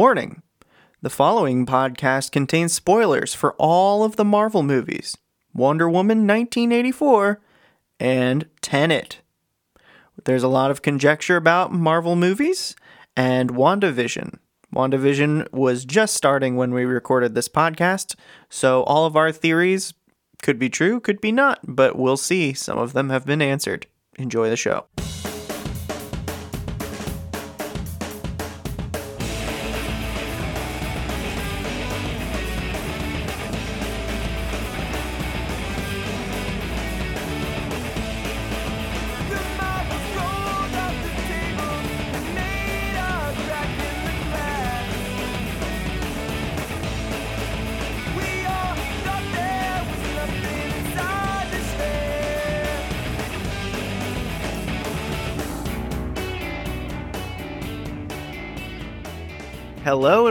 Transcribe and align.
Warning 0.00 0.40
the 1.02 1.10
following 1.10 1.66
podcast 1.66 2.32
contains 2.32 2.72
spoilers 2.72 3.34
for 3.34 3.54
all 3.58 4.02
of 4.02 4.16
the 4.16 4.24
Marvel 4.24 4.62
movies 4.62 5.14
Wonder 5.52 5.90
Woman 5.90 6.26
1984 6.26 7.38
and 8.00 8.48
Tenet. 8.62 9.20
There's 10.24 10.42
a 10.42 10.48
lot 10.48 10.70
of 10.70 10.80
conjecture 10.80 11.36
about 11.36 11.74
Marvel 11.74 12.16
movies 12.16 12.74
and 13.14 13.50
WandaVision. 13.50 14.38
WandaVision 14.74 15.52
was 15.52 15.84
just 15.84 16.14
starting 16.14 16.56
when 16.56 16.72
we 16.72 16.86
recorded 16.86 17.34
this 17.34 17.50
podcast, 17.50 18.14
so 18.48 18.84
all 18.84 19.04
of 19.04 19.16
our 19.16 19.30
theories 19.30 19.92
could 20.40 20.58
be 20.58 20.70
true, 20.70 20.98
could 20.98 21.20
be 21.20 21.30
not, 21.30 21.60
but 21.62 21.98
we'll 21.98 22.16
see. 22.16 22.54
Some 22.54 22.78
of 22.78 22.94
them 22.94 23.10
have 23.10 23.26
been 23.26 23.42
answered. 23.42 23.86
Enjoy 24.16 24.48
the 24.48 24.56
show. 24.56 24.86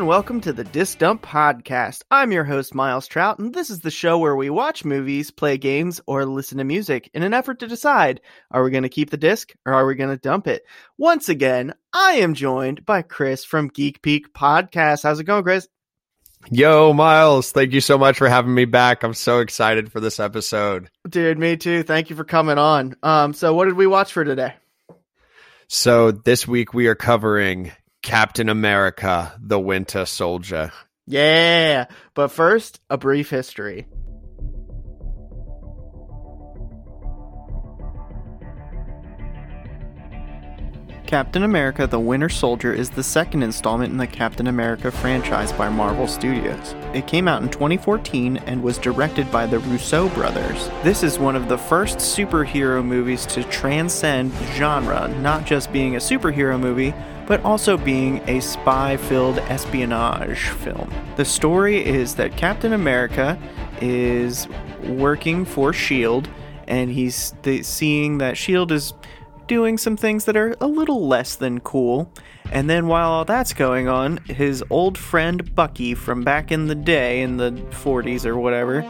Welcome 0.09 0.41
to 0.41 0.51
the 0.51 0.63
Disc 0.63 0.97
Dump 0.97 1.21
Podcast. 1.21 2.01
I'm 2.09 2.31
your 2.31 2.43
host, 2.43 2.73
Miles 2.73 3.07
Trout, 3.07 3.37
and 3.37 3.53
this 3.53 3.69
is 3.69 3.81
the 3.81 3.91
show 3.91 4.17
where 4.17 4.35
we 4.35 4.49
watch 4.49 4.83
movies, 4.83 5.29
play 5.29 5.59
games, 5.59 6.01
or 6.07 6.25
listen 6.25 6.57
to 6.57 6.63
music 6.63 7.11
in 7.13 7.21
an 7.21 7.31
effort 7.31 7.59
to 7.59 7.67
decide 7.67 8.19
are 8.49 8.63
we 8.63 8.71
going 8.71 8.81
to 8.81 8.89
keep 8.89 9.11
the 9.11 9.17
disc 9.17 9.53
or 9.67 9.73
are 9.75 9.85
we 9.85 9.93
going 9.93 10.09
to 10.09 10.17
dump 10.17 10.47
it? 10.47 10.65
Once 10.97 11.29
again, 11.29 11.75
I 11.93 12.13
am 12.13 12.33
joined 12.33 12.87
by 12.87 13.03
Chris 13.03 13.45
from 13.45 13.67
Geek 13.67 14.01
Peak 14.01 14.33
Podcast. 14.33 15.03
How's 15.03 15.19
it 15.19 15.25
going, 15.25 15.43
Chris? 15.43 15.67
Yo, 16.49 16.91
Miles, 16.91 17.51
thank 17.51 17.71
you 17.71 17.79
so 17.79 17.99
much 17.99 18.17
for 18.17 18.27
having 18.27 18.55
me 18.55 18.65
back. 18.65 19.03
I'm 19.03 19.13
so 19.13 19.41
excited 19.41 19.91
for 19.91 19.99
this 19.99 20.19
episode. 20.19 20.89
Dude, 21.07 21.37
me 21.37 21.55
too. 21.55 21.83
Thank 21.83 22.09
you 22.09 22.15
for 22.15 22.23
coming 22.23 22.57
on. 22.57 22.95
Um, 23.03 23.35
so 23.35 23.53
what 23.53 23.65
did 23.65 23.75
we 23.75 23.85
watch 23.85 24.11
for 24.11 24.23
today? 24.23 24.55
So 25.67 26.09
this 26.09 26.47
week 26.47 26.73
we 26.73 26.87
are 26.87 26.95
covering 26.95 27.73
Captain 28.09 28.49
America, 28.49 29.31
the 29.39 29.59
Winter 29.59 30.03
Soldier. 30.03 30.71
Yeah, 31.05 31.85
but 32.15 32.29
first, 32.29 32.79
a 32.89 32.97
brief 32.97 33.29
history. 33.29 33.85
Captain 41.05 41.43
America 41.43 41.85
the 41.85 41.99
Winter 41.99 42.29
Soldier 42.29 42.73
is 42.73 42.89
the 42.91 43.03
second 43.03 43.43
installment 43.43 43.91
in 43.91 43.97
the 43.97 44.07
Captain 44.07 44.47
America 44.47 44.91
franchise 44.91 45.51
by 45.51 45.69
Marvel 45.69 46.07
Studios. 46.07 46.75
It 46.95 47.05
came 47.05 47.27
out 47.27 47.43
in 47.43 47.49
2014 47.49 48.37
and 48.37 48.63
was 48.63 48.79
directed 48.79 49.31
by 49.31 49.45
the 49.45 49.59
Russo 49.59 50.09
brothers. 50.09 50.67
This 50.83 51.03
is 51.03 51.19
one 51.19 51.35
of 51.35 51.47
the 51.47 51.57
first 51.59 51.97
superhero 51.97 52.83
movies 52.83 53.27
to 53.27 53.43
transcend 53.45 54.31
genre, 54.53 55.07
not 55.19 55.45
just 55.45 55.71
being 55.71 55.95
a 55.95 55.99
superhero 55.99 56.59
movie, 56.59 56.93
but 57.29 57.45
also 57.45 57.77
being 57.77 58.17
a 58.27 58.41
spy 58.41 58.97
filled 58.97 59.37
espionage 59.37 60.49
film. 60.49 60.91
The 61.15 61.23
story 61.23 61.85
is 61.85 62.15
that 62.15 62.35
Captain 62.35 62.73
America 62.73 63.39
is 63.81 64.47
working 64.83 65.45
for 65.45 65.69
S.H.I.E.L.D., 65.69 66.27
and 66.67 66.89
he's 66.89 67.35
th- 67.43 67.63
seeing 67.65 68.17
that 68.17 68.31
S.H.I.E.L.D. 68.31 68.73
is 68.73 68.93
doing 69.45 69.77
some 69.77 69.95
things 69.95 70.25
that 70.25 70.35
are 70.35 70.55
a 70.59 70.65
little 70.65 71.07
less 71.07 71.35
than 71.35 71.59
cool. 71.59 72.11
And 72.51 72.67
then 72.67 72.87
while 72.87 73.11
all 73.11 73.25
that's 73.25 73.53
going 73.53 73.87
on, 73.87 74.17
his 74.25 74.63
old 74.71 74.97
friend 74.97 75.53
Bucky 75.53 75.93
from 75.93 76.23
back 76.23 76.51
in 76.51 76.65
the 76.65 76.75
day, 76.75 77.21
in 77.21 77.37
the 77.37 77.51
40s 77.51 78.25
or 78.25 78.39
whatever, 78.39 78.83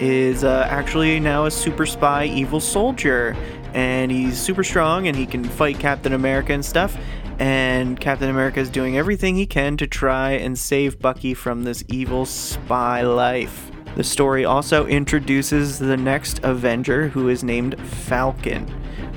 is 0.00 0.42
uh, 0.42 0.66
actually 0.68 1.20
now 1.20 1.46
a 1.46 1.50
super 1.50 1.86
spy 1.86 2.24
evil 2.24 2.58
soldier. 2.58 3.36
And 3.72 4.10
he's 4.10 4.38
super 4.38 4.64
strong 4.64 5.06
and 5.06 5.16
he 5.16 5.26
can 5.26 5.44
fight 5.44 5.78
Captain 5.78 6.12
America 6.12 6.52
and 6.52 6.64
stuff. 6.64 6.96
And 7.38 7.98
Captain 7.98 8.30
America 8.30 8.60
is 8.60 8.70
doing 8.70 8.96
everything 8.96 9.34
he 9.34 9.46
can 9.46 9.76
to 9.78 9.86
try 9.86 10.32
and 10.32 10.58
save 10.58 10.98
Bucky 10.98 11.34
from 11.34 11.64
this 11.64 11.84
evil 11.88 12.26
spy 12.26 13.02
life. 13.02 13.70
The 13.96 14.04
story 14.04 14.44
also 14.44 14.86
introduces 14.86 15.78
the 15.78 15.96
next 15.96 16.40
Avenger, 16.42 17.08
who 17.08 17.28
is 17.28 17.44
named 17.44 17.80
Falcon. 17.80 18.66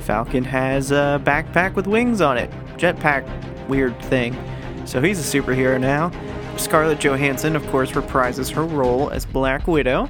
Falcon 0.02 0.44
has 0.44 0.92
a 0.92 1.22
backpack 1.24 1.76
with 1.76 1.88
wings 1.88 2.22
on 2.22 2.38
it, 2.38 2.50
jetpack, 2.78 3.28
weird 3.68 4.00
thing. 4.04 4.36
So 4.86 5.02
he's 5.02 5.20
a 5.20 5.38
superhero 5.42 5.80
now. 5.80 6.12
Scarlett 6.58 7.00
Johansson, 7.00 7.56
of 7.56 7.66
course, 7.68 7.92
reprises 7.92 8.52
her 8.52 8.64
role 8.64 9.10
as 9.10 9.26
Black 9.26 9.68
Widow, 9.68 10.10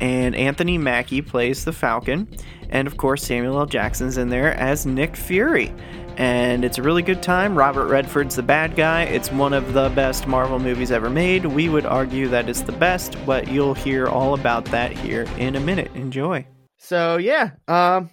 and 0.00 0.34
Anthony 0.34 0.78
Mackie 0.78 1.22
plays 1.22 1.64
the 1.64 1.72
Falcon, 1.72 2.28
and 2.70 2.86
of 2.86 2.96
course, 2.96 3.22
Samuel 3.22 3.58
L. 3.58 3.66
Jackson's 3.66 4.18
in 4.18 4.28
there 4.28 4.54
as 4.54 4.86
Nick 4.86 5.16
Fury. 5.16 5.72
And 6.16 6.64
it's 6.64 6.78
a 6.78 6.82
really 6.82 7.02
good 7.02 7.22
time. 7.22 7.56
Robert 7.56 7.86
Redford's 7.86 8.36
the 8.36 8.42
bad 8.42 8.76
guy. 8.76 9.02
It's 9.02 9.32
one 9.32 9.52
of 9.52 9.72
the 9.72 9.88
best 9.90 10.26
Marvel 10.26 10.58
movies 10.58 10.90
ever 10.90 11.10
made. 11.10 11.44
We 11.44 11.68
would 11.68 11.86
argue 11.86 12.28
that 12.28 12.48
it's 12.48 12.62
the 12.62 12.72
best, 12.72 13.16
but 13.26 13.48
you'll 13.48 13.74
hear 13.74 14.06
all 14.06 14.34
about 14.34 14.66
that 14.66 14.92
here 14.92 15.26
in 15.38 15.56
a 15.56 15.60
minute. 15.60 15.90
Enjoy. 15.94 16.46
So 16.78 17.16
yeah, 17.16 17.50
um, 17.66 18.10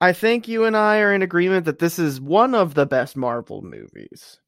I 0.00 0.12
think 0.12 0.48
you 0.48 0.64
and 0.64 0.76
I 0.76 1.00
are 1.00 1.12
in 1.12 1.22
agreement 1.22 1.66
that 1.66 1.78
this 1.78 1.98
is 1.98 2.20
one 2.20 2.54
of 2.54 2.74
the 2.74 2.86
best 2.86 3.16
Marvel 3.16 3.62
movies. 3.62 4.38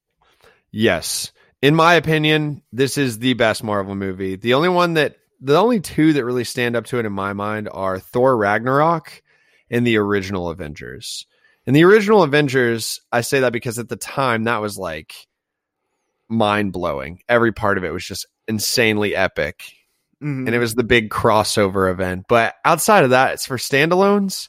Yes. 0.71 1.33
In 1.63 1.75
my 1.75 1.95
opinion, 1.95 2.63
this 2.73 2.99
is 2.99 3.19
the 3.19 3.34
best 3.34 3.65
Marvel 3.65 3.95
movie. 3.95 4.37
The 4.37 4.55
only 4.55 4.69
one 4.69 4.95
that, 4.95 5.17
the 5.41 5.57
only 5.57 5.81
two 5.81 6.13
that 6.13 6.25
really 6.25 6.45
stand 6.45 6.77
up 6.77 6.87
to 6.87 6.99
it 6.99 7.07
in 7.07 7.13
my 7.13 7.33
mind 7.33 7.69
are 7.73 7.99
Thor 7.99 8.37
Ragnarok 8.37 9.23
and 9.71 9.87
the 9.87 9.97
original 9.97 10.49
Avengers. 10.49 11.27
And 11.66 11.75
the 11.75 11.84
original 11.84 12.22
Avengers, 12.22 13.00
I 13.10 13.22
say 13.22 13.41
that 13.41 13.53
because 13.53 13.78
at 13.78 13.88
the 13.88 13.97
time 13.97 14.44
that 14.44 14.60
was 14.60 14.78
like 14.78 15.15
mind 16.28 16.72
blowing. 16.72 17.21
Every 17.28 17.53
part 17.53 17.78
of 17.78 17.84
it 17.84 17.93
was 17.93 18.04
just 18.04 18.27
insanely 18.49 19.15
epic. 19.15 19.62
Mm-hmm. 20.22 20.47
And 20.47 20.54
it 20.54 20.59
was 20.59 20.75
the 20.75 20.84
big 20.84 21.10
crossover 21.10 21.91
event. 21.91 22.27
But 22.28 22.54
outside 22.65 23.04
of 23.04 23.10
that, 23.10 23.34
it's 23.34 23.47
for 23.47 23.56
standalones 23.56 24.49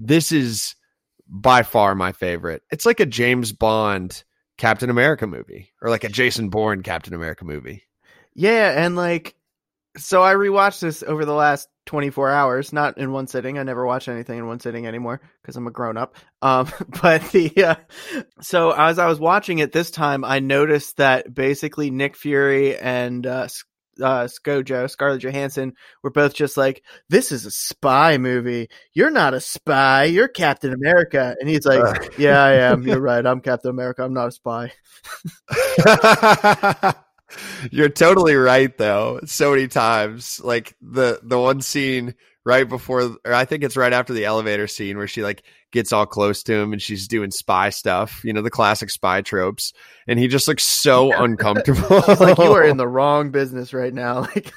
this 0.00 0.32
is 0.32 0.74
by 1.28 1.62
far 1.62 1.94
my 1.94 2.10
favorite. 2.10 2.62
It's 2.72 2.86
like 2.86 2.98
a 2.98 3.06
James 3.06 3.52
Bond 3.52 4.24
Captain 4.58 4.90
America 4.90 5.26
movie 5.26 5.70
or 5.80 5.90
like 5.90 6.04
a 6.04 6.08
Jason 6.08 6.48
Bourne 6.48 6.82
Captain 6.82 7.14
America 7.14 7.44
movie. 7.44 7.84
Yeah, 8.34 8.84
and 8.84 8.96
like 8.96 9.36
so 9.96 10.22
I 10.22 10.34
rewatched 10.34 10.80
this 10.80 11.02
over 11.02 11.24
the 11.24 11.34
last 11.34 11.68
24 11.90 12.30
hours, 12.30 12.72
not 12.72 12.98
in 12.98 13.10
one 13.10 13.26
sitting. 13.26 13.58
I 13.58 13.64
never 13.64 13.84
watch 13.84 14.06
anything 14.06 14.38
in 14.38 14.46
one 14.46 14.60
sitting 14.60 14.86
anymore 14.86 15.20
because 15.42 15.56
I'm 15.56 15.66
a 15.66 15.72
grown 15.72 15.96
up. 15.96 16.14
Um, 16.40 16.70
but 17.02 17.20
the 17.32 17.52
uh, 17.64 17.74
so 18.40 18.70
as 18.70 19.00
I 19.00 19.06
was 19.06 19.18
watching 19.18 19.58
it 19.58 19.72
this 19.72 19.90
time, 19.90 20.24
I 20.24 20.38
noticed 20.38 20.98
that 20.98 21.34
basically 21.34 21.90
Nick 21.90 22.16
Fury 22.16 22.78
and 22.78 23.26
uh, 23.26 23.48
uh, 24.00 24.28
ScarJo, 24.28 24.88
Scarlett 24.88 25.24
Johansson, 25.24 25.72
were 26.04 26.12
both 26.12 26.32
just 26.32 26.56
like, 26.56 26.84
"This 27.08 27.32
is 27.32 27.44
a 27.44 27.50
spy 27.50 28.18
movie. 28.18 28.68
You're 28.94 29.10
not 29.10 29.34
a 29.34 29.40
spy. 29.40 30.04
You're 30.04 30.28
Captain 30.28 30.72
America." 30.72 31.34
And 31.40 31.50
he's 31.50 31.66
like, 31.66 31.80
uh. 31.80 32.08
"Yeah, 32.16 32.40
I 32.40 32.52
am. 32.52 32.86
You're 32.86 33.00
right. 33.00 33.26
I'm 33.26 33.40
Captain 33.40 33.70
America. 33.70 34.04
I'm 34.04 34.14
not 34.14 34.28
a 34.28 34.30
spy." 34.30 34.70
You're 37.70 37.88
totally 37.88 38.34
right, 38.34 38.76
though. 38.76 39.20
So 39.24 39.50
many 39.50 39.68
times, 39.68 40.40
like 40.42 40.74
the 40.80 41.20
the 41.22 41.38
one 41.38 41.60
scene 41.60 42.14
right 42.44 42.68
before, 42.68 43.16
or 43.24 43.34
I 43.34 43.44
think 43.44 43.62
it's 43.64 43.76
right 43.76 43.92
after 43.92 44.12
the 44.12 44.24
elevator 44.24 44.66
scene 44.66 44.96
where 44.96 45.06
she 45.06 45.22
like 45.22 45.42
gets 45.72 45.92
all 45.92 46.06
close 46.06 46.42
to 46.44 46.54
him 46.54 46.72
and 46.72 46.82
she's 46.82 47.08
doing 47.08 47.30
spy 47.30 47.70
stuff, 47.70 48.22
you 48.24 48.32
know, 48.32 48.42
the 48.42 48.50
classic 48.50 48.90
spy 48.90 49.22
tropes. 49.22 49.72
And 50.06 50.18
he 50.18 50.28
just 50.28 50.48
looks 50.48 50.64
so 50.64 51.12
uncomfortable. 51.24 52.02
Like, 52.18 52.38
you 52.38 52.52
are 52.52 52.64
in 52.64 52.76
the 52.78 52.88
wrong 52.88 53.30
business 53.30 53.72
right 53.72 53.94
now. 53.94 54.26
Like, 54.34 54.52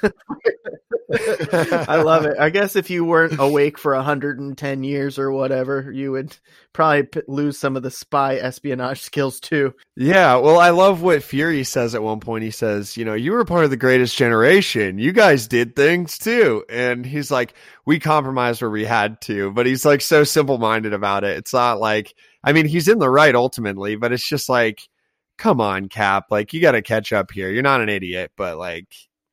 I 1.89 2.01
love 2.01 2.25
it. 2.25 2.37
I 2.39 2.49
guess 2.49 2.75
if 2.75 2.89
you 2.89 3.05
weren't 3.05 3.39
awake 3.39 3.77
for 3.77 3.93
110 3.93 4.83
years 4.83 5.19
or 5.19 5.31
whatever, 5.31 5.91
you 5.91 6.11
would 6.11 6.35
probably 6.71 7.03
p- 7.03 7.21
lose 7.27 7.57
some 7.57 7.75
of 7.77 7.83
the 7.83 7.91
spy 7.91 8.37
espionage 8.37 9.01
skills 9.01 9.39
too. 9.39 9.75
Yeah. 9.95 10.37
Well, 10.37 10.59
I 10.59 10.71
love 10.71 11.03
what 11.03 11.21
Fury 11.21 11.63
says 11.65 11.93
at 11.93 12.01
one 12.01 12.19
point. 12.19 12.43
He 12.43 12.51
says, 12.51 12.97
you 12.97 13.05
know, 13.05 13.13
you 13.13 13.31
were 13.33 13.45
part 13.45 13.63
of 13.63 13.69
the 13.69 13.77
greatest 13.77 14.17
generation. 14.17 14.97
You 14.97 15.11
guys 15.11 15.47
did 15.47 15.75
things 15.75 16.17
too. 16.17 16.63
And 16.67 17.05
he's 17.05 17.29
like, 17.29 17.53
we 17.85 17.99
compromised 17.99 18.61
where 18.61 18.71
we 18.71 18.85
had 18.85 19.21
to, 19.21 19.51
but 19.51 19.65
he's 19.65 19.85
like 19.85 20.01
so 20.01 20.23
simple 20.23 20.57
minded 20.57 20.93
about 20.93 21.02
it. 21.23 21.37
It's 21.37 21.53
not 21.53 21.79
like, 21.79 22.13
I 22.43 22.53
mean, 22.53 22.65
he's 22.65 22.87
in 22.87 22.99
the 22.99 23.09
right 23.09 23.35
ultimately, 23.35 23.95
but 23.95 24.11
it's 24.11 24.27
just 24.27 24.49
like, 24.49 24.87
come 25.37 25.61
on, 25.61 25.89
Cap. 25.89 26.25
Like, 26.29 26.53
you 26.53 26.61
got 26.61 26.71
to 26.71 26.81
catch 26.81 27.13
up 27.13 27.31
here. 27.31 27.49
You're 27.49 27.63
not 27.63 27.81
an 27.81 27.89
idiot, 27.89 28.31
but 28.35 28.57
like, 28.57 28.87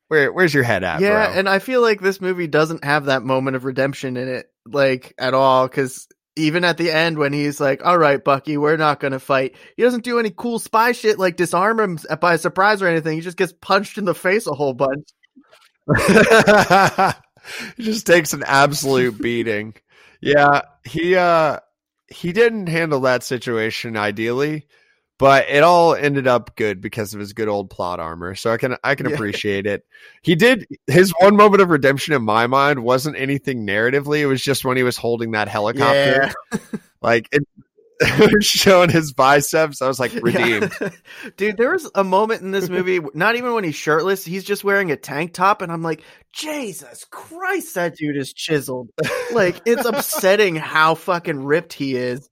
where 0.08 0.32
where's 0.32 0.52
your 0.52 0.64
head 0.64 0.82
at? 0.82 1.00
Yeah, 1.00 1.26
bro? 1.26 1.38
and 1.38 1.48
I 1.48 1.60
feel 1.60 1.80
like 1.80 2.00
this 2.00 2.20
movie 2.20 2.48
doesn't 2.48 2.84
have 2.84 3.04
that 3.04 3.22
moment 3.22 3.54
of 3.54 3.64
redemption 3.64 4.16
in 4.16 4.28
it, 4.28 4.50
like 4.66 5.14
at 5.18 5.34
all, 5.34 5.68
because 5.68 6.08
even 6.34 6.64
at 6.64 6.78
the 6.78 6.90
end 6.90 7.16
when 7.16 7.32
he's 7.32 7.60
like, 7.60 7.84
"All 7.84 7.96
right, 7.96 8.22
Bucky, 8.22 8.56
we're 8.56 8.76
not 8.76 8.98
gonna 8.98 9.20
fight," 9.20 9.54
he 9.76 9.84
doesn't 9.84 10.02
do 10.02 10.18
any 10.18 10.30
cool 10.30 10.58
spy 10.58 10.90
shit 10.90 11.20
like 11.20 11.36
disarm 11.36 11.78
him 11.78 11.98
by 12.20 12.36
surprise 12.36 12.82
or 12.82 12.88
anything. 12.88 13.14
He 13.14 13.20
just 13.20 13.36
gets 13.36 13.52
punched 13.52 13.98
in 13.98 14.04
the 14.04 14.14
face 14.14 14.48
a 14.48 14.52
whole 14.52 14.74
bunch. 14.74 15.08
he 17.76 17.84
just 17.84 18.04
takes 18.04 18.32
an 18.32 18.42
absolute 18.44 19.16
beating. 19.20 19.74
Yeah, 20.20 20.62
he 20.84 21.16
uh 21.16 21.58
he 22.08 22.32
didn't 22.32 22.66
handle 22.68 23.00
that 23.02 23.22
situation 23.22 23.96
ideally, 23.96 24.66
but 25.18 25.48
it 25.48 25.62
all 25.62 25.94
ended 25.94 26.26
up 26.26 26.56
good 26.56 26.80
because 26.80 27.14
of 27.14 27.20
his 27.20 27.32
good 27.32 27.48
old 27.48 27.70
plot 27.70 28.00
armor. 28.00 28.34
So 28.34 28.52
I 28.52 28.56
can 28.56 28.76
I 28.82 28.94
can 28.94 29.08
Yeah. 29.08 29.14
appreciate 29.14 29.66
it. 29.66 29.84
He 30.22 30.34
did 30.34 30.66
his 30.86 31.12
one 31.20 31.36
moment 31.36 31.62
of 31.62 31.70
redemption 31.70 32.14
in 32.14 32.22
my 32.22 32.46
mind 32.46 32.82
wasn't 32.82 33.16
anything 33.16 33.66
narratively. 33.66 34.20
It 34.20 34.26
was 34.26 34.42
just 34.42 34.64
when 34.64 34.76
he 34.76 34.82
was 34.82 34.96
holding 34.96 35.30
that 35.32 35.48
helicopter, 35.48 36.32
Yeah. 36.52 36.58
like 37.00 37.28
it, 37.32 37.42
showing 38.40 38.90
his 38.90 39.12
biceps. 39.12 39.82
I 39.82 39.88
was 39.88 40.00
like 40.00 40.12
redeemed. 40.14 40.72
Yeah. 40.80 40.90
Dude, 41.36 41.56
there 41.56 41.72
was 41.72 41.90
a 41.94 42.04
moment 42.04 42.42
in 42.42 42.50
this 42.50 42.68
movie, 42.68 43.00
not 43.14 43.36
even 43.36 43.52
when 43.52 43.64
he's 43.64 43.74
shirtless, 43.74 44.24
he's 44.24 44.44
just 44.44 44.64
wearing 44.64 44.90
a 44.90 44.96
tank 44.96 45.34
top, 45.34 45.62
and 45.62 45.70
I'm 45.70 45.82
like, 45.82 46.02
Jesus 46.32 47.04
Christ, 47.10 47.74
that 47.74 47.96
dude 47.96 48.16
is 48.16 48.32
chiseled. 48.32 48.90
Like, 49.32 49.60
it's 49.66 49.84
upsetting 49.84 50.54
how 50.56 50.94
fucking 50.94 51.44
ripped 51.44 51.72
he 51.72 51.96
is. 51.96 52.28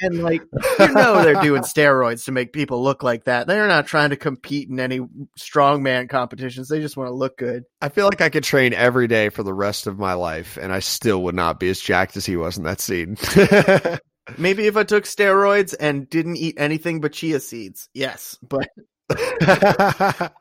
And 0.00 0.24
like, 0.24 0.42
you 0.80 0.88
know, 0.88 1.22
they're 1.22 1.40
doing 1.40 1.62
steroids 1.62 2.24
to 2.24 2.32
make 2.32 2.52
people 2.52 2.82
look 2.82 3.04
like 3.04 3.24
that. 3.24 3.46
They're 3.46 3.68
not 3.68 3.86
trying 3.86 4.10
to 4.10 4.16
compete 4.16 4.68
in 4.68 4.80
any 4.80 4.98
strongman 5.38 6.08
competitions. 6.08 6.68
They 6.68 6.80
just 6.80 6.96
want 6.96 7.08
to 7.08 7.14
look 7.14 7.38
good. 7.38 7.62
I 7.80 7.88
feel 7.88 8.06
like 8.06 8.20
I 8.20 8.28
could 8.28 8.42
train 8.42 8.74
every 8.74 9.06
day 9.06 9.28
for 9.28 9.44
the 9.44 9.54
rest 9.54 9.86
of 9.86 10.00
my 10.00 10.14
life, 10.14 10.58
and 10.60 10.72
I 10.72 10.80
still 10.80 11.22
would 11.22 11.36
not 11.36 11.60
be 11.60 11.70
as 11.70 11.78
jacked 11.78 12.16
as 12.16 12.26
he 12.26 12.36
was 12.36 12.58
in 12.58 12.64
that 12.64 12.80
scene. 12.80 13.16
Maybe 14.38 14.66
if 14.66 14.76
I 14.76 14.84
took 14.84 15.04
steroids 15.04 15.74
and 15.78 16.08
didn't 16.08 16.36
eat 16.36 16.54
anything 16.58 17.00
but 17.00 17.12
chia 17.12 17.40
seeds. 17.40 17.88
Yes, 17.92 18.38
but 18.42 18.68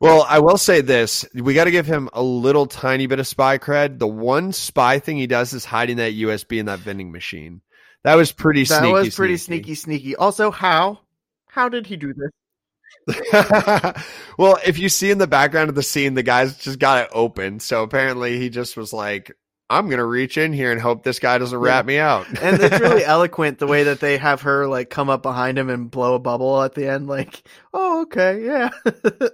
well, 0.00 0.26
I 0.28 0.38
will 0.40 0.58
say 0.58 0.80
this: 0.80 1.24
we 1.34 1.54
got 1.54 1.64
to 1.64 1.70
give 1.70 1.86
him 1.86 2.10
a 2.12 2.22
little 2.22 2.66
tiny 2.66 3.06
bit 3.06 3.18
of 3.18 3.26
spy 3.26 3.58
cred. 3.58 3.98
The 3.98 4.06
one 4.06 4.52
spy 4.52 4.98
thing 4.98 5.16
he 5.16 5.26
does 5.26 5.52
is 5.52 5.64
hiding 5.64 5.96
that 5.96 6.12
USB 6.12 6.58
in 6.58 6.66
that 6.66 6.80
vending 6.80 7.10
machine. 7.10 7.62
That 8.04 8.14
was 8.16 8.32
pretty. 8.32 8.64
that 8.64 8.80
sneaky, 8.80 8.94
That 8.94 9.04
was 9.04 9.14
pretty 9.14 9.36
sneaky, 9.36 9.74
sneaky. 9.74 10.16
Also, 10.16 10.50
how? 10.50 11.00
How 11.48 11.68
did 11.68 11.86
he 11.86 11.96
do 11.96 12.14
this? 12.14 12.30
well, 14.38 14.58
if 14.64 14.78
you 14.78 14.88
see 14.88 15.10
in 15.10 15.18
the 15.18 15.26
background 15.26 15.68
of 15.68 15.74
the 15.74 15.82
scene, 15.82 16.14
the 16.14 16.22
guy's 16.22 16.56
just 16.58 16.78
got 16.78 17.04
it 17.04 17.10
open. 17.12 17.60
So 17.60 17.82
apparently, 17.82 18.38
he 18.38 18.50
just 18.50 18.76
was 18.76 18.92
like, 18.92 19.32
"I'm 19.70 19.88
gonna 19.88 20.04
reach 20.04 20.36
in 20.36 20.52
here 20.52 20.72
and 20.72 20.80
hope 20.80 21.02
this 21.04 21.18
guy 21.18 21.38
doesn't 21.38 21.58
Yeah. 21.58 21.66
rat 21.66 21.86
me 21.86 21.98
out." 21.98 22.26
and 22.42 22.60
it's 22.60 22.80
really 22.80 23.04
eloquent 23.16 23.58
the 23.58 23.66
way 23.66 23.84
that 23.84 24.00
they 24.00 24.18
have 24.18 24.42
her 24.42 24.66
like 24.66 24.90
come 24.90 25.08
up 25.08 25.22
behind 25.22 25.58
him 25.58 25.70
and 25.70 25.90
blow 25.90 26.14
a 26.14 26.18
bubble 26.18 26.60
at 26.62 26.74
the 26.74 26.86
end 26.88 27.06
like 27.06 27.42
oh 27.72 28.02
okay 28.02 28.44
yeah 28.44 28.70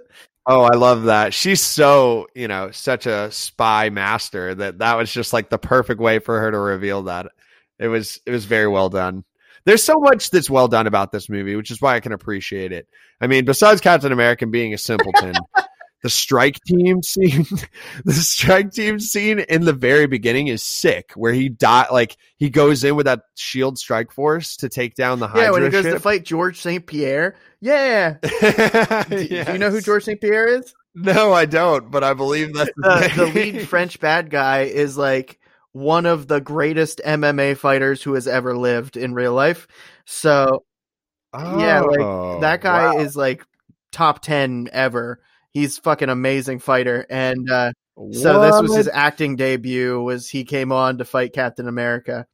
Oh, 0.49 0.61
I 0.61 0.75
love 0.77 1.03
that. 1.03 1.33
She's 1.33 1.61
so, 1.61 2.27
you 2.33 2.47
know, 2.47 2.71
such 2.71 3.05
a 3.05 3.29
spy 3.33 3.89
master 3.89 4.55
that 4.55 4.77
that 4.79 4.95
was 4.95 5.11
just 5.11 5.33
like 5.33 5.49
the 5.49 5.57
perfect 5.57 5.99
way 5.99 6.19
for 6.19 6.39
her 6.39 6.49
to 6.49 6.57
reveal 6.57 7.03
that. 7.03 7.25
It 7.79 7.89
was 7.89 8.21
it 8.25 8.31
was 8.31 8.45
very 8.45 8.69
well 8.69 8.87
done. 8.87 9.25
There's 9.65 9.83
so 9.83 9.95
much 9.99 10.29
that's 10.29 10.49
well 10.49 10.69
done 10.69 10.87
about 10.87 11.11
this 11.11 11.27
movie, 11.27 11.57
which 11.57 11.69
is 11.69 11.81
why 11.81 11.95
I 11.95 11.99
can 11.99 12.13
appreciate 12.13 12.71
it. 12.71 12.87
I 13.19 13.27
mean, 13.27 13.43
besides 13.43 13.81
Captain 13.81 14.13
America 14.13 14.47
being 14.47 14.73
a 14.73 14.77
simpleton, 14.77 15.33
the 16.03 16.09
strike 16.09 16.59
team 16.65 17.01
scene, 17.03 17.45
the 18.05 18.13
strike 18.13 18.71
team 18.71 18.99
scene 18.99 19.39
in 19.39 19.65
the 19.65 19.73
very 19.73 20.07
beginning 20.07 20.47
is 20.47 20.63
sick, 20.63 21.11
where 21.15 21.33
he 21.33 21.49
die 21.49 21.87
like 21.91 22.17
he 22.37 22.49
goes 22.49 22.83
in 22.83 22.95
with 22.95 23.05
that 23.05 23.21
shield 23.35 23.77
strike 23.77 24.11
force 24.11 24.57
to 24.57 24.69
take 24.69 24.95
down 24.95 25.19
the 25.19 25.27
Hydra 25.27 25.45
yeah 25.45 25.51
when 25.51 25.63
he 25.63 25.69
goes 25.69 25.83
to 25.85 25.99
fight 25.99 26.23
george 26.23 26.59
st 26.59 26.85
pierre. 26.85 27.35
Yeah 27.59 28.17
do, 28.21 29.27
do 29.27 29.51
you 29.51 29.57
know 29.57 29.71
who 29.71 29.81
george 29.81 30.03
st 30.03 30.21
pierre 30.21 30.47
is? 30.47 30.73
No, 30.95 31.31
I 31.31 31.45
don't, 31.45 31.91
but 31.91 32.03
I 32.03 32.13
believe 32.13 32.53
that's 32.53 32.71
the, 32.75 32.89
uh, 32.89 33.15
the 33.15 33.25
lead 33.27 33.61
french 33.67 33.99
bad 33.99 34.29
guy 34.29 34.61
is 34.63 34.97
like 34.97 35.39
one 35.71 36.05
of 36.07 36.27
the 36.27 36.41
greatest 36.41 37.01
mma 37.05 37.55
fighters 37.55 38.01
who 38.01 38.13
has 38.13 38.27
ever 38.27 38.57
lived 38.57 38.97
in 38.97 39.13
real 39.13 39.33
life. 39.33 39.67
So 40.05 40.63
Yeah, 41.43 41.81
like, 41.81 41.99
Oh, 41.99 42.39
that 42.41 42.61
guy 42.61 42.93
wow. 42.93 42.97
is 42.97 43.15
like 43.15 43.45
top 43.91 44.21
10 44.21 44.69
ever 44.71 45.21
he's 45.53 45.77
fucking 45.79 46.09
amazing 46.09 46.59
fighter 46.59 47.05
and 47.09 47.49
uh 47.49 47.71
So 48.11 48.41
this 48.41 48.61
was 48.61 48.75
his 48.75 48.89
acting 48.91 49.35
debut. 49.35 50.01
Was 50.01 50.29
he 50.29 50.43
came 50.43 50.71
on 50.71 50.97
to 50.99 51.05
fight 51.05 51.33
Captain 51.33 51.67
America? 51.67 52.25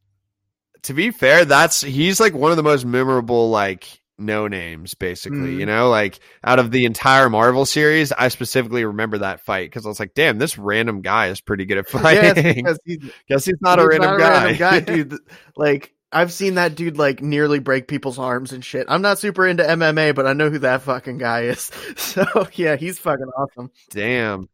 to 0.83 0.93
be 0.93 1.11
fair, 1.11 1.45
that's 1.45 1.79
he's 1.81 2.19
like 2.19 2.33
one 2.33 2.51
of 2.51 2.57
the 2.57 2.63
most 2.63 2.85
memorable 2.85 3.49
like 3.49 4.01
no 4.17 4.47
names, 4.49 4.93
basically. 4.93 5.55
Mhm. 5.55 5.59
You 5.59 5.65
know, 5.65 5.89
like 5.89 6.19
out 6.43 6.59
of 6.59 6.71
the 6.71 6.83
entire 6.85 7.29
Marvel 7.29 7.65
series, 7.65 8.11
I 8.11 8.27
specifically 8.27 8.83
remember 8.83 9.19
that 9.19 9.39
fight 9.41 9.69
because 9.69 9.85
I 9.85 9.89
was 9.89 9.99
like, 9.99 10.13
damn, 10.13 10.37
this 10.39 10.57
random 10.57 11.01
guy 11.01 11.27
is 11.29 11.39
pretty 11.39 11.65
good 11.65 11.77
at 11.77 11.87
fighting. 11.89 12.45
it's 12.47 12.55
because 12.55 12.79
he's 12.85 12.99
Guess 13.29 13.45
he's 13.45 13.55
not 13.61 13.79
a 13.79 13.83
he's 13.83 13.89
random 13.99 14.19
guy. 14.19 14.29
random 14.43 14.57
guy, 14.57 14.79
dude. 14.81 15.17
Like 15.55 15.93
I've 16.13 16.31
seen 16.31 16.55
that 16.55 16.75
dude 16.75 16.97
like 16.97 17.21
nearly 17.21 17.59
break 17.59 17.87
people's 17.87 18.19
arms 18.19 18.51
and 18.51 18.63
shit. 18.63 18.85
I'm 18.89 19.01
not 19.01 19.19
super 19.19 19.47
into 19.47 19.63
MMA, 19.63 20.15
but 20.15 20.27
I 20.27 20.33
know 20.33 20.49
who 20.49 20.59
that 20.59 20.81
fucking 20.83 21.17
guy 21.17 21.43
is. 21.43 21.71
So 21.97 22.25
yeah, 22.53 22.75
he's 22.75 22.99
fucking 22.99 23.29
awesome. 23.37 23.71
damn. 23.89 24.49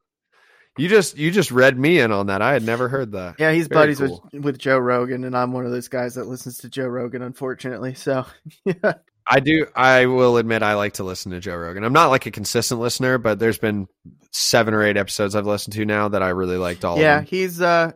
You 0.77 0.87
just 0.87 1.17
you 1.17 1.29
just 1.29 1.51
read 1.51 1.77
me 1.77 1.99
in 1.99 2.11
on 2.11 2.27
that. 2.27 2.41
I 2.41 2.53
had 2.53 2.63
never 2.63 2.87
heard 2.87 3.11
that. 3.11 3.35
Yeah, 3.37 3.51
he's 3.51 3.67
Very 3.67 3.81
buddies 3.81 3.97
cool. 3.99 4.29
with 4.31 4.43
with 4.43 4.57
Joe 4.57 4.77
Rogan, 4.77 5.25
and 5.25 5.35
I'm 5.35 5.51
one 5.51 5.65
of 5.65 5.71
those 5.71 5.89
guys 5.89 6.15
that 6.15 6.27
listens 6.27 6.59
to 6.59 6.69
Joe 6.69 6.87
Rogan, 6.87 7.21
unfortunately. 7.21 7.95
So 7.95 8.25
yeah, 8.65 8.93
I 9.27 9.41
do. 9.41 9.67
I 9.75 10.05
will 10.05 10.37
admit 10.37 10.63
I 10.63 10.75
like 10.75 10.93
to 10.93 11.03
listen 11.03 11.31
to 11.33 11.39
Joe 11.41 11.57
Rogan. 11.57 11.83
I'm 11.83 11.93
not 11.93 12.07
like 12.07 12.25
a 12.27 12.31
consistent 12.31 12.79
listener, 12.79 13.17
but 13.17 13.39
there's 13.39 13.57
been 13.59 13.87
seven 14.31 14.73
or 14.73 14.83
eight 14.83 14.95
episodes 14.95 15.35
I've 15.35 15.45
listened 15.45 15.73
to 15.73 15.85
now 15.85 16.07
that 16.09 16.23
I 16.23 16.29
really 16.29 16.57
liked 16.57 16.85
all 16.85 16.97
yeah, 16.97 17.19
of 17.19 17.25
them. 17.25 17.29
he's 17.29 17.61
uh 17.61 17.91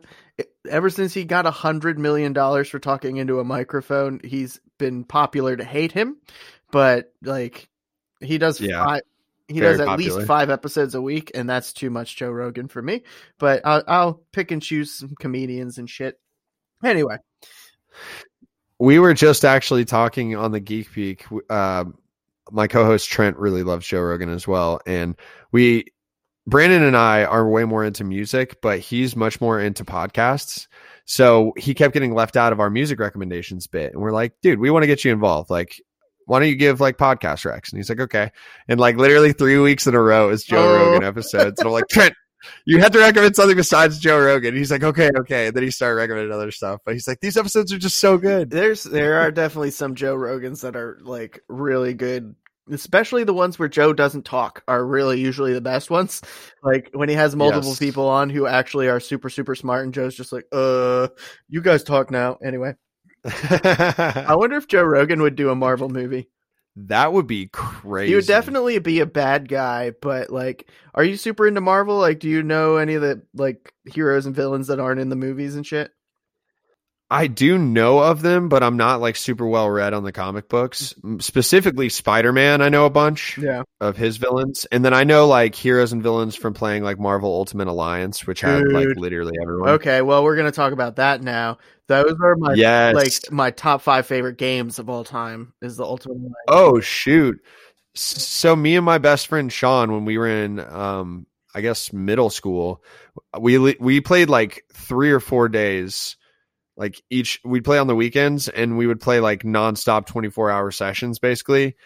ever 0.68 0.90
since 0.90 1.14
he 1.14 1.24
got 1.24 1.46
a 1.46 1.50
hundred 1.50 1.98
million 1.98 2.32
dollars 2.32 2.68
for 2.68 2.78
talking 2.78 3.16
into 3.16 3.40
a 3.40 3.44
microphone, 3.44 4.20
he's 4.24 4.60
been 4.78 5.04
popular 5.04 5.56
to 5.56 5.64
hate 5.64 5.92
him. 5.92 6.16
But 6.70 7.12
like 7.22 7.68
he 8.20 8.38
does 8.38 8.60
Yeah, 8.60 8.84
five, 8.84 9.02
he 9.48 9.60
very 9.60 9.72
does 9.72 9.80
at 9.80 9.86
popular. 9.86 10.16
least 10.16 10.26
five 10.26 10.50
episodes 10.50 10.94
a 10.94 11.02
week, 11.02 11.30
and 11.34 11.48
that's 11.48 11.72
too 11.72 11.90
much 11.90 12.16
Joe 12.16 12.30
Rogan 12.30 12.68
for 12.68 12.82
me. 12.82 13.02
But 13.38 13.62
I'll, 13.64 13.82
I'll 13.86 14.14
pick 14.32 14.50
and 14.50 14.62
choose 14.62 14.92
some 14.92 15.14
comedians 15.18 15.78
and 15.78 15.88
shit. 15.88 16.18
Anyway, 16.82 17.16
We 18.78 18.98
were 18.98 19.14
just 19.14 19.44
actually 19.44 19.84
talking 19.84 20.36
on 20.36 20.52
the 20.52 20.60
Geek 20.60 20.90
Peak. 20.92 21.24
Uh, 21.48 21.84
my 22.50 22.66
co-host 22.66 23.08
Trent 23.08 23.36
really 23.38 23.62
loves 23.62 23.86
Joe 23.86 24.00
Rogan 24.00 24.28
as 24.28 24.46
well, 24.46 24.80
and 24.86 25.16
we, 25.52 25.86
Brandon 26.46 26.82
and 26.82 26.96
I, 26.96 27.24
are 27.24 27.48
way 27.48 27.64
more 27.64 27.84
into 27.84 28.04
music, 28.04 28.60
but 28.60 28.78
he's 28.78 29.16
much 29.16 29.40
more 29.40 29.60
into 29.60 29.84
podcasts. 29.84 30.66
So 31.06 31.52
he 31.56 31.74
kept 31.74 31.94
getting 31.94 32.14
left 32.14 32.36
out 32.36 32.52
of 32.52 32.60
our 32.60 32.70
music 32.70 32.98
recommendations 32.98 33.66
bit, 33.66 33.92
and 33.92 34.00
we're 34.00 34.12
like, 34.12 34.34
dude, 34.42 34.58
we 34.58 34.70
want 34.70 34.82
to 34.82 34.86
get 34.86 35.04
you 35.04 35.12
involved. 35.12 35.50
Like, 35.50 35.80
why 36.26 36.40
don't 36.40 36.48
you 36.48 36.56
give 36.56 36.80
like 36.80 36.96
podcast 36.96 37.44
recs? 37.50 37.70
And 37.70 37.78
he's 37.78 37.88
like, 37.88 38.00
okay. 38.00 38.30
And 38.68 38.80
like 38.80 38.96
literally 38.96 39.32
three 39.32 39.58
weeks 39.58 39.86
in 39.86 39.94
a 39.94 40.00
row 40.00 40.30
is 40.30 40.44
Joe 40.44 40.62
Oh. 40.62 40.92
Rogan 40.92 41.06
episodes. 41.06 41.58
And 41.58 41.66
I'm 41.66 41.72
like, 41.72 41.88
Trent, 41.90 42.14
you 42.64 42.78
had 42.78 42.92
to 42.94 42.98
recommend 42.98 43.36
something 43.36 43.56
besides 43.56 43.98
Joe 43.98 44.18
Rogan. 44.18 44.56
He's 44.56 44.70
like, 44.70 44.82
okay, 44.82 45.10
okay. 45.18 45.48
And 45.48 45.56
then 45.56 45.62
he 45.62 45.70
started 45.70 45.96
recommending 45.96 46.32
other 46.32 46.50
stuff. 46.50 46.80
But 46.84 46.94
he's 46.94 47.06
like, 47.06 47.20
these 47.20 47.36
episodes 47.36 47.72
are 47.72 47.78
just 47.78 47.98
so 47.98 48.16
good. 48.16 48.50
there's 48.50 48.84
there 48.84 49.20
are 49.20 49.30
definitely 49.30 49.70
some 49.70 49.94
Joe 49.94 50.16
Rogans 50.16 50.62
that 50.62 50.76
are 50.76 50.98
like 51.02 51.40
really 51.48 51.94
good. 51.94 52.34
Especially 52.70 53.24
the 53.24 53.34
ones 53.34 53.58
where 53.58 53.68
Joe 53.68 53.92
doesn't 53.92 54.24
talk 54.24 54.62
are 54.66 54.84
really 54.84 55.20
usually 55.20 55.52
the 55.52 55.60
best 55.60 55.90
ones. 55.90 56.22
Like 56.62 56.90
when 56.94 57.08
he 57.10 57.14
has 57.14 57.36
multiple 57.36 57.70
Yes. 57.70 57.78
people 57.78 58.08
on 58.08 58.30
who 58.30 58.46
actually 58.46 58.88
are 58.88 59.00
super 59.00 59.28
super 59.28 59.54
smart, 59.54 59.84
and 59.84 59.92
Joe's 59.92 60.14
just 60.14 60.32
like, 60.32 60.46
"Uh, 60.50 61.08
you 61.48 61.60
guys 61.60 61.82
talk 61.84 62.10
now." 62.10 62.38
Anyway, 62.42 62.74
I 63.24 64.34
wonder 64.36 64.56
if 64.56 64.68
Joe 64.68 64.82
Rogan 64.82 65.22
would 65.22 65.36
do 65.36 65.50
a 65.50 65.54
Marvel 65.54 65.88
movie. 65.88 66.28
that 66.76 67.12
would 67.12 67.26
be 67.26 67.46
crazy. 67.52 68.10
He 68.10 68.16
would 68.16 68.26
definitely 68.26 68.78
be 68.80 69.00
a 69.00 69.06
bad 69.06 69.48
guy, 69.48 69.92
but 70.02 70.30
like, 70.30 70.68
are 70.94 71.04
you 71.04 71.16
super 71.16 71.46
into 71.46 71.60
Marvel? 71.60 71.98
Like, 71.98 72.18
do 72.18 72.28
you 72.28 72.42
know 72.42 72.76
any 72.76 72.94
of 72.94 73.02
the 73.02 73.22
like 73.34 73.72
heroes 73.84 74.26
and 74.26 74.34
villains 74.34 74.66
that 74.68 74.80
aren't 74.80 75.00
in 75.00 75.08
the 75.10 75.16
movies 75.16 75.54
and 75.54 75.66
shit? 75.66 75.90
I 77.10 77.26
do 77.26 77.58
know 77.58 77.98
of 77.98 78.22
them, 78.22 78.48
but 78.48 78.62
I'm 78.62 78.76
not 78.76 79.00
like 79.00 79.16
super 79.16 79.46
well 79.46 79.68
read 79.68 79.92
on 79.92 80.04
the 80.04 80.10
comic 80.12 80.48
books. 80.48 80.94
Specifically, 81.20 81.88
Spider 81.88 82.32
Man, 82.32 82.62
I 82.62 82.70
know 82.70 82.86
a 82.86 82.90
bunch 82.90 83.38
Yeah. 83.38 83.62
of 83.80 83.96
his 83.96 84.16
villains, 84.16 84.64
and 84.72 84.84
then 84.84 84.94
I 84.94 85.04
know 85.04 85.26
like 85.26 85.54
heroes 85.54 85.92
and 85.92 86.02
villains 86.02 86.34
from 86.34 86.54
playing 86.54 86.82
like 86.82 86.98
Marvel 86.98 87.30
Ultimate 87.30 87.68
Alliance, 87.68 88.26
which 88.26 88.40
had 88.40 88.66
like 88.72 88.88
literally 88.96 89.34
everyone. 89.40 89.68
Okay, 89.70 90.00
well, 90.02 90.24
we're 90.24 90.36
gonna 90.36 90.50
talk 90.50 90.72
about 90.72 90.96
that 90.96 91.22
now. 91.22 91.58
Those 91.88 92.16
are 92.22 92.36
my 92.36 92.54
Yes. 92.54 92.94
like 92.94 93.32
my 93.32 93.50
top 93.50 93.82
five 93.82 94.06
favorite 94.06 94.38
games 94.38 94.78
of 94.78 94.88
all 94.88 95.04
time. 95.04 95.52
Is 95.60 95.76
the 95.76 95.84
Ultimate 95.84 96.16
Alliance. 96.16 96.34
Oh 96.48 96.80
shoot! 96.80 97.38
So 97.94 98.56
me 98.56 98.76
and 98.76 98.84
my 98.84 98.98
best 98.98 99.26
friend 99.28 99.52
Sean, 99.52 99.92
when 99.92 100.04
we 100.06 100.16
were 100.18 100.26
in, 100.26 100.58
um, 100.58 101.26
I 101.54 101.60
guess 101.60 101.92
middle 101.92 102.30
school, 102.30 102.82
we 103.38 103.58
we 103.58 104.00
played 104.00 104.30
like 104.30 104.64
three 104.72 105.12
or 105.12 105.20
four 105.20 105.48
days. 105.50 106.16
Like 106.76 107.00
each, 107.10 107.40
we'd 107.44 107.64
play 107.64 107.78
on 107.78 107.86
the 107.86 107.94
weekends, 107.94 108.48
and 108.48 108.76
we 108.76 108.86
would 108.86 109.00
play 109.00 109.20
like 109.20 109.42
nonstop, 109.42 110.06
twenty 110.06 110.30
four 110.30 110.50
hour 110.50 110.70
sessions, 110.70 111.18
basically. 111.18 111.76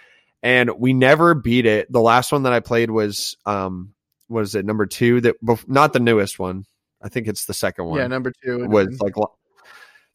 And 0.42 0.71
we 0.78 0.92
never 0.92 1.35
beat 1.35 1.66
it. 1.66 1.90
The 1.92 2.00
last 2.00 2.33
one 2.33 2.45
that 2.45 2.52
I 2.52 2.61
played 2.61 2.90
was, 2.90 3.37
um, 3.45 3.92
was 4.28 4.54
it 4.54 4.64
number 4.64 4.87
two? 4.87 5.21
That 5.21 5.37
not 5.66 5.92
the 5.92 6.00
newest 6.00 6.38
one. 6.38 6.64
I 7.02 7.09
think 7.09 7.28
it's 7.28 7.45
the 7.45 7.54
second 7.54 7.85
one 7.87 7.99
Yeah, 7.99 8.07
number 8.07 8.33
two 8.45 8.66
was 8.66 9.00
like 9.00 9.14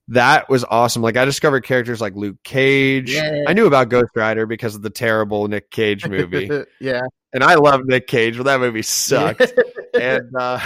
that 0.09 0.49
was 0.49 0.65
awesome. 0.65 1.01
Like 1.01 1.17
I 1.17 1.25
discovered 1.25 1.63
characters 1.63 2.01
like 2.01 2.15
Luke 2.15 2.37
Cage. 2.43 3.13
Yeah. 3.13 3.45
I 3.47 3.53
knew 3.53 3.67
about 3.67 3.89
Ghost 3.89 4.11
Rider 4.15 4.45
because 4.45 4.75
of 4.75 4.81
the 4.81 4.89
terrible 4.89 5.47
Nick 5.47 5.71
Cage 5.71 6.07
movie, 6.07 6.49
yeah, 6.81 7.01
and 7.33 7.43
I 7.43 7.55
love 7.55 7.85
Nick 7.85 8.07
Cage, 8.07 8.37
but 8.37 8.43
that 8.43 8.59
movie 8.59 8.81
sucked. 8.81 9.53
and 9.93 10.29
uh, 10.37 10.59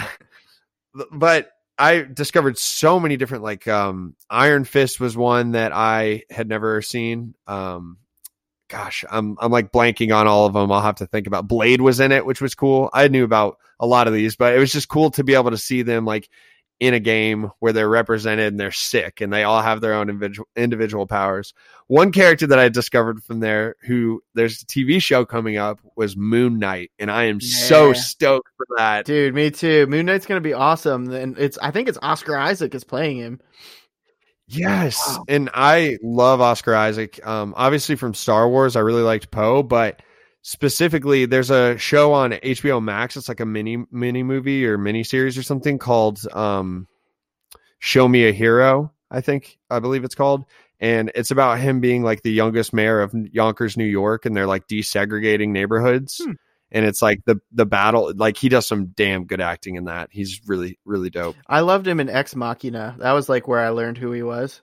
but 1.12 1.52
I 1.78 2.02
discovered 2.02 2.58
so 2.58 3.00
many 3.00 3.18
different 3.18 3.44
like 3.44 3.68
um, 3.68 4.16
Iron 4.30 4.64
Fist 4.64 5.00
was 5.00 5.16
one 5.16 5.52
that 5.52 5.72
I 5.72 6.24
had 6.30 6.48
never 6.48 6.82
seen. 6.82 7.36
Um, 7.46 7.98
gosh, 8.68 9.06
I'm 9.10 9.38
I'm 9.40 9.52
like 9.52 9.72
blanking 9.72 10.16
on 10.16 10.28
all 10.28 10.46
of 10.46 10.54
them. 10.54 10.72
I'll 10.72 10.82
have 10.82 10.96
to 10.96 11.08
think 11.08 11.28
about. 11.28 11.48
Blade 11.48 11.82
was 11.82 12.00
in 12.00 12.12
it, 12.12 12.26
which 12.26 12.42
was 12.42 12.56
cool. 12.56 12.90
I 12.94 13.08
knew 13.08 13.24
about 13.24 13.58
a 13.80 13.86
lot 13.86 14.08
of 14.08 14.14
these, 14.14 14.36
but 14.36 14.56
it 14.56 14.60
was 14.60 14.72
just 14.72 14.90
cool 14.90 15.12
to 15.12 15.24
be 15.24 15.36
able 15.36 15.52
to 15.52 15.58
see 15.58 15.84
them 15.84 16.06
like 16.06 16.30
in 16.80 16.94
a 16.94 17.00
game 17.00 17.50
where 17.60 17.74
they're 17.74 17.90
represented 17.90 18.54
and 18.54 18.60
they're 18.60 18.72
sick 18.72 19.20
and 19.22 19.34
they 19.34 19.44
all 19.44 19.62
have 19.64 19.82
their 19.82 19.94
own 19.96 20.10
individual 20.10 20.48
individual 20.56 21.08
powers. 21.08 21.54
One 21.88 22.12
character 22.12 22.46
that 22.48 22.60
I 22.60 22.70
discovered 22.70 23.24
from 23.24 23.40
there 23.40 23.76
who 23.82 24.22
there's 24.36 24.62
a 24.62 24.66
TV 24.68 25.02
show 25.02 25.26
coming 25.26 25.58
up 25.58 25.80
was 25.96 26.16
Moon 26.16 26.60
Knight 26.60 26.92
and 27.00 27.10
I 27.10 27.24
am 27.24 27.42
so 27.42 27.94
stoked 27.94 28.50
for 28.58 28.66
that. 28.78 29.06
dude, 29.06 29.34
me 29.34 29.50
too. 29.50 29.88
Moon 29.88 30.06
Knight's 30.06 30.28
gonna 30.28 30.40
be 30.42 30.54
awesome. 30.54 31.10
And 31.12 31.38
it's 31.40 31.58
I 31.58 31.72
think 31.72 31.90
it's 31.90 31.98
Oscar 32.04 32.38
Isaac 32.38 32.76
is 32.76 32.84
playing 32.84 33.18
him. 33.18 33.40
Yes, 34.50 34.98
Wow. 35.06 35.26
and 35.28 35.50
I 35.54 35.98
love 36.02 36.40
Oscar 36.40 36.74
Isaac. 36.74 37.26
Um, 37.28 37.54
obviously 37.58 37.96
from 37.96 38.14
Star 38.14 38.48
Wars, 38.48 38.76
I 38.78 38.80
really 38.80 39.02
liked 39.02 39.30
Poe, 39.30 39.62
but 39.62 40.02
specifically, 40.48 41.26
there's 41.26 41.52
a 41.52 41.78
show 41.78 42.14
on 42.14 42.32
HBO 42.32 42.82
Max. 42.82 43.18
It's 43.18 43.28
like 43.28 43.42
a 43.42 43.46
mini 43.46 43.84
mini 43.92 44.24
movie 44.24 44.66
or 44.66 44.78
mini 44.78 45.04
series 45.04 45.38
or 45.38 45.44
something 45.44 45.78
called 45.78 46.26
um, 46.34 46.88
"Show 47.80 48.08
Me 48.08 48.28
a 48.28 48.32
Hero." 48.32 48.94
I 49.12 49.20
think 49.22 49.60
I 49.70 49.80
believe 49.80 50.06
it's 50.06 50.16
called, 50.16 50.46
and 50.80 51.12
it's 51.16 51.32
about 51.32 51.60
him 51.60 51.82
being 51.82 52.02
like 52.02 52.22
the 52.22 52.32
youngest 52.32 52.74
mayor 52.74 53.02
of 53.02 53.14
Yonkers, 53.14 53.76
New 53.76 53.86
York, 53.86 54.26
and 54.26 54.36
they're 54.36 54.48
like 54.48 54.68
desegregating 54.68 55.50
neighborhoods. 55.50 56.22
Hmm. 56.24 56.34
And 56.72 56.86
it's 56.86 57.02
like 57.02 57.24
the 57.26 57.40
the 57.52 57.66
battle, 57.66 58.14
like 58.16 58.38
he 58.38 58.48
does 58.48 58.66
some 58.66 58.88
damn 58.88 59.26
good 59.26 59.42
acting 59.42 59.76
in 59.76 59.86
that. 59.86 60.10
He's 60.12 60.42
really 60.48 60.80
really 60.86 61.10
dope. 61.10 61.36
I 61.48 61.60
loved 61.60 61.88
him 61.88 62.00
in 62.00 62.10
Ex 62.10 62.36
Machina. 62.36 62.96
That 63.00 63.12
was 63.12 63.28
like 63.28 63.50
where 63.50 63.60
I 63.60 63.70
learned 63.70 63.98
who 63.98 64.14
he 64.14 64.24
was. 64.24 64.62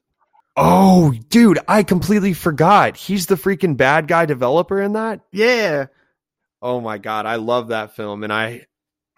Oh, 0.57 1.13
dude, 1.29 1.59
I 1.67 1.83
completely 1.83 2.33
forgot. 2.33 2.97
He's 2.97 3.27
the 3.27 3.35
freaking 3.35 3.77
bad 3.77 4.07
guy 4.07 4.27
developer 4.27 4.81
in 4.81 4.93
that. 4.93 5.21
Yeah, 5.33 5.87
Oh 6.65 6.81
my 6.81 6.97
god, 6.97 7.27
I 7.27 7.37
love 7.37 7.69
that 7.69 7.95
film 7.95 8.25
and 8.25 8.33
I 8.33 8.65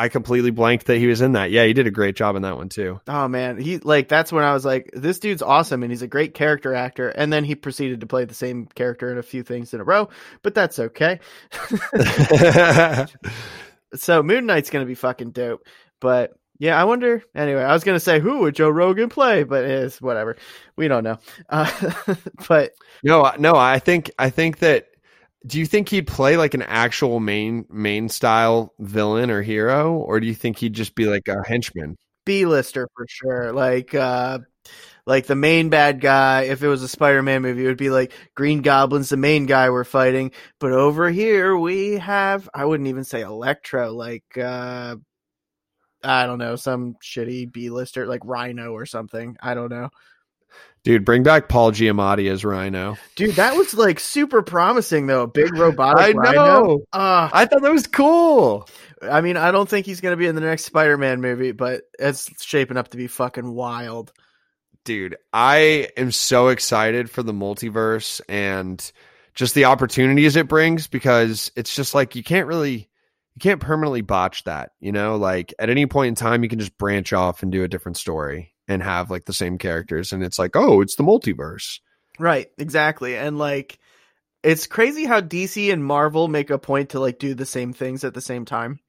I 0.00 0.08
completely 0.08 0.50
blanked 0.50 0.86
that 0.86 0.98
he 0.98 1.06
was 1.06 1.20
in 1.20 1.32
that. 1.32 1.52
Yeah, 1.52 1.64
he 1.64 1.74
did 1.74 1.86
a 1.86 1.92
great 1.92 2.16
job 2.16 2.34
in 2.34 2.42
that 2.42 2.56
one 2.56 2.68
too. 2.68 3.00
Oh 3.06 3.28
man, 3.28 3.56
he 3.56 3.78
like 3.78 4.08
that's 4.08 4.32
when 4.32 4.42
I 4.42 4.52
was 4.52 4.64
like, 4.64 4.90
this 4.92 5.20
dude's 5.20 5.42
awesome 5.42 5.84
and 5.84 5.92
he's 5.92 6.02
a 6.02 6.08
great 6.08 6.34
character 6.34 6.74
actor. 6.74 7.08
And 7.08 7.32
then 7.32 7.44
he 7.44 7.54
proceeded 7.54 8.00
to 8.00 8.06
play 8.08 8.24
the 8.24 8.34
same 8.34 8.66
character 8.66 9.12
in 9.12 9.18
a 9.18 9.22
few 9.22 9.44
things 9.44 9.72
in 9.72 9.80
a 9.80 9.84
row, 9.84 10.08
but 10.42 10.56
that's 10.56 10.80
okay. 10.80 11.20
so 13.94 14.24
Moon 14.24 14.44
Knight's 14.44 14.70
gonna 14.70 14.84
be 14.84 14.96
fucking 14.96 15.30
dope. 15.30 15.64
But 16.00 16.32
yeah, 16.58 16.80
I 16.80 16.84
wonder. 16.84 17.22
Anyway, 17.34 17.62
I 17.62 17.72
was 17.72 17.84
gonna 17.84 18.00
say 18.00 18.20
who 18.20 18.40
would 18.40 18.54
Joe 18.54 18.70
Rogan 18.70 19.08
play, 19.08 19.44
but 19.44 19.64
it's 19.64 20.00
whatever. 20.00 20.36
We 20.76 20.88
don't 20.88 21.04
know. 21.04 21.18
Uh, 21.48 22.14
but 22.48 22.72
no, 23.02 23.30
no, 23.38 23.54
I 23.54 23.78
think 23.78 24.10
I 24.18 24.30
think 24.30 24.58
that 24.58 24.86
do 25.46 25.58
you 25.58 25.66
think 25.66 25.88
he'd 25.88 26.06
play 26.06 26.36
like 26.36 26.54
an 26.54 26.62
actual 26.62 27.20
main 27.20 27.66
main 27.70 28.08
style 28.08 28.74
villain 28.78 29.30
or 29.30 29.42
hero 29.42 29.94
or 29.94 30.20
do 30.20 30.26
you 30.26 30.34
think 30.34 30.58
he'd 30.58 30.72
just 30.72 30.94
be 30.94 31.06
like 31.06 31.28
a 31.28 31.46
henchman? 31.46 31.96
B-lister 32.24 32.88
for 32.94 33.06
sure. 33.08 33.52
Like 33.52 33.94
uh 33.94 34.40
like 35.06 35.26
the 35.26 35.36
main 35.36 35.68
bad 35.68 36.00
guy, 36.00 36.42
if 36.42 36.64
it 36.64 36.68
was 36.68 36.82
a 36.82 36.88
Spider-Man 36.88 37.42
movie, 37.42 37.64
it 37.64 37.68
would 37.68 37.76
be 37.76 37.90
like 37.90 38.12
Green 38.34 38.62
Goblin's 38.62 39.08
the 39.08 39.16
main 39.16 39.46
guy 39.46 39.70
we're 39.70 39.84
fighting. 39.84 40.32
But 40.58 40.72
over 40.72 41.08
here 41.10 41.56
we 41.56 41.92
have 41.98 42.48
I 42.52 42.64
wouldn't 42.64 42.88
even 42.88 43.04
say 43.04 43.20
Electro, 43.20 43.92
like 43.92 44.24
uh 44.36 44.96
I 46.06 46.26
don't 46.26 46.38
know, 46.38 46.56
some 46.56 46.94
shitty 47.02 47.52
B-lister 47.52 48.06
like 48.06 48.20
Rhino 48.24 48.72
or 48.72 48.86
something. 48.86 49.36
I 49.42 49.54
don't 49.54 49.70
know. 49.70 49.90
Dude, 50.84 51.04
bring 51.04 51.24
back 51.24 51.48
Paul 51.48 51.72
Giamatti 51.72 52.30
as 52.30 52.44
Rhino. 52.44 52.96
Dude, 53.16 53.34
that 53.34 53.56
was 53.56 53.74
like 53.74 53.98
super 53.98 54.40
promising 54.42 55.08
though. 55.08 55.26
Big 55.26 55.52
robotic 55.54 55.98
I 55.98 56.12
Rhino. 56.12 56.44
know. 56.44 56.78
Uh, 56.92 57.28
I 57.32 57.44
thought 57.46 57.62
that 57.62 57.72
was 57.72 57.88
cool. 57.88 58.68
I 59.02 59.20
mean, 59.20 59.36
I 59.36 59.50
don't 59.50 59.68
think 59.68 59.84
he's 59.84 60.00
gonna 60.00 60.16
be 60.16 60.26
in 60.28 60.36
the 60.36 60.40
next 60.40 60.64
Spider-Man 60.64 61.20
movie, 61.20 61.50
but 61.52 61.82
it's 61.98 62.30
shaping 62.44 62.76
up 62.76 62.88
to 62.88 62.96
be 62.96 63.08
fucking 63.08 63.50
wild. 63.52 64.12
dude 64.84 65.16
i 65.32 65.88
am 65.96 66.12
so 66.12 66.46
excited 66.48 67.10
for 67.10 67.24
the 67.24 67.32
multiverse 67.32 68.20
and 68.28 68.92
just 69.34 69.54
the 69.56 69.64
opportunities 69.64 70.36
it 70.36 70.46
brings 70.46 70.86
because 70.86 71.50
it's 71.56 71.74
just 71.74 71.92
like 71.92 72.14
you 72.14 72.22
can't 72.22 72.46
really 72.46 72.88
you 73.36 73.40
can't 73.40 73.60
permanently 73.60 74.00
botch 74.00 74.42
that 74.44 74.72
you 74.80 74.90
know 74.90 75.16
like 75.16 75.54
at 75.58 75.70
any 75.70 75.86
point 75.86 76.08
in 76.08 76.14
time 76.16 76.42
you 76.42 76.48
can 76.48 76.58
just 76.58 76.76
branch 76.76 77.12
off 77.12 77.42
and 77.42 77.52
do 77.52 77.62
a 77.62 77.68
different 77.68 77.96
story 77.96 78.52
and 78.66 78.82
have 78.82 79.10
like 79.10 79.26
the 79.26 79.32
same 79.32 79.58
characters 79.58 80.12
and 80.12 80.24
it's 80.24 80.38
like 80.38 80.56
oh 80.56 80.80
it's 80.80 80.96
the 80.96 81.04
multiverse 81.04 81.78
Right, 82.18 82.50
exactly. 82.58 83.16
And 83.16 83.38
like 83.38 83.78
it's 84.42 84.66
crazy 84.66 85.04
how 85.04 85.20
DC 85.20 85.72
and 85.72 85.84
Marvel 85.84 86.28
make 86.28 86.50
a 86.50 86.58
point 86.58 86.90
to 86.90 87.00
like 87.00 87.18
do 87.18 87.34
the 87.34 87.46
same 87.46 87.72
things 87.72 88.04
at 88.04 88.14
the 88.14 88.20
same 88.20 88.44
time. 88.44 88.80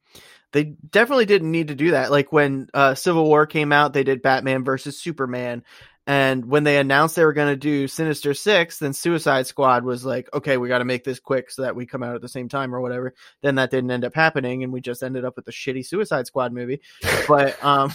They 0.52 0.64
definitely 0.64 1.26
didn't 1.26 1.50
need 1.50 1.68
to 1.68 1.74
do 1.74 1.90
that. 1.90 2.10
Like 2.10 2.32
when 2.32 2.68
uh 2.72 2.94
Civil 2.94 3.24
War 3.24 3.46
came 3.46 3.72
out, 3.72 3.92
they 3.92 4.04
did 4.04 4.22
Batman 4.22 4.64
versus 4.64 5.00
Superman. 5.00 5.64
And 6.08 6.46
when 6.46 6.64
they 6.64 6.78
announced 6.78 7.16
they 7.16 7.24
were 7.24 7.34
going 7.34 7.52
to 7.52 7.56
do 7.56 7.86
Sinister 7.86 8.32
6, 8.32 8.78
then 8.78 8.94
Suicide 8.94 9.46
Squad 9.46 9.84
was 9.84 10.06
like, 10.06 10.26
okay, 10.32 10.56
we 10.56 10.66
got 10.66 10.78
to 10.78 10.86
make 10.86 11.04
this 11.04 11.20
quick 11.20 11.50
so 11.50 11.60
that 11.60 11.76
we 11.76 11.84
come 11.84 12.02
out 12.02 12.14
at 12.14 12.22
the 12.22 12.30
same 12.30 12.48
time 12.48 12.74
or 12.74 12.80
whatever. 12.80 13.12
Then 13.42 13.56
that 13.56 13.70
didn't 13.70 13.90
end 13.90 14.06
up 14.06 14.14
happening 14.14 14.64
and 14.64 14.72
we 14.72 14.80
just 14.80 15.02
ended 15.02 15.26
up 15.26 15.36
with 15.36 15.44
the 15.44 15.52
shitty 15.52 15.86
Suicide 15.86 16.26
Squad 16.26 16.54
movie. 16.54 16.80
but 17.28 17.62
um 17.62 17.92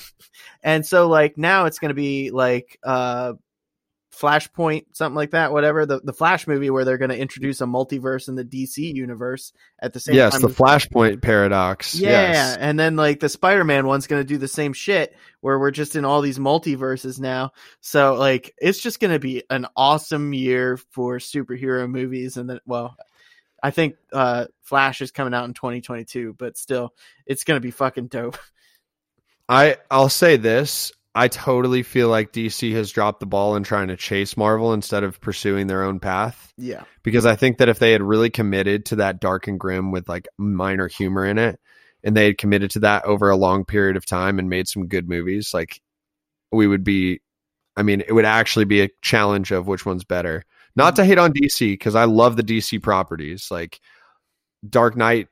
and 0.62 0.86
so 0.86 1.08
like 1.08 1.40
now 1.40 1.66
it's 1.66 1.80
going 1.80 1.90
to 1.90 1.96
be 1.96 2.30
like 2.30 2.78
uh 2.84 3.34
Flashpoint, 4.14 4.86
something 4.94 5.16
like 5.16 5.32
that, 5.32 5.52
whatever 5.52 5.86
the 5.86 6.00
the 6.00 6.14
Flash 6.14 6.46
movie 6.48 6.70
where 6.70 6.86
they're 6.86 7.00
going 7.00 7.10
to 7.10 7.18
introduce 7.18 7.62
a 7.62 7.66
multiverse 7.66 8.28
in 8.28 8.36
the 8.36 8.46
DC 8.46 8.78
universe 8.78 9.54
at 9.80 9.94
the 9.94 10.00
same 10.00 10.16
yes 10.16 10.34
time. 10.34 10.42
the 10.42 10.48
flashpoint 10.48 11.22
paradox 11.22 11.96
yeah, 11.96 12.10
yes 12.10 12.58
and 12.58 12.80
then 12.80 12.96
like 12.96 13.20
the 13.20 13.30
Spider-Man 13.30 13.88
one's 13.88 14.08
going 14.08 14.22
to 14.22 14.28
do 14.28 14.38
the 14.38 14.48
same 14.48 14.74
shit 14.74 15.16
where 15.42 15.58
we're 15.58 15.72
just 15.72 15.96
in 15.96 16.06
all 16.06 16.22
these 16.22 16.38
multiverses 16.38 17.20
now. 17.20 17.52
So 17.82 18.14
like 18.14 18.54
it's 18.60 18.80
just 18.80 19.00
going 19.00 19.14
to 19.14 19.20
be 19.20 19.44
an 19.50 19.66
awesome 19.76 20.34
year 20.34 20.78
for 20.78 21.18
superhero 21.18 21.90
movies 21.90 22.38
and 22.38 22.50
then 22.50 22.60
well 22.66 22.96
I 23.64 23.72
think 23.72 23.96
uh 24.12 24.46
Flash 24.62 25.02
is 25.02 25.12
coming 25.12 25.34
out 25.34 25.46
in 25.46 25.54
2022, 25.54 26.36
but 26.38 26.58
still 26.58 26.94
it's 27.26 27.44
going 27.44 27.58
to 27.58 27.66
be 27.66 27.72
fucking 27.72 28.08
dope. 28.08 28.38
I 29.50 29.78
I'll 29.90 30.10
say 30.10 30.38
this. 30.38 30.92
I 31.16 31.28
totally 31.28 31.84
feel 31.84 32.10
like 32.10 32.34
DC 32.34 32.74
has 32.74 32.92
dropped 32.92 33.20
the 33.20 33.28
ball 33.28 33.56
in 33.56 33.64
trying 33.64 33.90
to 33.90 33.98
chase 33.98 34.36
Marvel 34.36 34.74
instead 34.74 35.04
of 35.04 35.22
pursuing 35.22 35.68
their 35.68 35.84
own 35.84 36.00
path. 36.00 36.52
Yeah. 36.58 36.84
Because 37.04 37.26
I 37.26 37.36
think 37.36 37.60
that 37.60 37.70
if 37.70 37.78
they 37.78 37.92
had 37.92 38.02
really 38.02 38.32
committed 38.32 38.88
to 38.88 38.96
that 38.98 39.22
dark 39.22 39.48
and 39.48 39.60
grim 39.60 39.92
with 39.92 40.10
like 40.10 40.28
minor 40.38 40.88
humor 40.88 41.26
in 41.26 41.38
it, 41.38 41.60
and 42.04 42.18
they 42.18 42.26
had 42.26 42.38
committed 42.38 42.72
to 42.72 42.80
that 42.80 43.06
over 43.06 43.30
a 43.30 43.38
long 43.38 43.64
period 43.64 43.96
of 43.96 44.06
time 44.06 44.40
and 44.40 44.50
made 44.50 44.68
some 44.68 44.88
good 44.88 45.08
movies, 45.08 45.54
like 45.54 45.82
we 46.52 46.68
would 46.68 46.84
be. 46.84 47.22
I 47.76 47.82
mean, 47.82 48.02
it 48.02 48.12
would 48.12 48.26
actually 48.26 48.66
be 48.66 48.82
a 48.82 48.90
challenge 49.02 49.52
of 49.52 49.66
which 49.66 49.84
one's 49.84 50.04
better. 50.04 50.44
Not 50.76 50.96
to 50.96 51.02
mm-hmm. 51.02 51.10
hate 51.10 51.18
on 51.18 51.34
DC 51.34 51.74
because 51.74 51.96
I 51.96 52.06
love 52.06 52.36
the 52.36 52.44
DC 52.44 52.82
properties. 52.84 53.50
Like 53.50 53.80
Dark 54.68 54.96
Knight 54.96 55.28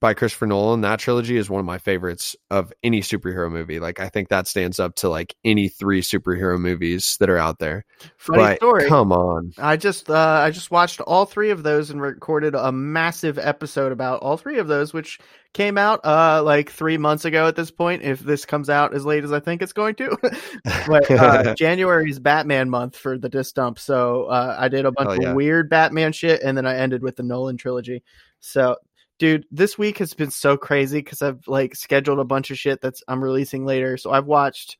by 0.00 0.14
Christopher 0.14 0.46
Nolan, 0.46 0.82
that 0.82 1.00
trilogy 1.00 1.36
is 1.36 1.50
one 1.50 1.60
of 1.60 1.66
my 1.66 1.78
favorites 1.78 2.36
of 2.50 2.72
any 2.82 3.00
superhero 3.00 3.50
movie. 3.50 3.80
Like 3.80 4.00
I 4.00 4.08
think 4.08 4.28
that 4.28 4.46
stands 4.46 4.78
up 4.78 4.94
to 4.96 5.08
like 5.08 5.34
any 5.44 5.68
three 5.68 6.02
superhero 6.02 6.58
movies 6.58 7.16
that 7.20 7.30
are 7.30 7.38
out 7.38 7.58
there. 7.58 7.84
Funny 8.16 8.38
but 8.38 8.56
story. 8.56 8.88
come 8.88 9.12
on. 9.12 9.52
I 9.58 9.76
just 9.76 10.10
uh, 10.10 10.14
I 10.44 10.50
just 10.50 10.70
watched 10.70 11.00
all 11.00 11.26
three 11.26 11.50
of 11.50 11.62
those 11.62 11.90
and 11.90 12.00
recorded 12.00 12.54
a 12.54 12.72
massive 12.72 13.38
episode 13.38 13.92
about 13.92 14.20
all 14.20 14.36
three 14.36 14.58
of 14.58 14.68
those, 14.68 14.92
which 14.92 15.18
came 15.52 15.76
out 15.76 15.98
uh 16.04 16.40
like 16.44 16.70
three 16.70 16.96
months 16.96 17.24
ago 17.24 17.48
at 17.48 17.56
this 17.56 17.70
point. 17.70 18.02
If 18.02 18.20
this 18.20 18.44
comes 18.44 18.70
out 18.70 18.94
as 18.94 19.04
late 19.04 19.24
as 19.24 19.32
I 19.32 19.40
think 19.40 19.62
it's 19.62 19.72
going 19.72 19.96
to, 19.96 20.16
but 20.86 21.10
uh, 21.10 21.54
January 21.58 22.10
is 22.10 22.18
Batman 22.18 22.70
month 22.70 22.96
for 22.96 23.18
the 23.18 23.28
disc 23.28 23.54
dump, 23.54 23.78
so 23.78 24.24
uh, 24.24 24.56
I 24.58 24.68
did 24.68 24.84
a 24.84 24.92
bunch 24.92 25.20
yeah. 25.22 25.30
of 25.30 25.36
weird 25.36 25.68
Batman 25.68 26.12
shit, 26.12 26.42
and 26.42 26.56
then 26.56 26.66
I 26.66 26.76
ended 26.76 27.02
with 27.02 27.16
the 27.16 27.22
Nolan 27.22 27.56
trilogy. 27.56 28.02
So. 28.40 28.76
Dude, 29.20 29.44
this 29.50 29.76
week 29.76 29.98
has 29.98 30.14
been 30.14 30.30
so 30.30 30.56
crazy 30.56 30.98
because 30.98 31.20
I've 31.20 31.46
like 31.46 31.76
scheduled 31.76 32.18
a 32.18 32.24
bunch 32.24 32.50
of 32.50 32.58
shit 32.58 32.80
that's 32.80 33.02
I'm 33.06 33.22
releasing 33.22 33.66
later. 33.66 33.98
So 33.98 34.10
I've 34.10 34.26
watched 34.26 34.78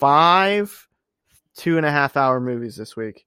five 0.00 0.86
two 1.56 1.76
and 1.76 1.86
a 1.86 1.90
half 1.92 2.16
hour 2.16 2.40
movies 2.40 2.76
this 2.76 2.96
week. 2.96 3.24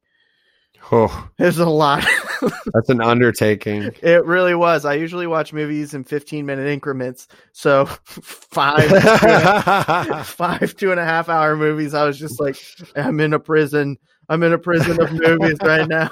Oh, 0.91 1.29
There's 1.37 1.59
a 1.59 1.69
lot. 1.69 2.05
that's 2.73 2.89
an 2.89 3.01
undertaking. 3.01 3.91
it 4.01 4.25
really 4.25 4.55
was. 4.55 4.83
I 4.85 4.95
usually 4.95 5.27
watch 5.27 5.53
movies 5.53 5.93
in 5.93 6.03
15 6.03 6.45
minute 6.45 6.67
increments. 6.67 7.29
So 7.53 7.85
five, 8.05 8.89
five, 10.25 10.75
two 10.75 10.91
and 10.91 10.99
a 10.99 11.05
half 11.05 11.29
hour 11.29 11.55
movies. 11.55 11.93
I 11.93 12.03
was 12.03 12.19
just 12.19 12.41
like, 12.41 12.57
I'm 12.95 13.21
in 13.21 13.33
a 13.33 13.39
prison. 13.39 13.97
I'm 14.27 14.43
in 14.43 14.53
a 14.53 14.57
prison 14.57 15.01
of 15.01 15.13
movies 15.13 15.57
right 15.61 15.87
now. 15.87 16.11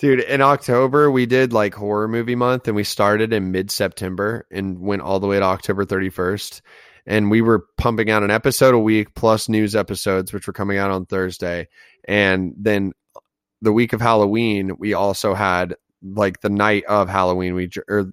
Dude, 0.00 0.20
in 0.20 0.40
October 0.40 1.10
we 1.10 1.26
did 1.26 1.52
like 1.52 1.74
horror 1.74 2.08
movie 2.08 2.34
month 2.34 2.66
and 2.66 2.74
we 2.74 2.84
started 2.84 3.34
in 3.34 3.52
mid 3.52 3.70
September 3.70 4.46
and 4.50 4.80
went 4.80 5.02
all 5.02 5.20
the 5.20 5.26
way 5.26 5.38
to 5.38 5.44
October 5.44 5.84
31st. 5.84 6.62
And 7.06 7.30
we 7.30 7.42
were 7.42 7.66
pumping 7.76 8.10
out 8.10 8.22
an 8.22 8.30
episode 8.30 8.74
a 8.74 8.78
week 8.78 9.14
plus 9.14 9.46
news 9.46 9.76
episodes, 9.76 10.32
which 10.32 10.46
were 10.46 10.54
coming 10.54 10.78
out 10.78 10.90
on 10.90 11.04
Thursday. 11.04 11.68
And 12.08 12.54
then 12.56 12.92
the 13.60 13.74
week 13.74 13.92
of 13.92 14.00
Halloween, 14.00 14.72
we 14.78 14.94
also 14.94 15.34
had 15.34 15.76
like 16.02 16.40
the 16.40 16.48
night 16.48 16.84
of 16.84 17.10
Halloween, 17.10 17.54
we, 17.54 17.68
or 17.86 18.00
er, 18.00 18.12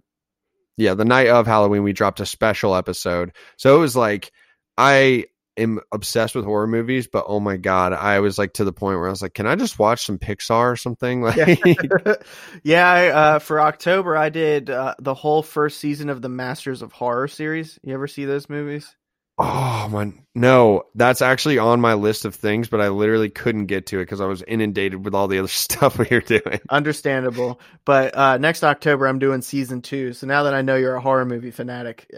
yeah, 0.75 0.93
the 0.93 1.05
night 1.05 1.27
of 1.27 1.47
Halloween, 1.47 1.83
we 1.83 1.93
dropped 1.93 2.19
a 2.19 2.25
special 2.25 2.75
episode. 2.75 3.31
So 3.55 3.77
it 3.77 3.79
was 3.79 3.95
like, 3.95 4.33
I 4.77 5.27
am 5.57 5.79
obsessed 5.91 6.35
with 6.35 6.45
horror 6.45 6.67
movies, 6.67 7.07
but 7.07 7.25
oh 7.27 7.39
my 7.39 7.57
God, 7.57 7.93
I 7.93 8.19
was 8.19 8.37
like 8.37 8.53
to 8.53 8.63
the 8.63 8.73
point 8.73 8.99
where 8.99 9.07
I 9.07 9.11
was 9.11 9.21
like, 9.21 9.33
can 9.33 9.47
I 9.47 9.55
just 9.55 9.79
watch 9.79 10.05
some 10.05 10.19
Pixar 10.19 10.71
or 10.71 10.75
something? 10.75 11.21
Like, 11.27 11.59
Yeah, 11.65 12.13
yeah 12.63 12.89
I, 12.89 13.07
uh, 13.07 13.39
for 13.39 13.59
October, 13.59 14.15
I 14.15 14.29
did 14.29 14.69
uh, 14.69 14.95
the 14.99 15.13
whole 15.13 15.43
first 15.43 15.79
season 15.79 16.09
of 16.09 16.21
the 16.21 16.29
Masters 16.29 16.81
of 16.81 16.91
Horror 16.91 17.27
series. 17.27 17.79
You 17.83 17.93
ever 17.93 18.07
see 18.07 18.25
those 18.25 18.49
movies? 18.49 18.95
Oh 19.39 19.87
man, 19.89 20.25
no, 20.33 20.83
that's 20.95 21.21
actually 21.21 21.59
on 21.59 21.79
my 21.79 21.93
list 21.93 22.25
of 22.25 22.33
things, 22.33 22.69
but 22.69 22.81
I 22.81 22.87
literally 22.87 23.29
couldn't 23.29 23.67
get 23.67 23.85
to 23.87 23.99
it 23.99 24.03
because 24.03 24.19
I 24.19 24.25
was 24.25 24.41
inundated 24.41 25.05
with 25.05 25.13
all 25.13 25.27
the 25.27 25.37
other 25.37 25.47
stuff 25.47 25.99
we 25.99 26.07
were 26.09 26.21
doing. 26.21 26.59
Understandable. 26.69 27.59
But 27.85 28.17
uh, 28.17 28.37
next 28.37 28.63
October, 28.63 29.07
I'm 29.07 29.19
doing 29.19 29.41
season 29.41 29.81
two. 29.81 30.13
So 30.13 30.25
now 30.25 30.43
that 30.43 30.55
I 30.55 30.63
know 30.63 30.75
you're 30.75 30.95
a 30.95 31.01
horror 31.01 31.25
movie 31.25 31.51
fanatic, 31.51 32.09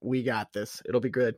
we 0.00 0.24
got 0.24 0.52
this. 0.52 0.82
It'll 0.88 1.00
be 1.00 1.10
good. 1.10 1.36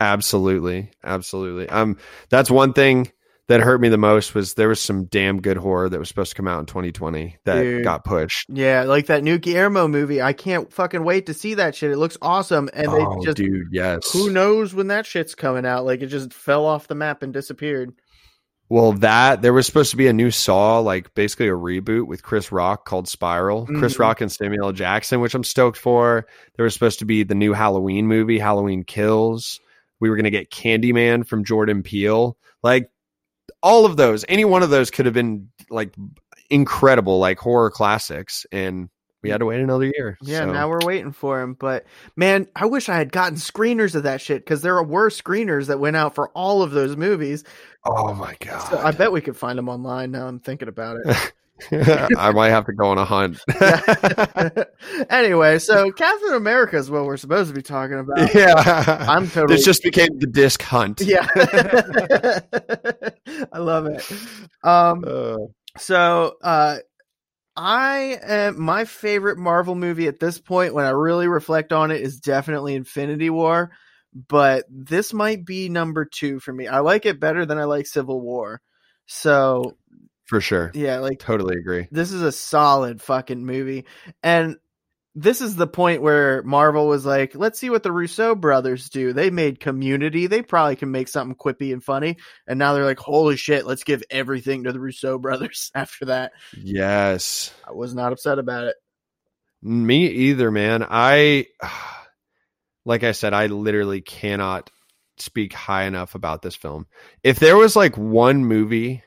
Absolutely, 0.00 0.90
absolutely. 1.04 1.68
Um, 1.68 1.98
that's 2.30 2.50
one 2.50 2.72
thing 2.72 3.12
that 3.48 3.60
hurt 3.60 3.80
me 3.80 3.88
the 3.88 3.98
most 3.98 4.34
was 4.34 4.54
there 4.54 4.68
was 4.68 4.80
some 4.80 5.04
damn 5.06 5.40
good 5.42 5.56
horror 5.56 5.88
that 5.88 5.98
was 5.98 6.08
supposed 6.08 6.30
to 6.30 6.36
come 6.36 6.46
out 6.46 6.60
in 6.60 6.66
2020 6.66 7.36
that 7.44 7.60
Dude. 7.60 7.84
got 7.84 8.04
pushed. 8.04 8.48
Yeah, 8.48 8.84
like 8.84 9.06
that 9.06 9.24
new 9.24 9.38
Guillermo 9.38 9.88
movie. 9.88 10.22
I 10.22 10.32
can't 10.32 10.72
fucking 10.72 11.02
wait 11.04 11.26
to 11.26 11.34
see 11.34 11.54
that 11.54 11.74
shit. 11.74 11.90
It 11.90 11.98
looks 11.98 12.16
awesome. 12.22 12.70
And 12.72 12.86
they 12.86 13.04
oh, 13.04 13.24
just, 13.24 13.36
dude, 13.36 13.66
yes. 13.72 14.10
who 14.12 14.30
knows 14.30 14.72
when 14.72 14.86
that 14.86 15.04
shit's 15.04 15.34
coming 15.34 15.66
out? 15.66 15.84
Like 15.84 16.00
it 16.00 16.06
just 16.06 16.32
fell 16.32 16.64
off 16.64 16.86
the 16.86 16.94
map 16.94 17.22
and 17.22 17.32
disappeared. 17.32 17.92
Well, 18.68 18.92
that 18.92 19.42
there 19.42 19.52
was 19.52 19.66
supposed 19.66 19.90
to 19.90 19.96
be 19.96 20.06
a 20.06 20.12
new 20.12 20.30
Saw, 20.30 20.78
like 20.78 21.12
basically 21.14 21.48
a 21.48 21.52
reboot 21.56 22.06
with 22.06 22.22
Chris 22.22 22.52
Rock 22.52 22.84
called 22.84 23.08
Spiral. 23.08 23.66
Chris 23.66 23.96
Mhm. 23.96 23.98
Rock 23.98 24.20
and 24.20 24.30
Samuel 24.30 24.66
L. 24.66 24.72
Jackson, 24.72 25.20
which 25.20 25.34
I'm 25.34 25.42
stoked 25.42 25.76
for. 25.76 26.24
There 26.56 26.62
was 26.62 26.72
supposed 26.72 27.00
to 27.00 27.04
be 27.04 27.24
the 27.24 27.34
new 27.34 27.52
Halloween 27.52 28.06
movie, 28.06 28.38
Halloween 28.38 28.84
Kills. 28.84 29.60
We 30.00 30.10
were 30.10 30.16
going 30.16 30.24
to 30.24 30.30
get 30.30 30.50
Candyman 30.50 31.26
from 31.26 31.44
Jordan 31.44 31.82
Peele. 31.82 32.36
Like 32.62 32.90
all 33.62 33.86
of 33.86 33.96
those, 33.96 34.24
any 34.28 34.44
one 34.44 34.62
of 34.62 34.70
those 34.70 34.90
could 34.90 35.06
have 35.06 35.14
been 35.14 35.50
like 35.68 35.94
incredible, 36.48 37.18
like 37.18 37.38
horror 37.38 37.70
classics. 37.70 38.46
And 38.50 38.88
we 39.22 39.28
had 39.30 39.38
to 39.38 39.46
wait 39.46 39.60
another 39.60 39.84
year. 39.84 40.16
Yeah, 40.22 40.40
So, 40.40 40.52
now 40.52 40.68
we're 40.68 40.84
waiting 40.84 41.12
for 41.12 41.42
him. 41.42 41.54
But 41.54 41.84
man, 42.16 42.48
I 42.56 42.66
wish 42.66 42.88
I 42.88 42.96
had 42.96 43.12
gotten 43.12 43.36
screeners 43.36 43.94
of 43.94 44.04
that 44.04 44.20
shit 44.20 44.44
because 44.44 44.62
there 44.62 44.82
were 44.82 45.10
screeners 45.10 45.66
that 45.66 45.78
went 45.78 45.96
out 45.96 46.14
for 46.14 46.30
all 46.30 46.62
of 46.62 46.70
those 46.70 46.96
movies. 46.96 47.44
oh 47.84 48.14
my 48.14 48.34
God. 48.40 48.70
So 48.70 48.78
I 48.78 48.92
bet 48.92 49.12
we 49.12 49.20
could 49.20 49.36
find 49.36 49.58
them 49.58 49.68
online 49.68 50.10
now. 50.10 50.26
I'm 50.26 50.40
thinking 50.40 50.68
about 50.68 50.98
it. 51.04 51.32
I 52.18 52.30
might 52.32 52.50
have 52.50 52.66
to 52.66 52.72
go 52.72 52.86
on 52.86 52.98
a 52.98 53.04
hunt. 53.04 53.40
anyway, 55.10 55.58
so 55.58 55.90
Captain 55.92 56.34
America 56.34 56.76
is 56.76 56.90
what 56.90 57.04
we're 57.04 57.16
supposed 57.16 57.48
to 57.50 57.54
be 57.54 57.62
talking 57.62 57.98
about. 57.98 58.34
yeah. 58.34 59.06
I'm 59.08 59.28
totally 59.28 59.56
This 59.56 59.64
just 59.64 59.82
became 59.82 60.18
the 60.18 60.26
disc 60.26 60.62
hunt. 60.62 61.00
yeah. 61.00 61.26
I 63.52 63.58
love 63.58 63.86
it. 63.86 64.10
Um 64.62 65.04
Uh, 65.06 65.36
so 65.78 66.34
uh 66.42 66.78
I 67.56 68.18
am 68.22 68.60
my 68.60 68.84
favorite 68.84 69.38
Marvel 69.38 69.74
movie 69.74 70.06
at 70.08 70.20
this 70.20 70.38
point 70.38 70.74
when 70.74 70.86
I 70.86 70.90
really 70.90 71.28
reflect 71.28 71.72
on 71.72 71.90
it 71.90 72.00
is 72.00 72.20
definitely 72.20 72.74
Infinity 72.74 73.28
War, 73.28 73.72
but 74.28 74.64
this 74.70 75.12
might 75.12 75.44
be 75.44 75.68
number 75.68 76.04
2 76.04 76.40
for 76.40 76.52
me. 76.52 76.68
I 76.68 76.78
like 76.78 77.06
it 77.06 77.20
better 77.20 77.44
than 77.44 77.58
I 77.58 77.64
like 77.64 77.86
Civil 77.86 78.20
War. 78.20 78.60
So, 79.06 79.76
for 80.30 80.40
sure. 80.40 80.70
yeah, 80.74 81.00
like 81.00 81.18
Totally 81.18 81.56
agree. 81.58 81.88
this 81.90 82.12
is 82.12 82.22
a 82.22 82.30
solid 82.30 83.02
fucking 83.02 83.44
movie. 83.44 83.84
And 84.22 84.56
this 85.16 85.40
is 85.40 85.56
the 85.56 85.66
point 85.66 86.02
where 86.02 86.40
Marvel 86.44 86.86
was 86.86 87.04
like, 87.04 87.34
let's 87.34 87.58
see 87.58 87.68
what 87.68 87.82
the 87.82 87.90
Russo 87.90 88.36
brothers 88.36 88.88
do. 88.90 89.12
They 89.12 89.30
made 89.30 89.58
community. 89.58 90.28
They 90.28 90.40
probably 90.40 90.76
can 90.76 90.92
make 90.92 91.08
something 91.08 91.34
quippy 91.34 91.72
and 91.72 91.82
funny. 91.82 92.16
And 92.46 92.60
now 92.60 92.74
they're 92.74 92.84
like, 92.84 93.00
holy 93.00 93.36
shit, 93.36 93.66
let's 93.66 93.82
give 93.82 94.04
everything 94.08 94.62
to 94.64 94.72
the 94.72 94.78
Russo 94.78 95.18
brothers 95.18 95.72
after 95.74 96.04
that. 96.06 96.30
Yes. 96.56 97.52
I 97.66 97.72
was 97.72 97.92
not 97.92 98.12
upset 98.12 98.38
about 98.38 98.66
it. 98.68 98.76
Me 99.62 100.06
either, 100.06 100.52
man. 100.52 100.86
I 100.88 101.46
like 102.84 103.02
I 103.02 103.10
said, 103.12 103.34
I 103.34 103.46
literally 103.46 104.00
cannot 104.00 104.70
speak 105.18 105.52
high 105.52 105.84
enough 105.86 106.14
about 106.14 106.40
this 106.40 106.54
film. 106.54 106.86
If 107.24 107.40
there 107.40 107.56
was 107.56 107.74
like 107.74 107.98
one 107.98 108.44
movie 108.44 109.02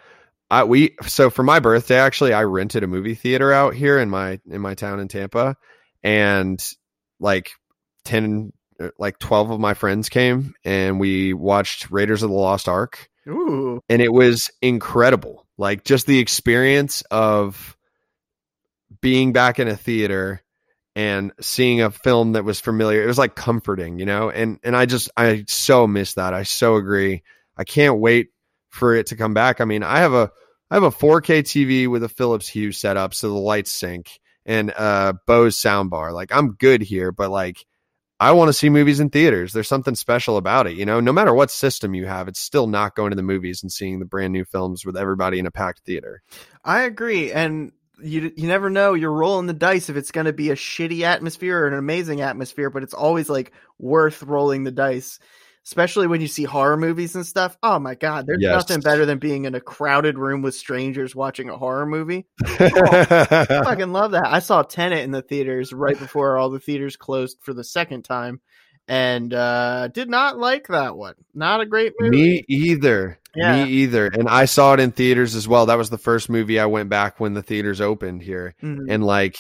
I 0.50 0.64
we 0.64 0.96
so 1.06 1.30
for 1.30 1.44
my 1.44 1.60
birthday 1.60 2.00
actually 2.00 2.34
I 2.34 2.44
rented 2.44 2.84
a 2.84 2.88
movie 2.88 3.16
theater 3.16 3.52
out 3.52 3.74
here 3.74 4.00
in 4.00 4.10
my 4.10 4.40
in 4.50 4.62
my 4.62 4.76
town 4.76 5.00
in 5.00 5.08
Tampa 5.08 5.56
and 6.04 6.64
like 7.20 7.52
10 8.06 8.54
uh, 8.80 8.90
like 8.98 9.20
12 9.20 9.52
of 9.52 9.60
my 9.60 9.74
friends 9.74 10.10
came 10.10 10.54
and 10.64 11.00
we 11.00 11.34
watched 11.34 11.92
Raiders 11.92 12.24
of 12.24 12.30
the 12.30 12.36
Lost 12.36 12.70
Ark 12.70 13.10
Ooh. 13.28 13.82
and 13.90 14.02
it 14.02 14.14
was 14.14 14.50
incredible. 14.62 15.46
Like 15.58 15.84
just 15.84 16.06
the 16.06 16.20
experience 16.20 17.02
of 17.12 17.76
being 19.02 19.34
back 19.34 19.60
in 19.60 19.68
a 19.68 19.76
theater 19.76 20.44
and 20.96 21.32
seeing 21.42 21.82
a 21.82 21.92
film 21.92 22.34
that 22.34 22.44
was 22.44 22.60
familiar. 22.60 23.04
It 23.04 23.08
was 23.08 23.18
like 23.18 23.36
comforting, 23.36 24.00
you 24.00 24.06
know? 24.06 24.30
And 24.30 24.60
and 24.64 24.76
I 24.76 24.86
just 24.86 25.10
I 25.18 25.46
so 25.48 25.88
miss 25.88 26.14
that. 26.14 26.34
I 26.34 26.44
so 26.44 26.76
agree. 26.76 27.24
I 27.58 27.64
can't 27.64 28.00
wait 28.00 28.30
for 28.78 28.96
it 28.96 29.08
to 29.08 29.16
come 29.16 29.34
back. 29.34 29.60
I 29.60 29.66
mean, 29.66 29.84
I 29.84 30.00
have 30.00 30.14
a 30.14 30.32
I 30.70 30.76
have 30.76 30.84
a 30.84 30.92
4K 30.92 31.42
TV 31.42 31.88
with 31.88 32.04
a 32.04 32.10
Philips 32.10 32.48
Hue 32.48 32.72
setup 32.72 33.14
so 33.14 33.30
the 33.30 33.36
lights 33.36 33.72
sync 33.72 34.20
and 34.46 34.74
uh 34.76 35.14
Bose 35.26 35.58
soundbar. 35.58 36.14
Like 36.14 36.34
I'm 36.34 36.54
good 36.54 36.82
here, 36.82 37.12
but 37.12 37.30
like 37.30 37.66
I 38.20 38.32
want 38.32 38.50
to 38.50 38.54
see 38.54 38.70
movies 38.70 39.00
in 39.00 39.10
theaters. 39.10 39.54
There's 39.54 39.68
something 39.68 39.94
special 39.94 40.38
about 40.38 40.66
it, 40.66 40.76
you 40.76 40.86
know. 40.86 41.00
No 41.00 41.14
matter 41.14 41.34
what 41.34 41.52
system 41.52 41.94
you 41.94 42.08
have, 42.08 42.28
it's 42.28 42.40
still 42.40 42.66
not 42.66 42.96
going 42.96 43.12
to 43.12 43.16
the 43.16 43.22
movies 43.22 43.62
and 43.62 43.72
seeing 43.72 44.00
the 44.00 44.06
brand 44.06 44.34
new 44.34 44.44
films 44.44 44.86
with 44.86 44.98
everybody 44.98 45.38
in 45.38 45.46
a 45.46 45.52
packed 45.52 45.82
theater. 45.82 46.24
I 46.64 46.82
agree, 46.82 47.32
and 47.32 47.72
you 48.02 48.32
you 48.36 48.48
never 48.48 48.72
know. 48.72 48.96
You're 48.96 49.12
rolling 49.12 49.46
the 49.46 49.54
dice 49.54 49.90
if 49.90 49.98
it's 49.98 50.12
going 50.12 50.26
to 50.26 50.34
be 50.34 50.50
a 50.50 50.56
shitty 50.56 51.02
atmosphere 51.02 51.60
or 51.60 51.68
an 51.68 51.76
amazing 51.76 52.22
atmosphere, 52.22 52.72
but 52.72 52.82
it's 52.82 52.94
always 52.96 53.30
like 53.30 53.52
worth 53.78 54.24
rolling 54.24 54.64
the 54.64 54.72
dice. 54.72 55.20
Especially 55.68 56.08
when 56.08 56.22
you 56.22 56.28
see 56.28 56.46
horror 56.46 56.78
movies 56.78 57.14
and 57.16 57.26
stuff. 57.28 57.58
Oh 57.62 57.78
my 57.78 57.94
god, 57.94 58.26
there's 58.26 58.40
Yes. 58.42 58.54
nothing 58.70 58.80
better 58.82 59.06
than 59.06 59.20
being 59.20 59.44
in 59.44 59.54
a 59.54 59.60
crowded 59.60 60.18
room 60.18 60.42
with 60.42 60.56
strangers 60.56 61.14
watching 61.14 61.50
a 61.50 61.58
horror 61.58 61.86
movie. 61.86 62.26
I 62.46 63.46
fucking 63.66 63.92
love 63.92 64.12
that. 64.12 64.28
I 64.28 64.40
saw 64.40 64.64
Tenet 64.64 65.04
in 65.04 65.12
the 65.12 65.22
theaters 65.22 65.74
right 65.74 66.00
before 66.00 66.38
all 66.38 66.50
the 66.50 66.62
theaters 66.62 66.96
closed 66.96 67.38
for 67.42 67.54
the 67.54 67.66
second 67.66 68.04
time, 68.04 68.40
and 68.88 69.34
uh 69.34 69.90
did 69.90 70.10
not 70.10 70.38
like 70.38 70.68
that 70.68 70.96
one. 70.96 71.16
Not 71.34 71.60
a 71.60 71.66
great 71.66 71.94
movie. 72.00 72.16
Me 72.16 72.46
either. 72.48 73.20
Yeah. 73.36 73.66
Me 73.66 73.70
either. 73.70 74.08
And 74.08 74.30
I 74.30 74.46
saw 74.46 74.74
it 74.74 74.80
in 74.80 74.92
theaters 74.92 75.36
as 75.36 75.50
well. 75.50 75.66
That 75.66 75.78
was 75.78 75.90
the 75.90 75.98
first 75.98 76.30
movie 76.30 76.60
I 76.62 76.66
went 76.68 76.90
back 76.90 77.20
when 77.20 77.34
the 77.34 77.44
theaters 77.44 77.82
opened 77.82 78.22
here. 78.24 78.56
Mhm. 78.64 78.86
And 78.90 79.04
like 79.06 79.38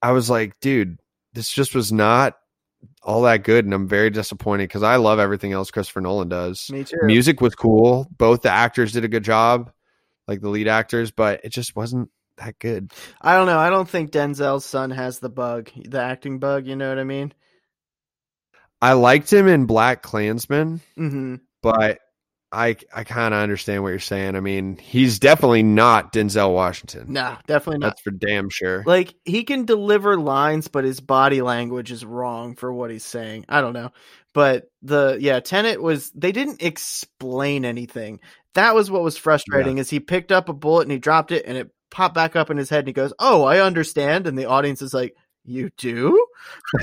I 0.00 0.12
was 0.12 0.30
like, 0.30 0.58
dude, 0.60 0.98
this 1.32 1.50
just 1.50 1.74
was 1.74 1.90
not 1.92 2.36
all 3.02 3.22
that 3.22 3.44
good 3.44 3.64
and 3.64 3.72
I'm 3.72 3.88
very 3.88 4.10
disappointed 4.10 4.64
because 4.64 4.82
I 4.82 4.96
love 4.96 5.18
everything 5.18 5.52
else 5.52 5.70
Christopher 5.70 6.00
Nolan 6.00 6.28
does. 6.28 6.70
Me 6.70 6.84
too. 6.84 6.98
Music 7.02 7.40
was 7.40 7.54
cool. 7.54 8.06
Both 8.16 8.42
the 8.42 8.50
actors 8.50 8.92
did 8.92 9.04
a 9.04 9.08
good 9.08 9.24
job, 9.24 9.72
like 10.28 10.40
the 10.40 10.48
lead 10.48 10.68
actors, 10.68 11.10
but 11.10 11.40
it 11.44 11.50
just 11.50 11.74
wasn't 11.74 12.10
that 12.36 12.58
good. 12.58 12.92
I 13.20 13.34
don't 13.36 13.46
know. 13.46 13.58
I 13.58 13.70
don't 13.70 13.88
think 13.88 14.10
Denzel's 14.10 14.64
son 14.64 14.90
has 14.90 15.18
the 15.18 15.30
bug, 15.30 15.70
the 15.76 16.00
acting 16.00 16.38
bug. 16.38 16.66
You 16.66 16.76
know 16.76 16.88
what 16.88 16.98
I 16.98 17.04
mean? 17.04 17.32
I 18.82 18.94
liked 18.94 19.32
him 19.32 19.46
in 19.46 19.66
BlacKkKlansman, 19.66 20.80
hmm 20.96 21.36
but 21.62 22.00
I 22.52 22.76
I 22.92 23.04
kind 23.04 23.32
of 23.32 23.40
understand 23.40 23.82
what 23.82 23.90
you're 23.90 23.98
saying. 24.00 24.34
I 24.34 24.40
mean, 24.40 24.76
he's 24.76 25.18
definitely 25.18 25.62
not 25.62 26.12
Denzel 26.12 26.52
Washington. 26.52 27.12
No, 27.12 27.36
definitely 27.46 27.78
not. 27.78 27.88
That's 27.88 28.00
for 28.00 28.10
damn 28.10 28.50
sure. 28.50 28.82
Like 28.84 29.14
he 29.24 29.44
can 29.44 29.66
deliver 29.66 30.16
lines, 30.16 30.66
but 30.66 30.84
his 30.84 31.00
body 31.00 31.42
language 31.42 31.92
is 31.92 32.04
wrong 32.04 32.56
for 32.56 32.72
what 32.72 32.90
he's 32.90 33.04
saying. 33.04 33.44
I 33.48 33.60
don't 33.60 33.72
know, 33.72 33.92
but 34.34 34.68
the 34.82 35.16
yeah, 35.20 35.38
Tenet 35.40 35.80
was 35.80 36.10
they 36.10 36.32
didn't 36.32 36.62
explain 36.62 37.64
anything. 37.64 38.20
That 38.54 38.74
was 38.74 38.90
what 38.90 39.02
was 39.02 39.16
frustrating. 39.16 39.78
Is 39.78 39.88
he 39.88 40.00
picked 40.00 40.32
up 40.32 40.48
a 40.48 40.52
bullet 40.52 40.82
and 40.82 40.92
he 40.92 40.98
dropped 40.98 41.30
it 41.30 41.44
and 41.46 41.56
it 41.56 41.70
popped 41.90 42.16
back 42.16 42.34
up 42.34 42.50
in 42.50 42.56
his 42.56 42.68
head 42.68 42.80
and 42.80 42.88
he 42.88 42.92
goes, 42.92 43.12
"Oh, 43.20 43.44
I 43.44 43.60
understand," 43.60 44.26
and 44.26 44.36
the 44.36 44.46
audience 44.46 44.82
is 44.82 44.92
like, 44.92 45.14
"You 45.44 45.70
do?" 45.76 46.26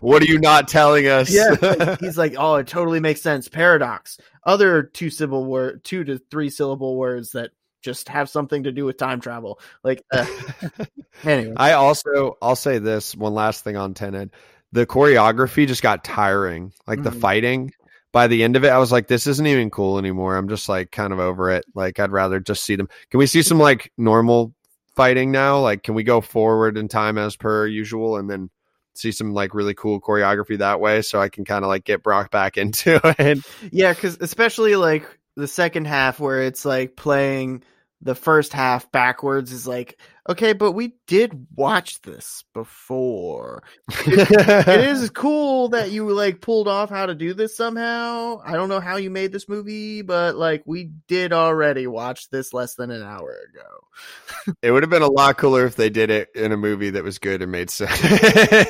what 0.00 0.22
are 0.22 0.26
you 0.26 0.38
not 0.38 0.68
telling 0.68 1.06
us? 1.06 1.30
Yeah, 1.32 1.96
he's 2.00 2.18
like, 2.18 2.34
"Oh, 2.38 2.56
it 2.56 2.66
totally 2.66 3.00
makes 3.00 3.20
sense." 3.20 3.48
Paradox. 3.48 4.18
Other 4.44 4.82
two 4.82 5.10
syllable 5.10 5.44
word, 5.46 5.84
two 5.84 6.04
to 6.04 6.18
three 6.30 6.50
syllable 6.50 6.96
words 6.96 7.32
that 7.32 7.50
just 7.82 8.08
have 8.08 8.30
something 8.30 8.62
to 8.64 8.72
do 8.72 8.84
with 8.84 8.96
time 8.96 9.20
travel. 9.20 9.58
Like, 9.82 10.04
uh, 10.12 10.26
anyway, 11.24 11.54
I 11.56 11.72
also 11.72 12.36
I'll 12.40 12.56
say 12.56 12.78
this 12.78 13.14
one 13.14 13.34
last 13.34 13.64
thing 13.64 13.76
on 13.76 13.94
Tenet. 13.94 14.30
The 14.72 14.86
choreography 14.86 15.66
just 15.66 15.82
got 15.82 16.04
tiring. 16.04 16.72
Like 16.86 17.02
the 17.02 17.10
Mhm. 17.10 17.20
fighting. 17.20 17.72
By 18.12 18.26
the 18.26 18.42
end 18.44 18.56
of 18.56 18.64
it, 18.64 18.68
I 18.68 18.78
was 18.78 18.92
like, 18.92 19.06
this 19.06 19.26
isn't 19.26 19.46
even 19.46 19.70
cool 19.70 19.98
anymore. 19.98 20.36
I'm 20.36 20.48
just 20.48 20.68
like 20.68 20.90
kind 20.90 21.12
of 21.14 21.18
over 21.18 21.50
it. 21.50 21.64
Like 21.74 21.98
I'd 21.98 22.12
rather 22.12 22.40
just 22.40 22.62
see 22.64 22.76
them. 22.76 22.88
Can 23.10 23.18
we 23.18 23.26
see 23.26 23.42
some 23.42 23.58
like 23.58 23.90
normal 23.96 24.54
fighting 24.94 25.30
now? 25.30 25.60
Like 25.60 25.82
can 25.82 25.94
we 25.94 26.02
go 26.02 26.20
forward 26.20 26.76
in 26.76 26.88
time 26.88 27.18
as 27.18 27.36
per 27.36 27.66
usual 27.66 28.16
and 28.16 28.28
then 28.28 28.50
see 28.94 29.12
some 29.12 29.32
like 29.32 29.54
really 29.54 29.74
cool 29.74 30.00
choreography 30.00 30.58
that 30.58 30.80
way 30.80 31.02
so 31.02 31.20
I 31.20 31.28
can 31.28 31.44
kind 31.44 31.64
of 31.64 31.68
like 31.68 31.84
get 31.84 32.02
Brock 32.02 32.30
back 32.30 32.56
into 32.58 33.00
it. 33.18 33.38
Yeah, 33.70 33.92
because 33.92 34.18
especially 34.20 34.76
like 34.76 35.06
the 35.36 35.48
second 35.48 35.86
half 35.86 36.20
where 36.20 36.42
it's 36.42 36.64
like 36.64 36.96
playing 36.96 37.62
the 38.02 38.14
first 38.14 38.52
half 38.52 38.90
backwards 38.90 39.52
is 39.52 39.66
like, 39.66 39.98
okay, 40.28 40.52
but 40.52 40.72
we 40.72 40.94
did 41.06 41.46
watch 41.54 42.00
this 42.02 42.44
before. 42.54 43.62
it 44.06 44.88
is 44.88 45.10
cool 45.14 45.68
that 45.70 45.90
you 45.90 46.08
like 46.10 46.40
pulled 46.40 46.68
off 46.68 46.90
how 46.90 47.06
to 47.06 47.14
do 47.14 47.34
this 47.34 47.56
somehow. 47.56 48.40
I 48.44 48.52
don't 48.52 48.68
know 48.68 48.80
how 48.80 48.96
you 48.96 49.10
made 49.10 49.32
this 49.32 49.48
movie, 49.48 50.02
but 50.02 50.36
like 50.36 50.62
we 50.66 50.90
did 51.08 51.32
already 51.32 51.86
watch 51.86 52.30
this 52.30 52.52
less 52.52 52.74
than 52.74 52.90
an 52.90 53.02
hour 53.02 53.36
ago. 53.50 54.54
It 54.62 54.70
would 54.70 54.82
have 54.82 54.90
been 54.90 55.02
a 55.02 55.10
lot 55.10 55.36
cooler 55.38 55.66
if 55.66 55.76
they 55.76 55.90
did 55.90 56.10
it 56.10 56.30
in 56.34 56.52
a 56.52 56.56
movie 56.56 56.90
that 56.90 57.04
was 57.04 57.18
good 57.18 57.42
and 57.42 57.52
made 57.52 57.70
sense. 57.70 58.00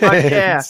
yeah. 0.02 0.62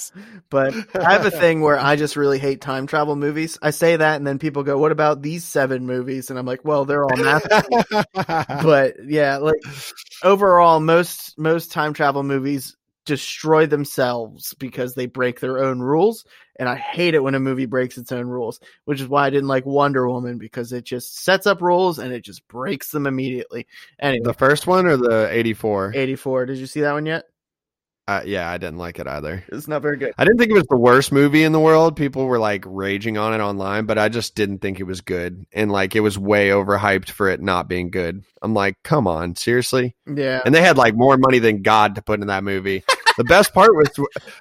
But 0.50 0.74
I 0.94 1.12
have 1.12 1.24
a 1.24 1.30
thing 1.30 1.62
where 1.62 1.78
I 1.78 1.96
just 1.96 2.14
really 2.14 2.38
hate 2.38 2.60
time 2.60 2.86
travel 2.86 3.16
movies. 3.16 3.58
I 3.62 3.70
say 3.70 3.96
that, 3.96 4.16
and 4.16 4.26
then 4.26 4.38
people 4.38 4.62
go, 4.62 4.76
"What 4.76 4.92
about 4.92 5.22
these 5.22 5.44
seven 5.44 5.86
movies?" 5.86 6.28
And 6.28 6.38
I'm 6.38 6.44
like, 6.44 6.64
"Well, 6.64 6.84
they're 6.84 7.04
all 7.04 7.16
math." 7.16 7.48
but 8.62 8.96
yeah, 9.06 9.38
like 9.38 9.60
overall, 10.22 10.80
most 10.80 11.38
most 11.38 11.72
time 11.72 11.92
travel 11.92 12.22
movies 12.22 12.76
destroy 13.04 13.66
themselves 13.66 14.54
because 14.54 14.94
they 14.94 15.06
break 15.06 15.40
their 15.40 15.64
own 15.64 15.80
rules, 15.80 16.24
and 16.58 16.68
I 16.68 16.76
hate 16.76 17.14
it 17.14 17.22
when 17.22 17.34
a 17.34 17.40
movie 17.40 17.66
breaks 17.66 17.98
its 17.98 18.12
own 18.12 18.26
rules. 18.26 18.60
Which 18.84 19.00
is 19.00 19.08
why 19.08 19.26
I 19.26 19.30
didn't 19.30 19.48
like 19.48 19.66
Wonder 19.66 20.08
Woman 20.08 20.38
because 20.38 20.72
it 20.72 20.84
just 20.84 21.18
sets 21.18 21.46
up 21.46 21.60
rules 21.60 21.98
and 21.98 22.12
it 22.12 22.24
just 22.24 22.46
breaks 22.48 22.90
them 22.90 23.06
immediately. 23.06 23.66
Anyway, 24.00 24.24
the 24.24 24.34
first 24.34 24.66
one 24.66 24.86
or 24.86 24.96
the 24.96 25.28
84? 25.30 25.92
84. 25.94 26.46
Did 26.46 26.58
you 26.58 26.66
see 26.66 26.80
that 26.82 26.92
one 26.92 27.06
yet? 27.06 27.24
Uh, 28.12 28.22
yeah, 28.26 28.50
I 28.50 28.58
didn't 28.58 28.78
like 28.78 28.98
it 28.98 29.06
either. 29.06 29.42
It's 29.48 29.68
not 29.68 29.80
very 29.80 29.96
good. 29.96 30.12
I 30.18 30.24
didn't 30.24 30.38
think 30.38 30.50
it 30.50 30.54
was 30.54 30.66
the 30.68 30.76
worst 30.76 31.12
movie 31.12 31.44
in 31.44 31.52
the 31.52 31.60
world. 31.60 31.96
People 31.96 32.26
were 32.26 32.38
like 32.38 32.64
raging 32.66 33.16
on 33.16 33.32
it 33.32 33.42
online, 33.42 33.86
but 33.86 33.96
I 33.98 34.10
just 34.10 34.34
didn't 34.34 34.58
think 34.58 34.80
it 34.80 34.84
was 34.84 35.00
good. 35.00 35.46
And 35.52 35.72
like 35.72 35.96
it 35.96 36.00
was 36.00 36.18
way 36.18 36.50
overhyped 36.50 37.08
for 37.08 37.28
it 37.28 37.40
not 37.40 37.68
being 37.68 37.90
good. 37.90 38.22
I'm 38.42 38.52
like, 38.52 38.76
come 38.82 39.06
on, 39.06 39.34
seriously? 39.34 39.96
Yeah. 40.06 40.42
And 40.44 40.54
they 40.54 40.60
had 40.60 40.76
like 40.76 40.94
more 40.94 41.16
money 41.16 41.38
than 41.38 41.62
God 41.62 41.94
to 41.94 42.02
put 42.02 42.20
in 42.20 42.26
that 42.26 42.44
movie. 42.44 42.84
the 43.16 43.24
best 43.24 43.54
part 43.54 43.74
was 43.74 43.88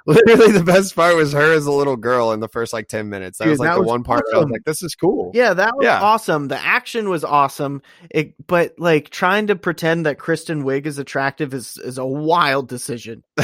literally 0.05 0.51
the 0.51 0.63
best 0.63 0.95
part 0.95 1.15
was 1.15 1.33
her 1.33 1.53
as 1.53 1.65
a 1.65 1.71
little 1.71 1.97
girl 1.97 2.31
in 2.31 2.39
the 2.39 2.47
first 2.47 2.73
like 2.73 2.87
10 2.87 3.09
minutes. 3.09 3.37
That 3.37 3.45
Dude, 3.45 3.51
was 3.51 3.59
like 3.59 3.69
that 3.69 3.73
the 3.75 3.81
was 3.81 3.87
one 3.87 4.03
part 4.03 4.23
that 4.29 4.37
I 4.37 4.39
was 4.39 4.49
like, 4.49 4.63
this 4.65 4.83
is 4.83 4.95
cool. 4.95 5.31
Yeah, 5.33 5.53
that 5.53 5.75
was 5.75 5.85
Yeah. 5.85 6.01
awesome. 6.01 6.47
The 6.47 6.61
action 6.63 7.09
was 7.09 7.23
awesome. 7.23 7.81
It, 8.09 8.35
but 8.47 8.75
like 8.77 9.09
trying 9.09 9.47
to 9.47 9.55
pretend 9.55 10.05
that 10.05 10.19
Kristen 10.19 10.63
Wiig 10.63 10.85
is 10.85 10.97
attractive 10.97 11.53
is 11.53 11.77
is 11.77 11.97
a 11.97 12.05
wild 12.05 12.67
decision. 12.67 13.23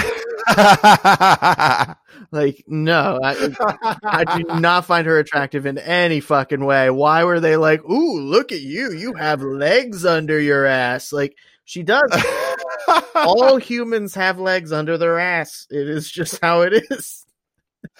Like, 2.32 2.64
no, 2.68 3.20
I, 3.24 3.50
I 4.04 4.38
do 4.38 4.60
not 4.60 4.86
find 4.86 5.08
her 5.08 5.20
attractive 5.20 5.66
in 5.66 5.78
any 5.78 6.20
fucking 6.20 6.64
way. 6.66 6.90
Why 6.90 7.24
were 7.24 7.40
they 7.40 7.58
like, 7.58 7.84
"Ooh, 7.86 8.20
look 8.22 8.52
at 8.52 8.62
you! 8.62 8.92
You 8.92 9.14
have 9.14 9.42
legs 9.42 10.06
under 10.06 10.40
your 10.40 10.66
ass"? 10.66 11.14
Like 11.14 11.36
she 11.66 11.84
does. 11.84 12.12
All 13.16 13.58
humans 13.58 14.16
have 14.16 14.40
legs 14.40 14.72
under 14.72 14.98
their 14.98 15.20
ass. 15.20 15.68
It 15.70 15.90
is 15.90 16.10
just 16.10 16.40
how 16.42 16.62
it 16.62 16.74
is. 16.90 17.26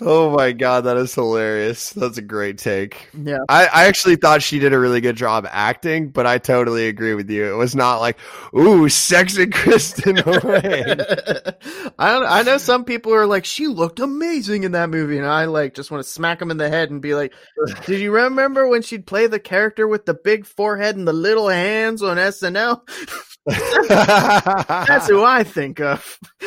oh 0.00 0.34
my 0.36 0.52
god, 0.52 0.82
that 0.82 0.96
is 0.96 1.14
hilarious. 1.14 1.90
That's 1.90 2.18
a 2.18 2.22
great 2.22 2.58
take. 2.58 3.08
Yeah. 3.14 3.38
I, 3.48 3.66
I 3.66 3.84
actually 3.86 4.16
thought 4.16 4.42
she 4.42 4.58
did 4.58 4.72
a 4.72 4.78
really 4.78 5.00
good 5.00 5.16
job 5.16 5.46
acting, 5.50 6.10
but 6.10 6.26
I 6.26 6.38
totally 6.38 6.88
agree 6.88 7.14
with 7.14 7.30
you. 7.30 7.52
It 7.52 7.56
was 7.56 7.76
not 7.76 8.00
like, 8.00 8.18
ooh, 8.56 8.88
sexy 8.88 9.46
Kristen. 9.46 10.18
I 10.26 12.12
don't, 12.12 12.26
I 12.26 12.42
know 12.44 12.58
some 12.58 12.84
people 12.84 13.14
are 13.14 13.26
like, 13.26 13.44
she 13.44 13.68
looked 13.68 14.00
amazing 14.00 14.64
in 14.64 14.72
that 14.72 14.90
movie, 14.90 15.18
and 15.18 15.26
I 15.26 15.44
like 15.44 15.74
just 15.74 15.90
want 15.90 16.02
to 16.02 16.10
smack 16.10 16.38
them 16.40 16.50
in 16.50 16.56
the 16.56 16.68
head 16.68 16.90
and 16.90 17.02
be 17.02 17.14
like, 17.14 17.32
"Did 17.86 18.00
you 18.00 18.12
remember 18.12 18.66
when 18.68 18.82
she'd 18.82 19.06
play 19.06 19.26
the 19.26 19.40
character 19.40 19.86
with 19.86 20.06
the 20.06 20.14
big 20.14 20.46
forehead 20.46 20.96
and 20.96 21.06
the 21.06 21.12
little 21.12 21.48
hands 21.48 22.02
on 22.02 22.16
SNL? 22.16 22.80
That's 23.88 25.08
who 25.08 25.24
I 25.24 25.42
think 25.44 25.80
of." 25.80 26.18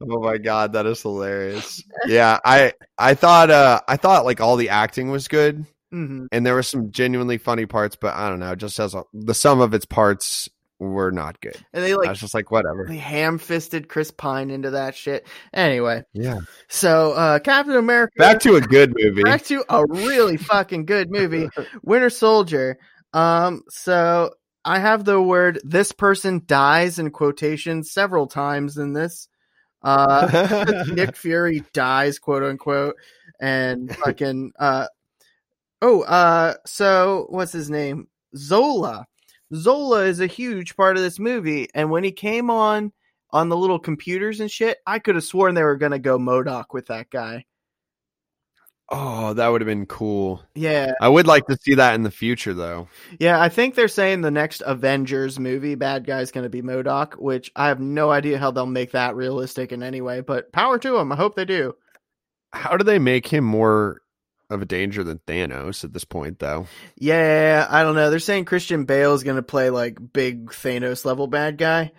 oh 0.00 0.20
my 0.20 0.38
god, 0.38 0.72
that 0.74 0.86
is 0.86 1.02
hilarious. 1.02 1.82
Yeah, 2.06 2.38
I 2.44 2.72
I 2.98 3.14
thought 3.14 3.50
uh 3.50 3.80
I 3.88 3.96
thought 3.96 4.24
like 4.24 4.40
all 4.40 4.56
the 4.56 4.68
acting 4.70 5.10
was 5.10 5.28
good 5.28 5.64
Mhm. 5.92 6.26
and 6.32 6.46
there 6.46 6.54
were 6.54 6.62
some 6.62 6.90
genuinely 6.90 7.36
funny 7.38 7.66
parts, 7.66 7.96
but 7.96 8.14
I 8.14 8.28
don't 8.30 8.40
know, 8.40 8.54
just 8.54 8.80
as 8.80 8.94
a, 8.94 9.04
the 9.12 9.34
sum 9.34 9.60
of 9.60 9.74
its 9.74 9.84
parts 9.84 10.48
were 10.78 11.12
not 11.12 11.38
good. 11.42 11.56
And 11.74 11.84
they 11.84 11.94
like 11.94 12.06
I 12.08 12.10
was 12.12 12.18
just 12.20 12.32
like, 12.34 12.50
whatever. 12.50 12.86
they 12.88 12.96
ham 12.96 13.36
fisted 13.38 13.88
Chris 13.88 14.10
Pine 14.10 14.50
into 14.50 14.70
that 14.70 14.94
shit. 14.96 15.26
Anyway, 15.52 16.02
Yeah. 16.14 16.38
so 16.68 17.12
uh 17.12 17.38
Captain 17.40 17.76
America 17.76 18.12
Back 18.16 18.40
to 18.40 18.56
a 18.56 18.60
good 18.62 18.94
movie. 18.96 19.22
back 19.22 19.44
to 19.44 19.64
a 19.68 19.84
really 19.86 20.38
fucking 20.38 20.86
good 20.86 21.10
movie, 21.10 21.48
Winter 21.82 22.08
Soldier. 22.10 22.78
Um, 23.12 23.62
so 23.68 24.30
I 24.64 24.78
have 24.78 25.04
the 25.04 25.20
word 25.20 25.60
"this 25.64 25.92
person 25.92 26.42
dies" 26.46 26.98
in 26.98 27.10
quotation 27.10 27.82
several 27.82 28.26
times 28.26 28.78
in 28.78 28.92
this. 28.92 29.28
Uh, 29.82 30.84
Nick 30.92 31.16
Fury 31.16 31.64
dies, 31.72 32.18
quote 32.18 32.42
unquote, 32.42 32.96
and 33.40 33.94
fucking 33.96 34.52
uh, 34.58 34.86
oh, 35.80 36.02
uh, 36.02 36.54
so 36.66 37.26
what's 37.30 37.52
his 37.52 37.70
name? 37.70 38.08
Zola. 38.36 39.06
Zola 39.54 40.04
is 40.04 40.20
a 40.20 40.26
huge 40.26 40.76
part 40.76 40.96
of 40.96 41.02
this 41.02 41.18
movie, 41.18 41.68
and 41.74 41.90
when 41.90 42.04
he 42.04 42.12
came 42.12 42.48
on 42.50 42.92
on 43.30 43.48
the 43.48 43.56
little 43.56 43.78
computers 43.78 44.40
and 44.40 44.50
shit, 44.50 44.78
I 44.86 44.98
could 44.98 45.14
have 45.14 45.24
sworn 45.24 45.54
they 45.54 45.62
were 45.62 45.76
gonna 45.76 45.98
go 45.98 46.18
MODOK 46.18 46.66
with 46.72 46.86
that 46.86 47.10
guy. 47.10 47.44
Oh, 48.94 49.32
that 49.32 49.48
would 49.48 49.62
have 49.62 49.66
been 49.66 49.86
cool. 49.86 50.42
Yeah, 50.54 50.92
I 51.00 51.08
would 51.08 51.26
like 51.26 51.46
to 51.46 51.56
see 51.56 51.76
that 51.76 51.94
in 51.94 52.02
the 52.02 52.10
future, 52.10 52.52
though. 52.52 52.88
yeah. 53.18 53.40
I 53.40 53.48
think 53.48 53.74
they're 53.74 53.88
saying 53.88 54.20
the 54.20 54.30
next 54.30 54.62
Avengers 54.66 55.40
movie, 55.40 55.76
bad 55.76 56.06
guy's 56.06 56.30
gonna 56.30 56.50
be 56.50 56.60
MODOK, 56.60 57.14
which 57.14 57.50
I 57.56 57.68
have 57.68 57.80
no 57.80 58.10
idea 58.10 58.38
how 58.38 58.50
they'll 58.50 58.66
make 58.66 58.92
that 58.92 59.16
realistic 59.16 59.72
in 59.72 59.82
any 59.82 60.02
way. 60.02 60.20
But 60.20 60.52
power 60.52 60.78
to 60.78 60.90
them. 60.92 61.10
I 61.10 61.16
hope 61.16 61.36
they 61.36 61.46
do. 61.46 61.74
How 62.52 62.76
do 62.76 62.84
they 62.84 62.98
make 62.98 63.26
him 63.26 63.44
more 63.44 64.02
of 64.50 64.60
a 64.60 64.66
danger 64.66 65.02
than 65.02 65.20
Thanos 65.20 65.84
at 65.84 65.94
this 65.94 66.04
point, 66.04 66.38
though? 66.38 66.66
Yeah, 66.98 67.66
I 67.70 67.82
don't 67.84 67.94
know. 67.94 68.10
They're 68.10 68.18
saying 68.18 68.44
Christian 68.44 68.84
Bale 68.84 69.14
is 69.14 69.22
gonna 69.22 69.42
play 69.42 69.70
like 69.70 69.96
big 70.12 70.50
Thanos 70.50 71.06
level 71.06 71.28
bad 71.28 71.56
guy. 71.56 71.92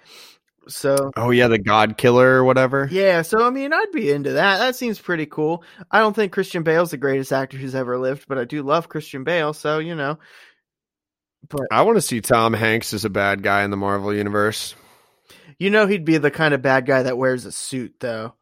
So 0.67 1.11
Oh 1.15 1.31
yeah, 1.31 1.47
the 1.47 1.57
God 1.57 1.97
Killer 1.97 2.27
or 2.35 2.43
whatever. 2.43 2.87
yeah, 2.91 3.21
so 3.21 3.45
I 3.45 3.49
mean, 3.49 3.73
I'd 3.73 3.91
be 3.91 4.11
into 4.11 4.33
that. 4.33 4.59
That 4.59 4.75
seems 4.75 4.99
pretty 4.99 5.25
cool. 5.25 5.63
I 5.91 5.99
don't 5.99 6.15
think 6.15 6.31
Christian 6.31 6.63
Bale's 6.63 6.91
the 6.91 6.97
greatest 6.97 7.33
actor 7.33 7.57
who's 7.57 7.75
ever 7.75 7.97
lived, 7.97 8.25
but 8.27 8.37
I 8.37 8.45
do 8.45 8.63
love 8.63 8.89
Christian 8.89 9.23
Bale. 9.23 9.53
So 9.53 9.79
you 9.79 9.95
know, 9.95 10.19
but 11.49 11.67
I 11.71 11.81
want 11.81 11.97
to 11.97 12.01
see 12.01 12.21
Tom 12.21 12.53
Hanks 12.53 12.93
as 12.93 13.03
a 13.05 13.09
bad 13.09 13.43
guy 13.43 13.63
in 13.63 13.71
the 13.71 13.77
Marvel 13.77 14.13
universe. 14.13 14.75
you 15.59 15.69
know, 15.69 15.87
he'd 15.87 16.05
be 16.05 16.17
the 16.17 16.31
kind 16.31 16.53
of 16.53 16.61
bad 16.61 16.85
guy 16.85 17.03
that 17.03 17.17
wears 17.17 17.45
a 17.45 17.51
suit, 17.51 17.95
though. 17.99 18.33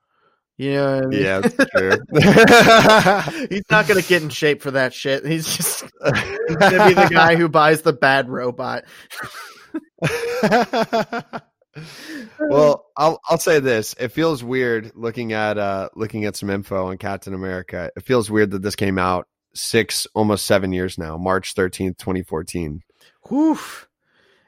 You 0.57 0.73
know 0.73 0.97
I 0.97 1.05
mean? 1.07 1.21
Yeah, 1.23 1.39
that's 1.39 1.71
true. 1.71 1.97
He's 3.49 3.63
not 3.71 3.87
gonna 3.87 4.03
get 4.03 4.21
in 4.21 4.29
shape 4.29 4.61
for 4.61 4.71
that 4.71 4.93
shit. 4.93 5.25
He's 5.25 5.57
just 5.57 5.81
he's 5.81 6.55
gonna 6.55 6.87
be 6.87 6.93
the 6.93 7.09
guy 7.11 7.35
who 7.35 7.49
buys 7.49 7.81
the 7.81 7.93
bad 7.93 8.29
robot. 8.29 8.83
well, 12.39 12.85
I'll 12.97 13.19
I'll 13.29 13.37
say 13.37 13.59
this. 13.59 13.95
It 13.99 14.09
feels 14.09 14.43
weird 14.43 14.91
looking 14.95 15.33
at 15.33 15.57
uh 15.57 15.89
looking 15.95 16.25
at 16.25 16.35
some 16.35 16.49
info 16.49 16.87
on 16.87 16.97
Captain 16.97 17.33
America. 17.33 17.91
It 17.95 18.03
feels 18.03 18.29
weird 18.29 18.51
that 18.51 18.61
this 18.61 18.75
came 18.75 18.97
out 18.97 19.27
six, 19.53 20.05
almost 20.13 20.45
seven 20.45 20.73
years 20.73 20.97
now, 20.97 21.17
March 21.17 21.53
thirteenth, 21.53 21.97
twenty 21.97 22.23
fourteen. 22.23 22.81
Whew. 23.29 23.57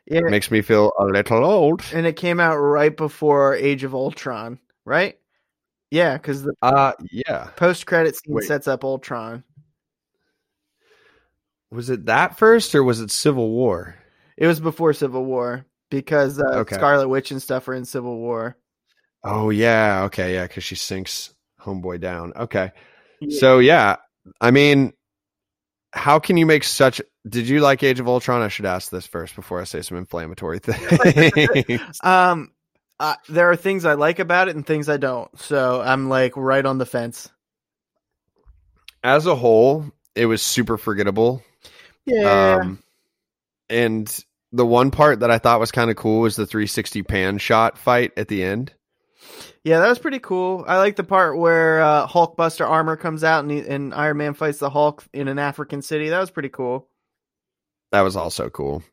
Yeah, 0.06 0.18
It 0.18 0.32
makes 0.32 0.52
me 0.52 0.62
feel 0.62 0.92
a 1.00 1.06
little 1.06 1.46
old. 1.46 1.82
and 1.94 2.06
it 2.06 2.18
came 2.18 2.42
out 2.42 2.58
right 2.58 2.96
before 2.96 3.56
Age 3.56 3.86
of 3.86 3.96
Ultron, 3.96 4.60
right? 4.84 5.18
Yeah, 5.92 6.18
because 6.18 6.44
the 6.44 6.54
Uh 6.62 6.92
yeah. 7.10 7.50
post 7.56 7.86
credit 7.86 8.16
scene 8.18 8.36
Wait. 8.36 8.44
sets 8.46 8.68
up 8.68 8.84
Ultron. 8.84 9.46
Was 11.72 11.90
it 11.90 12.06
that 12.08 12.38
first 12.38 12.76
or 12.76 12.84
was 12.84 13.00
it 13.00 13.12
Civil 13.12 13.50
War? 13.50 13.96
It 14.38 14.48
was 14.48 14.60
before 14.60 14.94
Civil 14.94 15.24
War 15.26 15.66
because 16.02 16.40
uh, 16.40 16.44
Okay. 16.60 16.76
Scarlet 16.76 17.08
Witch 17.08 17.32
and 17.32 17.42
stuff 17.42 17.68
are 17.68 17.74
in 17.74 17.86
Civil 17.86 18.18
War. 18.18 18.58
Oh 19.24 19.50
yeah, 19.52 20.04
okay, 20.06 20.34
yeah, 20.34 20.48
because 20.48 20.64
she 20.64 20.76
sinks 20.76 21.34
homeboy 21.62 22.00
down. 22.02 22.34
Okay. 22.36 22.72
Yeah. 23.22 23.40
So 23.40 23.60
yeah, 23.60 23.98
I 24.42 24.52
mean, 24.52 24.94
how 25.94 26.20
can 26.20 26.36
you 26.38 26.46
make 26.46 26.64
such? 26.64 27.02
Did 27.28 27.48
you 27.48 27.62
like 27.62 27.84
Age 27.84 28.00
of 28.00 28.08
Ultron? 28.08 28.42
I 28.42 28.50
should 28.50 28.66
ask 28.66 28.90
this 28.90 29.06
first 29.06 29.36
before 29.36 29.62
I 29.62 29.64
say 29.64 29.82
some 29.82 29.98
inflammatory 29.98 30.60
things. 30.64 31.80
Um, 32.04 32.52
uh, 33.00 33.16
there 33.30 33.50
are 33.50 33.56
things 33.56 33.86
I 33.86 33.94
like 33.94 34.20
about 34.20 34.50
it 34.50 34.56
and 34.56 34.66
things 34.66 34.90
I 34.90 34.98
don't. 34.98 35.30
So 35.40 35.82
I'm 35.82 36.10
like 36.10 36.36
right 36.36 36.66
on 36.66 36.78
the 36.78 36.86
fence. 36.86 37.30
As 39.04 39.26
a 39.26 39.36
whole, 39.36 39.86
it 40.16 40.26
was 40.26 40.42
super 40.42 40.78
forgettable. 40.78 41.44
Yeah, 42.06 42.60
Um, 42.62 42.80
and 43.70 44.26
the 44.54 44.66
one 44.66 44.92
part 44.92 45.20
that 45.20 45.32
I 45.32 45.38
thought 45.38 45.60
was 45.60 45.72
kind 45.72 45.90
of 45.90 45.98
cool 45.98 46.22
was 46.22 46.36
the 46.36 46.46
360 46.46 47.04
pan 47.04 47.38
shot 47.38 47.78
fight 47.78 48.12
at 48.16 48.30
the 48.30 48.44
end. 48.44 48.74
yeah, 49.64 49.80
that 49.80 49.90
was 49.90 50.00
pretty 50.00 50.20
cool. 50.20 50.64
I 50.68 50.78
like 50.78 50.96
the 50.96 51.04
part 51.04 51.38
where 51.38 51.82
uh, 51.82 52.08
Hulkbuster 52.08 52.68
armor 52.68 52.96
comes 52.96 53.24
out 53.24 53.44
and, 53.44 53.52
he, 53.52 53.60
and 53.60 53.94
Iron 53.94 54.18
Man 54.18 54.34
fights 54.34 54.60
the 54.60 54.70
Hulk 54.70 55.04
in 55.14 55.28
an 55.28 55.40
African 55.40 55.82
city. 55.82 56.10
That 56.10 56.20
was 56.20 56.32
pretty 56.32 56.50
cool. 56.50 56.88
That 57.92 58.02
was 58.02 58.16
also 58.16 58.50
cool. 58.50 58.84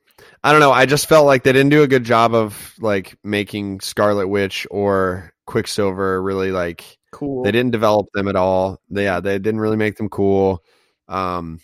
I 0.42 0.50
don't 0.50 0.60
know. 0.60 0.72
I 0.72 0.86
just 0.86 1.08
felt 1.08 1.26
like 1.26 1.44
they 1.44 1.52
didn't 1.52 1.70
do 1.70 1.82
a 1.82 1.88
good 1.88 2.04
job 2.04 2.34
of 2.34 2.74
like 2.78 3.16
making 3.22 3.80
Scarlet 3.80 4.28
Witch 4.28 4.66
or 4.70 5.32
Quicksilver 5.46 6.22
really 6.22 6.50
like 6.50 6.98
Cool. 7.12 7.42
They 7.42 7.52
didn't 7.52 7.72
develop 7.72 8.06
them 8.12 8.28
at 8.28 8.36
all. 8.36 8.80
They, 8.88 9.04
yeah, 9.04 9.20
they 9.20 9.38
didn't 9.38 9.60
really 9.60 9.76
make 9.76 9.96
them 9.96 10.08
cool. 10.08 10.62
Um, 11.08 11.60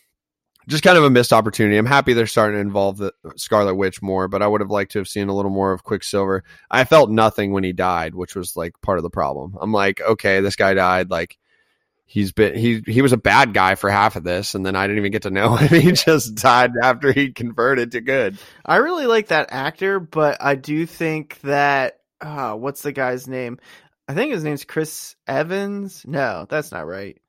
just 0.69 0.83
kind 0.83 0.99
of 0.99 1.05
a 1.05 1.11
missed 1.11 1.33
opportunity. 1.33 1.77
I'm 1.77 1.87
happy 1.87 2.13
they're 2.13 2.27
starting 2.27 2.57
to 2.57 2.61
involve 2.61 2.97
the 2.97 3.13
Scarlet 3.37 3.75
Witch 3.77 4.03
more, 4.03 4.29
but 4.29 4.43
I 4.43 4.47
would 4.47 4.61
have 4.61 4.71
liked 4.71 4.93
to 4.93 4.99
have 4.99 5.09
seen 5.09 5.29
a 5.29 5.35
little 5.35 5.51
more 5.51 5.73
of 5.73 5.85
Quicksilver. 5.85 6.43
I 6.71 6.85
felt 6.85 7.11
nothing 7.11 7.53
when 7.53 7.65
he 7.65 7.73
died, 7.73 8.15
which 8.15 8.35
was 8.35 8.57
like 8.57 8.81
part 8.83 8.99
of 8.99 9.03
the 9.03 9.11
problem. 9.11 9.57
I'm 9.61 9.73
like, 9.73 10.01
okay, 10.01 10.41
this 10.41 10.57
guy 10.57 10.75
died. 10.75 11.11
Like 11.11 11.39
he's 12.07 12.33
been 12.33 12.57
he 12.57 12.83
he 12.87 13.03
was 13.03 13.13
a 13.13 13.19
bad 13.19 13.53
guy 13.53 13.75
for 13.75 13.91
half 13.91 14.17
of 14.17 14.25
this, 14.25 14.55
and 14.55 14.65
then 14.65 14.75
I 14.75 14.87
didn't 14.87 14.99
even 14.99 15.13
get 15.13 15.23
to 15.23 15.31
know 15.31 15.57
him. 15.57 15.81
he 15.83 15.93
just 15.93 16.35
died 16.37 16.73
after 16.83 17.13
he 17.13 17.33
converted 17.33 17.93
to 17.93 18.01
good. 18.01 18.39
I 18.65 18.77
really 18.77 19.07
like 19.07 19.29
that 19.29 19.49
actor, 19.51 20.01
but 20.01 20.39
I 20.41 20.55
do 20.55 20.87
think 20.87 21.41
that 21.43 22.01
uh, 22.21 22.55
what's 22.55 22.83
the 22.83 22.93
guy's 22.93 23.29
name? 23.29 23.59
I 24.09 24.15
think 24.15 24.33
his 24.33 24.45
name's 24.45 24.65
Chris 24.65 25.17
Evans. 25.27 26.05
No, 26.07 26.47
that's 26.49 26.71
not 26.73 26.87
right. 26.87 27.21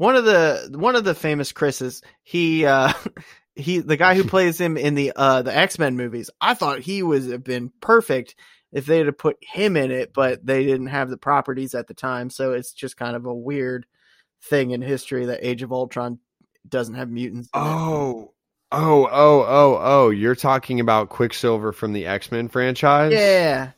One 0.00 0.16
of 0.16 0.24
the 0.24 0.70
one 0.78 0.96
of 0.96 1.04
the 1.04 1.14
famous 1.14 1.52
Chris's. 1.52 2.00
He 2.22 2.64
uh 2.64 2.94
he 3.54 3.80
the 3.80 3.98
guy 3.98 4.14
who 4.14 4.24
plays 4.28 4.58
him 4.58 4.78
in 4.78 4.94
the 4.94 5.12
uh 5.14 5.42
the 5.42 5.54
X-Men 5.54 5.94
movies. 5.94 6.30
I 6.40 6.54
thought 6.54 6.80
he 6.80 7.02
was 7.02 7.30
have 7.30 7.44
been 7.44 7.70
perfect 7.82 8.34
if 8.72 8.86
they 8.86 9.00
had 9.00 9.18
put 9.18 9.36
him 9.42 9.76
in 9.76 9.90
it, 9.90 10.14
but 10.14 10.46
they 10.46 10.64
didn't 10.64 10.86
have 10.86 11.10
the 11.10 11.18
properties 11.18 11.74
at 11.74 11.86
the 11.86 11.92
time, 11.92 12.30
so 12.30 12.54
it's 12.54 12.72
just 12.72 12.96
kind 12.96 13.14
of 13.14 13.26
a 13.26 13.34
weird 13.34 13.84
thing 14.44 14.70
in 14.70 14.80
history 14.80 15.26
that 15.26 15.46
Age 15.46 15.62
of 15.62 15.70
Ultron 15.70 16.18
doesn't 16.66 16.94
have 16.94 17.10
mutants. 17.10 17.50
Oh. 17.52 18.32
Oh, 18.72 19.06
oh, 19.10 19.44
oh, 19.46 19.78
oh! 19.82 20.10
You're 20.10 20.36
talking 20.36 20.78
about 20.78 21.08
Quicksilver 21.08 21.72
from 21.72 21.92
the 21.92 22.06
X 22.06 22.30
Men 22.30 22.48
franchise? 22.48 23.12
yeah. 23.12 23.72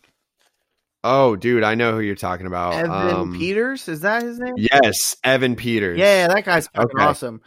Oh, 1.04 1.34
dude, 1.36 1.64
I 1.64 1.74
know 1.74 1.92
who 1.92 2.00
you're 2.00 2.14
talking 2.14 2.46
about. 2.46 2.74
Evan 2.74 2.90
Um, 2.92 3.38
Peters, 3.38 3.88
is 3.88 4.00
that 4.02 4.22
his 4.22 4.38
name? 4.38 4.54
Yes, 4.56 5.16
Evan 5.24 5.56
Peters. 5.56 5.98
Yeah, 5.98 6.28
that 6.28 6.44
guy's 6.44 6.68
fucking 6.68 6.90
Okay. 6.96 7.04
awesome. 7.04 7.40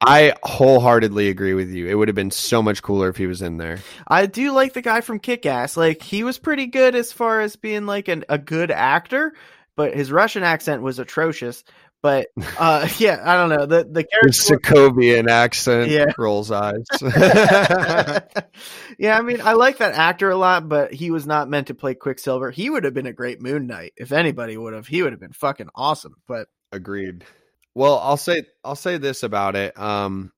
I 0.00 0.32
wholeheartedly 0.42 1.28
agree 1.28 1.52
with 1.52 1.70
you. 1.70 1.86
It 1.86 1.94
would 1.94 2.08
have 2.08 2.14
been 2.14 2.30
so 2.30 2.62
much 2.62 2.82
cooler 2.82 3.10
if 3.10 3.18
he 3.18 3.26
was 3.26 3.42
in 3.42 3.58
there. 3.58 3.78
I 4.08 4.24
do 4.24 4.52
like 4.52 4.72
the 4.72 4.80
guy 4.80 5.02
from 5.02 5.18
Kick 5.18 5.44
Ass. 5.44 5.76
Like 5.76 6.00
he 6.00 6.24
was 6.24 6.38
pretty 6.38 6.66
good 6.66 6.94
as 6.94 7.12
far 7.12 7.42
as 7.42 7.56
being 7.56 7.84
like 7.84 8.08
an, 8.08 8.24
a 8.30 8.38
good 8.38 8.70
actor, 8.70 9.34
but 9.76 9.92
his 9.94 10.10
Russian 10.10 10.42
accent 10.42 10.80
was 10.80 10.98
atrocious. 10.98 11.62
But 12.06 12.28
uh 12.56 12.86
yeah, 12.98 13.20
I 13.24 13.34
don't 13.36 13.48
know. 13.48 13.66
The 13.66 13.82
the 13.82 14.04
character 14.04 14.28
Sokovian 14.30 15.28
accent 15.28 15.90
Yeah. 15.90 16.12
rolls 16.16 16.52
eyes. 16.52 16.84
Yeah, 18.98 19.18
I 19.18 19.22
mean 19.22 19.40
I 19.42 19.54
like 19.54 19.78
that 19.78 19.94
actor 19.94 20.30
a 20.30 20.36
lot, 20.36 20.68
but 20.68 20.92
he 20.94 21.10
was 21.10 21.26
not 21.26 21.48
meant 21.50 21.66
to 21.66 21.74
play 21.74 21.94
Quicksilver. 21.94 22.52
He 22.52 22.70
would 22.70 22.84
have 22.84 22.94
been 22.94 23.06
a 23.06 23.12
great 23.12 23.42
Moon 23.42 23.66
Knight. 23.66 23.92
If 23.96 24.12
anybody 24.12 24.56
would 24.56 24.72
have, 24.72 24.86
he 24.86 25.02
would 25.02 25.12
have 25.12 25.20
been 25.20 25.32
fucking 25.32 25.68
awesome. 25.74 26.14
But 26.28 26.46
Agreed. 26.70 27.24
Well, 27.74 27.98
I'll 27.98 28.16
say 28.16 28.44
I'll 28.64 28.76
say 28.76 28.98
this 28.98 29.24
about 29.24 29.56
it. 29.56 29.76
Um, 29.78 30.30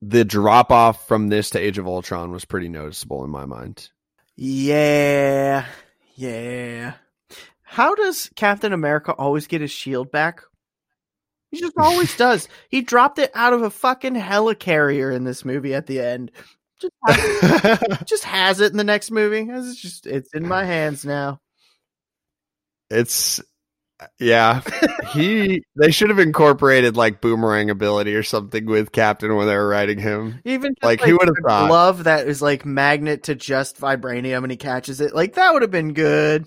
the 0.00 0.24
drop 0.24 0.72
off 0.72 1.06
from 1.06 1.28
this 1.28 1.50
to 1.50 1.58
Age 1.60 1.76
of 1.76 1.86
Ultron 1.86 2.32
was 2.32 2.46
pretty 2.46 2.70
noticeable 2.70 3.22
in 3.22 3.30
my 3.30 3.44
mind. 3.44 3.90
yeah. 4.36 5.66
Yeah. 6.14 6.94
How 7.62 7.94
does 7.94 8.30
Captain 8.34 8.72
America 8.72 9.12
always 9.12 9.46
get 9.46 9.60
his 9.60 9.70
shield 9.70 10.10
back? 10.10 10.42
He 11.52 11.60
just 11.60 11.76
always 11.78 12.16
does. 12.16 12.48
He 12.70 12.80
dropped 12.82 13.18
it 13.20 13.30
out 13.34 13.52
of 13.52 13.62
a 13.62 13.70
fucking 13.70 14.14
helicarrier 14.14 15.14
in 15.14 15.22
this 15.24 15.44
movie 15.44 15.74
at 15.74 15.86
the 15.86 16.00
end. 16.00 16.32
Just 16.80 16.94
has, 17.06 17.78
just 18.06 18.24
has 18.24 18.60
it 18.60 18.72
in 18.72 18.78
the 18.78 18.84
next 18.84 19.10
movie. 19.12 19.46
It's 19.48 19.76
just 19.80 20.06
it's 20.06 20.32
in 20.34 20.48
my 20.48 20.64
hands 20.64 21.04
now. 21.04 21.40
it's 22.90 23.40
Yeah, 24.18 24.62
he. 25.12 25.62
They 25.76 25.90
should 25.90 26.08
have 26.08 26.18
incorporated 26.18 26.96
like 26.96 27.20
boomerang 27.20 27.70
ability 27.70 28.14
or 28.16 28.22
something 28.22 28.64
with 28.66 28.90
Captain 28.90 29.36
when 29.36 29.46
they 29.46 29.54
were 29.54 29.68
writing 29.68 29.98
him. 29.98 30.40
Even 30.44 30.74
just, 30.74 30.82
Like, 30.82 31.04
he 31.04 31.12
would've 31.12 31.36
thought? 31.46 31.68
glove 31.68 32.04
that 32.04 32.26
is 32.26 32.42
like 32.42 32.64
magnet 32.66 33.24
to 33.24 33.34
just 33.34 33.78
vibranium 33.78 34.42
and 34.42 34.50
he 34.50 34.56
catches 34.56 35.00
it. 35.00 35.14
Like 35.14 35.34
that 35.34 35.52
would 35.52 35.62
have 35.62 35.70
been 35.70 35.92
good. 35.92 36.46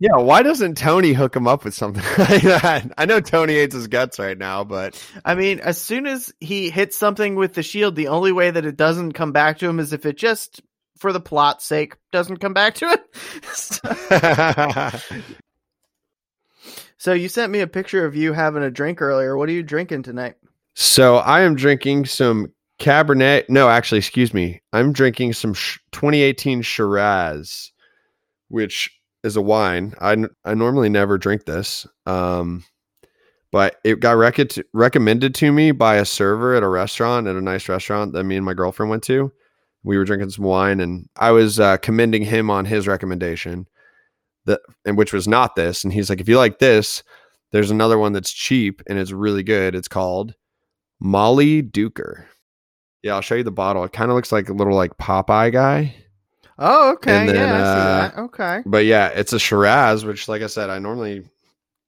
Yeah, 0.00 0.16
why 0.16 0.42
doesn't 0.42 0.78
Tony 0.78 1.12
hook 1.12 1.36
him 1.36 1.46
up 1.46 1.62
with 1.62 1.74
something 1.74 2.02
like 2.18 2.40
that? 2.42 2.90
I 2.96 3.04
know 3.04 3.20
Tony 3.20 3.52
hates 3.52 3.74
his 3.74 3.86
guts 3.86 4.18
right 4.18 4.36
now, 4.38 4.64
but 4.64 5.00
I 5.26 5.34
mean, 5.34 5.60
as 5.60 5.78
soon 5.78 6.06
as 6.06 6.32
he 6.40 6.70
hits 6.70 6.96
something 6.96 7.34
with 7.34 7.52
the 7.52 7.62
shield, 7.62 7.96
the 7.96 8.08
only 8.08 8.32
way 8.32 8.50
that 8.50 8.64
it 8.64 8.78
doesn't 8.78 9.12
come 9.12 9.32
back 9.32 9.58
to 9.58 9.68
him 9.68 9.78
is 9.78 9.92
if 9.92 10.06
it 10.06 10.16
just, 10.16 10.62
for 10.96 11.12
the 11.12 11.20
plot's 11.20 11.66
sake, 11.66 11.96
doesn't 12.12 12.38
come 12.38 12.54
back 12.54 12.76
to 12.76 12.86
it. 12.86 13.02
so 16.96 17.12
you 17.12 17.28
sent 17.28 17.52
me 17.52 17.60
a 17.60 17.66
picture 17.66 18.06
of 18.06 18.16
you 18.16 18.32
having 18.32 18.62
a 18.62 18.70
drink 18.70 19.02
earlier. 19.02 19.36
What 19.36 19.50
are 19.50 19.52
you 19.52 19.62
drinking 19.62 20.02
tonight? 20.04 20.36
so 20.74 21.16
I 21.16 21.40
am 21.42 21.56
drinking 21.56 22.06
some 22.06 22.54
Cabernet. 22.78 23.50
No, 23.50 23.68
actually, 23.68 23.98
excuse 23.98 24.32
me. 24.32 24.62
I'm 24.72 24.94
drinking 24.94 25.34
some 25.34 25.52
sh- 25.52 25.78
2018 25.92 26.62
Shiraz, 26.62 27.70
which 28.48 28.90
is 29.22 29.36
a 29.36 29.42
wine. 29.42 29.94
I, 30.00 30.16
I 30.44 30.54
normally 30.54 30.88
never 30.88 31.18
drink 31.18 31.44
this, 31.44 31.86
um, 32.06 32.64
but 33.52 33.76
it 33.84 34.00
got 34.00 34.16
rec- 34.16 34.38
recommended 34.72 35.34
to 35.36 35.52
me 35.52 35.72
by 35.72 35.96
a 35.96 36.04
server 36.04 36.54
at 36.54 36.62
a 36.62 36.68
restaurant, 36.68 37.26
at 37.26 37.36
a 37.36 37.40
nice 37.40 37.68
restaurant 37.68 38.12
that 38.12 38.24
me 38.24 38.36
and 38.36 38.44
my 38.44 38.54
girlfriend 38.54 38.90
went 38.90 39.02
to. 39.04 39.32
We 39.82 39.96
were 39.96 40.04
drinking 40.04 40.30
some 40.30 40.44
wine, 40.44 40.80
and 40.80 41.08
I 41.16 41.30
was 41.30 41.58
uh, 41.58 41.78
commending 41.78 42.22
him 42.22 42.50
on 42.50 42.66
his 42.66 42.86
recommendation, 42.86 43.66
that 44.44 44.60
and 44.84 44.98
which 44.98 45.12
was 45.12 45.26
not 45.26 45.56
this. 45.56 45.84
And 45.84 45.92
he's 45.92 46.10
like, 46.10 46.20
"If 46.20 46.28
you 46.28 46.36
like 46.36 46.58
this, 46.58 47.02
there's 47.52 47.70
another 47.70 47.98
one 47.98 48.12
that's 48.12 48.32
cheap 48.32 48.82
and 48.86 48.98
it's 48.98 49.12
really 49.12 49.42
good. 49.42 49.74
It's 49.74 49.88
called 49.88 50.34
Mollydooker. 51.02 52.24
Yeah, 53.02 53.14
I'll 53.14 53.22
show 53.22 53.36
you 53.36 53.42
the 53.42 53.50
bottle. 53.50 53.82
It 53.84 53.92
kind 53.92 54.10
of 54.10 54.14
looks 54.14 54.32
like 54.32 54.48
a 54.48 54.52
little 54.52 54.74
like 54.74 54.96
Popeye 54.98 55.52
guy. 55.52 55.94
Oh, 56.62 56.92
okay. 56.92 57.26
Then, 57.26 57.34
yeah, 57.34 57.54
I 57.54 57.58
see 57.58 57.80
uh, 57.80 57.84
that. 58.00 58.18
Okay. 58.18 58.62
But 58.66 58.84
yeah, 58.84 59.08
it's 59.08 59.32
a 59.32 59.38
Shiraz, 59.38 60.04
which 60.04 60.28
like 60.28 60.42
I 60.42 60.46
said, 60.46 60.68
I 60.70 60.78
normally 60.78 61.24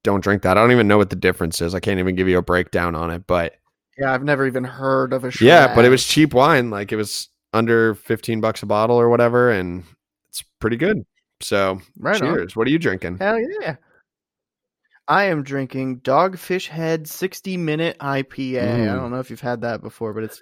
don't 0.02 0.22
drink 0.22 0.42
that. 0.42 0.56
I 0.56 0.60
don't 0.62 0.72
even 0.72 0.88
know 0.88 0.96
what 0.98 1.10
the 1.10 1.16
difference 1.16 1.60
is. 1.60 1.74
I 1.74 1.80
can't 1.80 2.00
even 2.00 2.16
give 2.16 2.26
you 2.28 2.38
a 2.38 2.42
breakdown 2.42 2.94
on 2.94 3.10
it. 3.10 3.26
But 3.26 3.54
Yeah, 3.98 4.12
I've 4.14 4.24
never 4.24 4.46
even 4.46 4.64
heard 4.64 5.12
of 5.12 5.24
a 5.24 5.30
Shiraz. 5.30 5.46
yeah, 5.46 5.74
but 5.74 5.84
it 5.84 5.90
was 5.90 6.04
cheap 6.06 6.32
wine. 6.34 6.70
Like 6.70 6.90
it 6.90 6.96
was 6.96 7.28
under 7.52 7.94
15 7.94 8.40
bucks 8.40 8.62
a 8.62 8.66
bottle 8.66 8.96
or 8.96 9.10
whatever. 9.10 9.50
And 9.50 9.84
it's 10.30 10.42
pretty 10.58 10.76
good. 10.78 11.04
So 11.42 11.80
right 11.98 12.20
on. 12.20 12.34
cheers. 12.34 12.56
What 12.56 12.66
are 12.66 12.70
you 12.70 12.78
drinking? 12.78 13.18
Hell 13.18 13.38
yeah. 13.60 13.76
I 15.08 15.24
am 15.24 15.42
drinking 15.42 16.00
Dogfish 16.00 16.68
Head 16.68 17.06
60 17.08 17.56
minute 17.56 17.96
IPA. 18.00 18.62
I 18.62 18.78
Mm. 18.78 18.94
don't 18.94 19.10
know 19.10 19.18
if 19.18 19.28
you've 19.30 19.40
had 19.40 19.60
that 19.62 19.82
before, 19.82 20.14
but 20.14 20.24
it's 20.24 20.40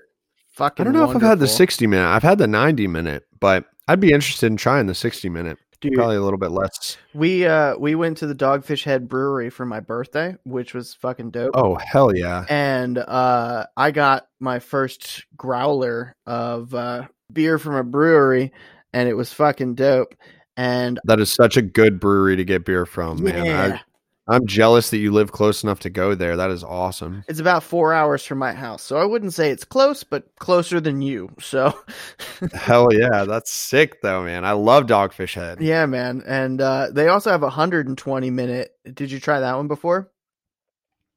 fucking 0.53 0.83
I 0.83 0.85
don't 0.85 0.93
know 0.93 1.11
if 1.11 1.17
I've 1.17 1.23
had 1.23 1.39
the 1.41 1.49
60 1.49 1.87
minute. 1.87 2.07
I've 2.07 2.23
had 2.23 2.39
the 2.39 2.47
90 2.47 2.87
minute, 2.87 3.27
but 3.41 3.65
I'd 3.91 3.99
be 3.99 4.13
interested 4.13 4.47
in 4.47 4.57
trying 4.57 4.87
the 4.87 4.95
60 4.95 5.29
minute. 5.29 5.59
Dude, 5.81 5.95
Probably 5.95 6.15
a 6.17 6.21
little 6.21 6.39
bit 6.39 6.51
less. 6.53 6.97
we 7.15 7.47
uh 7.47 7.75
we 7.77 7.95
went 7.95 8.19
to 8.19 8.27
the 8.27 8.35
Dogfish 8.35 8.85
Head 8.85 9.09
Brewery 9.09 9.51
for 9.51 9.65
my 9.67 9.81
birthday, 9.81 10.37
which 10.45 10.75
was 10.75 10.95
fucking 10.95 11.31
dope. 11.31 11.53
Oh, 11.55 11.75
hell 11.77 12.15
yeah. 12.15 12.45
And 12.51 12.99
uh 12.99 13.67
I 13.77 13.91
got 13.91 14.29
my 14.39 14.59
first 14.61 15.25
growler 15.37 16.15
of 16.27 16.73
uh 16.75 17.09
beer 17.33 17.59
from 17.59 17.75
a 17.77 17.83
brewery 17.83 18.53
and 18.93 19.09
it 19.09 19.15
was 19.15 19.33
fucking 19.33 19.75
dope. 19.75 20.15
And 20.57 21.01
That 21.05 21.19
is 21.19 21.33
such 21.33 21.57
a 21.57 21.63
good 21.63 21.99
brewery 21.99 22.37
to 22.37 22.45
get 22.45 22.65
beer 22.67 22.85
from, 22.87 23.23
man. 23.25 23.45
yeah, 23.47 23.63
I, 23.75 23.81
I'm 24.31 24.47
jealous 24.47 24.91
that 24.91 24.99
you 24.99 25.11
live 25.11 25.33
close 25.33 25.65
enough 25.65 25.81
to 25.81 25.91
go 25.91 26.15
there. 26.15 26.37
That 26.37 26.51
is 26.51 26.63
awesome. 26.63 27.25
it's 27.27 27.41
about 27.41 27.65
four 27.65 27.93
hours 27.93 28.25
from 28.25 28.39
my 28.39 28.53
house. 28.53 28.83
So 28.83 28.97
I 28.97 29.05
wouldn't 29.05 29.35
say 29.35 29.51
it's 29.51 29.65
close, 29.65 30.05
but 30.05 30.25
closer 30.39 30.81
than 30.81 31.03
you. 31.03 31.31
So 31.41 31.77
Hell 32.55 32.89
yeah. 32.93 33.25
That's 33.25 33.51
sick, 33.51 34.01
though, 34.03 34.23
man. 34.25 34.45
I 34.45 34.53
love 34.53 34.87
Dogfish 34.87 35.35
Head. 35.35 35.61
Yeah, 35.61 35.87
man. 35.87 36.23
And 36.27 36.61
uh, 36.61 36.89
they 36.93 37.09
also 37.09 37.31
have 37.31 37.43
a 37.43 37.47
120 37.47 38.31
minute. 38.31 38.71
Did 38.95 39.11
you 39.11 39.19
try 39.19 39.41
that 39.41 39.57
one 39.57 39.69
before? 39.69 40.11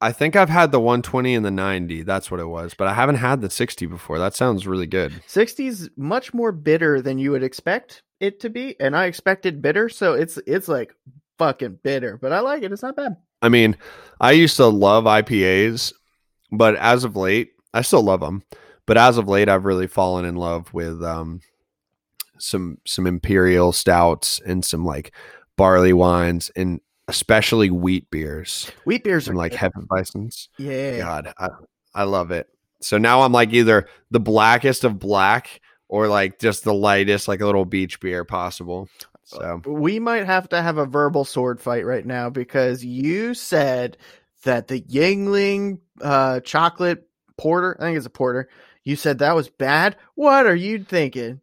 I 0.02 0.12
think 0.12 0.36
I've 0.36 0.49
had 0.49 0.73
the 0.73 0.82
120 0.82 1.34
and 1.34 1.45
the 1.45 1.52
90. 1.52 2.04
That's 2.04 2.30
what 2.30 2.41
it 2.41 2.47
was, 2.47 2.73
but 2.73 2.88
I 2.88 2.93
haven't 2.93 3.15
had 3.15 3.39
the 3.39 3.49
60 3.49 3.86
before. 3.86 4.19
That 4.19 4.36
sounds 4.36 4.67
really 4.67 4.86
good. 4.86 5.13
60's 5.30 5.89
much 5.95 6.34
more 6.34 6.52
bitter 6.52 7.02
than 7.02 7.19
you 7.19 7.32
would 7.32 7.43
expect 7.43 8.04
it 8.19 8.41
to 8.41 8.49
be, 8.49 8.78
and 8.82 8.97
I 8.97 9.06
expected 9.06 9.62
bitter, 9.62 9.88
so 9.88 10.13
it's 10.13 10.38
it's 10.45 10.67
like 10.67 10.93
fucking 11.38 11.80
bitter, 11.84 12.17
but 12.17 12.32
I 12.32 12.39
like 12.39 12.63
it. 12.63 12.72
It's 12.72 12.84
not 12.84 12.96
bad. 12.96 13.17
I 13.41 13.50
mean, 13.50 13.76
I 14.22 14.32
used 14.32 14.58
to 14.58 14.67
love 14.67 15.04
IPAs, 15.06 15.93
but 16.52 16.76
as 16.76 17.04
of 17.04 17.15
late, 17.15 17.52
I 17.74 17.82
still 17.82 18.04
love 18.04 18.22
them. 18.22 18.43
But 18.86 18.98
as 18.98 19.17
of 19.17 19.28
late, 19.28 19.50
I've 19.50 19.65
really 19.65 19.88
fallen 19.88 20.26
in 20.26 20.36
love 20.36 20.74
with 20.74 21.04
um, 21.04 21.41
some 22.38 22.78
some 22.86 23.08
imperial 23.08 23.72
stouts 23.72 24.41
and 24.46 24.63
some 24.63 24.86
like 24.86 25.13
barley 25.58 25.93
wines 25.93 26.52
and 26.56 26.82
especially 27.08 27.69
wheat 27.69 28.10
beers 28.10 28.72
Wheat 28.86 29.04
beers 29.04 29.28
are 29.30 29.36
like. 29.36 29.54
Hefeweizens. 29.54 30.48
yeah. 30.58 30.98
God, 30.98 31.34
I, 31.38 31.50
I 31.93 32.04
love 32.04 32.32
it. 32.32 32.48
So 32.82 32.98
now 32.98 33.22
I'm 33.22 33.32
like 33.32 33.54
either 33.54 33.88
the 34.12 34.19
blackest 34.19 34.84
of 34.84 35.00
black 35.00 35.62
or 35.88 36.08
like 36.08 36.39
just 36.39 36.63
the 36.63 36.74
lightest, 36.74 37.28
like 37.28 37.41
a 37.41 37.46
little 37.46 37.65
beach 37.65 38.00
beer 38.00 38.26
possible. 38.26 38.89
So 39.23 39.62
We 39.65 39.99
might 39.99 40.25
have 40.25 40.49
to 40.49 40.62
have 40.62 40.77
a 40.77 40.86
verbal 40.86 41.25
sword 41.25 41.62
fight 41.62 41.86
right 41.86 42.05
now 42.05 42.29
because 42.29 42.83
you 42.83 43.33
said 43.33 43.97
that 44.43 44.67
the 44.67 44.81
Yuengling 44.81 45.79
uh, 46.01 46.41
chocolate 46.41 47.07
porter, 47.38 47.77
I 47.79 47.86
think 47.86 47.97
it's 47.97 48.05
a 48.05 48.12
porter, 48.12 48.49
you 48.83 48.95
said 48.95 49.19
that 49.19 49.36
was 49.36 49.49
bad. 49.49 49.95
What 50.15 50.45
are 50.45 50.55
you 50.55 50.83
thinking? 50.83 51.39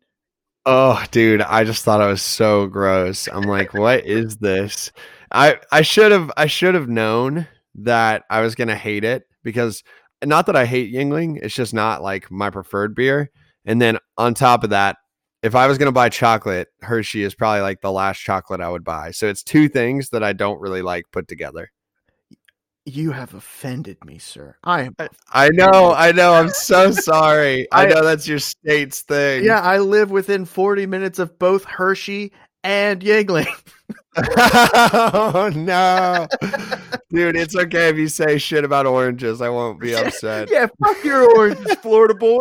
Oh, 0.67 1.03
dude, 1.11 1.41
I 1.41 1.65
just 1.65 1.85
thought 1.85 2.03
it 2.03 2.11
was 2.11 2.23
so 2.23 2.67
gross. 2.67 3.29
I'm 3.29 3.43
like, 3.43 3.73
what 3.73 4.05
is 4.07 4.37
this? 4.37 4.93
I 5.33 5.59
I 5.73 5.83
should 5.83 6.13
have 6.13 6.31
I 6.37 6.47
should 6.47 6.75
have 6.75 6.89
known 6.89 7.47
that 7.77 8.25
I 8.29 8.41
was 8.41 8.55
gonna 8.55 8.77
hate 8.77 9.05
it 9.05 9.27
because 9.43 9.83
not 10.25 10.47
that 10.47 10.57
I 10.57 10.67
hate 10.67 10.93
Yuengling, 10.93 11.39
it's 11.43 11.55
just 11.55 11.73
not 11.73 12.03
like 12.03 12.31
my 12.31 12.51
preferred 12.51 12.95
beer. 12.95 13.31
And 13.65 13.81
then 13.81 13.99
on 14.19 14.35
top 14.35 14.65
of 14.65 14.71
that, 14.71 14.99
if 15.43 15.55
I 15.55 15.67
was 15.67 15.79
gonna 15.79 15.93
buy 15.93 16.09
chocolate, 16.09 16.69
Hershey 16.83 17.23
is 17.23 17.35
probably 17.35 17.63
like 17.63 17.81
the 17.81 17.93
last 17.93 18.19
chocolate 18.19 18.61
I 18.61 18.69
would 18.69 18.85
buy. 18.85 19.11
So 19.13 19.27
it's 19.29 19.43
two 19.43 19.69
things 19.69 20.11
that 20.11 20.23
I 20.23 20.33
don't 20.33 20.61
really 20.61 20.83
like 20.83 21.05
put 21.13 21.29
together. 21.29 21.71
You 22.87 23.11
have 23.13 23.35
offended 23.35 23.99
me, 24.05 24.19
sir. 24.19 24.57
I 24.65 24.83
am. 24.83 24.97
I 25.33 25.51
know, 25.53 25.93
I 25.95 26.13
know. 26.13 26.33
I'm 26.33 26.49
so 26.49 26.91
sorry. 26.91 27.71
I 27.71 27.85
I- 27.85 27.89
know 27.89 28.03
that's 28.03 28.27
your 28.27 28.39
state's 28.39 29.03
thing. 29.03 29.45
Yeah, 29.45 29.61
I 29.61 29.79
live 29.79 30.11
within 30.11 30.45
40 30.45 30.87
minutes 30.87 31.19
of 31.19 31.39
both 31.39 31.65
Hershey 31.65 32.33
and 32.65 33.01
Yuengling. 33.01 33.47
oh 34.17 35.53
no, 35.57 36.27
dude! 37.11 37.37
It's 37.37 37.57
okay 37.57 37.89
if 37.89 37.97
you 37.97 38.09
say 38.09 38.39
shit 38.39 38.65
about 38.65 38.87
oranges. 38.87 39.41
I 39.41 39.49
won't 39.49 39.81
be 39.81 39.95
upset. 39.97 40.51
yeah, 40.51 40.67
fuck 40.83 41.03
your 41.05 41.31
oranges, 41.37 41.75
Florida 41.77 42.15
boy. 42.15 42.41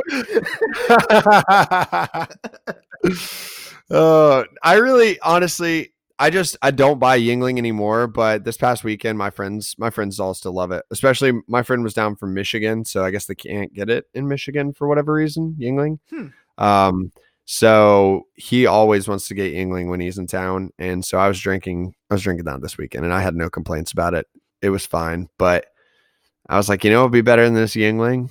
oh, 3.92 4.46
I 4.64 4.74
really, 4.76 5.20
honestly, 5.20 5.94
I 6.18 6.32
just 6.32 6.58
I 6.62 6.72
don't 6.72 7.00
buy 7.00 7.20
Yuengling 7.20 7.58
anymore. 7.58 8.08
But 8.08 8.44
this 8.46 8.58
past 8.58 8.84
weekend, 8.84 9.18
my 9.18 9.30
friends, 9.30 9.76
my 9.78 9.92
friends 9.92 10.20
all 10.20 10.34
still 10.34 10.54
love 10.54 10.72
it. 10.72 10.84
Especially 10.90 11.34
my 11.48 11.62
friend 11.62 11.84
was 11.84 11.94
down 11.94 12.16
from 12.16 12.34
Michigan, 12.34 12.84
so 12.84 13.06
I 13.06 13.12
guess 13.12 13.26
they 13.26 13.36
can't 13.36 13.74
get 13.74 13.90
it 13.90 14.06
in 14.14 14.28
Michigan 14.28 14.74
for 14.74 14.88
whatever 14.88 15.14
reason. 15.14 15.56
Yuengling. 15.60 16.00
Hmm. 16.10 16.28
Um, 16.58 17.12
so 17.52 18.28
he 18.36 18.68
always 18.68 19.08
wants 19.08 19.28
to 19.28 19.34
get 19.34 19.56
Yuengling 19.56 19.90
when 19.90 20.00
he's 20.00 20.20
in 20.20 20.28
town, 20.28 20.70
and 20.78 21.04
so 21.04 21.18
I 21.18 21.28
was 21.28 21.40
drinking. 21.40 21.96
I 22.12 22.14
was 22.14 22.22
drinking 22.22 22.46
that 22.46 22.62
this 22.62 22.78
weekend, 22.78 23.06
and 23.06 23.14
I 23.14 23.22
had 23.22 23.34
no 23.34 23.50
complaints 23.50 23.92
about 23.92 24.14
it. 24.14 24.28
It 24.62 24.70
was 24.70 24.86
fine, 24.86 25.30
but 25.40 25.66
I 26.48 26.58
was 26.58 26.70
like, 26.70 26.84
you 26.84 26.92
know, 26.92 27.00
it'd 27.00 27.12
be 27.12 27.22
better 27.22 27.44
than 27.44 27.56
this 27.56 27.74
Yuengling? 27.74 28.30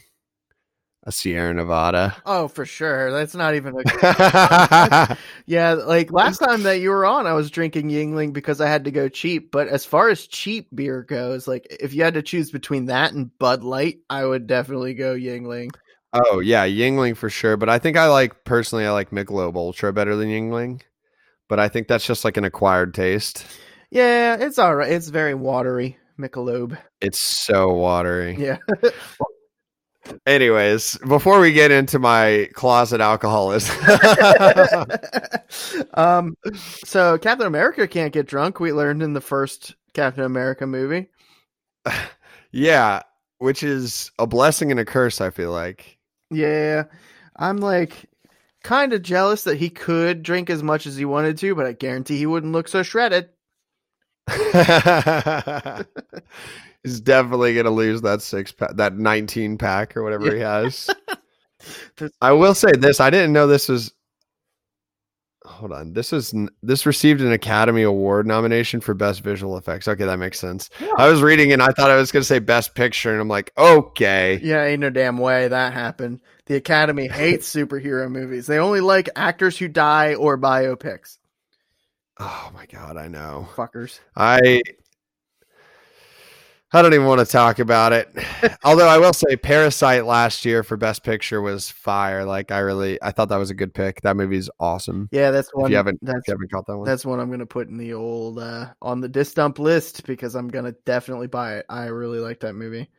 A 1.02 1.10
Sierra 1.10 1.52
Nevada. 1.52 2.14
Oh, 2.24 2.46
for 2.46 2.64
sure. 2.64 3.10
That's 3.10 3.34
not 3.34 3.56
even 3.56 3.74
a. 3.76 5.18
yeah, 5.46 5.72
like 5.72 6.12
last 6.12 6.38
time 6.38 6.62
that 6.62 6.78
you 6.78 6.90
were 6.90 7.04
on, 7.04 7.26
I 7.26 7.32
was 7.32 7.50
drinking 7.50 7.88
Yuengling 7.88 8.32
because 8.32 8.60
I 8.60 8.68
had 8.68 8.84
to 8.84 8.92
go 8.92 9.08
cheap. 9.08 9.50
But 9.50 9.66
as 9.66 9.84
far 9.84 10.10
as 10.10 10.28
cheap 10.28 10.68
beer 10.72 11.02
goes, 11.02 11.48
like 11.48 11.66
if 11.80 11.92
you 11.92 12.04
had 12.04 12.14
to 12.14 12.22
choose 12.22 12.52
between 12.52 12.86
that 12.86 13.14
and 13.14 13.36
Bud 13.40 13.64
Light, 13.64 13.98
I 14.08 14.24
would 14.24 14.46
definitely 14.46 14.94
go 14.94 15.16
Yuengling. 15.16 15.70
Oh 16.12 16.40
yeah, 16.40 16.66
Yuengling 16.66 17.16
for 17.16 17.30
sure. 17.30 17.56
But 17.56 17.68
I 17.68 17.78
think 17.78 17.96
I 17.96 18.08
like 18.08 18.44
personally 18.44 18.86
I 18.86 18.90
like 18.90 19.10
Michelob 19.10 19.56
Ultra 19.56 19.92
better 19.92 20.16
than 20.16 20.28
Yuengling. 20.28 20.82
But 21.48 21.58
I 21.58 21.68
think 21.68 21.88
that's 21.88 22.06
just 22.06 22.24
like 22.24 22.36
an 22.36 22.44
acquired 22.44 22.94
taste. 22.94 23.46
Yeah, 23.90 24.36
it's 24.38 24.58
all 24.58 24.74
right. 24.74 24.92
It's 24.92 25.08
very 25.08 25.34
watery, 25.34 25.96
Michelob. 26.18 26.78
It's 27.00 27.20
so 27.20 27.72
watery. 27.72 28.36
Yeah. 28.38 28.58
Anyways, 30.26 30.96
before 31.06 31.40
we 31.40 31.52
get 31.52 31.70
into 31.70 31.98
my 31.98 32.48
closet 32.54 33.00
alcoholism, 33.00 33.76
um, 35.94 36.34
so 36.84 37.18
Captain 37.18 37.46
America 37.46 37.86
can't 37.86 38.12
get 38.12 38.26
drunk. 38.26 38.60
We 38.60 38.72
learned 38.72 39.02
in 39.02 39.12
the 39.12 39.20
first 39.20 39.74
Captain 39.94 40.24
America 40.24 40.66
movie. 40.66 41.08
yeah, 42.52 43.02
which 43.38 43.62
is 43.62 44.10
a 44.18 44.26
blessing 44.26 44.70
and 44.70 44.80
a 44.80 44.84
curse. 44.84 45.20
I 45.20 45.30
feel 45.30 45.52
like. 45.52 45.97
Yeah, 46.30 46.84
I'm 47.36 47.58
like 47.58 48.06
kind 48.62 48.92
of 48.92 49.02
jealous 49.02 49.44
that 49.44 49.56
he 49.56 49.70
could 49.70 50.22
drink 50.22 50.50
as 50.50 50.62
much 50.62 50.86
as 50.86 50.96
he 50.96 51.04
wanted 51.04 51.38
to, 51.38 51.54
but 51.54 51.66
I 51.66 51.72
guarantee 51.72 52.18
he 52.18 52.26
wouldn't 52.26 52.52
look 52.52 52.68
so 52.68 52.82
shredded. 52.82 53.30
He's 56.84 57.00
definitely 57.00 57.54
gonna 57.54 57.70
lose 57.70 58.02
that 58.02 58.20
six 58.22 58.52
pack, 58.52 58.76
that 58.76 58.96
nineteen 58.96 59.56
pack 59.58 59.96
or 59.96 60.02
whatever 60.02 60.32
he 60.32 60.40
has. 60.40 60.90
I 62.20 62.32
will 62.32 62.54
say 62.54 62.72
this: 62.72 63.00
I 63.00 63.10
didn't 63.10 63.32
know 63.32 63.46
this 63.46 63.68
was. 63.68 63.92
Hold 65.58 65.72
on, 65.72 65.92
this 65.92 66.12
is 66.12 66.32
this 66.62 66.86
received 66.86 67.20
an 67.20 67.32
Academy 67.32 67.82
Award 67.82 68.28
nomination 68.28 68.80
for 68.80 68.94
Best 68.94 69.22
Visual 69.22 69.56
Effects. 69.56 69.88
Okay, 69.88 70.04
that 70.04 70.18
makes 70.18 70.38
sense. 70.38 70.70
Yeah. 70.80 70.92
I 70.96 71.08
was 71.08 71.20
reading 71.20 71.52
and 71.52 71.60
I 71.60 71.66
thought 71.68 71.90
I 71.90 71.96
was 71.96 72.12
gonna 72.12 72.24
say 72.24 72.38
Best 72.38 72.76
Picture, 72.76 73.10
and 73.10 73.20
I'm 73.20 73.26
like, 73.26 73.52
okay, 73.58 74.38
Yeah, 74.40 74.62
ain't 74.64 74.80
no 74.80 74.90
damn 74.90 75.18
way 75.18 75.48
that 75.48 75.72
happened. 75.72 76.20
The 76.46 76.54
Academy 76.54 77.08
hates 77.12 77.52
superhero 77.52 78.08
movies. 78.08 78.46
They 78.46 78.58
only 78.58 78.80
like 78.80 79.08
actors 79.16 79.58
who 79.58 79.66
die 79.66 80.14
or 80.14 80.38
biopics. 80.38 81.18
oh 82.20 82.50
my 82.54 82.66
god, 82.66 82.96
I 82.96 83.08
know. 83.08 83.48
Fuckers. 83.56 83.98
I 84.14 84.62
I 86.70 86.82
don't 86.82 86.92
even 86.92 87.06
want 87.06 87.20
to 87.20 87.26
talk 87.26 87.60
about 87.60 87.94
it. 87.94 88.14
Although 88.64 88.88
I 88.88 88.98
will 88.98 89.14
say 89.14 89.36
Parasite 89.36 90.04
last 90.04 90.44
year 90.44 90.62
for 90.62 90.76
Best 90.76 91.02
Picture 91.02 91.40
was 91.40 91.70
fire. 91.70 92.24
Like 92.24 92.50
I 92.50 92.58
really 92.58 92.98
I 93.02 93.10
thought 93.10 93.30
that 93.30 93.36
was 93.36 93.50
a 93.50 93.54
good 93.54 93.72
pick. 93.72 94.02
That 94.02 94.16
movie 94.16 94.36
is 94.36 94.50
awesome. 94.60 95.08
Yeah, 95.10 95.30
that's 95.30 95.48
one. 95.54 95.66
If 95.66 95.70
you 95.70 95.76
haven't 95.76 95.98
that's 96.02 96.28
you 96.28 96.32
haven't 96.32 96.50
caught 96.50 96.66
that 96.66 96.76
one. 96.76 96.86
that's 96.86 97.06
one 97.06 97.20
I'm 97.20 97.30
gonna 97.30 97.46
put 97.46 97.68
in 97.68 97.78
the 97.78 97.94
old 97.94 98.38
uh, 98.38 98.66
on 98.82 99.00
the 99.00 99.08
disc 99.08 99.34
dump 99.34 99.58
list 99.58 100.04
because 100.06 100.34
I'm 100.34 100.48
gonna 100.48 100.72
definitely 100.84 101.26
buy 101.26 101.56
it. 101.56 101.66
I 101.70 101.86
really 101.86 102.20
like 102.20 102.40
that 102.40 102.54
movie. 102.54 102.90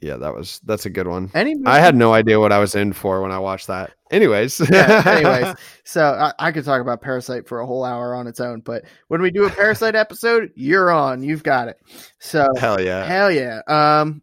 Yeah, 0.00 0.16
that 0.16 0.34
was 0.34 0.60
that's 0.64 0.86
a 0.86 0.90
good 0.90 1.06
one. 1.06 1.30
Any 1.34 1.54
movie, 1.54 1.66
I 1.66 1.78
had 1.78 1.94
no 1.94 2.14
idea 2.14 2.40
what 2.40 2.52
I 2.52 2.58
was 2.58 2.74
in 2.74 2.92
for 2.92 3.20
when 3.20 3.32
I 3.32 3.38
watched 3.38 3.66
that. 3.66 3.92
Anyways. 4.10 4.60
yeah, 4.70 5.02
anyways, 5.06 5.54
so 5.84 6.04
I, 6.04 6.48
I 6.48 6.52
could 6.52 6.64
talk 6.64 6.80
about 6.80 7.02
Parasite 7.02 7.46
for 7.46 7.60
a 7.60 7.66
whole 7.66 7.84
hour 7.84 8.14
on 8.14 8.26
its 8.26 8.40
own, 8.40 8.60
but 8.60 8.84
when 9.08 9.20
we 9.20 9.30
do 9.30 9.46
a 9.46 9.50
Parasite 9.50 9.94
episode, 9.94 10.52
you're 10.54 10.90
on. 10.90 11.22
You've 11.22 11.42
got 11.42 11.68
it. 11.68 11.78
So 12.18 12.48
Hell 12.56 12.80
yeah. 12.80 13.04
hell 13.04 13.30
yeah. 13.30 13.60
Um, 13.66 14.22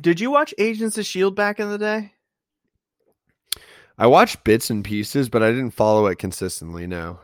did 0.00 0.18
you 0.18 0.30
watch 0.30 0.52
Agents 0.58 0.98
of 0.98 1.06
Shield 1.06 1.36
back 1.36 1.60
in 1.60 1.68
the 1.68 1.78
day? 1.78 2.12
I 3.96 4.08
watched 4.08 4.42
bits 4.42 4.70
and 4.70 4.84
pieces, 4.84 5.28
but 5.28 5.44
I 5.44 5.50
didn't 5.50 5.70
follow 5.70 6.06
it 6.06 6.18
consistently. 6.18 6.88
No, 6.88 7.20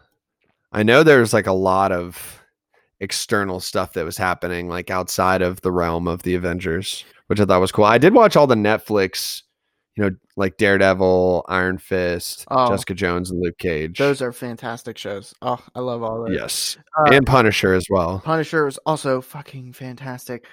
I 0.71 0.85
know 0.85 1.03
there's 1.03 1.33
like 1.33 1.49
a 1.49 1.53
lot 1.53 1.91
of 1.91 2.41
external 3.01 3.59
stuff 3.59 3.95
that 3.95 4.05
was 4.05 4.17
happening, 4.17 4.69
like 4.69 4.91
outside 4.91 5.43
of 5.43 5.61
the 5.63 5.73
realm 5.73 6.07
of 6.07 6.23
the 6.23 6.35
Avengers, 6.35 7.05
which 7.31 7.41
I 7.41 7.45
thought 7.45 7.61
was 7.61 7.71
cool. 7.73 7.85
I 7.85 7.99
did 7.99 8.13
watch 8.13 8.35
all 8.37 8.47
the 8.49 8.57
Netflix, 8.57 9.43
you 9.97 10.03
know, 10.03 10.11
like 10.37 10.57
Daredevil, 10.57 11.45
Iron 11.49 11.79
Fist, 11.79 12.45
Oh. 12.51 12.69
Jessica 12.71 12.95
Jones, 12.95 13.31
and 13.31 13.41
Luke 13.41 13.57
Cage. 13.59 13.99
Those 13.99 14.21
are 14.21 14.33
fantastic 14.33 14.99
shows. 14.99 15.33
Oh, 15.41 15.63
I 15.75 15.79
love 15.81 16.03
all 16.03 16.25
those. 16.25 16.35
yes, 16.37 16.77
Uh, 16.99 17.13
and 17.13 17.25
Punisher 17.27 17.73
as 17.73 17.87
well. 17.89 18.21
Punisher 18.25 18.65
was 18.65 18.79
also 18.85 19.21
fucking 19.21 19.75
fantastic. 19.75 20.45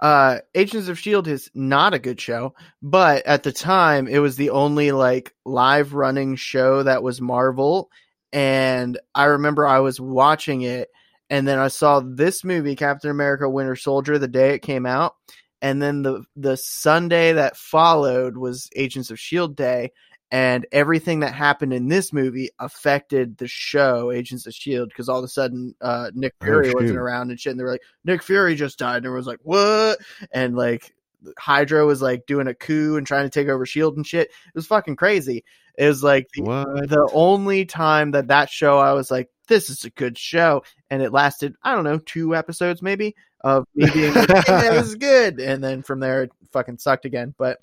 Uh 0.00 0.38
Agents 0.56 0.88
of 0.88 0.98
Shield 0.98 1.28
is 1.28 1.48
not 1.54 1.94
a 1.94 1.98
good 2.00 2.20
show, 2.20 2.54
but 2.82 3.24
at 3.24 3.44
the 3.44 3.52
time 3.52 4.08
it 4.08 4.18
was 4.18 4.34
the 4.36 4.50
only 4.50 4.90
like 4.90 5.32
live 5.44 5.92
running 5.94 6.34
show 6.34 6.82
that 6.82 7.02
was 7.04 7.20
Marvel 7.20 7.88
and 8.32 8.98
I 9.14 9.24
remember 9.26 9.66
I 9.66 9.78
was 9.80 10.00
watching 10.00 10.62
it 10.62 10.88
and 11.28 11.46
then 11.46 11.58
I 11.60 11.68
saw 11.68 12.00
this 12.00 12.42
movie 12.42 12.74
Captain 12.74 13.10
America 13.10 13.48
Winter 13.48 13.76
Soldier 13.76 14.18
the 14.18 14.26
day 14.28 14.54
it 14.54 14.60
came 14.60 14.86
out 14.86 15.14
and 15.62 15.80
then 15.80 16.02
the 16.02 16.24
the 16.36 16.56
Sunday 16.56 17.32
that 17.32 17.56
followed 17.56 18.36
was 18.36 18.70
Agents 18.74 19.10
of 19.10 19.18
Shield 19.18 19.56
Day 19.56 19.92
and 20.32 20.66
everything 20.70 21.20
that 21.20 21.34
happened 21.34 21.72
in 21.72 21.88
this 21.88 22.12
movie 22.12 22.50
affected 22.58 23.36
the 23.36 23.48
show 23.48 24.12
Agents 24.12 24.46
of 24.46 24.54
Shield 24.54 24.88
because 24.88 25.08
all 25.08 25.18
of 25.18 25.24
a 25.24 25.28
sudden 25.28 25.74
uh, 25.80 26.10
Nick 26.14 26.34
Oh, 26.40 26.44
Fury 26.44 26.72
wasn't 26.72 26.98
around 26.98 27.30
and 27.30 27.40
shit, 27.40 27.50
and 27.50 27.58
they 27.58 27.64
were 27.64 27.72
like, 27.72 27.82
Nick 28.04 28.22
Fury 28.22 28.54
just 28.54 28.78
died, 28.78 28.98
and 28.98 29.06
everyone 29.06 29.18
was 29.18 29.26
like, 29.26 29.40
what? 29.42 29.98
And 30.30 30.56
like 30.56 30.94
Hydra 31.38 31.84
was 31.84 32.00
like 32.00 32.26
doing 32.26 32.46
a 32.46 32.54
coup 32.54 32.96
and 32.96 33.06
trying 33.06 33.24
to 33.24 33.30
take 33.30 33.48
over 33.48 33.66
Shield 33.66 33.96
and 33.96 34.06
shit. 34.06 34.28
It 34.28 34.54
was 34.54 34.66
fucking 34.66 34.96
crazy. 34.96 35.44
It 35.76 35.88
was 35.88 36.02
like 36.02 36.28
the 36.34 37.10
only 37.12 37.64
time 37.64 38.12
that 38.12 38.28
that 38.28 38.50
show 38.50 38.78
I 38.78 38.92
was 38.92 39.10
like, 39.10 39.30
this 39.48 39.68
is 39.68 39.84
a 39.84 39.90
good 39.90 40.16
show, 40.16 40.62
and 40.90 41.02
it 41.02 41.12
lasted 41.12 41.56
I 41.62 41.74
don't 41.74 41.84
know 41.84 41.98
two 41.98 42.36
episodes 42.36 42.82
maybe 42.82 43.16
of 43.42 43.66
me 43.74 43.90
being 43.90 44.14
like, 44.14 44.28
yeah, 44.28 44.70
this 44.72 44.88
is 44.88 44.96
good, 44.96 45.40
and 45.40 45.62
then 45.62 45.82
from 45.82 46.00
there 46.00 46.24
it 46.24 46.32
fucking 46.52 46.78
sucked 46.78 47.04
again. 47.04 47.34
But 47.38 47.60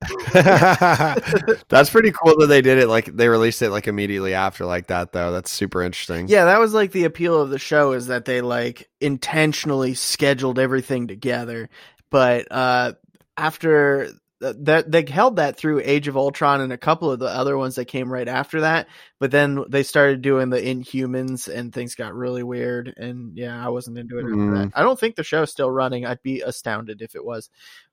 That's 0.32 1.90
pretty 1.90 2.10
cool 2.10 2.38
that 2.38 2.46
they 2.48 2.62
did 2.62 2.78
it 2.78 2.88
like 2.88 3.04
they 3.04 3.28
released 3.28 3.60
it 3.60 3.70
like 3.70 3.86
immediately 3.86 4.32
after 4.32 4.64
like 4.64 4.86
that 4.86 5.12
though. 5.12 5.30
That's 5.30 5.50
super 5.50 5.82
interesting. 5.82 6.26
Yeah, 6.28 6.46
that 6.46 6.58
was 6.58 6.72
like 6.72 6.92
the 6.92 7.04
appeal 7.04 7.38
of 7.38 7.50
the 7.50 7.58
show 7.58 7.92
is 7.92 8.06
that 8.06 8.24
they 8.24 8.40
like 8.40 8.88
intentionally 9.00 9.92
scheduled 9.92 10.58
everything 10.58 11.06
together. 11.06 11.68
But 12.08 12.50
uh 12.50 12.94
after 13.36 14.10
that 14.40 14.90
they 14.90 15.04
held 15.06 15.36
that 15.36 15.56
through 15.56 15.82
Age 15.84 16.08
of 16.08 16.16
Ultron 16.16 16.62
and 16.62 16.72
a 16.72 16.78
couple 16.78 17.10
of 17.10 17.18
the 17.18 17.26
other 17.26 17.58
ones 17.58 17.76
that 17.76 17.84
came 17.84 18.10
right 18.10 18.26
after 18.26 18.62
that, 18.62 18.88
but 19.18 19.30
then 19.30 19.64
they 19.68 19.82
started 19.82 20.22
doing 20.22 20.48
the 20.48 20.60
Inhumans 20.60 21.46
and 21.52 21.72
things 21.72 21.94
got 21.94 22.14
really 22.14 22.42
weird 22.42 22.94
and 22.96 23.36
yeah, 23.36 23.64
I 23.64 23.68
wasn't 23.68 23.98
into 23.98 24.18
it 24.18 24.24
after 24.24 24.54
that. 24.54 24.72
I 24.74 24.82
don't 24.82 24.98
think 24.98 25.16
the 25.16 25.24
show's 25.24 25.50
still 25.50 25.70
running. 25.70 26.06
I'd 26.06 26.22
be 26.22 26.40
astounded 26.40 27.02
if 27.02 27.14
it 27.14 27.24
was. 27.24 27.50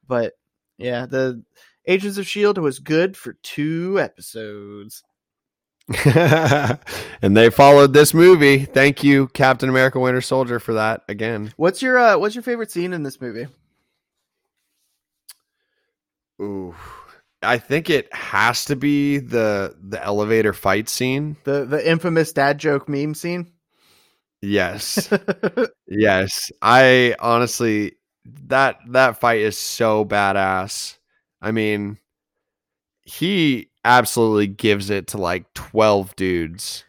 But 0.08 0.34
yeah, 0.78 1.06
the 1.06 1.44
Agents 1.86 2.18
of 2.18 2.28
Shield 2.28 2.58
was 2.58 2.80
good 2.80 3.18
for 3.18 3.34
2 3.44 4.00
episodes. 4.00 5.04
and 6.06 7.36
they 7.36 7.50
followed 7.50 7.94
this 7.94 8.14
movie. 8.14 8.60
Thank 8.60 9.04
you, 9.04 9.28
Captain 9.28 9.70
America 9.70 10.00
Winter 10.00 10.22
Soldier, 10.22 10.60
for 10.60 10.74
that 10.74 11.04
again. 11.10 11.54
What's 11.58 11.82
your 11.82 11.98
uh 11.98 12.18
what's 12.18 12.36
your 12.36 12.42
favorite 12.42 12.72
scene 12.72 12.94
in 12.94 13.04
this 13.04 13.20
movie? 13.22 13.48
Ooh. 16.42 16.76
I 17.42 17.60
think 17.60 17.90
it 17.90 18.12
has 18.14 18.66
to 18.66 18.76
be 18.76 19.20
the 19.20 19.76
the 19.82 20.04
elevator 20.04 20.54
fight 20.54 20.90
scene. 20.90 21.38
The 21.44 21.66
the 21.66 21.90
infamous 21.90 22.34
dad 22.34 22.58
joke 22.58 22.90
meme 22.90 23.14
scene. 23.14 23.52
Yes. 24.42 25.10
yes. 25.88 26.52
I 26.62 27.16
honestly 27.20 27.98
that 28.48 28.78
that 28.90 29.20
fight 29.20 29.42
is 29.42 29.58
so 29.58 30.04
badass. 30.04 30.98
I 31.42 31.52
mean, 31.52 31.98
he 33.04 33.70
absolutely 33.86 34.48
gives 34.48 34.90
it 34.90 35.08
to 35.08 35.18
like 35.18 35.54
12 35.54 36.16
dudes 36.16 36.84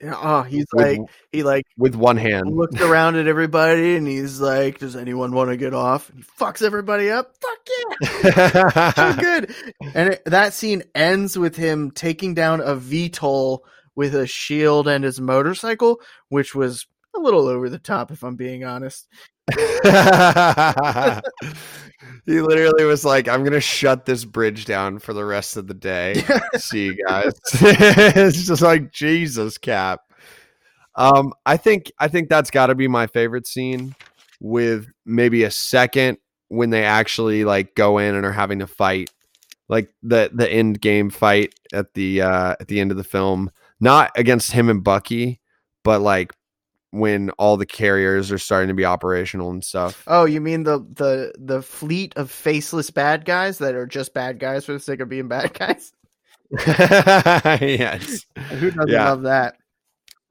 Yeah, 0.00 0.14
oh, 0.16 0.42
he's 0.42 0.66
with, 0.72 0.86
like 0.86 1.00
he 1.32 1.42
like 1.42 1.64
with 1.76 1.96
one 1.96 2.16
hand. 2.16 2.56
looks 2.56 2.80
around 2.80 3.16
at 3.16 3.26
everybody 3.26 3.96
and 3.96 4.06
he's 4.06 4.40
like, 4.40 4.78
"Does 4.78 4.94
anyone 4.94 5.32
want 5.32 5.50
to 5.50 5.56
get 5.56 5.74
off?" 5.74 6.08
And 6.10 6.18
he 6.18 6.24
fucks 6.24 6.62
everybody 6.62 7.10
up. 7.10 7.34
Fuck 7.40 8.24
yeah, 8.24 8.90
so 8.92 9.12
good. 9.20 9.54
And 9.94 10.14
it, 10.14 10.24
that 10.26 10.52
scene 10.52 10.84
ends 10.94 11.36
with 11.36 11.56
him 11.56 11.90
taking 11.90 12.34
down 12.34 12.60
a 12.60 12.76
VTOL 12.76 13.60
with 13.96 14.14
a 14.14 14.28
shield 14.28 14.86
and 14.86 15.02
his 15.02 15.20
motorcycle, 15.20 16.00
which 16.28 16.54
was 16.54 16.86
a 17.16 17.18
little 17.18 17.48
over 17.48 17.68
the 17.68 17.80
top, 17.80 18.12
if 18.12 18.22
I'm 18.22 18.36
being 18.36 18.62
honest. 18.64 19.08
he 22.26 22.40
literally 22.40 22.84
was 22.84 23.04
like, 23.04 23.28
I'm 23.28 23.44
gonna 23.44 23.60
shut 23.60 24.04
this 24.04 24.24
bridge 24.24 24.64
down 24.64 24.98
for 24.98 25.12
the 25.12 25.24
rest 25.24 25.56
of 25.56 25.66
the 25.66 25.74
day. 25.74 26.24
See 26.56 26.86
you 26.86 27.04
guys. 27.06 27.32
it's 27.52 28.46
just 28.46 28.62
like 28.62 28.92
Jesus 28.92 29.58
cap. 29.58 30.00
Um, 30.94 31.32
I 31.46 31.56
think 31.56 31.90
I 31.98 32.08
think 32.08 32.28
that's 32.28 32.50
gotta 32.50 32.74
be 32.74 32.88
my 32.88 33.06
favorite 33.06 33.46
scene 33.46 33.94
with 34.40 34.86
maybe 35.06 35.44
a 35.44 35.50
second 35.50 36.18
when 36.48 36.70
they 36.70 36.84
actually 36.84 37.44
like 37.44 37.74
go 37.74 37.98
in 37.98 38.14
and 38.14 38.26
are 38.26 38.32
having 38.32 38.58
to 38.60 38.66
fight. 38.66 39.10
Like 39.68 39.90
the 40.02 40.30
the 40.32 40.50
end 40.50 40.80
game 40.80 41.10
fight 41.10 41.54
at 41.72 41.94
the 41.94 42.22
uh 42.22 42.56
at 42.58 42.68
the 42.68 42.80
end 42.80 42.90
of 42.90 42.96
the 42.96 43.04
film. 43.04 43.50
Not 43.80 44.10
against 44.16 44.52
him 44.52 44.68
and 44.68 44.82
Bucky, 44.82 45.40
but 45.84 46.00
like 46.00 46.32
when 46.90 47.30
all 47.32 47.56
the 47.56 47.66
carriers 47.66 48.32
are 48.32 48.38
starting 48.38 48.68
to 48.68 48.74
be 48.74 48.84
operational 48.84 49.50
and 49.50 49.62
stuff. 49.64 50.02
Oh, 50.06 50.24
you 50.24 50.40
mean 50.40 50.62
the 50.64 50.78
the 50.94 51.32
the 51.38 51.62
fleet 51.62 52.14
of 52.16 52.30
faceless 52.30 52.90
bad 52.90 53.24
guys 53.24 53.58
that 53.58 53.74
are 53.74 53.86
just 53.86 54.14
bad 54.14 54.38
guys 54.38 54.64
for 54.64 54.72
the 54.72 54.80
sake 54.80 55.00
of 55.00 55.08
being 55.08 55.28
bad 55.28 55.52
guys? 55.58 55.92
yes. 57.60 58.24
Who 58.50 58.70
doesn't 58.70 58.88
Yeah. 58.88 59.10
love 59.10 59.22
that? 59.22 59.56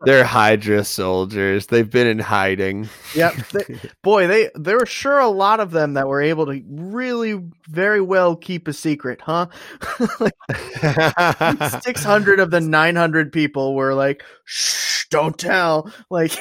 They're 0.01 0.23
Hydra 0.23 0.83
soldiers. 0.83 1.67
They've 1.67 1.89
been 1.89 2.05
in 2.07 2.19
hiding. 2.19 2.87
Yep. 3.15 3.33
They- 3.51 3.79
boy, 4.03 4.27
they 4.27 4.49
there 4.55 4.77
were 4.77 4.85
sure 4.85 5.19
a 5.19 5.27
lot 5.27 5.59
of 5.59 5.71
them 5.71 5.93
that 5.93 6.07
were 6.07 6.21
able 6.21 6.45
to 6.47 6.61
really 6.67 7.41
very 7.67 8.01
well 8.01 8.35
keep 8.35 8.67
a 8.67 8.73
secret, 8.73 9.21
huh? 9.21 9.47
like 10.19 10.33
six 11.83 12.03
hundred 12.03 12.39
of 12.39 12.51
the 12.51 12.61
nine 12.61 12.95
hundred 12.95 13.31
people 13.31 13.73
were 13.75 13.93
like, 13.95 14.23
"Shh, 14.45 15.05
don't 15.09 15.37
tell. 15.37 15.91
Like 16.09 16.33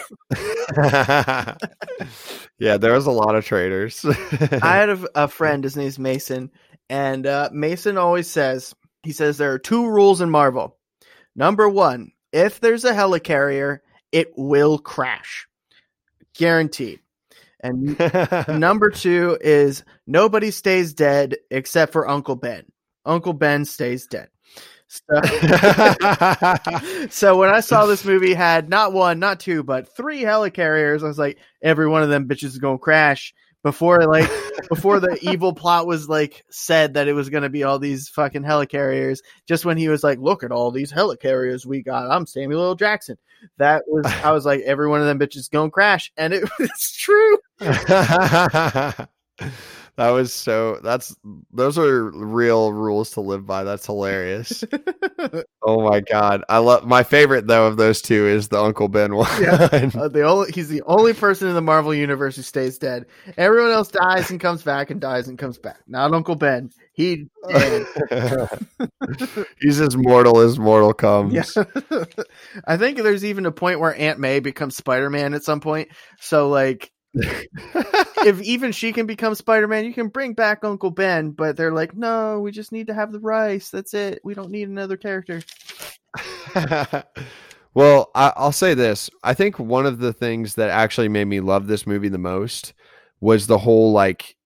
yeah, 2.58 2.76
there 2.76 2.92
was 2.92 3.06
a 3.06 3.10
lot 3.10 3.34
of 3.34 3.44
traitors. 3.44 4.04
I 4.04 4.76
had 4.76 4.90
a, 4.90 5.06
a 5.24 5.28
friend, 5.28 5.64
his 5.64 5.76
name's 5.76 5.98
Mason, 5.98 6.50
and 6.88 7.26
uh, 7.26 7.48
Mason 7.52 7.98
always 7.98 8.28
says, 8.28 8.74
he 9.02 9.12
says 9.12 9.38
there 9.38 9.52
are 9.52 9.58
two 9.58 9.88
rules 9.88 10.20
in 10.20 10.30
Marvel. 10.30 10.76
Number 11.34 11.68
one, 11.68 12.12
if 12.36 12.60
there's 12.60 12.84
a 12.84 12.92
helicarrier, 12.92 13.78
it 14.12 14.32
will 14.36 14.78
crash. 14.78 15.48
Guaranteed. 16.36 17.00
And 17.60 17.98
number 18.48 18.90
two 18.90 19.38
is 19.40 19.82
nobody 20.06 20.50
stays 20.50 20.92
dead 20.92 21.36
except 21.50 21.92
for 21.92 22.06
Uncle 22.06 22.36
Ben. 22.36 22.64
Uncle 23.06 23.32
Ben 23.32 23.64
stays 23.64 24.06
dead. 24.06 24.28
So, 24.88 25.20
so 27.10 27.36
when 27.36 27.48
I 27.48 27.60
saw 27.60 27.86
this 27.86 28.04
movie 28.04 28.34
had 28.34 28.68
not 28.68 28.92
one, 28.92 29.18
not 29.18 29.40
two, 29.40 29.64
but 29.64 29.96
three 29.96 30.20
helicarriers, 30.20 31.02
I 31.02 31.06
was 31.06 31.18
like, 31.18 31.38
every 31.62 31.88
one 31.88 32.02
of 32.02 32.10
them 32.10 32.28
bitches 32.28 32.44
is 32.44 32.58
gonna 32.58 32.78
crash 32.78 33.34
before 33.66 34.06
like 34.06 34.30
before 34.68 35.00
the 35.00 35.18
evil 35.22 35.52
plot 35.52 35.88
was 35.88 36.08
like 36.08 36.44
said 36.50 36.94
that 36.94 37.08
it 37.08 37.14
was 37.14 37.30
gonna 37.30 37.48
be 37.48 37.64
all 37.64 37.80
these 37.80 38.08
fucking 38.08 38.44
helicarriers. 38.44 39.18
Just 39.48 39.64
when 39.64 39.76
he 39.76 39.88
was 39.88 40.04
like, 40.04 40.20
look 40.20 40.44
at 40.44 40.52
all 40.52 40.70
these 40.70 40.92
helicarriers 40.92 41.66
we 41.66 41.82
got. 41.82 42.08
I'm 42.08 42.26
Samuel 42.26 42.62
L. 42.62 42.74
Jackson. 42.76 43.18
That 43.58 43.82
was 43.88 44.06
I 44.24 44.30
was 44.30 44.46
like, 44.46 44.60
every 44.60 44.88
one 44.88 45.00
of 45.00 45.06
them 45.08 45.18
bitches 45.18 45.50
gonna 45.50 45.70
crash, 45.70 46.12
and 46.16 46.32
it 46.32 46.48
was 46.60 46.96
true. 46.96 47.38
That 49.96 50.10
was 50.10 50.32
so. 50.32 50.78
That's 50.82 51.16
those 51.52 51.78
are 51.78 52.10
real 52.10 52.70
rules 52.70 53.12
to 53.12 53.22
live 53.22 53.46
by. 53.46 53.64
That's 53.64 53.86
hilarious. 53.86 54.62
oh 55.62 55.88
my 55.88 56.00
god, 56.00 56.44
I 56.50 56.58
love 56.58 56.86
my 56.86 57.02
favorite 57.02 57.46
though 57.46 57.66
of 57.66 57.78
those 57.78 58.02
two 58.02 58.26
is 58.26 58.48
the 58.48 58.60
Uncle 58.60 58.88
Ben 58.88 59.14
one. 59.14 59.30
Yeah, 59.40 59.68
uh, 59.94 60.08
the 60.08 60.22
only 60.22 60.52
he's 60.52 60.68
the 60.68 60.82
only 60.82 61.14
person 61.14 61.48
in 61.48 61.54
the 61.54 61.62
Marvel 61.62 61.94
universe 61.94 62.36
who 62.36 62.42
stays 62.42 62.76
dead. 62.76 63.06
Everyone 63.38 63.70
else 63.70 63.88
dies 63.88 64.30
and 64.30 64.38
comes 64.38 64.62
back 64.62 64.90
and 64.90 65.00
dies 65.00 65.28
and 65.28 65.38
comes 65.38 65.58
back. 65.58 65.78
Not 65.86 66.12
Uncle 66.12 66.36
Ben. 66.36 66.70
He 66.92 67.28
he's 69.60 69.80
as 69.80 69.96
mortal 69.96 70.40
as 70.40 70.58
mortal 70.58 70.92
comes. 70.92 71.32
Yeah. 71.32 71.44
I 72.66 72.76
think 72.76 72.98
there's 72.98 73.24
even 73.24 73.46
a 73.46 73.52
point 73.52 73.80
where 73.80 73.94
Aunt 73.94 74.18
May 74.18 74.40
becomes 74.40 74.76
Spider 74.76 75.08
Man 75.08 75.32
at 75.32 75.42
some 75.42 75.60
point. 75.60 75.88
So 76.20 76.50
like 76.50 76.92
if 78.26 78.40
even 78.42 78.72
she 78.72 78.92
can 78.92 79.06
become 79.06 79.34
Spider 79.34 79.66
Man, 79.66 79.84
you 79.84 79.94
can 79.94 80.08
bring 80.08 80.34
back 80.34 80.64
Uncle 80.64 80.90
Ben. 80.90 81.30
But 81.30 81.56
they're 81.56 81.72
like, 81.72 81.96
no, 81.96 82.40
we 82.40 82.50
just 82.50 82.72
need 82.72 82.86
to 82.88 82.94
have 82.94 83.12
the 83.12 83.20
rice. 83.20 83.70
That's 83.70 83.94
it. 83.94 84.20
We 84.22 84.34
don't 84.34 84.50
need 84.50 84.68
another 84.68 84.96
character. 84.96 85.42
well, 87.74 88.10
I, 88.14 88.32
will 88.38 88.52
say 88.52 88.74
this. 88.74 89.08
I 89.22 89.34
think 89.34 89.58
one 89.58 89.86
of 89.86 89.98
the 89.98 90.12
things 90.12 90.54
that 90.56 90.70
actually 90.70 91.08
made 91.08 91.26
me 91.26 91.40
love 91.40 91.66
this 91.66 91.86
movie 91.86 92.08
the 92.08 92.18
most 92.18 92.74
was 93.20 93.46
the 93.46 93.58
whole 93.58 93.92
like 93.92 94.36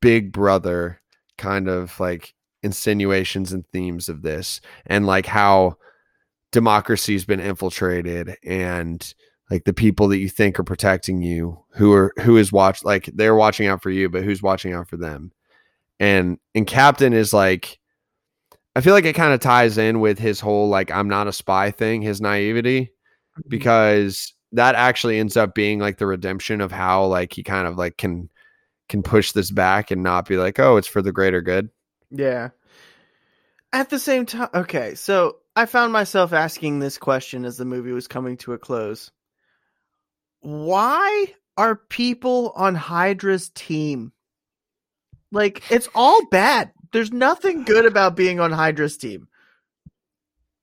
Big 0.00 0.32
Brother 0.32 1.00
kind 1.36 1.68
of 1.68 1.98
like 2.00 2.34
insinuations 2.62 3.52
and 3.52 3.66
themes 3.68 4.08
of 4.08 4.22
this, 4.22 4.60
and 4.86 5.06
like 5.06 5.26
how 5.26 5.76
democracy's 6.50 7.24
been 7.24 7.40
infiltrated 7.40 8.36
and 8.42 9.14
like 9.50 9.64
the 9.64 9.72
people 9.72 10.08
that 10.08 10.18
you 10.18 10.28
think 10.28 10.58
are 10.58 10.64
protecting 10.64 11.22
you 11.22 11.64
who 11.70 11.92
are 11.92 12.12
who 12.20 12.36
is 12.36 12.52
watch 12.52 12.84
like 12.84 13.06
they're 13.14 13.34
watching 13.34 13.66
out 13.66 13.82
for 13.82 13.90
you 13.90 14.08
but 14.08 14.24
who's 14.24 14.42
watching 14.42 14.72
out 14.72 14.88
for 14.88 14.96
them? 14.96 15.32
And 16.00 16.38
and 16.54 16.66
captain 16.66 17.12
is 17.12 17.32
like 17.32 17.78
i 18.76 18.80
feel 18.80 18.94
like 18.94 19.04
it 19.04 19.14
kind 19.14 19.32
of 19.32 19.40
ties 19.40 19.78
in 19.78 19.98
with 19.98 20.18
his 20.18 20.38
whole 20.38 20.68
like 20.68 20.92
i'm 20.92 21.08
not 21.08 21.26
a 21.26 21.32
spy 21.32 21.72
thing 21.72 22.02
his 22.02 22.20
naivety 22.20 22.82
mm-hmm. 22.82 23.48
because 23.48 24.32
that 24.52 24.76
actually 24.76 25.18
ends 25.18 25.36
up 25.36 25.54
being 25.54 25.78
like 25.78 25.98
the 25.98 26.06
redemption 26.06 26.60
of 26.60 26.70
how 26.70 27.04
like 27.06 27.32
he 27.32 27.42
kind 27.42 27.66
of 27.66 27.76
like 27.76 27.96
can 27.96 28.30
can 28.88 29.02
push 29.02 29.32
this 29.32 29.50
back 29.50 29.90
and 29.90 30.02
not 30.02 30.28
be 30.28 30.36
like 30.36 30.58
oh 30.58 30.76
it's 30.76 30.86
for 30.86 31.02
the 31.02 31.12
greater 31.12 31.42
good. 31.42 31.68
Yeah. 32.10 32.50
At 33.70 33.90
the 33.90 33.98
same 33.98 34.24
time 34.24 34.48
okay 34.54 34.94
so 34.94 35.36
i 35.56 35.66
found 35.66 35.92
myself 35.92 36.32
asking 36.32 36.78
this 36.78 36.96
question 36.96 37.44
as 37.44 37.56
the 37.56 37.64
movie 37.64 37.92
was 37.92 38.08
coming 38.08 38.36
to 38.38 38.52
a 38.52 38.58
close 38.58 39.10
why 40.40 41.34
are 41.56 41.76
people 41.76 42.52
on 42.54 42.74
Hydra's 42.74 43.50
team? 43.50 44.12
Like, 45.32 45.62
it's 45.70 45.88
all 45.94 46.24
bad. 46.26 46.72
There's 46.92 47.12
nothing 47.12 47.64
good 47.64 47.84
about 47.84 48.16
being 48.16 48.40
on 48.40 48.50
Hydra's 48.52 48.96
team. 48.96 49.28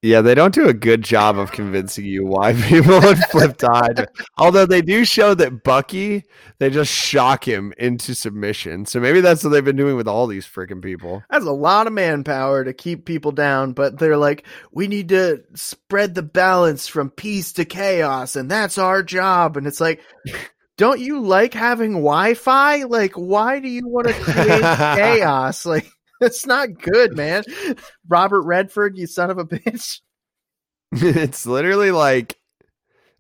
Yeah, 0.06 0.22
they 0.22 0.36
don't 0.36 0.54
do 0.54 0.68
a 0.68 0.74
good 0.74 1.02
job 1.02 1.40
of 1.40 1.52
convincing 1.52 2.06
you 2.06 2.28
why 2.28 2.54
people 2.70 3.00
would 3.00 3.18
flip 3.32 3.58
to 3.58 4.08
Although 4.38 4.68
they 4.68 4.84
do 4.84 5.04
show 5.04 5.34
that 5.34 5.64
Bucky, 5.64 6.24
they 6.60 6.70
just 6.70 6.94
shock 6.94 7.48
him 7.48 7.74
into 7.80 8.14
submission. 8.14 8.86
So 8.86 9.00
maybe 9.00 9.20
that's 9.22 9.44
what 9.44 9.50
they've 9.50 9.66
been 9.66 9.76
doing 9.76 9.96
with 9.96 10.08
all 10.08 10.28
these 10.28 10.46
freaking 10.46 10.80
people. 10.80 11.24
That's 11.32 11.46
a 11.46 11.52
lot 11.52 11.88
of 11.88 11.94
manpower 11.94 12.64
to 12.64 12.72
keep 12.72 13.06
people 13.06 13.32
down, 13.32 13.74
but 13.74 13.98
they're 13.98 14.16
like, 14.16 14.46
we 14.72 14.88
need 14.88 15.10
to 15.10 15.44
spread 15.56 16.14
the 16.14 16.22
balance 16.22 16.88
from 16.88 17.10
peace 17.10 17.54
to 17.54 17.66
chaos, 17.66 18.36
and 18.36 18.50
that's 18.50 18.78
our 18.78 19.02
job. 19.02 19.58
And 19.58 19.66
it's 19.66 19.82
like, 19.82 20.02
don't 20.78 21.00
you 21.00 21.22
like 21.22 21.56
having 21.56 21.94
Wi-Fi? 21.94 22.84
Like, 22.84 23.14
why 23.14 23.60
do 23.60 23.70
you 23.70 23.88
want 23.88 24.10
to 24.10 24.14
create 24.14 24.62
chaos? 24.62 25.66
Like, 25.66 25.90
it's 26.22 26.46
not 26.46 26.80
good, 26.82 27.16
man. 27.16 27.44
Robert 28.08 28.42
Redford, 28.42 28.98
you 28.98 29.08
son 29.08 29.30
of 29.30 29.38
a 29.38 29.46
bitch. 29.46 30.00
it's 30.92 31.46
literally 31.46 31.92
like 31.92 32.38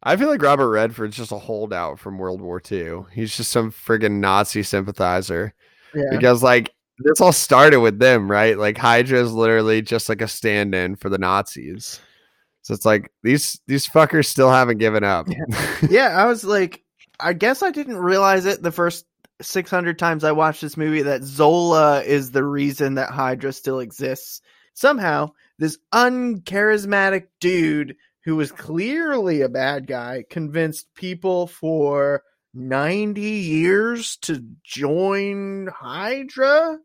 I 0.04 0.16
feel 0.18 0.30
like 0.30 0.42
Robert 0.42 0.70
Redford's 0.70 1.18
just 1.18 1.32
a 1.32 1.38
holdout 1.40 2.00
from 2.00 2.20
World 2.20 2.40
War 2.40 2.62
II. 2.72 3.06
He's 3.12 3.36
just 3.36 3.52
some 3.52 3.72
friggin' 3.72 4.20
Nazi 4.20 4.62
sympathizer. 4.62 5.54
Yeah. 5.96 6.04
Because 6.12 6.44
like 6.44 6.72
this 7.00 7.20
all 7.20 7.34
started 7.34 7.80
with 7.80 8.00
them, 8.00 8.30
right? 8.30 8.58
Like 8.58 8.78
Hydra 8.78 9.20
is 9.20 9.34
literally 9.34 9.82
just 9.82 10.08
like 10.08 10.22
a 10.22 10.28
stand-in 10.28 10.96
for 10.96 11.10
the 11.10 11.18
Nazis. 11.18 12.00
So 12.62 12.74
it's 12.74 12.86
like 12.86 13.12
these 13.24 13.60
these 13.68 13.88
fuckers 13.88 14.28
still 14.28 14.52
haven't 14.52 14.78
given 14.78 15.04
up. 15.04 15.28
Yeah, 15.28 15.78
yeah 15.90 16.08
I 16.22 16.26
was 16.26 16.44
like, 16.44 16.84
I 17.20 17.34
guess 17.34 17.64
I 17.64 17.72
didn't 17.72 17.98
realize 17.98 18.46
it 18.46 18.62
the 18.62 18.72
first 18.72 19.06
600 19.42 20.00
times 20.00 20.24
I 20.24 20.32
watched 20.32 20.62
this 20.62 20.78
movie 20.78 21.02
that 21.04 21.24
Zola 21.24 22.02
is 22.02 22.32
the 22.32 22.44
reason 22.44 22.96
that 22.96 23.10
Hydra 23.10 23.54
still 23.54 23.80
exists. 23.80 24.42
Somehow, 24.74 25.32
this 25.58 25.78
uncharismatic 25.94 27.28
dude 27.40 27.96
who 28.24 28.36
was 28.36 28.52
clearly 28.52 29.42
a 29.42 29.50
bad 29.50 29.88
guy 29.88 30.26
convinced 30.30 30.94
people 30.96 31.48
for 31.48 32.24
90 32.54 33.22
years 33.22 34.18
to 34.18 34.44
join 34.64 35.68
Hydra. 35.68 36.80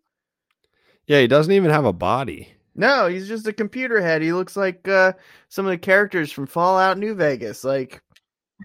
Yeah, 1.06 1.20
he 1.20 1.26
doesn't 1.26 1.52
even 1.52 1.70
have 1.70 1.84
a 1.84 1.92
body. 1.92 2.52
No, 2.74 3.08
he's 3.08 3.28
just 3.28 3.46
a 3.46 3.52
computer 3.52 4.00
head. 4.00 4.22
He 4.22 4.32
looks 4.32 4.56
like 4.56 4.86
uh, 4.86 5.14
some 5.48 5.66
of 5.66 5.70
the 5.70 5.78
characters 5.78 6.30
from 6.30 6.46
Fallout 6.46 6.98
New 6.98 7.14
Vegas. 7.14 7.64
Like 7.64 8.02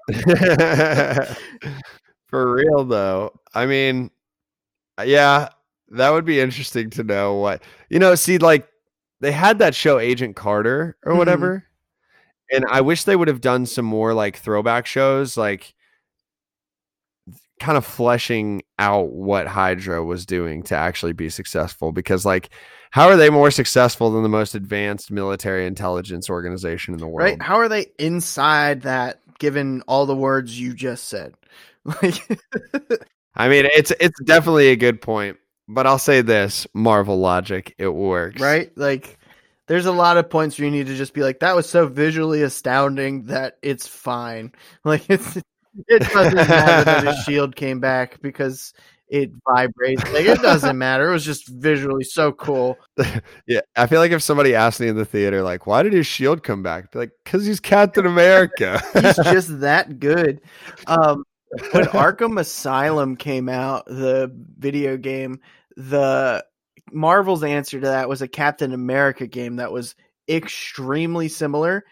For 2.27 2.53
real 2.53 2.83
though. 2.83 3.39
I 3.53 3.65
mean, 3.65 4.11
uh, 4.97 5.03
yeah, 5.03 5.49
that 5.89 6.09
would 6.09 6.25
be 6.25 6.39
interesting 6.39 6.89
to 6.91 7.03
know 7.03 7.35
what 7.35 7.63
you 7.89 7.99
know. 7.99 8.15
See, 8.15 8.37
like 8.37 8.67
they 9.21 9.31
had 9.31 9.59
that 9.59 9.75
show 9.75 9.99
Agent 9.99 10.35
Carter 10.35 10.97
or 11.03 11.11
mm-hmm. 11.11 11.19
whatever, 11.19 11.57
mm-hmm. 11.57 12.55
and 12.55 12.65
I 12.69 12.81
wish 12.81 13.03
they 13.03 13.15
would 13.15 13.27
have 13.27 13.41
done 13.41 13.65
some 13.65 13.85
more 13.85 14.13
like 14.13 14.37
throwback 14.37 14.85
shows, 14.85 15.37
like 15.37 15.73
kind 17.59 17.77
of 17.77 17.85
fleshing 17.85 18.61
out 18.79 19.11
what 19.11 19.47
Hydra 19.47 20.03
was 20.03 20.25
doing 20.25 20.63
to 20.63 20.75
actually 20.75 21.13
be 21.13 21.29
successful. 21.29 21.91
Because 21.91 22.25
like, 22.25 22.49
how 22.91 23.07
are 23.07 23.15
they 23.15 23.29
more 23.29 23.51
successful 23.51 24.11
than 24.11 24.23
the 24.23 24.29
most 24.29 24.55
advanced 24.55 25.11
military 25.11 25.65
intelligence 25.65 26.29
organization 26.29 26.93
in 26.93 26.99
the 26.99 27.07
world? 27.07 27.29
Right? 27.29 27.41
How 27.41 27.55
are 27.55 27.69
they 27.69 27.87
inside 27.99 28.81
that? 28.81 29.21
Given 29.37 29.81
all 29.85 30.05
the 30.05 30.15
words 30.15 30.57
you 30.57 30.73
just 30.73 31.09
said. 31.09 31.33
Like, 31.85 32.27
I 33.35 33.47
mean, 33.47 33.67
it's 33.75 33.91
it's 33.99 34.19
definitely 34.23 34.69
a 34.69 34.75
good 34.75 35.01
point, 35.01 35.37
but 35.67 35.85
I'll 35.85 35.99
say 35.99 36.21
this: 36.21 36.67
Marvel 36.73 37.19
logic, 37.19 37.75
it 37.77 37.89
works, 37.89 38.41
right? 38.41 38.75
Like, 38.75 39.19
there's 39.67 39.85
a 39.85 39.91
lot 39.91 40.17
of 40.17 40.29
points 40.29 40.57
where 40.57 40.65
you 40.65 40.71
need 40.71 40.87
to 40.87 40.95
just 40.95 41.13
be 41.13 41.21
like, 41.21 41.39
"That 41.39 41.55
was 41.55 41.69
so 41.69 41.87
visually 41.87 42.41
astounding 42.41 43.23
that 43.23 43.57
it's 43.61 43.87
fine." 43.87 44.51
Like, 44.83 45.09
it's 45.09 45.37
it 45.87 46.01
doesn't 46.13 46.35
matter 46.35 46.83
that 46.85 47.03
his 47.05 47.17
shield 47.25 47.55
came 47.55 47.79
back 47.79 48.21
because 48.21 48.73
it 49.07 49.31
vibrates. 49.47 50.03
Like 50.11 50.25
it 50.25 50.41
doesn't 50.41 50.77
matter. 50.77 51.09
It 51.09 51.13
was 51.13 51.25
just 51.25 51.47
visually 51.47 52.03
so 52.03 52.31
cool. 52.31 52.77
yeah, 53.47 53.61
I 53.75 53.87
feel 53.87 53.99
like 53.99 54.11
if 54.11 54.23
somebody 54.23 54.55
asked 54.55 54.79
me 54.79 54.87
in 54.87 54.95
the 54.95 55.05
theater, 55.05 55.43
like, 55.43 55.67
"Why 55.67 55.83
did 55.83 55.93
his 55.93 56.07
shield 56.07 56.43
come 56.43 56.63
back?" 56.63 56.85
I'd 56.85 56.91
be 56.91 56.99
like, 56.99 57.11
"Cause 57.25 57.45
he's 57.45 57.59
Captain 57.59 58.05
America. 58.05 58.81
he's 58.93 59.15
just 59.15 59.59
that 59.59 59.99
good." 59.99 60.41
Um, 60.87 61.23
when 61.71 61.85
Arkham 61.85 62.39
Asylum 62.39 63.15
came 63.15 63.49
out, 63.49 63.85
the 63.85 64.31
video 64.57 64.97
game, 64.97 65.39
the 65.75 66.45
Marvel's 66.91 67.43
answer 67.43 67.79
to 67.79 67.87
that 67.87 68.09
was 68.09 68.21
a 68.21 68.27
Captain 68.27 68.73
America 68.73 69.27
game 69.27 69.57
that 69.57 69.71
was 69.71 69.95
extremely 70.27 71.27
similar. 71.27 71.85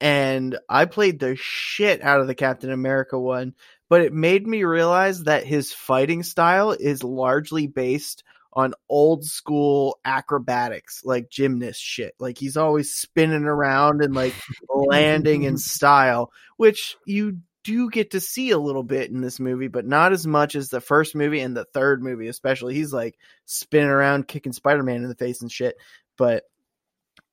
and 0.00 0.58
I 0.68 0.86
played 0.86 1.18
the 1.20 1.36
shit 1.36 2.02
out 2.02 2.20
of 2.20 2.26
the 2.26 2.34
Captain 2.34 2.70
America 2.70 3.18
one, 3.18 3.54
but 3.90 4.00
it 4.00 4.12
made 4.14 4.46
me 4.46 4.64
realize 4.64 5.24
that 5.24 5.44
his 5.44 5.72
fighting 5.72 6.22
style 6.22 6.70
is 6.72 7.04
largely 7.04 7.66
based 7.66 8.24
on 8.52 8.74
old 8.88 9.24
school 9.24 9.98
acrobatics, 10.04 11.04
like 11.04 11.30
gymnast 11.30 11.80
shit. 11.80 12.14
Like 12.18 12.38
he's 12.38 12.56
always 12.56 12.94
spinning 12.94 13.44
around 13.44 14.02
and 14.02 14.14
like 14.14 14.34
landing 14.68 15.42
in 15.42 15.58
style, 15.58 16.32
which 16.56 16.96
you 17.06 17.38
do 17.64 17.90
get 17.90 18.12
to 18.12 18.20
see 18.20 18.50
a 18.50 18.58
little 18.58 18.82
bit 18.82 19.10
in 19.10 19.20
this 19.20 19.40
movie, 19.40 19.68
but 19.68 19.86
not 19.86 20.12
as 20.12 20.26
much 20.26 20.54
as 20.54 20.68
the 20.68 20.80
first 20.80 21.14
movie 21.14 21.40
and 21.40 21.56
the 21.56 21.66
third 21.66 22.02
movie, 22.02 22.28
especially. 22.28 22.74
He's 22.74 22.92
like 22.92 23.18
spinning 23.44 23.90
around, 23.90 24.28
kicking 24.28 24.52
Spider 24.52 24.82
Man 24.82 25.02
in 25.02 25.08
the 25.08 25.14
face 25.14 25.42
and 25.42 25.50
shit. 25.50 25.76
But 26.16 26.44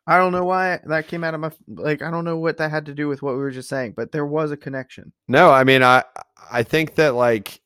I 0.06 0.18
don't 0.18 0.32
know 0.32 0.46
why 0.46 0.80
that 0.86 1.08
came 1.08 1.24
out 1.24 1.34
of 1.34 1.42
my 1.42 1.52
like. 1.68 2.02
I 2.02 2.10
don't 2.10 2.26
know 2.26 2.38
what 2.38 2.58
that 2.58 2.72
had 2.72 2.86
to 2.86 2.94
do 2.94 3.08
with 3.08 3.22
what 3.22 3.34
we 3.34 3.40
were 3.40 3.52
just 3.52 3.70
saying, 3.70 3.94
but 3.96 4.12
there 4.12 4.26
was 4.26 4.52
a 4.52 4.58
connection. 4.58 5.12
No, 5.28 5.52
I 5.52 5.66
mean, 5.66 5.84
I 5.84 6.04
I 6.50 6.64
think 6.64 6.96
that 6.96 7.14
like 7.14 7.60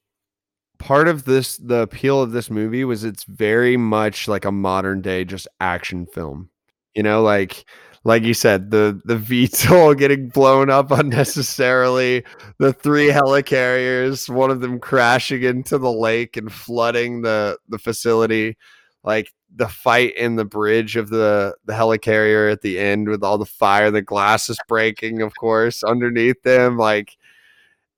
part 0.80 1.07
of 1.07 1.24
this 1.26 1.57
the 1.57 1.82
appeal 1.82 2.22
of 2.22 2.32
this 2.32 2.49
movie 2.49 2.84
was 2.84 3.03
it's 3.03 3.26
very 3.26 3.78
much 3.78 4.28
like 4.28 4.45
a 4.45 4.51
modern 4.51 5.01
day 5.01 5.24
just 5.24 5.47
action 5.59 6.07
film. 6.07 6.49
You 6.95 7.03
know, 7.03 7.22
like 7.22 7.66
like 8.04 8.24
you 8.24 8.34
said, 8.34 8.72
the 8.72 8.99
the 9.06 9.16
VTOL 9.16 9.97
getting 9.97 10.30
blown 10.30 10.70
up 10.70 10.91
unnecessarily, 10.91 12.24
the 12.60 12.74
three 12.74 13.10
helicarriers, 13.10 14.28
one 14.30 14.49
of 14.52 14.62
them 14.62 14.80
crashing 14.80 15.43
into 15.43 15.78
the 15.78 15.91
lake 15.91 16.38
and 16.38 16.52
flooding 16.52 17.22
the 17.22 17.58
the 17.70 17.78
facility, 17.78 18.58
like 19.04 19.32
the 19.56 19.68
fight 19.68 20.16
in 20.16 20.36
the 20.36 20.45
bridge 20.45 20.95
of 20.95 21.10
the 21.10 21.56
the 21.66 21.74
helicarrier 21.74 22.52
at 22.52 22.62
the 22.62 22.80
end 22.80 23.08
with 23.08 23.24
all 23.24 23.38
the 23.38 23.45
fire, 23.45 23.91
the 23.91 24.02
glass 24.02 24.49
is 24.49 24.58
breaking, 24.68 25.22
of 25.22 25.34
course, 25.36 25.84
underneath 25.84 26.41
them. 26.43 26.78
Like 26.78 27.18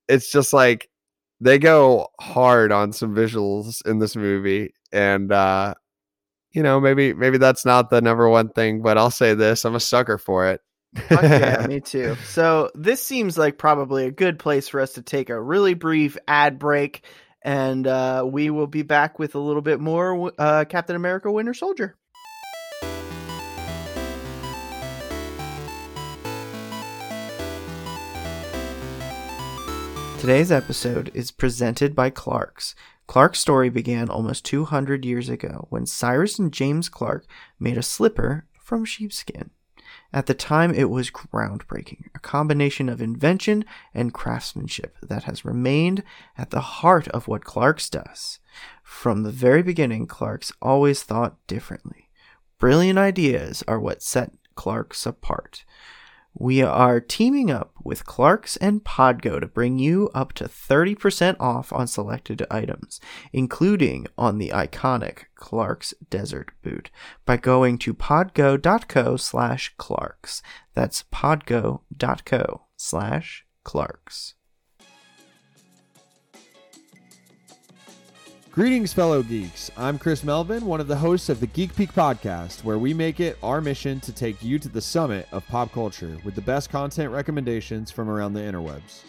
it's 0.08 0.32
just 0.32 0.54
like 0.54 0.90
they 1.42 1.60
go 1.60 2.08
hard 2.20 2.72
on 2.72 2.94
some 2.94 3.16
visuals 3.16 3.86
in 3.86 4.00
this 4.00 4.16
movie, 4.16 4.74
and 4.92 5.32
uh, 5.32 5.76
you 6.54 6.62
know, 6.62 6.80
maybe 6.80 7.14
maybe 7.14 7.38
that's 7.38 7.66
not 7.66 7.90
the 7.90 8.02
number 8.02 8.30
one 8.30 8.50
thing, 8.50 8.82
but 8.82 8.98
I'll 8.98 9.12
say 9.12 9.34
this: 9.34 9.66
I'm 9.66 9.76
a 9.76 9.80
sucker 9.80 10.18
for 10.18 10.50
it. 10.50 10.62
yeah, 11.10 11.66
me 11.68 11.80
too. 11.80 12.16
So 12.26 12.70
this 12.76 13.02
seems 13.02 13.38
like 13.38 13.58
probably 13.58 14.06
a 14.06 14.12
good 14.12 14.38
place 14.38 14.68
for 14.68 14.80
us 14.80 14.94
to 14.94 15.02
take 15.02 15.30
a 15.30 15.42
really 15.42 15.74
brief 15.74 16.16
ad 16.28 16.60
break, 16.60 17.04
and 17.42 17.88
uh, 17.88 18.24
we 18.30 18.52
will 18.52 18.68
be 18.68 18.84
back 18.84 19.18
with 19.18 19.34
a 19.34 19.40
little 19.40 19.64
bit 19.64 19.80
more 19.80 20.32
uh, 20.38 20.66
Captain 20.70 20.96
America: 20.96 21.32
Winter 21.32 21.56
Soldier. 21.56 21.98
Today's 30.20 30.54
episode 30.54 31.12
is 31.14 31.32
presented 31.32 31.96
by 31.96 32.10
Clark's. 32.10 32.76
Clark's 33.14 33.40
story 33.40 33.70
began 33.70 34.10
almost 34.10 34.44
200 34.46 35.06
years 35.06 35.30
ago 35.30 35.68
when 35.70 35.86
Cyrus 35.86 36.40
and 36.40 36.52
James 36.52 36.90
Clark 36.90 37.28
made 37.60 37.78
a 37.78 37.84
slipper 37.84 38.48
from 38.60 38.86
sheepskin. 38.86 39.52
At 40.12 40.26
the 40.26 40.34
time, 40.34 40.74
it 40.74 40.90
was 40.90 41.12
groundbreaking, 41.12 42.08
a 42.16 42.20
combination 42.20 42.90
of 42.90 43.04
invention 43.04 43.66
and 43.94 44.16
craftsmanship 44.16 44.96
that 45.04 45.26
has 45.26 45.46
remained 45.46 46.02
at 46.40 46.50
the 46.50 46.62
heart 46.82 47.08
of 47.10 47.28
what 47.28 47.44
Clark's 47.44 47.88
does. 47.88 48.40
From 48.82 49.22
the 49.22 49.32
very 49.32 49.62
beginning, 49.62 50.08
Clark's 50.08 50.52
always 50.60 51.04
thought 51.04 51.38
differently. 51.46 52.10
Brilliant 52.58 52.98
ideas 52.98 53.64
are 53.68 53.80
what 53.80 54.02
set 54.02 54.32
Clark's 54.56 55.06
apart. 55.06 55.66
We 56.36 56.64
are 56.64 57.00
teaming 57.00 57.52
up 57.52 57.74
with 57.84 58.06
Clarks 58.06 58.58
and 58.58 58.84
Podgo 58.84 59.40
to 59.40 59.46
bring 59.46 59.78
you 59.78 60.10
up 60.16 60.34
to 60.34 60.46
30% 60.46 61.36
off 61.40 61.72
on 61.72 61.86
selected 61.86 62.46
items, 62.50 63.00
including 63.32 64.08
on 64.18 64.40
the 64.40 64.50
iconic 64.50 65.26
Clarks 65.36 65.94
Desert 66.10 66.52
Boot, 66.64 66.90
by 67.26 67.38
going 67.38 67.78
to 67.80 67.94
podgo.co 67.94 69.16
slash 69.16 69.74
Clarks. 69.78 70.42
That's 70.74 71.04
podgo.co 71.14 72.62
slash 72.78 73.46
Clarks. 73.64 74.34
Greetings, 78.54 78.94
fellow 78.94 79.24
geeks. 79.24 79.72
I'm 79.76 79.98
Chris 79.98 80.24
Melvin, 80.24 80.68
one 80.68 80.80
of 80.80 80.88
the 80.88 80.96
hosts 80.96 81.28
of 81.28 81.40
the 81.40 81.48
Geek 81.48 81.76
Peak 81.76 81.92
podcast, 81.92 82.64
where 82.64 82.78
we 82.78 82.94
make 82.94 83.20
it 83.20 83.36
our 83.42 83.62
mission 83.62 84.00
to 84.02 84.14
take 84.14 84.44
you 84.44 84.60
to 84.60 84.70
the 84.70 84.80
summit 84.80 85.28
of 85.32 85.44
pop 85.48 85.72
culture 85.72 86.20
with 86.24 86.36
the 86.36 86.42
best 86.42 86.70
content 86.70 87.12
recommendations 87.12 87.90
from 87.90 88.12
around 88.12 88.34
the 88.34 88.42
interwebs. 88.42 89.06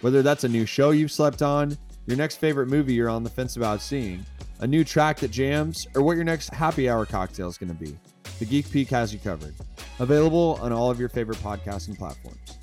Whether 0.00 0.22
that's 0.22 0.42
a 0.42 0.48
new 0.48 0.66
show 0.66 0.90
you've 0.90 1.12
slept 1.12 1.40
on, 1.40 1.78
your 2.08 2.16
next 2.16 2.38
favorite 2.38 2.66
movie 2.66 2.92
you're 2.92 3.08
on 3.08 3.22
the 3.22 3.30
fence 3.30 3.56
about 3.56 3.80
seeing, 3.80 4.26
a 4.58 4.66
new 4.66 4.82
track 4.82 5.18
that 5.20 5.30
jams, 5.30 5.86
or 5.94 6.02
what 6.02 6.16
your 6.16 6.24
next 6.24 6.52
happy 6.52 6.90
hour 6.90 7.06
cocktail 7.06 7.46
is 7.46 7.58
going 7.58 7.72
to 7.72 7.80
be, 7.80 7.96
the 8.40 8.44
Geek 8.44 8.68
Peak 8.72 8.88
has 8.88 9.12
you 9.12 9.20
covered. 9.20 9.54
Available 10.00 10.58
on 10.60 10.72
all 10.72 10.90
of 10.90 10.98
your 10.98 11.10
favorite 11.10 11.38
podcasting 11.38 11.96
platforms. 11.96 12.58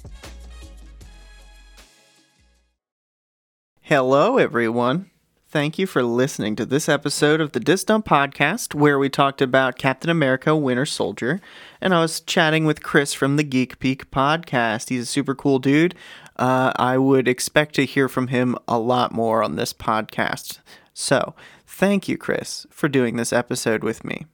Hello, 3.79 4.37
everyone. 4.37 5.09
Thank 5.49 5.79
you 5.79 5.87
for 5.87 6.03
listening 6.03 6.57
to 6.57 6.65
this 6.65 6.89
episode 6.89 7.39
of 7.39 7.53
the 7.53 7.61
Disc 7.61 7.87
Dump 7.87 8.05
Podcast, 8.05 8.75
where 8.75 8.99
we 8.99 9.07
talked 9.07 9.41
about 9.41 9.77
Captain 9.77 10.09
America 10.09 10.53
Winter 10.53 10.85
Soldier. 10.85 11.39
And 11.79 11.93
I 11.93 12.01
was 12.01 12.19
chatting 12.19 12.65
with 12.65 12.83
Chris 12.83 13.13
from 13.13 13.37
the 13.37 13.45
Geek 13.45 13.79
Peak 13.79 14.11
Podcast. 14.11 14.89
He's 14.89 15.03
a 15.03 15.05
super 15.05 15.33
cool 15.33 15.59
dude. 15.59 15.95
Uh, 16.35 16.73
I 16.75 16.97
would 16.97 17.29
expect 17.29 17.75
to 17.75 17.85
hear 17.85 18.09
from 18.09 18.27
him 18.27 18.57
a 18.67 18.77
lot 18.77 19.13
more 19.13 19.41
on 19.41 19.55
this 19.55 19.71
podcast. 19.71 20.59
So, 20.93 21.33
thank 21.65 22.09
you, 22.09 22.17
Chris, 22.17 22.67
for 22.69 22.89
doing 22.89 23.15
this 23.15 23.31
episode 23.31 23.85
with 23.85 24.03
me. 24.03 24.25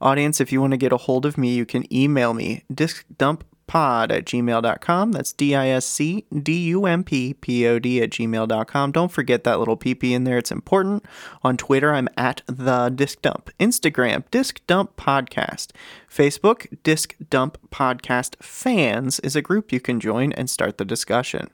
Audience, 0.00 0.40
if 0.40 0.52
you 0.52 0.60
want 0.60 0.70
to 0.70 0.76
get 0.76 0.92
a 0.92 0.98
hold 0.98 1.26
of 1.26 1.36
me, 1.36 1.52
you 1.52 1.66
can 1.66 1.92
email 1.92 2.32
me, 2.32 2.62
discdump 2.72 3.42
pod 3.66 4.12
at 4.12 4.24
gmail.com. 4.24 5.12
That's 5.12 5.32
D 5.32 5.54
I 5.54 5.68
S 5.68 5.86
C 5.86 6.24
D 6.32 6.66
U 6.68 6.86
M 6.86 7.04
P 7.04 7.34
P 7.34 7.66
O 7.66 7.78
D 7.78 8.02
at 8.02 8.10
gmail.com. 8.10 8.92
Don't 8.92 9.12
forget 9.12 9.44
that 9.44 9.58
little 9.58 9.76
PP 9.76 10.12
in 10.12 10.24
there. 10.24 10.38
It's 10.38 10.50
important. 10.50 11.04
On 11.42 11.56
Twitter, 11.56 11.92
I'm 11.92 12.08
at 12.16 12.42
the 12.46 12.90
Disc 12.90 13.22
Dump. 13.22 13.50
Instagram, 13.58 14.24
Disc 14.30 14.60
Dump 14.66 14.96
Podcast. 14.96 15.70
Facebook, 16.10 16.66
Disc 16.82 17.14
Dump 17.30 17.58
Podcast 17.70 18.36
Fans 18.42 19.20
is 19.20 19.36
a 19.36 19.42
group 19.42 19.72
you 19.72 19.80
can 19.80 20.00
join 20.00 20.32
and 20.32 20.48
start 20.48 20.78
the 20.78 20.84
discussion. 20.84 21.50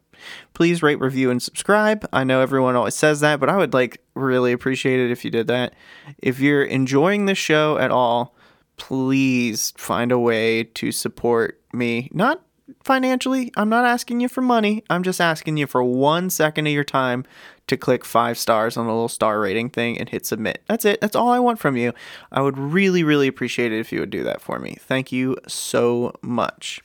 Please 0.52 0.82
rate, 0.82 1.00
review, 1.00 1.30
and 1.30 1.42
subscribe. 1.42 2.06
I 2.12 2.24
know 2.24 2.40
everyone 2.40 2.76
always 2.76 2.94
says 2.94 3.20
that, 3.20 3.40
but 3.40 3.48
I 3.48 3.56
would 3.56 3.72
like 3.72 4.02
really 4.14 4.52
appreciate 4.52 5.00
it 5.00 5.10
if 5.10 5.24
you 5.24 5.30
did 5.30 5.46
that. 5.46 5.74
If 6.18 6.40
you're 6.40 6.64
enjoying 6.64 7.24
the 7.24 7.34
show 7.34 7.78
at 7.78 7.90
all, 7.90 8.36
please 8.76 9.72
find 9.76 10.12
a 10.12 10.18
way 10.18 10.64
to 10.64 10.92
support 10.92 11.59
me. 11.72 12.08
Not 12.12 12.42
financially, 12.82 13.52
I'm 13.56 13.68
not 13.68 13.84
asking 13.84 14.20
you 14.20 14.28
for 14.28 14.40
money. 14.40 14.84
I'm 14.90 15.02
just 15.02 15.20
asking 15.20 15.56
you 15.56 15.66
for 15.66 15.82
one 15.82 16.30
second 16.30 16.66
of 16.66 16.72
your 16.72 16.84
time 16.84 17.24
to 17.66 17.76
click 17.76 18.04
five 18.04 18.36
stars 18.38 18.76
on 18.76 18.86
the 18.86 18.92
little 18.92 19.08
star 19.08 19.40
rating 19.40 19.70
thing 19.70 19.98
and 19.98 20.08
hit 20.08 20.26
submit. 20.26 20.62
That's 20.66 20.84
it. 20.84 21.00
That's 21.00 21.16
all 21.16 21.30
I 21.30 21.38
want 21.38 21.58
from 21.58 21.76
you. 21.76 21.92
I 22.32 22.42
would 22.42 22.58
really, 22.58 23.02
really 23.04 23.28
appreciate 23.28 23.72
it 23.72 23.78
if 23.78 23.92
you 23.92 24.00
would 24.00 24.10
do 24.10 24.24
that 24.24 24.40
for 24.40 24.58
me. 24.58 24.76
Thank 24.80 25.12
you 25.12 25.36
so 25.46 26.14
much. 26.22 26.80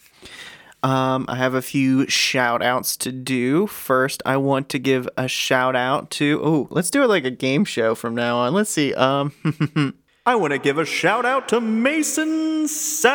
Um, 0.83 1.25
I 1.27 1.38
have 1.38 1.55
a 1.55 1.63
few 1.63 2.07
shout 2.07 2.61
outs 2.61 2.95
to 2.97 3.11
do. 3.11 3.65
First, 3.65 4.21
I 4.23 4.38
want 4.38 4.69
to 4.69 4.79
give 4.79 5.09
a 5.17 5.27
shout 5.27 5.75
out 5.75 6.11
to, 6.11 6.39
oh, 6.43 6.67
let's 6.69 6.91
do 6.91 7.01
it 7.01 7.07
like 7.07 7.25
a 7.25 7.31
game 7.31 7.65
show 7.65 7.95
from 7.95 8.13
now 8.13 8.38
on. 8.38 8.53
Let's 8.53 8.69
see. 8.69 8.93
Um, 8.93 9.33
I 10.28 10.34
want 10.34 10.53
to 10.53 10.57
give 10.57 10.80
a 10.80 10.86
shout 10.86 11.23
out 11.23 11.47
to 11.49 11.61
Mason 11.61 12.67
Sachs. 12.67 13.11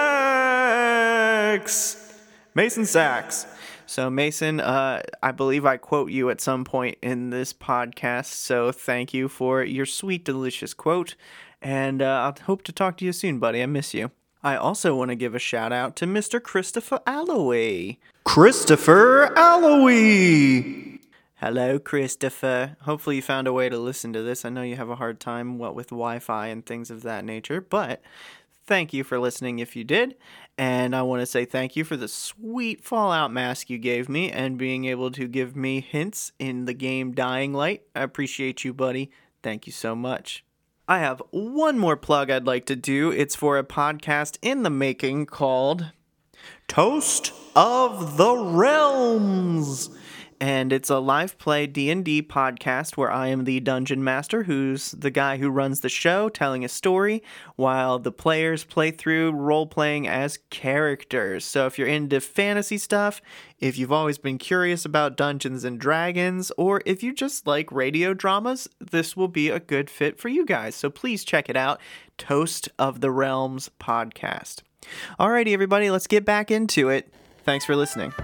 Mason 2.54 2.86
Sachs. 2.86 3.46
So, 3.84 4.08
Mason, 4.08 4.60
uh, 4.60 5.02
I 5.20 5.32
believe 5.32 5.66
I 5.66 5.76
quote 5.76 6.12
you 6.12 6.30
at 6.30 6.40
some 6.40 6.62
point 6.64 6.98
in 7.02 7.30
this 7.30 7.52
podcast. 7.52 8.26
So, 8.26 8.70
thank 8.70 9.12
you 9.12 9.26
for 9.26 9.64
your 9.64 9.86
sweet, 9.86 10.24
delicious 10.24 10.72
quote. 10.72 11.16
And 11.60 12.00
uh, 12.00 12.32
I 12.32 12.42
hope 12.42 12.62
to 12.62 12.70
talk 12.72 12.96
to 12.98 13.04
you 13.04 13.12
soon, 13.12 13.40
buddy. 13.40 13.60
I 13.60 13.66
miss 13.66 13.92
you. 13.92 14.12
I 14.44 14.54
also 14.54 14.94
want 14.94 15.08
to 15.10 15.16
give 15.16 15.34
a 15.34 15.40
shout 15.40 15.72
out 15.72 15.96
to 15.96 16.06
Mr. 16.06 16.40
Christopher 16.40 17.00
Alloway. 17.08 17.98
Christopher 18.22 19.36
Alloway! 19.36 20.89
Hello, 21.40 21.78
Christopher. 21.78 22.76
Hopefully, 22.82 23.16
you 23.16 23.22
found 23.22 23.46
a 23.46 23.52
way 23.54 23.70
to 23.70 23.78
listen 23.78 24.12
to 24.12 24.20
this. 24.20 24.44
I 24.44 24.50
know 24.50 24.60
you 24.60 24.76
have 24.76 24.90
a 24.90 24.96
hard 24.96 25.20
time, 25.20 25.56
what 25.56 25.74
with 25.74 25.88
Wi 25.88 26.18
Fi 26.18 26.48
and 26.48 26.66
things 26.66 26.90
of 26.90 27.00
that 27.00 27.24
nature, 27.24 27.62
but 27.62 28.02
thank 28.66 28.92
you 28.92 29.02
for 29.04 29.18
listening 29.18 29.58
if 29.58 29.74
you 29.74 29.82
did. 29.82 30.16
And 30.58 30.94
I 30.94 31.00
want 31.00 31.20
to 31.22 31.26
say 31.26 31.46
thank 31.46 31.76
you 31.76 31.84
for 31.84 31.96
the 31.96 32.08
sweet 32.08 32.84
Fallout 32.84 33.32
mask 33.32 33.70
you 33.70 33.78
gave 33.78 34.06
me 34.06 34.30
and 34.30 34.58
being 34.58 34.84
able 34.84 35.10
to 35.12 35.26
give 35.26 35.56
me 35.56 35.80
hints 35.80 36.32
in 36.38 36.66
the 36.66 36.74
game 36.74 37.12
Dying 37.12 37.54
Light. 37.54 37.84
I 37.96 38.02
appreciate 38.02 38.62
you, 38.62 38.74
buddy. 38.74 39.10
Thank 39.42 39.66
you 39.66 39.72
so 39.72 39.96
much. 39.96 40.44
I 40.86 40.98
have 40.98 41.22
one 41.30 41.78
more 41.78 41.96
plug 41.96 42.30
I'd 42.30 42.44
like 42.44 42.66
to 42.66 42.76
do. 42.76 43.12
It's 43.12 43.34
for 43.34 43.56
a 43.56 43.64
podcast 43.64 44.36
in 44.42 44.62
the 44.62 44.68
making 44.68 45.24
called 45.24 45.86
Toast 46.68 47.32
of 47.56 48.18
the 48.18 48.36
Realms. 48.36 49.88
And 50.40 50.72
it's 50.72 50.88
a 50.88 50.98
live 50.98 51.36
play 51.36 51.66
D&D 51.66 52.22
podcast 52.22 52.96
where 52.96 53.10
I 53.10 53.26
am 53.26 53.44
the 53.44 53.60
dungeon 53.60 54.02
master 54.02 54.44
who's 54.44 54.92
the 54.92 55.10
guy 55.10 55.36
who 55.36 55.50
runs 55.50 55.80
the 55.80 55.90
show 55.90 56.30
telling 56.30 56.64
a 56.64 56.68
story 56.68 57.22
while 57.56 57.98
the 57.98 58.10
players 58.10 58.64
play 58.64 58.90
through 58.90 59.32
role 59.32 59.66
playing 59.66 60.08
as 60.08 60.38
characters. 60.48 61.44
So 61.44 61.66
if 61.66 61.78
you're 61.78 61.86
into 61.86 62.22
fantasy 62.22 62.78
stuff, 62.78 63.20
if 63.58 63.76
you've 63.76 63.92
always 63.92 64.16
been 64.16 64.38
curious 64.38 64.86
about 64.86 65.18
Dungeons 65.18 65.62
and 65.62 65.78
Dragons, 65.78 66.50
or 66.56 66.80
if 66.86 67.02
you 67.02 67.12
just 67.12 67.46
like 67.46 67.70
radio 67.70 68.14
dramas, 68.14 68.66
this 68.80 69.14
will 69.14 69.28
be 69.28 69.50
a 69.50 69.60
good 69.60 69.90
fit 69.90 70.18
for 70.18 70.30
you 70.30 70.46
guys. 70.46 70.74
So 70.74 70.88
please 70.88 71.22
check 71.22 71.50
it 71.50 71.56
out. 71.56 71.80
Toast 72.16 72.70
of 72.78 73.02
the 73.02 73.10
Realms 73.10 73.70
podcast. 73.78 74.62
Alrighty, 75.18 75.52
everybody, 75.52 75.90
let's 75.90 76.06
get 76.06 76.24
back 76.24 76.50
into 76.50 76.88
it. 76.88 77.12
Thanks 77.44 77.66
for 77.66 77.76
listening. 77.76 78.14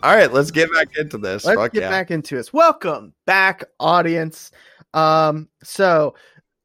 All 0.00 0.14
right, 0.14 0.32
let's 0.32 0.52
get 0.52 0.72
back 0.72 0.96
into 0.96 1.18
this. 1.18 1.44
Let's 1.44 1.58
Fuck 1.58 1.72
get 1.72 1.82
yeah. 1.82 1.90
back 1.90 2.12
into 2.12 2.36
this. 2.36 2.52
Welcome 2.52 3.14
back, 3.26 3.64
audience. 3.80 4.52
Um, 4.94 5.48
so 5.64 6.14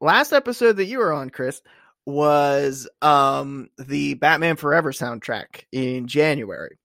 last 0.00 0.32
episode 0.32 0.74
that 0.74 0.84
you 0.84 0.98
were 0.98 1.12
on, 1.12 1.30
Chris, 1.30 1.60
was 2.06 2.88
um 3.02 3.70
the 3.78 4.14
Batman 4.14 4.56
Forever 4.56 4.92
soundtrack 4.92 5.64
in 5.72 6.06
January. 6.06 6.78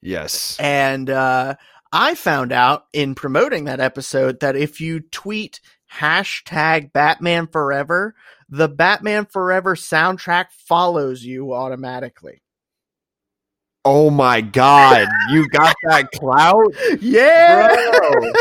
Yes. 0.00 0.56
And 0.58 1.08
uh 1.10 1.54
I 1.92 2.14
found 2.14 2.52
out 2.52 2.86
in 2.94 3.14
promoting 3.14 3.64
that 3.64 3.80
episode 3.80 4.40
that 4.40 4.56
if 4.56 4.80
you 4.80 5.00
tweet 5.00 5.60
hashtag 5.92 6.92
Batman 6.92 7.46
Forever, 7.46 8.14
the 8.48 8.68
Batman 8.68 9.26
Forever 9.26 9.76
soundtrack 9.76 10.46
follows 10.50 11.22
you 11.22 11.52
automatically. 11.52 12.41
Oh 13.84 14.10
my 14.10 14.40
god, 14.42 15.08
you 15.30 15.48
got 15.48 15.74
that 15.82 16.12
clout? 16.12 16.72
Yeah. 17.00 17.66
Bro, 17.66 18.32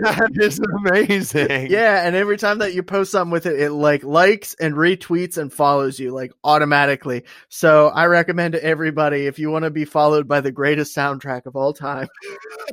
that 0.00 0.30
is 0.36 0.58
amazing. 0.58 1.70
Yeah, 1.70 2.06
and 2.06 2.16
every 2.16 2.38
time 2.38 2.58
that 2.58 2.72
you 2.72 2.82
post 2.82 3.12
something 3.12 3.30
with 3.30 3.44
it, 3.44 3.60
it 3.60 3.72
like 3.72 4.04
likes 4.04 4.54
and 4.54 4.74
retweets 4.74 5.36
and 5.36 5.52
follows 5.52 5.98
you 5.98 6.12
like 6.12 6.32
automatically. 6.42 7.24
So 7.50 7.88
I 7.88 8.06
recommend 8.06 8.52
to 8.54 8.64
everybody 8.64 9.26
if 9.26 9.38
you 9.38 9.50
want 9.50 9.64
to 9.64 9.70
be 9.70 9.84
followed 9.84 10.26
by 10.26 10.40
the 10.40 10.50
greatest 10.50 10.96
soundtrack 10.96 11.44
of 11.44 11.56
all 11.56 11.74
time. 11.74 12.08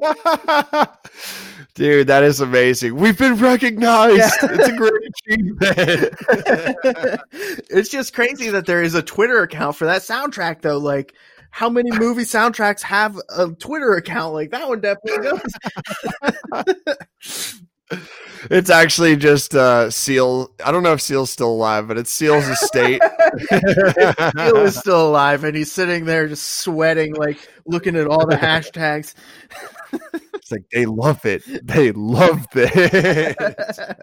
Dude, 1.73 2.07
that 2.07 2.23
is 2.23 2.39
amazing. 2.39 2.95
We've 2.95 3.17
been 3.17 3.35
recognized. 3.35 4.17
Yeah. 4.17 4.29
It's 4.43 4.69
a 4.69 4.77
great 4.77 5.09
achievement. 5.27 6.15
it's 7.69 7.89
just 7.89 8.13
crazy 8.13 8.49
that 8.51 8.65
there 8.65 8.81
is 8.81 8.95
a 8.95 9.03
Twitter 9.03 9.41
account 9.41 9.75
for 9.75 9.85
that 9.85 10.03
soundtrack 10.03 10.61
though. 10.61 10.77
Like 10.77 11.13
how 11.53 11.69
many 11.69 11.91
movie 11.91 12.23
soundtracks 12.23 12.81
have 12.81 13.15
a 13.29 13.47
Twitter 13.51 13.93
account? 13.93 14.33
Like 14.33 14.49
that 14.49 14.67
one 14.67 14.81
definitely 14.81 15.29
does. 15.29 15.55
it's 18.49 18.71
actually 18.71 19.15
just 19.15 19.53
uh 19.53 19.91
Seal. 19.91 20.49
I 20.65 20.71
don't 20.71 20.81
know 20.81 20.93
if 20.93 21.01
Seal's 21.01 21.29
still 21.29 21.51
alive, 21.51 21.87
but 21.87 21.99
it's 21.99 22.09
Seal's 22.09 22.47
estate. 22.47 23.03
Seal 23.51 24.57
is 24.57 24.79
still 24.79 25.09
alive 25.09 25.43
and 25.43 25.55
he's 25.55 25.71
sitting 25.71 26.05
there 26.05 26.27
just 26.27 26.43
sweating, 26.61 27.13
like 27.13 27.37
looking 27.67 27.95
at 27.97 28.07
all 28.07 28.25
the 28.25 28.35
hashtags. 28.35 29.13
It's 30.33 30.51
like 30.51 30.67
they 30.71 30.87
love 30.87 31.23
it. 31.23 31.43
They 31.67 31.91
love 31.91 32.47
this. 32.51 33.79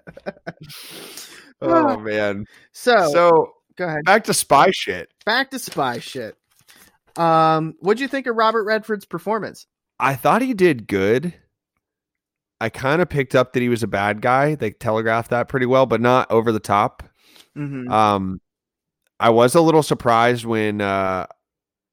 Oh 1.63 1.99
man. 1.99 2.47
so, 2.73 3.11
So 3.13 3.53
go 3.77 3.87
ahead. 3.87 4.05
back 4.05 4.25
to 4.25 4.35
spy 4.35 4.71
shit. 4.71 5.11
Back 5.27 5.51
to 5.51 5.59
spy 5.59 5.99
shit. 5.99 6.37
Um, 7.17 7.75
what'd 7.81 8.01
you 8.01 8.09
think 8.09 8.27
of 8.27 8.37
Robert 8.37 8.65
Redford's 8.65 9.05
performance? 9.05 9.67
I 9.99 10.15
thought 10.15 10.43
he 10.43 10.55
did 10.55 10.87
good. 10.87 11.35
I 12.61 12.69
kind 12.69 13.01
of 13.01 13.09
picked 13.09 13.35
up 13.35 13.53
that 13.53 13.63
he 13.63 13.69
was 13.69 13.83
a 13.83 13.87
bad 13.89 14.21
guy. 14.21 14.55
They 14.55 14.71
telegraphed 14.71 15.31
that 15.31 15.49
pretty 15.49 15.67
well, 15.67 15.87
but 15.87 16.01
not 16.01 16.31
over 16.31 16.53
the 16.53 16.61
top. 16.61 17.03
Mm-hmm. 17.57 17.91
Um, 17.91 18.41
I 19.19 19.31
was 19.31 19.55
a 19.55 19.61
little 19.61 19.83
surprised 19.83 20.45
when, 20.45 20.81
uh, 20.81 21.27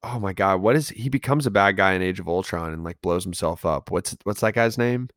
oh 0.04 0.20
my 0.20 0.34
god, 0.34 0.62
what 0.62 0.76
is 0.76 0.90
he 0.90 1.10
becomes 1.10 1.46
a 1.46 1.52
bad 1.52 1.78
guy 1.78 1.94
in 1.94 2.02
Age 2.02 2.20
of 2.20 2.28
Ultron 2.28 2.74
and 2.74 2.84
like 2.84 3.02
blows 3.02 3.24
himself 3.24 3.66
up? 3.66 3.92
What's 3.92 4.16
what's 4.24 4.42
that 4.42 4.54
guy's 4.54 4.78
name? 4.78 5.10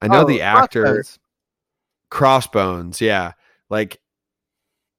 I 0.00 0.08
know 0.08 0.22
Oh, 0.22 0.24
the 0.24 0.42
actor 0.42 0.82
Crossbones. 0.82 1.18
Crossbones. 2.10 3.00
Yeah, 3.00 3.32
like 3.70 4.00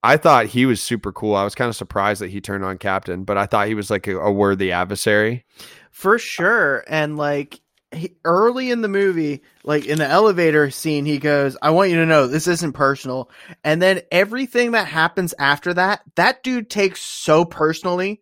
I 0.06 0.18
thought 0.18 0.46
he 0.46 0.66
was 0.68 0.82
super 0.82 1.12
cool. 1.12 1.36
I 1.36 1.44
was 1.44 1.56
kind 1.56 1.70
of 1.70 1.76
surprised 1.76 2.22
that 2.22 2.30
he 2.30 2.40
turned 2.40 2.64
on 2.64 2.78
Captain, 2.78 3.24
but 3.24 3.38
I 3.38 3.48
thought 3.48 3.68
he 3.68 3.74
was 3.74 3.90
like 3.90 4.06
a, 4.08 4.18
a 4.20 4.32
worthy 4.32 4.72
adversary. 4.72 5.46
for 5.92 6.20
sure. 6.20 6.84
And 6.88 7.18
like 7.18 7.60
he, 7.92 8.16
early 8.24 8.70
in 8.70 8.82
the 8.82 8.88
movie, 8.88 9.42
like 9.64 9.86
in 9.86 9.98
the 9.98 10.08
elevator 10.08 10.70
scene, 10.70 11.06
he 11.06 11.18
goes, 11.18 11.58
"I 11.62 11.72
want 11.72 11.90
you 11.90 11.96
to 11.98 12.06
know 12.06 12.28
this 12.28 12.48
isn't 12.48 12.74
personal." 12.74 13.32
And 13.64 13.82
then 13.82 14.02
everything 14.12 14.72
that 14.74 14.88
happens 14.88 15.34
after 15.40 15.74
that, 15.74 16.02
that 16.16 16.44
dude 16.44 16.70
takes 16.70 17.02
so 17.02 17.44
personally. 17.44 18.22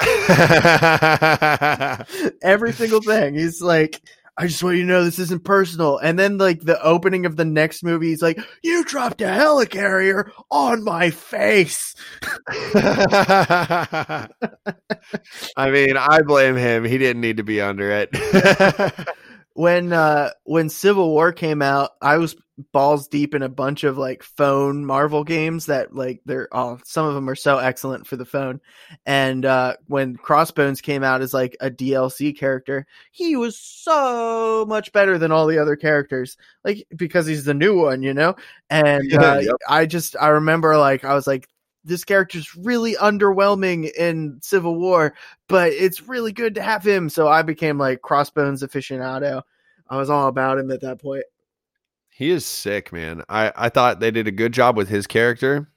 Every 2.42 2.72
single 2.72 3.02
thing. 3.02 3.34
He's 3.34 3.60
like. 3.60 4.00
I 4.38 4.46
just 4.46 4.62
want 4.62 4.76
you 4.76 4.82
to 4.82 4.88
know 4.88 5.04
this 5.04 5.18
isn't 5.18 5.44
personal. 5.44 5.98
And 5.98 6.18
then, 6.18 6.38
like, 6.38 6.60
the 6.60 6.80
opening 6.82 7.26
of 7.26 7.36
the 7.36 7.44
next 7.44 7.82
movie, 7.82 8.08
he's 8.08 8.22
like, 8.22 8.38
You 8.62 8.84
dropped 8.84 9.20
a 9.20 9.26
helicarrier 9.26 10.30
on 10.50 10.84
my 10.84 11.10
face. 11.10 11.94
I 12.74 14.28
mean, 15.70 15.96
I 15.96 16.22
blame 16.22 16.56
him. 16.56 16.84
He 16.84 16.98
didn't 16.98 17.20
need 17.20 17.36
to 17.38 17.44
be 17.44 17.60
under 17.60 17.90
it. 17.90 18.10
when 19.54 19.92
uh 19.92 20.30
when 20.44 20.68
Civil 20.68 21.10
War 21.10 21.32
came 21.32 21.62
out, 21.62 21.90
I 22.00 22.18
was 22.18 22.36
balls 22.72 23.08
deep 23.08 23.34
in 23.34 23.42
a 23.42 23.48
bunch 23.48 23.84
of 23.84 23.96
like 23.96 24.22
phone 24.22 24.84
Marvel 24.84 25.24
games 25.24 25.66
that 25.66 25.94
like 25.94 26.20
they're 26.26 26.48
all 26.52 26.78
some 26.84 27.06
of 27.06 27.14
them 27.14 27.28
are 27.28 27.34
so 27.34 27.58
excellent 27.58 28.06
for 28.06 28.16
the 28.16 28.24
phone. 28.24 28.60
And 29.06 29.44
uh 29.44 29.76
when 29.86 30.16
Crossbones 30.16 30.80
came 30.80 31.02
out 31.02 31.22
as 31.22 31.32
like 31.34 31.56
a 31.60 31.70
DLC 31.70 32.36
character, 32.36 32.86
he 33.10 33.36
was 33.36 33.58
so 33.58 34.64
much 34.68 34.92
better 34.92 35.18
than 35.18 35.32
all 35.32 35.46
the 35.46 35.58
other 35.58 35.76
characters. 35.76 36.36
Like 36.64 36.86
because 36.94 37.26
he's 37.26 37.44
the 37.44 37.54
new 37.54 37.76
one, 37.78 38.02
you 38.02 38.14
know? 38.14 38.36
And 38.68 39.04
Yeah, 39.10 39.32
uh, 39.32 39.38
yep. 39.40 39.56
I 39.68 39.86
just 39.86 40.16
I 40.20 40.28
remember 40.28 40.76
like 40.76 41.04
I 41.04 41.14
was 41.14 41.26
like 41.26 41.48
this 41.84 42.04
character's 42.04 42.54
really 42.56 42.94
underwhelming 42.96 43.90
in 43.92 44.38
Civil 44.42 44.76
War, 44.76 45.14
but 45.48 45.72
it's 45.72 46.02
really 46.02 46.32
good 46.32 46.54
to 46.56 46.62
have 46.62 46.86
him. 46.86 47.08
So 47.08 47.28
I 47.28 47.42
became 47.42 47.78
like 47.78 48.02
Crossbones 48.02 48.62
aficionado. 48.62 49.42
I 49.88 49.96
was 49.96 50.10
all 50.10 50.28
about 50.28 50.58
him 50.58 50.70
at 50.70 50.82
that 50.82 51.00
point. 51.00 51.24
he 52.10 52.30
is 52.30 52.44
sick, 52.44 52.92
man. 52.92 53.22
I, 53.28 53.52
I 53.56 53.68
thought 53.70 54.00
they 54.00 54.10
did 54.10 54.28
a 54.28 54.32
good 54.32 54.52
job 54.52 54.76
with 54.76 54.88
his 54.88 55.06
character. 55.06 55.68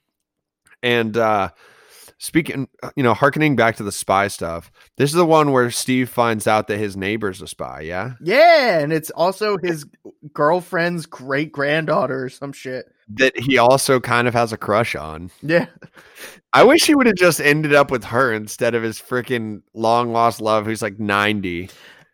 And 0.82 1.16
uh 1.16 1.50
speaking, 2.18 2.68
uh, 2.82 2.92
you 2.96 3.04
know, 3.04 3.14
harkening 3.14 3.56
back 3.56 3.76
to 3.78 3.84
the 3.84 3.92
spy 3.92 4.28
stuff, 4.28 4.72
this 4.98 5.10
is 5.10 5.16
the 5.16 5.26
one 5.26 5.52
where 5.52 5.70
Steve 5.72 6.10
finds 6.10 6.48
out 6.48 6.68
that 6.68 6.78
his 6.78 6.96
neighbor's 6.98 7.42
a 7.42 7.48
spy, 7.48 7.82
yeah? 7.82 8.14
Yeah, 8.22 8.80
and 8.80 8.94
it's 8.94 9.10
also 9.12 9.58
his 9.58 9.86
girlfriend's 10.34 11.06
great 11.06 11.52
granddaughter 11.52 12.26
or 12.26 12.30
some 12.30 12.54
shit. 12.54 12.92
That 13.10 13.38
he 13.38 13.58
also 13.58 14.00
kind 14.00 14.28
of 14.28 14.34
has 14.34 14.54
a 14.54 14.58
crush 14.58 14.96
on. 14.96 15.32
Yeah. 15.42 15.68
I 16.54 16.64
wish 16.64 16.86
he 16.86 16.96
would 16.96 17.08
have 17.08 17.16
just 17.16 17.42
ended 17.42 17.74
up 17.74 17.92
with 17.92 18.04
her 18.06 18.32
instead 18.32 18.76
of 18.76 18.84
his 18.84 19.00
freaking 19.00 19.62
long 19.74 20.12
lost 20.12 20.40
love 20.40 20.66
who's 20.66 20.82
like 20.82 21.00
90. 21.00 21.70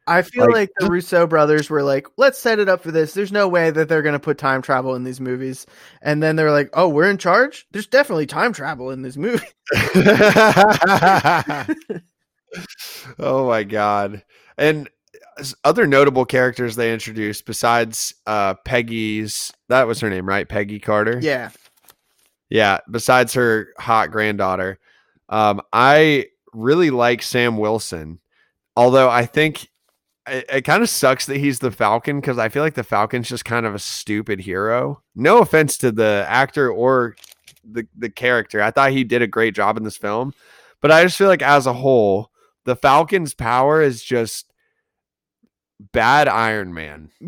I 0.10 0.22
feel 0.24 0.46
Like- 0.46 0.54
like, 0.54 0.70
the 0.80 0.88
Russo 0.88 1.28
brothers 1.28 1.70
were 1.70 1.84
like, 1.84 2.08
let's 2.18 2.40
set 2.40 2.60
it 2.60 2.68
up 2.68 2.82
for 2.84 2.92
this. 2.92 3.14
There's 3.14 3.32
no 3.32 3.48
way 3.48 3.70
that 3.70 3.88
they're 3.88 4.02
going 4.02 4.14
to 4.14 4.20
put 4.20 4.38
time 4.38 4.62
travel 4.62 4.96
in 4.96 5.04
these 5.04 5.22
movies. 5.22 5.66
And 6.02 6.22
then 6.22 6.36
they're 6.36 6.52
like, 6.52 6.70
oh, 6.74 6.90
we're 6.90 7.10
in 7.10 7.18
charge? 7.18 7.68
There's 7.72 7.88
definitely 7.88 8.26
time 8.26 8.54
travel 8.54 8.92
in 8.92 9.02
this 9.04 9.18
movie. 9.18 9.46
oh 13.20 13.48
my 13.48 13.64
god. 13.64 14.24
And 14.58 14.90
other 15.64 15.88
notable 15.88 16.26
characters 16.26 16.76
they 16.76 16.92
introduced 16.94 17.46
besides 17.46 18.14
uh 18.26 18.56
Peggy's 18.66 19.54
that 19.70 19.88
was 19.88 20.00
her 20.02 20.10
name, 20.10 20.28
right? 20.28 20.48
Peggy 20.48 20.80
Carter. 20.80 21.20
Yeah. 21.22 21.52
Yeah, 22.50 22.80
besides 22.90 23.34
her 23.36 23.70
hot 23.78 24.12
granddaughter. 24.12 24.80
Um 25.30 25.62
I 25.72 26.26
really 26.54 26.90
like 26.90 27.22
Sam 27.22 27.58
Wilson. 27.58 28.20
Although 28.76 29.10
I 29.10 29.26
think 29.26 29.70
it, 30.30 30.46
it 30.50 30.62
kind 30.62 30.84
of 30.84 30.90
sucks 30.90 31.26
that 31.28 31.38
he's 31.38 31.60
the 31.60 31.72
Falcon 31.72 32.20
because 32.20 32.38
I 32.38 32.50
feel 32.50 32.64
like 32.64 32.76
the 32.76 32.84
Falcon's 32.84 33.30
just 33.30 33.46
kind 33.46 33.66
of 33.66 33.76
a 33.76 33.80
stupid 33.80 34.42
hero. 34.42 35.02
No 35.16 35.40
offense 35.40 35.78
to 35.80 35.92
the 35.92 36.26
actor 36.28 36.70
or 36.72 37.16
the 37.64 37.88
the 37.98 38.10
character. 38.10 38.62
I 38.62 38.72
thought 38.72 38.92
he 38.92 39.04
did 39.04 39.22
a 39.22 39.28
great 39.28 39.56
job 39.56 39.78
in 39.78 39.84
this 39.84 39.98
film, 39.98 40.34
but 40.82 40.92
I 40.92 41.04
just 41.04 41.18
feel 41.18 41.28
like 41.28 41.42
as 41.42 41.66
a 41.68 41.74
whole, 41.74 42.32
the 42.66 42.76
Falcon's 42.76 43.34
power 43.34 43.82
is 43.82 44.04
just 44.04 44.52
bad 45.94 46.28
Iron 46.28 46.74
Man. 46.74 47.10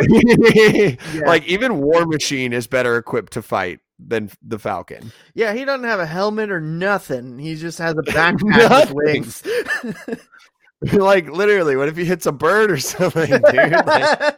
Yeah. 0.00 0.94
Like 1.26 1.44
even 1.46 1.78
War 1.78 2.06
Machine 2.06 2.52
is 2.52 2.66
better 2.66 2.96
equipped 2.96 3.32
to 3.34 3.42
fight 3.42 3.80
than 3.98 4.30
the 4.42 4.58
Falcon. 4.58 5.12
yeah, 5.34 5.52
he 5.54 5.64
doesn't 5.64 5.86
have 5.86 5.98
a 6.00 6.06
helmet 6.06 6.50
or 6.50 6.60
nothing. 6.60 7.38
He 7.38 7.56
just 7.56 7.78
has 7.78 7.94
a 7.94 8.02
backpack 8.02 8.92
with 8.92 8.92
wings. 8.94 9.42
like 10.92 11.28
literally, 11.28 11.76
what 11.76 11.88
if 11.88 11.96
he 11.96 12.04
hits 12.04 12.26
a 12.26 12.32
bird 12.32 12.70
or 12.70 12.78
something, 12.78 13.28
dude? 13.30 13.72
Like, 13.86 14.36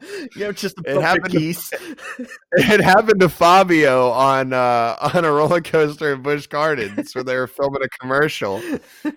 you 0.34 0.40
know, 0.42 0.52
just 0.52 0.76
a 0.84 0.96
It 0.96 1.00
happened 1.02 1.30
to- 1.32 1.38
it 2.52 2.80
happened 2.80 3.20
to 3.20 3.28
Fabio 3.28 4.10
on 4.10 4.52
uh, 4.52 4.96
on 5.14 5.24
a 5.24 5.30
roller 5.30 5.60
coaster 5.60 6.12
in 6.12 6.22
Busch 6.22 6.48
Gardens 6.48 7.14
where 7.14 7.22
they 7.22 7.36
were 7.36 7.46
filming 7.46 7.82
a 7.82 7.88
commercial. 8.00 8.60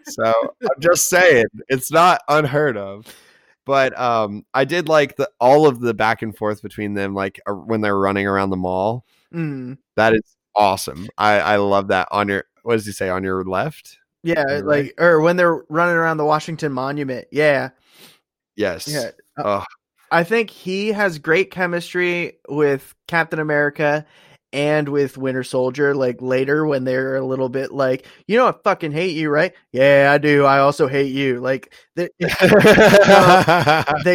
So 0.03 0.33
I'm 0.61 0.79
just 0.79 1.09
saying, 1.09 1.45
it's 1.67 1.91
not 1.91 2.21
unheard 2.27 2.77
of. 2.77 3.07
But 3.65 3.97
um, 3.99 4.45
I 4.53 4.65
did 4.65 4.87
like 4.87 5.15
the 5.15 5.29
all 5.39 5.67
of 5.67 5.79
the 5.79 5.93
back 5.93 6.21
and 6.21 6.35
forth 6.35 6.61
between 6.61 6.93
them, 6.93 7.15
like 7.15 7.39
uh, 7.47 7.53
when 7.53 7.81
they're 7.81 7.97
running 7.97 8.27
around 8.27 8.49
the 8.51 8.57
mall. 8.57 9.05
Mm. 9.33 9.77
That 9.95 10.13
is 10.13 10.35
awesome. 10.55 11.07
I 11.17 11.39
I 11.39 11.55
love 11.57 11.87
that. 11.87 12.07
On 12.11 12.27
your 12.27 12.43
what 12.63 12.73
does 12.73 12.85
he 12.85 12.91
say? 12.91 13.09
On 13.09 13.23
your 13.23 13.43
left? 13.43 13.97
Yeah, 14.23 14.61
like 14.63 14.93
or 14.99 15.21
when 15.21 15.35
they're 15.35 15.63
running 15.69 15.95
around 15.95 16.17
the 16.17 16.25
Washington 16.25 16.71
Monument. 16.71 17.27
Yeah, 17.31 17.69
Yes. 18.55 18.87
yeah. 18.87 19.11
Oh, 19.37 19.63
I 20.11 20.23
think 20.23 20.49
he 20.49 20.89
has 20.89 21.17
great 21.19 21.51
chemistry 21.51 22.37
with 22.49 22.93
Captain 23.07 23.39
America 23.39 24.05
and 24.53 24.89
with 24.89 25.17
Winter 25.17 25.43
Soldier. 25.43 25.95
Like 25.95 26.21
later 26.21 26.65
when 26.65 26.83
they're 26.83 27.15
a 27.15 27.25
little 27.25 27.49
bit 27.49 27.71
like, 27.71 28.05
you 28.27 28.37
know, 28.37 28.47
I 28.47 28.53
fucking 28.63 28.91
hate 28.91 29.15
you, 29.15 29.29
right? 29.29 29.53
Yeah, 29.71 30.11
I 30.13 30.17
do. 30.17 30.45
I 30.45 30.59
also 30.59 30.87
hate 30.87 31.13
you. 31.13 31.39
Like 31.39 31.73
they, 31.95 32.09
they 32.19 32.29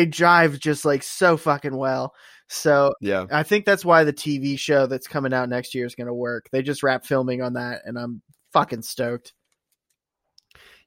jive 0.06 0.58
just 0.60 0.84
like 0.84 1.02
so 1.02 1.36
fucking 1.36 1.76
well. 1.76 2.14
So 2.48 2.94
yeah. 3.00 3.26
I 3.32 3.42
think 3.42 3.64
that's 3.64 3.84
why 3.84 4.04
the 4.04 4.12
TV 4.12 4.58
show 4.58 4.86
that's 4.86 5.08
coming 5.08 5.32
out 5.32 5.48
next 5.48 5.74
year 5.74 5.86
is 5.86 5.96
going 5.96 6.06
to 6.06 6.14
work. 6.14 6.48
They 6.52 6.62
just 6.62 6.82
wrap 6.84 7.04
filming 7.04 7.42
on 7.42 7.54
that, 7.54 7.82
and 7.84 7.98
I'm 7.98 8.22
fucking 8.52 8.82
stoked. 8.82 9.32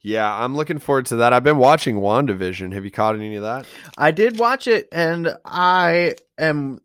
Yeah, 0.02 0.34
I'm 0.34 0.56
looking 0.56 0.80
forward 0.80 1.08
to 1.08 1.18
that. 1.18 1.34
I've 1.34 1.43
been 1.43 1.58
watching 1.58 1.97
WandaVision. 1.97 2.74
Have 2.74 2.86
you 2.86 2.91
caught 2.91 3.16
any 3.16 3.36
of 3.36 3.43
that? 3.43 3.66
I 3.97 4.12
did 4.12 4.39
watch 4.39 4.68
it, 4.68 4.88
and 4.91 5.36
I 5.43 6.16
am 6.38 6.80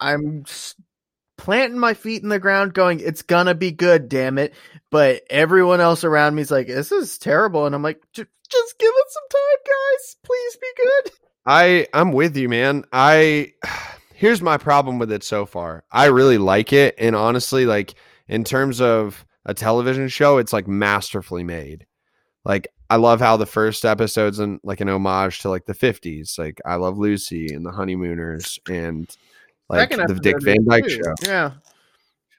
I'm 0.00 0.44
planting 1.36 1.78
my 1.78 1.94
feet 1.94 2.22
in 2.22 2.28
the 2.28 2.40
ground, 2.40 2.74
going, 2.74 3.00
"It's 3.00 3.22
gonna 3.22 3.54
be 3.54 3.70
good, 3.70 4.08
damn 4.08 4.38
it!" 4.38 4.54
But 4.90 5.22
everyone 5.30 5.80
else 5.80 6.02
around 6.02 6.34
me 6.34 6.42
is 6.42 6.50
like, 6.50 6.66
"This 6.66 6.90
is 6.90 7.18
terrible," 7.18 7.64
and 7.64 7.74
I'm 7.74 7.82
like, 7.82 8.00
"Just 8.12 8.28
give 8.50 8.92
it 8.94 9.06
some 9.10 9.28
time, 9.30 9.58
guys. 9.66 10.16
Please 10.24 10.56
be 10.56 10.68
good." 10.76 11.12
I 11.46 11.86
I'm 11.94 12.12
with 12.12 12.36
you, 12.36 12.48
man. 12.48 12.84
I 12.92 13.52
here's 14.14 14.42
my 14.42 14.56
problem 14.56 14.98
with 14.98 15.12
it 15.12 15.22
so 15.22 15.46
far. 15.46 15.84
I 15.92 16.06
really 16.06 16.38
like 16.38 16.72
it, 16.72 16.96
and 16.98 17.14
honestly, 17.14 17.66
like 17.66 17.94
in 18.26 18.42
terms 18.42 18.80
of 18.80 19.24
a 19.44 19.54
television 19.54 20.08
show, 20.08 20.38
it's 20.38 20.52
like 20.52 20.66
masterfully 20.66 21.44
made. 21.44 21.86
Like 22.48 22.66
I 22.88 22.96
love 22.96 23.20
how 23.20 23.36
the 23.36 23.46
first 23.46 23.84
episode's 23.84 24.40
in 24.40 24.58
like 24.64 24.80
an 24.80 24.88
homage 24.88 25.40
to 25.40 25.50
like 25.50 25.66
the 25.66 25.74
50s. 25.74 26.38
Like 26.38 26.58
I 26.64 26.76
love 26.76 26.98
Lucy 26.98 27.52
and 27.52 27.64
the 27.64 27.70
Honeymooners 27.70 28.58
and 28.68 29.14
like 29.68 29.90
Second 29.90 30.08
the 30.08 30.14
Dick 30.14 30.42
Van 30.42 30.64
Dyke 30.66 30.88
show. 30.88 31.14
Yeah, 31.22 31.52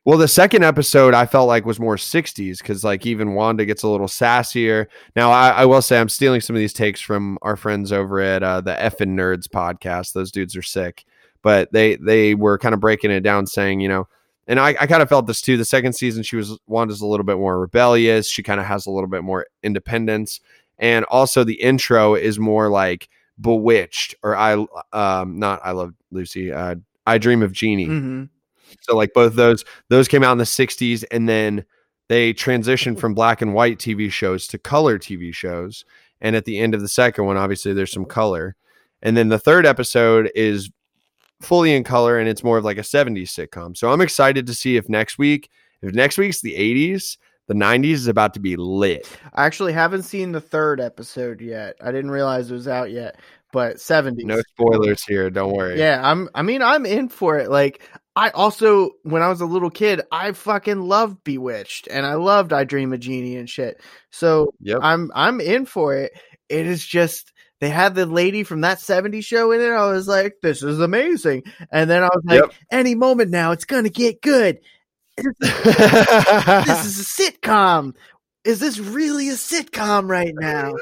Well, 0.06 0.18
the 0.18 0.28
second 0.28 0.64
episode 0.64 1.14
I 1.14 1.28
felt 1.28 1.48
like 1.48 1.66
was 1.66 1.80
more 1.80 1.96
60s 1.96 2.58
because 2.58 2.84
like 2.84 3.06
even 3.06 3.36
Wanda 3.36 3.66
gets 3.66 3.84
a 3.84 3.88
little 3.88 4.08
sassier. 4.08 4.88
Now 5.16 5.30
I, 5.30 5.50
I 5.50 5.66
will 5.66 5.84
say 5.84 6.00
I'm 6.00 6.10
stealing 6.10 6.42
some 6.42 6.56
of 6.56 6.60
these 6.60 6.74
takes 6.74 7.00
from 7.00 7.38
our 7.44 7.56
friends 7.56 7.92
over 7.92 8.20
at 8.20 8.42
uh, 8.42 8.62
the 8.62 8.74
Effin 8.74 9.10
Nerds 9.10 9.48
podcast. 9.48 10.14
Those 10.14 10.32
dudes 10.32 10.56
are 10.58 10.64
sick, 10.64 11.06
but 11.44 11.72
they 11.72 11.98
they 11.98 12.34
were 12.34 12.58
kind 12.58 12.74
of 12.74 12.80
breaking 12.80 13.12
it 13.12 13.22
down, 13.22 13.46
saying 13.46 13.80
you 13.80 13.90
know, 13.90 14.08
and 14.50 14.60
I, 14.60 14.70
I 14.70 14.88
kind 14.88 15.02
of 15.02 15.08
felt 15.08 15.28
this 15.28 15.42
too. 15.42 15.56
The 15.56 15.64
second 15.64 15.94
season 15.94 16.24
she 16.24 16.36
was 16.36 16.58
Wanda's 16.68 17.00
a 17.02 17.08
little 17.08 17.24
bit 17.24 17.38
more 17.38 17.60
rebellious. 17.60 18.28
She 18.28 18.44
kind 18.44 18.60
of 18.60 18.66
has 18.66 18.86
a 18.86 18.92
little 18.92 19.08
bit 19.08 19.24
more 19.24 19.46
independence, 19.64 20.42
and 20.78 21.06
also 21.06 21.46
the 21.46 21.62
intro 21.62 22.16
is 22.16 22.40
more 22.40 22.68
like 22.70 23.08
Bewitched 23.40 24.16
or 24.22 24.36
I 24.36 24.66
um 24.92 25.40
not 25.40 25.62
I 25.64 25.72
love 25.72 25.94
Lucy. 26.12 26.52
Uh, 26.52 26.76
I 27.08 27.18
Dream 27.20 27.42
of 27.42 27.54
Jeannie. 27.54 27.86
hmm 27.86 28.24
So 28.82 28.98
like 28.98 29.14
both 29.14 29.36
those 29.36 29.64
those 29.88 30.08
came 30.10 30.24
out 30.24 30.34
in 30.34 30.38
the 30.40 30.44
60s 30.44 31.06
and 31.12 31.30
then 31.30 31.64
they 32.10 32.34
transitioned 32.34 33.00
from 33.00 33.14
black 33.14 33.42
and 33.42 33.54
white 33.54 33.78
TV 33.78 34.12
shows 34.12 34.48
to 34.48 34.58
color 34.58 34.98
TV 35.00 35.34
shows. 35.34 35.86
And 36.20 36.36
at 36.36 36.46
the 36.46 36.60
end 36.60 36.74
of 36.74 36.82
the 36.82 36.88
second 36.90 37.26
one, 37.26 37.38
obviously 37.38 37.72
there's 37.72 37.94
some 37.94 38.06
color. 38.06 38.56
And 39.02 39.16
then 39.16 39.30
the 39.30 39.40
third 39.40 39.66
episode 39.66 40.32
is 40.36 40.70
fully 41.42 41.74
in 41.76 41.84
color 41.84 42.20
and 42.20 42.28
it's 42.28 42.44
more 42.44 42.58
of 42.58 42.66
like 42.66 42.78
a 42.78 42.82
70s 42.82 43.30
sitcom. 43.30 43.76
So 43.78 43.92
I'm 43.92 44.02
excited 44.02 44.48
to 44.48 44.54
see 44.54 44.78
if 44.78 44.90
next 44.90 45.18
week, 45.18 45.50
if 45.82 45.94
next 45.94 46.18
week's 46.18 46.42
the 46.42 46.56
80s, 46.56 47.18
the 47.48 47.54
90s 47.56 47.94
is 47.94 48.08
about 48.08 48.34
to 48.36 48.40
be 48.40 48.56
lit. 48.56 49.10
I 49.34 49.46
actually 49.46 49.74
haven't 49.74 50.04
seen 50.04 50.32
the 50.32 50.42
third 50.42 50.80
episode 50.80 51.42
yet. 51.42 51.76
I 51.82 51.92
didn't 51.92 52.12
realize 52.12 52.52
it 52.52 52.54
was 52.54 52.68
out 52.68 52.92
yet, 52.92 53.20
but 53.52 53.78
70s. 53.78 54.24
No 54.24 54.42
spoilers 54.42 55.04
here, 55.04 55.30
don't 55.30 55.54
worry. 55.54 55.80
Yeah, 55.80 56.00
I'm 56.04 56.30
I 56.36 56.44
mean 56.44 56.62
I'm 56.62 56.86
in 56.86 57.10
for 57.10 57.40
it. 57.40 57.50
Like 57.50 57.82
I 58.16 58.30
also 58.32 58.92
when 59.04 59.24
I 59.24 59.30
was 59.30 59.42
a 59.42 59.48
little 59.48 59.72
kid, 59.72 60.02
I 60.12 60.34
fucking 60.34 60.82
loved 60.82 61.24
Bewitched 61.24 61.88
and 61.90 62.06
I 62.06 62.16
loved 62.16 62.54
I 62.54 62.66
Dream 62.66 62.94
of 62.94 63.00
Jeannie 63.00 63.38
and 63.38 63.50
shit. 63.50 63.82
So 64.12 64.54
Yep. 64.60 64.80
I'm 64.84 65.12
I'm 65.16 65.42
in 65.42 65.66
for 65.66 65.96
it. 65.96 66.12
It 66.50 66.68
is 66.68 66.86
just 66.86 67.32
they 67.60 67.70
had 67.70 67.96
the 67.96 68.06
lady 68.06 68.44
from 68.44 68.62
that 68.62 68.80
70s 68.80 69.24
show 69.26 69.52
in 69.52 69.62
it. 69.62 69.70
I 69.70 69.92
was 69.92 70.08
like, 70.08 70.36
this 70.42 70.64
is 70.64 70.80
amazing. 70.80 71.44
And 71.72 71.90
then 71.90 72.04
I 72.04 72.08
was 72.08 72.22
like, 72.26 72.42
Yep. 72.42 72.54
any 72.72 72.96
moment 72.96 73.32
now 73.32 73.52
it's 73.52 73.66
gonna 73.66 73.90
get 73.90 74.22
good. 74.22 74.60
This 75.40 76.86
is 76.86 77.00
a 77.00 77.04
sitcom. 77.32 77.94
Is 78.46 78.62
this 78.62 78.80
really 78.80 79.28
a 79.28 79.34
sitcom 79.34 80.10
right 80.10 80.34
now? 80.34 80.74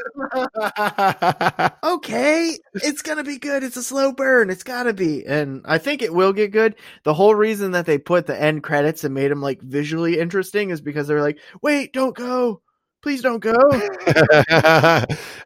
okay, 1.84 2.57
it's 2.75 3.01
gonna 3.01 3.23
be 3.23 3.39
good. 3.39 3.63
It's 3.63 3.78
a 3.78 3.84
slow 3.84 4.11
burn. 4.13 4.51
It's 4.51 4.63
gotta 4.63 4.93
be, 4.93 5.25
and 5.25 5.63
I 5.65 5.80
think 5.80 6.03
it 6.03 6.13
will 6.13 6.34
get 6.34 6.51
good. 6.51 6.75
The 7.03 7.15
whole 7.15 7.34
reason 7.34 7.71
that 7.71 7.88
they 7.88 7.97
put 7.97 8.28
the 8.28 8.39
end 8.39 8.61
credits 8.63 9.03
and 9.03 9.15
made 9.15 9.32
them 9.32 9.41
like 9.41 9.59
visually 9.61 10.19
interesting 10.19 10.69
is 10.69 10.82
because 10.82 11.07
they're 11.07 11.21
like, 11.23 11.39
"Wait, 11.63 11.93
don't 11.93 12.15
go, 12.15 12.61
please 13.02 13.22
don't 13.22 13.39
go." 13.39 13.56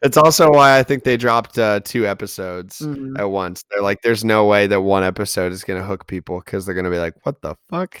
it's 0.02 0.16
also 0.16 0.50
why 0.50 0.78
I 0.78 0.82
think 0.82 1.04
they 1.04 1.16
dropped 1.16 1.58
uh, 1.58 1.80
two 1.84 2.06
episodes 2.06 2.78
Mhm. 2.80 3.18
at 3.18 3.30
once. 3.30 3.62
They're 3.70 3.82
like, 3.82 4.02
there's 4.02 4.24
no 4.24 4.46
way 4.46 4.66
that 4.66 4.80
one 4.80 5.04
episode 5.04 5.52
is 5.52 5.64
going 5.64 5.80
to 5.80 5.86
hook 5.86 6.06
people 6.06 6.40
because 6.44 6.64
they're 6.66 6.74
going 6.74 6.84
to 6.84 6.90
be 6.90 6.98
like, 6.98 7.14
what 7.24 7.40
the 7.42 7.54
fuck? 7.70 8.00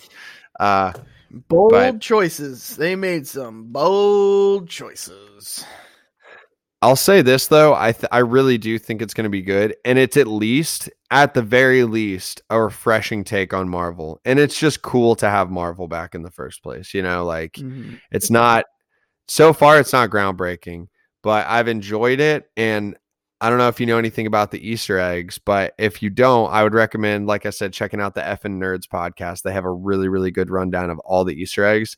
Uh, 0.60 0.92
Bold 1.48 1.70
But- 1.70 2.00
choices. 2.02 2.76
They 2.76 2.94
made 2.94 3.26
some 3.26 3.72
bold 3.72 4.68
choices. 4.68 5.64
I'll 6.82 6.96
say 6.96 7.22
this 7.22 7.46
though, 7.46 7.74
I 7.74 7.92
th- 7.92 8.08
I 8.10 8.18
really 8.18 8.58
do 8.58 8.76
think 8.76 9.00
it's 9.00 9.14
going 9.14 9.22
to 9.24 9.30
be 9.30 9.40
good, 9.40 9.76
and 9.84 9.98
it's 10.00 10.16
at 10.16 10.26
least, 10.26 10.90
at 11.12 11.32
the 11.32 11.40
very 11.40 11.84
least, 11.84 12.42
a 12.50 12.60
refreshing 12.60 13.22
take 13.22 13.54
on 13.54 13.68
Marvel, 13.68 14.20
and 14.24 14.40
it's 14.40 14.58
just 14.58 14.82
cool 14.82 15.14
to 15.16 15.30
have 15.30 15.48
Marvel 15.48 15.86
back 15.86 16.14
in 16.16 16.22
the 16.22 16.30
first 16.30 16.60
place. 16.62 16.92
You 16.92 17.02
know, 17.02 17.24
like 17.24 17.52
Mhm. 17.52 18.00
it's 18.10 18.30
not 18.30 18.64
so 19.28 19.52
far 19.52 19.78
it's 19.78 19.92
not 19.92 20.10
groundbreaking 20.10 20.88
but 21.22 21.46
i've 21.46 21.68
enjoyed 21.68 22.20
it 22.20 22.50
and 22.56 22.96
i 23.40 23.48
don't 23.48 23.58
know 23.58 23.68
if 23.68 23.80
you 23.80 23.86
know 23.86 23.98
anything 23.98 24.26
about 24.26 24.50
the 24.50 24.68
easter 24.68 24.98
eggs 24.98 25.38
but 25.38 25.74
if 25.78 26.02
you 26.02 26.10
don't 26.10 26.50
i 26.52 26.62
would 26.62 26.74
recommend 26.74 27.26
like 27.26 27.46
i 27.46 27.50
said 27.50 27.72
checking 27.72 28.00
out 28.00 28.14
the 28.14 28.20
Effin 28.20 28.58
Nerds 28.58 28.86
podcast 28.86 29.42
they 29.42 29.52
have 29.52 29.64
a 29.64 29.70
really 29.72 30.08
really 30.08 30.30
good 30.30 30.50
rundown 30.50 30.90
of 30.90 30.98
all 31.00 31.24
the 31.24 31.34
easter 31.40 31.64
eggs 31.64 31.96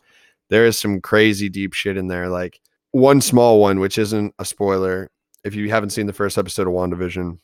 there 0.51 0.67
is 0.67 0.79
some 0.79 1.01
crazy 1.01 1.49
deep 1.49 1.73
shit 1.73 1.97
in 1.97 2.09
there 2.09 2.29
like 2.29 2.61
one 2.91 3.21
small 3.21 3.61
one 3.61 3.81
which 3.81 3.99
isn't 3.99 4.35
a 4.39 4.45
spoiler 4.45 5.11
if 5.43 5.55
you 5.55 5.69
haven't 5.71 5.91
seen 5.91 6.07
the 6.07 6.13
first 6.13 6.39
episode 6.39 6.67
of 6.67 6.73
wandavision 6.73 7.39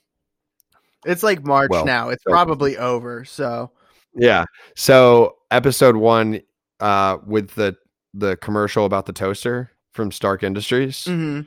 It's 1.07 1.23
like 1.23 1.45
March 1.45 1.71
Well, 1.71 1.85
now. 1.87 2.11
It's 2.11 2.23
so- 2.25 2.31
probably 2.31 2.77
over. 2.77 3.25
So 3.25 3.71
yeah 4.15 4.45
so 4.77 5.37
episode 5.53 5.97
one 5.97 6.41
uh 6.81 7.17
with 7.27 7.51
the 7.55 7.77
the 8.15 8.37
commercial 8.39 8.85
about 8.85 9.07
the 9.07 9.13
toaster 9.13 9.71
from 9.93 10.11
stark 10.13 10.43
industries 10.43 11.05
Mhm. 11.09 11.47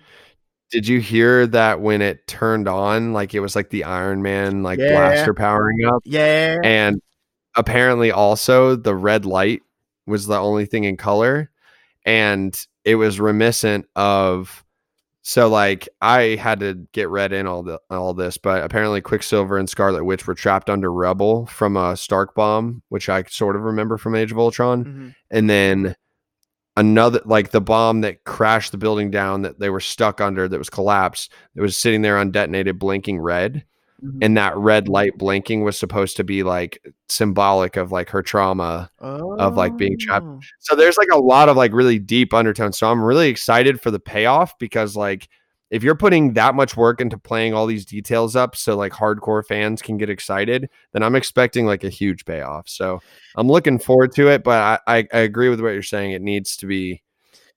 Did 0.72 0.88
you 0.88 0.99
hear 0.99 1.45
that 1.47 1.82
when 1.82 2.01
it 2.01 2.26
turned 2.28 2.68
on, 2.68 3.14
like 3.14 3.36
it 3.36 3.41
was 3.41 3.55
like 3.55 3.70
the 3.70 3.84
Iron 3.84 4.24
Man 4.24 4.64
like 4.64 4.80
Yeah. 4.80 4.89
blaster 4.91 5.34
powering 5.34 5.86
up? 5.86 6.01
yeah, 6.03 6.59
And 6.64 6.99
apparently 7.55 8.11
also 8.11 8.76
the 8.76 8.95
red 8.95 9.24
light 9.26 9.61
was 10.07 10.26
the 10.26 10.38
only 10.39 10.66
thing 10.66 10.84
in 10.86 10.97
color. 10.97 11.51
And 12.05 12.59
it 12.86 12.95
was 12.95 13.20
reminiscent 13.20 13.86
of 13.95 14.64
so 15.22 15.47
like 15.47 15.88
I 16.01 16.36
had 16.41 16.59
to 16.61 16.86
get 16.91 17.07
read 17.09 17.32
in 17.34 17.45
all 17.47 17.61
the 17.64 17.80
all 17.91 18.14
this, 18.16 18.38
but 18.38 18.64
apparently 18.64 18.99
Quicksilver 18.99 19.57
and 19.57 19.70
Scarlet 19.70 20.03
Witch 20.03 20.26
were 20.28 20.34
trapped 20.36 20.70
under 20.72 20.91
rubble 20.91 21.45
from 21.45 21.78
a 21.78 21.95
Stark 21.95 22.34
bomb, 22.36 22.82
which 22.89 23.07
I 23.09 23.24
sort 23.30 23.55
of 23.55 23.61
remember 23.61 23.97
from 23.97 24.16
Age 24.16 24.32
of 24.34 24.39
Ultron 24.39 24.84
Mhm. 24.86 25.16
and 25.32 25.49
then 25.49 25.95
another 26.78 27.21
like 27.26 27.51
the 27.51 27.61
bomb 27.61 28.01
that 28.01 28.24
crashed 28.24 28.71
the 28.71 28.78
building 28.78 29.11
down 29.11 29.41
that 29.43 29.59
they 29.59 29.69
were 29.69 29.80
stuck 29.80 30.19
under 30.21 30.47
that 30.47 30.57
was 30.57 30.69
collapsed 30.69 31.32
that 31.55 31.61
was 31.61 31.78
sitting 31.78 32.01
there 32.01 32.17
undetonated 32.17 32.80
blinking 32.80 33.19
red 33.19 33.63
Mhm. 34.03 34.19
and 34.21 34.36
that 34.38 34.57
red 34.57 34.89
light 34.89 35.17
blinking 35.17 35.63
was 35.63 35.78
supposed 35.78 36.17
to 36.17 36.24
be 36.26 36.43
like 36.43 36.80
symbolic 37.07 37.78
of 37.78 37.91
like 37.91 38.09
her 38.09 38.21
trauma 38.21 38.89
of, 38.99 39.55
like, 39.55 39.78
being 39.78 39.97
trapped. 39.99 40.26
Oh. 40.28 40.39
so 40.59 40.76
there's 40.76 40.97
like 40.97 41.07
a 41.13 41.19
lot 41.19 41.47
of 41.47 41.55
like 41.55 41.71
really 41.74 41.99
deep 41.99 42.34
undertones 42.34 42.78
so 42.78 42.91
i'm 42.91 43.01
really 43.03 43.30
excited 43.30 43.80
for 43.80 43.91
the 43.91 43.99
payoff 43.99 44.57
because 44.59 44.95
like 44.97 45.30
if 45.74 45.82
you're 45.84 45.95
putting 45.95 46.34
that 46.34 46.53
much 46.55 46.78
work 46.78 47.01
into 47.01 47.17
playing 47.17 47.53
all 47.53 47.65
these 47.65 47.86
details 47.86 48.36
up 48.36 48.55
so 48.55 48.78
like 48.78 48.91
hardcore 48.91 49.43
fans 49.45 49.82
can 49.82 49.97
get 49.97 50.09
excited 50.09 50.69
then 50.93 51.01
i'm 51.03 51.15
expecting 51.15 51.65
like 51.65 51.84
a 51.84 51.89
huge 51.89 52.26
payoff 52.26 52.69
so 52.69 53.01
i'm 53.36 53.47
looking 53.47 53.80
forward 53.80 54.13
to 54.13 54.28
it 54.30 54.43
but 54.43 54.80
i 54.88 54.97
i, 54.99 55.07
I 55.13 55.19
agree 55.19 55.49
with 55.49 55.59
what 55.61 55.69
you're 55.74 55.82
saying 55.82 56.11
it 56.11 56.21
needs 56.21 56.55
to 56.57 56.67
be 56.67 57.01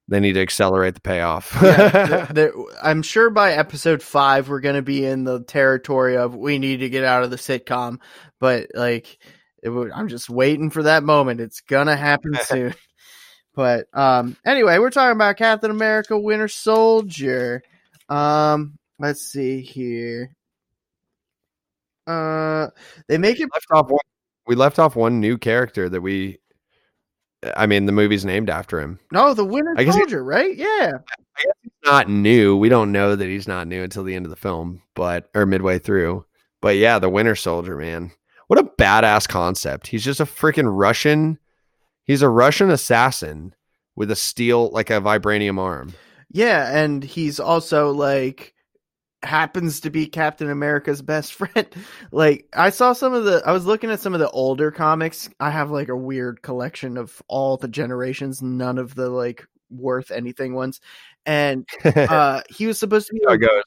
they 0.08 0.20
need 0.20 0.34
to 0.34 0.40
accelerate 0.40 0.94
the 0.94 1.00
payoff 1.00 1.56
Yeah, 1.60 2.06
th- 2.06 2.28
there- 2.30 2.52
I'm 2.82 3.02
sure 3.02 3.28
by 3.28 3.52
episode 3.52 4.02
five 4.02 4.48
we're 4.48 4.60
gonna 4.60 4.80
be 4.82 5.04
in 5.04 5.24
the 5.24 5.42
territory 5.42 6.16
of 6.16 6.34
we 6.36 6.58
need 6.58 6.76
to 6.78 6.88
get 6.88 7.02
out 7.04 7.24
of 7.24 7.30
the 7.30 7.36
sitcom, 7.36 7.98
but 8.38 8.68
like 8.72 9.18
it 9.64 9.68
would, 9.70 9.90
I'm 9.90 10.06
just 10.06 10.30
waiting 10.30 10.70
for 10.70 10.84
that 10.84 11.02
moment. 11.02 11.40
It's 11.40 11.60
gonna 11.60 11.96
happen 11.96 12.38
soon. 12.44 12.74
But 13.56 13.86
um, 13.92 14.36
anyway, 14.44 14.78
we're 14.78 14.90
talking 14.90 15.16
about 15.16 15.38
Captain 15.38 15.72
America: 15.72 16.16
Winter 16.16 16.46
Soldier. 16.46 17.62
Um, 18.08 18.76
let's 18.98 19.22
see 19.22 19.60
here. 19.62 20.30
Uh, 22.06 22.68
they 23.08 23.18
make 23.18 23.40
it. 23.40 23.48
left 23.52 23.66
off 23.72 23.90
one, 23.90 24.00
we 24.46 24.54
left 24.54 24.78
off 24.78 24.94
one 24.94 25.20
new 25.20 25.36
character 25.38 25.88
that 25.88 26.00
we 26.00 26.38
i 27.56 27.66
mean 27.66 27.84
the 27.86 27.92
movie's 27.92 28.24
named 28.24 28.48
after 28.48 28.80
him 28.80 28.98
No, 29.12 29.34
the 29.34 29.44
Winter 29.44 29.74
I 29.76 29.84
guess 29.84 29.94
he- 29.94 30.00
Soldier, 30.00 30.24
right? 30.24 30.56
Yeah. 30.56 30.92
not 31.84 32.08
new. 32.08 32.56
We 32.56 32.68
don't 32.68 32.92
know 32.92 33.14
that 33.14 33.26
he's 33.28 33.46
not 33.48 33.66
new 33.66 33.82
until 33.82 34.04
the 34.04 34.14
end 34.14 34.24
of 34.26 34.30
the 34.30 34.36
film, 34.36 34.82
but 34.94 35.28
or 35.34 35.44
midway 35.46 35.78
through. 35.78 36.24
But 36.62 36.76
yeah, 36.76 36.98
the 36.98 37.10
Winter 37.10 37.36
Soldier, 37.36 37.76
man. 37.76 38.10
What 38.46 38.58
a 38.58 38.64
badass 38.64 39.28
concept. 39.28 39.88
He's 39.88 40.04
just 40.04 40.18
a 40.20 40.24
freaking 40.24 40.70
Russian. 40.76 41.38
He's 42.04 42.22
a 42.22 42.28
Russian 42.28 42.70
assassin 42.70 43.54
with 43.96 44.10
a 44.10 44.16
steel 44.16 44.70
like 44.70 44.90
a 44.90 45.00
vibranium 45.00 45.58
arm. 45.58 45.92
Yeah, 46.30 46.76
and 46.76 47.02
he's 47.02 47.40
also 47.40 47.92
like 47.92 48.54
happens 49.22 49.80
to 49.80 49.90
be 49.90 50.06
Captain 50.06 50.50
America's 50.50 51.02
best 51.02 51.34
friend. 51.34 51.66
like 52.12 52.46
I 52.54 52.70
saw 52.70 52.92
some 52.92 53.14
of 53.14 53.24
the 53.24 53.42
I 53.44 53.52
was 53.52 53.66
looking 53.66 53.90
at 53.90 54.00
some 54.00 54.14
of 54.14 54.20
the 54.20 54.30
older 54.30 54.70
comics. 54.70 55.28
I 55.40 55.50
have 55.50 55.70
like 55.70 55.88
a 55.88 55.96
weird 55.96 56.42
collection 56.42 56.96
of 56.96 57.22
all 57.28 57.56
the 57.56 57.68
generations, 57.68 58.42
none 58.42 58.78
of 58.78 58.94
the 58.94 59.08
like 59.08 59.46
worth 59.70 60.10
anything 60.10 60.54
ones. 60.54 60.80
And 61.24 61.68
uh 61.84 62.42
he 62.50 62.66
was 62.66 62.78
supposed 62.78 63.08
to 63.08 63.14
be 63.14 63.20
like, 63.26 63.40
goes, 63.40 63.62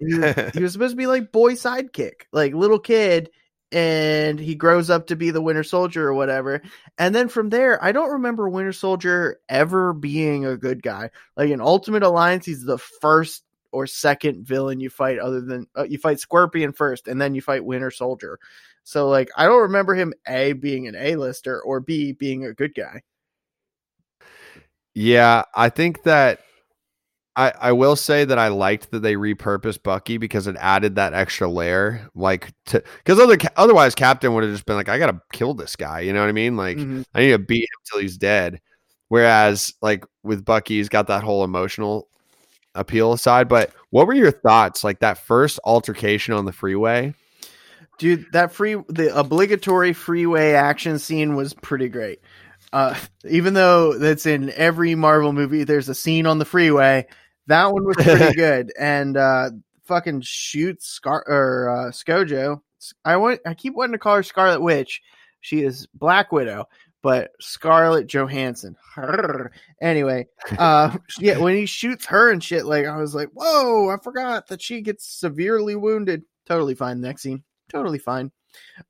he, 0.00 0.18
was, 0.18 0.50
he 0.54 0.62
was 0.62 0.72
supposed 0.74 0.92
to 0.92 0.96
be 0.96 1.06
like 1.06 1.32
boy 1.32 1.52
sidekick, 1.54 2.22
like 2.32 2.54
little 2.54 2.78
kid 2.80 3.30
and 3.72 4.38
he 4.38 4.54
grows 4.54 4.90
up 4.90 5.08
to 5.08 5.16
be 5.16 5.30
the 5.30 5.42
Winter 5.42 5.64
Soldier 5.64 6.08
or 6.08 6.14
whatever. 6.14 6.62
And 6.98 7.14
then 7.14 7.28
from 7.28 7.50
there, 7.50 7.82
I 7.82 7.92
don't 7.92 8.12
remember 8.12 8.48
Winter 8.48 8.72
Soldier 8.72 9.40
ever 9.48 9.92
being 9.92 10.46
a 10.46 10.56
good 10.56 10.82
guy. 10.82 11.10
Like 11.36 11.50
in 11.50 11.60
Ultimate 11.60 12.02
Alliance, 12.02 12.46
he's 12.46 12.64
the 12.64 12.78
first 12.78 13.42
or 13.72 13.86
second 13.86 14.46
villain 14.46 14.80
you 14.80 14.88
fight, 14.88 15.18
other 15.18 15.40
than 15.40 15.66
uh, 15.76 15.84
you 15.84 15.98
fight 15.98 16.20
Scorpion 16.20 16.72
first, 16.72 17.08
and 17.08 17.20
then 17.20 17.34
you 17.34 17.42
fight 17.42 17.64
Winter 17.64 17.90
Soldier. 17.90 18.38
So 18.84 19.08
like, 19.08 19.28
I 19.36 19.46
don't 19.46 19.62
remember 19.62 19.94
him 19.94 20.14
a 20.28 20.52
being 20.52 20.86
an 20.86 20.94
A 20.94 21.16
lister 21.16 21.60
or 21.60 21.80
b 21.80 22.12
being 22.12 22.44
a 22.46 22.54
good 22.54 22.74
guy. 22.74 23.02
Yeah, 24.94 25.42
I 25.54 25.68
think 25.68 26.04
that 26.04 26.40
I 27.36 27.52
I 27.60 27.72
will 27.72 27.96
say 27.96 28.24
that 28.24 28.38
I 28.38 28.48
liked 28.48 28.90
that 28.90 29.00
they 29.00 29.14
repurposed 29.14 29.82
Bucky 29.82 30.16
because 30.16 30.46
it 30.46 30.56
added 30.58 30.96
that 30.96 31.12
extra 31.14 31.48
layer, 31.48 32.08
like 32.14 32.52
to 32.66 32.82
because 33.04 33.20
other 33.20 33.36
otherwise 33.56 33.94
Captain 33.94 34.32
would 34.34 34.42
have 34.44 34.52
just 34.52 34.66
been 34.66 34.76
like, 34.76 34.88
I 34.88 34.98
gotta 34.98 35.20
kill 35.32 35.54
this 35.54 35.76
guy. 35.76 36.00
You 36.00 36.12
know 36.12 36.20
what 36.20 36.28
I 36.28 36.32
mean? 36.32 36.56
Like 36.56 36.78
Mhm. 36.78 37.04
I 37.14 37.20
need 37.20 37.30
to 37.32 37.38
beat 37.38 37.62
him 37.62 37.80
till 37.84 38.00
he's 38.00 38.16
dead. 38.16 38.60
Whereas 39.08 39.74
like 39.82 40.04
with 40.22 40.44
Bucky, 40.44 40.78
he's 40.78 40.88
got 40.88 41.06
that 41.08 41.22
whole 41.22 41.44
emotional 41.44 42.08
appeal 42.74 43.12
aside. 43.12 43.48
But 43.48 43.70
what 43.90 44.06
were 44.06 44.14
your 44.14 44.32
thoughts? 44.32 44.82
Like 44.82 45.00
that 45.00 45.18
first 45.18 45.60
altercation 45.64 46.34
on 46.34 46.44
the 46.46 46.52
freeway? 46.52 47.14
Dude, 47.98 48.26
that 48.32 48.52
free 48.52 48.76
the 48.88 49.16
obligatory 49.16 49.92
freeway 49.92 50.52
action 50.52 50.98
scene 50.98 51.34
was 51.34 51.54
pretty 51.54 51.88
great. 51.88 52.20
Uh, 52.72 52.94
even 53.28 53.54
though 53.54 53.98
that's 53.98 54.26
in 54.26 54.50
every 54.50 54.94
Marvel 54.94 55.32
movie, 55.32 55.64
there's 55.64 55.88
a 55.88 55.94
scene 55.94 56.26
on 56.26 56.38
the 56.38 56.44
freeway. 56.44 57.06
That 57.46 57.72
one 57.72 57.84
was 57.84 57.96
pretty 57.96 58.34
good, 58.36 58.72
and 58.78 59.16
uh, 59.16 59.50
fucking 59.84 60.22
shoots 60.22 60.88
Scar 60.88 61.24
or 61.26 61.70
uh, 61.70 61.90
ScarJo. 61.90 62.60
I 63.04 63.16
want 63.16 63.40
I 63.46 63.54
keep 63.54 63.74
wanting 63.74 63.92
to 63.92 63.98
call 63.98 64.16
her 64.16 64.22
Scarlet 64.22 64.60
Witch. 64.60 65.00
She 65.40 65.62
is 65.62 65.86
Black 65.94 66.32
Widow, 66.32 66.66
but 67.02 67.30
Scarlett 67.40 68.06
Johansson. 68.06 68.76
Anyway, 69.80 70.26
uh, 70.58 70.96
yeah, 71.18 71.38
when 71.38 71.54
he 71.54 71.66
shoots 71.66 72.06
her 72.06 72.30
and 72.32 72.42
shit, 72.42 72.66
like 72.66 72.86
I 72.86 72.96
was 72.96 73.14
like, 73.14 73.30
whoa, 73.34 73.90
I 73.90 73.96
forgot 74.02 74.48
that 74.48 74.62
she 74.62 74.80
gets 74.80 75.06
severely 75.06 75.76
wounded. 75.76 76.22
Totally 76.46 76.74
fine. 76.74 77.00
Next 77.00 77.22
scene 77.22 77.42
totally 77.68 77.98
fine. 77.98 78.30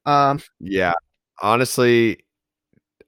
Um, 0.04 0.40
Yeah, 0.61 0.94
honestly, 1.40 2.24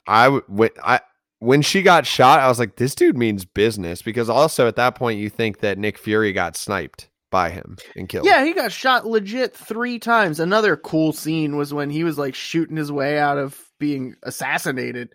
I 0.07 0.29
would. 0.29 0.73
I 0.83 1.01
when 1.41 1.63
she 1.63 1.83
got 1.83 2.07
shot, 2.07 2.41
I 2.41 2.49
was 2.49 2.59
like, 2.59 2.77
this 2.77 2.95
dude 2.95 3.17
means 3.17 3.45
business 3.45 4.03
because 4.03 4.29
also 4.29 4.67
at 4.67 4.77
that 4.77 4.95
point 4.95 5.21
you 5.21 5.31
think 5.31 5.61
that 5.61 5.79
Nick 5.79 5.99
Fury 5.99 6.33
got 6.33 6.57
sniped 6.57 7.09
by 7.31 7.51
him 7.51 7.77
and 7.95 8.09
killed. 8.09 8.27
yeah, 8.27 8.43
he 8.45 8.55
got 8.55 8.73
shot 8.73 9.07
legit 9.07 9.55
three 9.55 9.99
times. 9.99 10.41
Another 10.41 10.77
cool 10.77 11.13
scene 11.13 11.57
was 11.57 11.75
when 11.75 11.91
he 11.91 12.03
was 12.03 12.17
like 12.19 12.35
shooting 12.35 12.77
his 12.77 12.91
way 12.91 13.19
out 13.19 13.37
of 13.39 13.59
being 13.79 14.15
assassinated. 14.23 15.11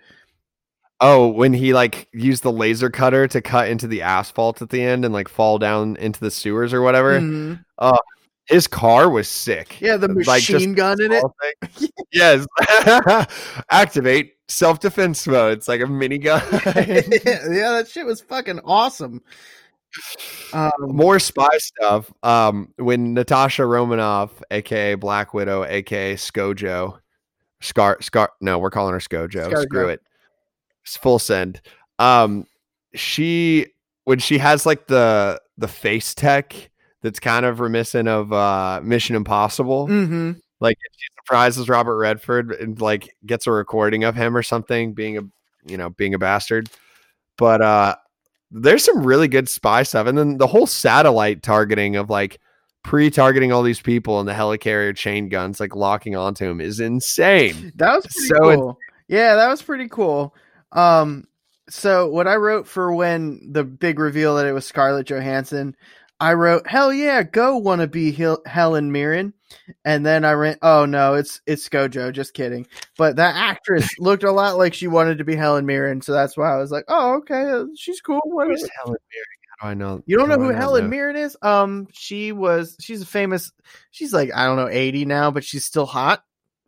Oh, 1.02 1.28
when 1.28 1.52
he 1.54 1.74
like 1.74 2.08
used 2.14 2.44
the 2.44 2.52
laser 2.52 2.90
cutter 2.90 3.28
to 3.28 3.42
cut 3.42 3.68
into 3.68 3.88
the 3.88 4.04
asphalt 4.04 4.62
at 4.62 4.70
the 4.70 4.82
end 4.82 5.04
and 5.04 5.14
like 5.14 5.28
fall 5.28 5.58
down 5.58 5.98
into 5.98 6.20
the 6.20 6.32
sewers 6.32 6.72
or 6.74 6.82
whatever. 6.82 7.20
Mhm. 7.20 7.66
His 8.54 8.68
car 8.68 9.10
was 9.10 9.28
sick. 9.28 9.82
Yeah, 9.82 9.98
the 9.98 10.08
Like, 10.10 10.28
machine 10.28 10.60
just 10.60 10.76
gun 10.76 11.02
in 11.02 11.12
it. 11.12 11.92
Yes. 12.14 12.46
Activate 13.72 14.36
self 14.48 14.80
defense 14.80 15.26
mode. 15.26 15.58
It's 15.58 15.68
like 15.68 15.82
a 15.82 15.86
minigun. 15.86 16.42
yeah, 17.26 17.72
that 17.72 17.88
shit 17.90 18.06
was 18.06 18.22
fucking 18.22 18.60
awesome. 18.64 19.24
Um, 20.54 20.72
more 20.82 21.18
spy 21.18 21.50
stuff. 21.58 22.14
Um, 22.22 22.72
when 22.78 23.16
Natasha 23.16 23.66
Romanoff, 23.66 24.44
aka 24.52 24.94
Black 24.94 25.34
Widow, 25.34 25.64
aka 25.64 26.14
ScarJo, 26.14 27.00
Scar 27.60 27.98
Scar 28.02 28.30
no, 28.40 28.60
we're 28.60 28.70
calling 28.70 28.94
her 28.94 29.00
Skojo. 29.00 29.52
Scarjo. 29.52 29.64
Screw 29.64 29.88
it. 29.90 30.02
It's 30.84 30.96
full 30.96 31.18
send. 31.18 31.60
Um, 31.98 32.46
she 32.94 33.74
when 34.04 34.20
she 34.20 34.38
has 34.38 34.68
like 34.68 34.86
the 34.86 35.42
the 35.58 35.68
face 35.68 36.14
tech 36.14 36.70
that's 37.04 37.20
kind 37.20 37.46
of 37.46 37.60
reminiscent 37.60 38.10
of 38.10 38.34
uh 38.34 38.82
Mission 38.84 39.16
Impossible. 39.16 39.88
mhm. 39.88 40.40
Like 40.60 40.78
she 40.82 41.06
surprises 41.20 41.70
Robert 41.70 41.98
Redford 41.98 42.52
and 42.54 42.80
like 42.82 43.16
gets 43.26 43.46
a 43.46 43.52
recording 43.52 44.04
of 44.06 44.16
him 44.16 44.36
or 44.36 44.42
something 44.42 44.94
being 44.94 45.18
a 45.20 45.22
you 45.66 45.78
know 45.78 45.92
being 45.92 46.16
a 46.16 46.20
bastard. 46.20 46.70
But 47.38 47.62
uh 47.62 47.96
there's 48.50 48.84
some 48.84 49.06
really 49.06 49.28
good 49.28 49.50
spy 49.50 49.84
stuff, 49.84 50.08
and 50.08 50.18
then 50.18 50.38
the 50.38 50.48
whole 50.48 50.68
satellite 50.68 51.44
targeting 51.44 51.96
of 51.96 52.10
like 52.10 52.40
pre-targeting 52.84 53.52
all 53.52 53.64
these 53.64 53.82
people 53.82 54.20
and 54.20 54.28
the 54.28 54.34
helicarrier 54.34 54.96
chain 54.96 55.30
guns 55.30 55.60
like 55.60 55.76
locking 55.76 56.16
onto 56.16 56.46
him 56.46 56.60
is 56.62 56.80
insane. 56.80 57.72
That 57.76 57.96
was 57.96 58.06
pretty 58.06 58.28
So 58.28 58.40
cool. 58.56 58.78
Yeah, 59.08 59.36
that 59.36 59.48
was 59.50 59.62
pretty 59.62 59.88
cool. 59.88 60.36
Um, 60.72 61.26
so 61.70 62.08
what 62.10 62.28
I 62.28 62.36
wrote 62.36 62.68
for 62.68 62.94
when 62.94 63.40
the 63.54 63.64
big 63.64 64.00
reveal 64.00 64.36
that 64.36 64.46
it 64.46 64.52
was 64.54 64.66
Scarlett 64.66 65.08
Johansson, 65.08 65.76
I 66.20 66.34
wrote, 66.34 66.68
"Hell 66.68 66.94
yeah, 66.94 67.24
go 67.24 67.58
want 67.58 67.82
to 67.82 67.88
be 67.88 68.12
Hel- 68.12 68.44
Helen 68.46 68.92
Mirren," 68.92 69.34
and 69.84 70.06
then 70.06 70.24
I 70.26 70.32
ran, 70.34 70.58
"Oh 70.62 70.86
no, 70.86 71.16
it's 71.16 71.42
it's 71.46 71.68
ScarJo." 71.68 72.12
Just 72.14 72.34
kidding. 72.34 72.66
But 72.98 73.18
that 73.18 73.36
actress 73.36 73.88
looked 74.00 74.24
a 74.24 74.32
lot 74.32 74.58
like 74.58 74.74
she 74.74 74.88
wanted 74.88 75.18
to 75.18 75.24
be 75.24 75.36
Helen 75.36 75.66
Mirren, 75.66 76.02
so 76.02 76.14
that's 76.14 76.38
why 76.38 76.54
I 76.54 76.58
was 76.58 76.72
like, 76.72 76.86
"Oh, 76.88 77.16
okay, 77.16 77.50
uh, 77.50 77.66
she's 77.76 78.02
cool." 78.02 78.22
whatever." 78.26 78.52
Who's 78.54 78.70
Helen 78.84 78.98
Mirren? 79.12 79.26
How 79.60 79.68
do 79.68 79.72
I 79.72 79.74
know? 79.74 80.04
You 80.06 80.18
don't 80.18 80.30
know 80.30 80.38
do 80.38 80.44
who 80.44 80.50
Helen 80.52 80.86
know? 80.86 80.90
Mirren 80.90 81.16
is? 81.16 81.38
Um, 81.42 81.88
she 81.92 82.32
was 82.32 82.78
she's 82.80 83.02
a 83.02 83.06
famous. 83.06 83.52
She's 83.92 84.14
like 84.14 84.32
I 84.34 84.46
don't 84.46 84.58
know, 84.58 84.70
eighty 84.70 85.06
now, 85.06 85.32
but 85.32 85.44
she's 85.44 85.66
still 85.66 85.86
hot. 85.86 86.24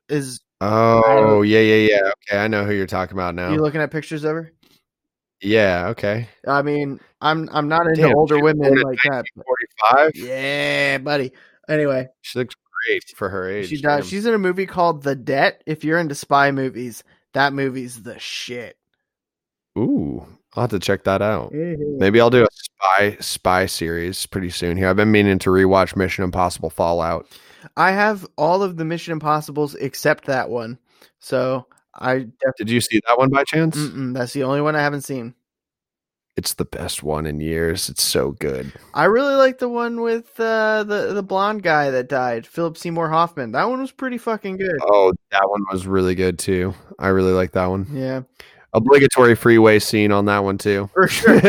Is 0.10 0.42
Oh 0.62 1.42
yeah, 1.42 1.60
yeah, 1.60 1.90
yeah. 1.90 2.12
Okay, 2.30 2.38
I 2.38 2.48
know 2.48 2.66
who 2.66 2.74
you're 2.74 2.88
talking 2.88 3.16
about 3.16 3.36
now. 3.36 3.52
you 3.52 3.62
looking 3.62 3.82
at 3.82 3.92
pictures 3.92 4.24
of 4.24 4.32
her? 4.36 4.52
yeah, 5.42 5.88
okay. 5.90 6.30
I 6.48 6.62
mean, 6.62 7.00
I'm 7.26 7.50
I'm 7.52 7.68
not 7.68 7.88
into 7.88 8.02
Damn, 8.04 8.16
older 8.16 8.40
women 8.40 8.82
like 8.82 9.00
that. 9.10 9.26
45. 9.82 10.12
Yeah, 10.16 10.98
buddy. 11.00 11.32
Anyway, 11.68 12.08
She 12.22 12.38
looks 12.40 12.56
great 12.88 13.04
for 13.16 13.30
her 13.30 13.50
age. 13.50 13.70
she 13.70 13.82
damn. 13.82 14.00
does. 14.00 14.08
She's 14.10 14.26
in 14.26 14.34
a 14.34 14.38
movie 14.38 14.66
called 14.68 15.02
The 15.04 15.16
Debt. 15.16 15.64
If 15.66 15.84
you're 15.84 15.98
into 16.00 16.14
spy 16.16 16.52
movies, 16.52 17.04
that 17.34 17.52
movie's 17.54 18.04
the 18.04 18.20
shit. 18.20 18.78
Ooh, 19.78 20.26
I'll 20.54 20.62
have 20.64 20.70
to 20.72 20.80
check 20.80 21.04
that 21.06 21.22
out. 21.22 21.52
Mm-hmm. 21.52 21.98
Maybe 21.98 22.22
I'll 22.22 22.30
do 22.30 22.44
a 22.44 22.48
spy 22.52 23.18
spy 23.20 23.66
series 23.66 24.26
pretty 24.28 24.50
soon 24.52 24.78
here. 24.78 24.88
I've 24.88 24.96
been 24.96 25.12
meaning 25.12 25.40
to 25.40 25.50
rewatch 25.50 25.96
Mission 25.96 26.24
Impossible 26.24 26.70
Fallout. 26.70 27.28
I 27.76 27.92
have 27.92 28.26
all 28.38 28.62
of 28.64 28.78
the 28.78 28.86
Mission 28.86 29.12
Impossibles 29.14 29.74
except 29.76 30.26
that 30.26 30.50
one. 30.50 30.78
So 31.20 31.66
I 31.96 32.20
definitely 32.20 32.52
Did 32.60 32.70
you 32.70 32.82
see 32.82 33.02
that 33.08 33.18
one 33.18 33.30
by 33.32 33.44
chance? 33.44 33.76
that's 34.14 34.34
the 34.34 34.44
only 34.44 34.62
one 34.62 34.76
I 34.76 34.82
haven't 34.82 35.02
seen. 35.02 35.34
It's 36.38 36.56
the 36.56 36.66
best 36.66 37.02
one 37.02 37.26
in 37.26 37.40
years. 37.40 37.88
It's 37.88 38.04
so 38.04 38.32
good. 38.32 38.74
I 38.94 39.06
really 39.06 39.36
like 39.36 39.60
the 39.60 39.70
one 39.70 40.02
with 40.02 40.38
uh, 40.38 40.84
the 40.84 41.14
the 41.14 41.24
blonde 41.24 41.64
guy 41.64 41.92
that 41.92 42.10
died, 42.10 42.46
Philip 42.46 42.78
Seymour 42.78 43.10
Hoffman. 43.10 43.54
That 43.54 43.70
one 43.70 43.80
was 43.80 43.94
pretty 43.94 44.18
fucking 44.18 44.58
good. 44.58 44.78
Oh, 44.82 45.14
that 45.32 45.50
one 45.50 45.64
was 45.72 45.88
really 45.88 46.14
good 46.14 46.38
too. 46.38 46.74
I 47.00 47.08
really 47.08 47.32
like 47.32 47.54
that 47.54 47.68
one. 47.68 47.88
Yeah, 47.94 48.24
Obligatory 48.74 49.36
freeway 49.36 49.80
scene 49.80 50.12
on 50.12 50.26
that 50.26 50.40
one 50.40 50.58
too. 50.58 50.90
for 50.94 51.08
sure. 51.08 51.40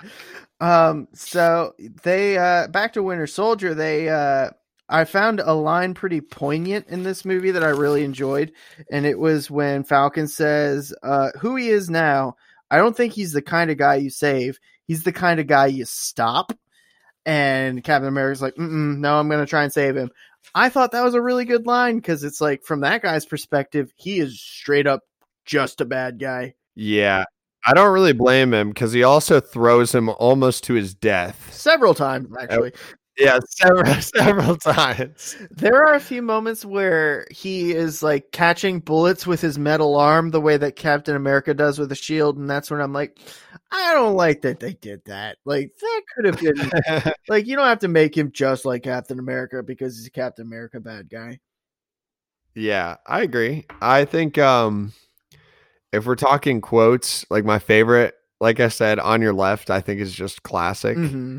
um, 0.60 1.08
so 1.12 1.74
they 2.04 2.38
uh, 2.38 2.68
back 2.68 2.92
to 2.92 3.02
Winter 3.02 3.26
Soldier. 3.26 3.74
They 3.74 4.08
uh, 4.08 4.50
I 4.88 5.04
found 5.04 5.40
a 5.40 5.54
line 5.54 5.94
pretty 5.94 6.20
poignant 6.20 6.86
in 6.86 7.02
this 7.02 7.24
movie 7.24 7.50
that 7.50 7.64
I 7.64 7.70
really 7.70 8.04
enjoyed, 8.04 8.52
and 8.92 9.04
it 9.04 9.18
was 9.18 9.50
when 9.50 9.82
Falcon 9.82 10.28
says, 10.28 10.94
uh, 11.02 11.30
"Who 11.40 11.56
he 11.56 11.70
is 11.70 11.90
now." 11.90 12.36
I 12.74 12.78
don't 12.78 12.96
think 12.96 13.12
he's 13.12 13.32
the 13.32 13.40
kind 13.40 13.70
of 13.70 13.78
guy 13.78 13.94
you 13.94 14.10
save. 14.10 14.58
He's 14.88 15.04
the 15.04 15.12
kind 15.12 15.38
of 15.38 15.46
guy 15.46 15.66
you 15.66 15.84
stop. 15.84 16.52
And 17.24 17.84
Captain 17.84 18.08
America's 18.08 18.42
like, 18.42 18.58
no, 18.58 19.16
I'm 19.16 19.28
going 19.28 19.38
to 19.38 19.48
try 19.48 19.62
and 19.62 19.72
save 19.72 19.96
him. 19.96 20.10
I 20.56 20.70
thought 20.70 20.90
that 20.90 21.04
was 21.04 21.14
a 21.14 21.20
really 21.20 21.44
good 21.44 21.68
line 21.68 21.98
because 21.98 22.24
it's 22.24 22.40
like, 22.40 22.64
from 22.64 22.80
that 22.80 23.00
guy's 23.00 23.24
perspective, 23.24 23.92
he 23.94 24.18
is 24.18 24.40
straight 24.40 24.88
up 24.88 25.02
just 25.44 25.80
a 25.80 25.84
bad 25.84 26.18
guy. 26.18 26.54
Yeah. 26.74 27.26
I 27.64 27.74
don't 27.74 27.92
really 27.92 28.12
blame 28.12 28.52
him 28.52 28.70
because 28.70 28.92
he 28.92 29.04
also 29.04 29.38
throws 29.38 29.94
him 29.94 30.08
almost 30.08 30.64
to 30.64 30.74
his 30.74 30.96
death. 30.96 31.54
Several 31.54 31.94
times, 31.94 32.28
actually. 32.38 32.72
Yeah, 33.18 33.38
several 33.48 33.94
several 34.00 34.56
times. 34.56 35.36
There 35.50 35.86
are 35.86 35.94
a 35.94 36.00
few 36.00 36.20
moments 36.20 36.64
where 36.64 37.26
he 37.30 37.72
is 37.72 38.02
like 38.02 38.32
catching 38.32 38.80
bullets 38.80 39.24
with 39.26 39.40
his 39.40 39.56
metal 39.56 39.96
arm, 39.96 40.30
the 40.30 40.40
way 40.40 40.56
that 40.56 40.74
Captain 40.74 41.14
America 41.14 41.54
does 41.54 41.78
with 41.78 41.92
a 41.92 41.94
shield, 41.94 42.36
and 42.38 42.50
that's 42.50 42.70
when 42.72 42.80
I'm 42.80 42.92
like, 42.92 43.16
I 43.70 43.94
don't 43.94 44.14
like 44.16 44.42
that 44.42 44.58
they 44.58 44.72
did 44.74 45.04
that. 45.04 45.38
Like 45.44 45.70
that 45.80 46.02
could 46.14 46.24
have 46.26 46.38
been 46.40 46.72
like 47.28 47.46
you 47.46 47.54
don't 47.56 47.66
have 47.66 47.80
to 47.80 47.88
make 47.88 48.16
him 48.16 48.32
just 48.32 48.64
like 48.64 48.82
Captain 48.82 49.20
America 49.20 49.62
because 49.62 49.96
he's 49.96 50.06
a 50.08 50.10
Captain 50.10 50.46
America 50.46 50.80
bad 50.80 51.08
guy. 51.08 51.38
yeah, 52.54 52.96
I 53.06 53.22
agree. 53.22 53.66
I 53.80 54.04
think 54.04 54.38
um 54.38 54.92
if 55.92 56.06
we're 56.06 56.16
talking 56.16 56.60
quotes, 56.60 57.24
like 57.30 57.44
my 57.44 57.58
favorite, 57.58 58.14
like 58.40 58.60
I 58.60 58.68
said, 58.68 58.98
on 58.98 59.22
your 59.22 59.32
left, 59.32 59.70
I 59.70 59.80
think 59.80 60.00
is 60.00 60.14
just 60.14 60.42
classic. 60.42 60.96
hmm 60.96 61.38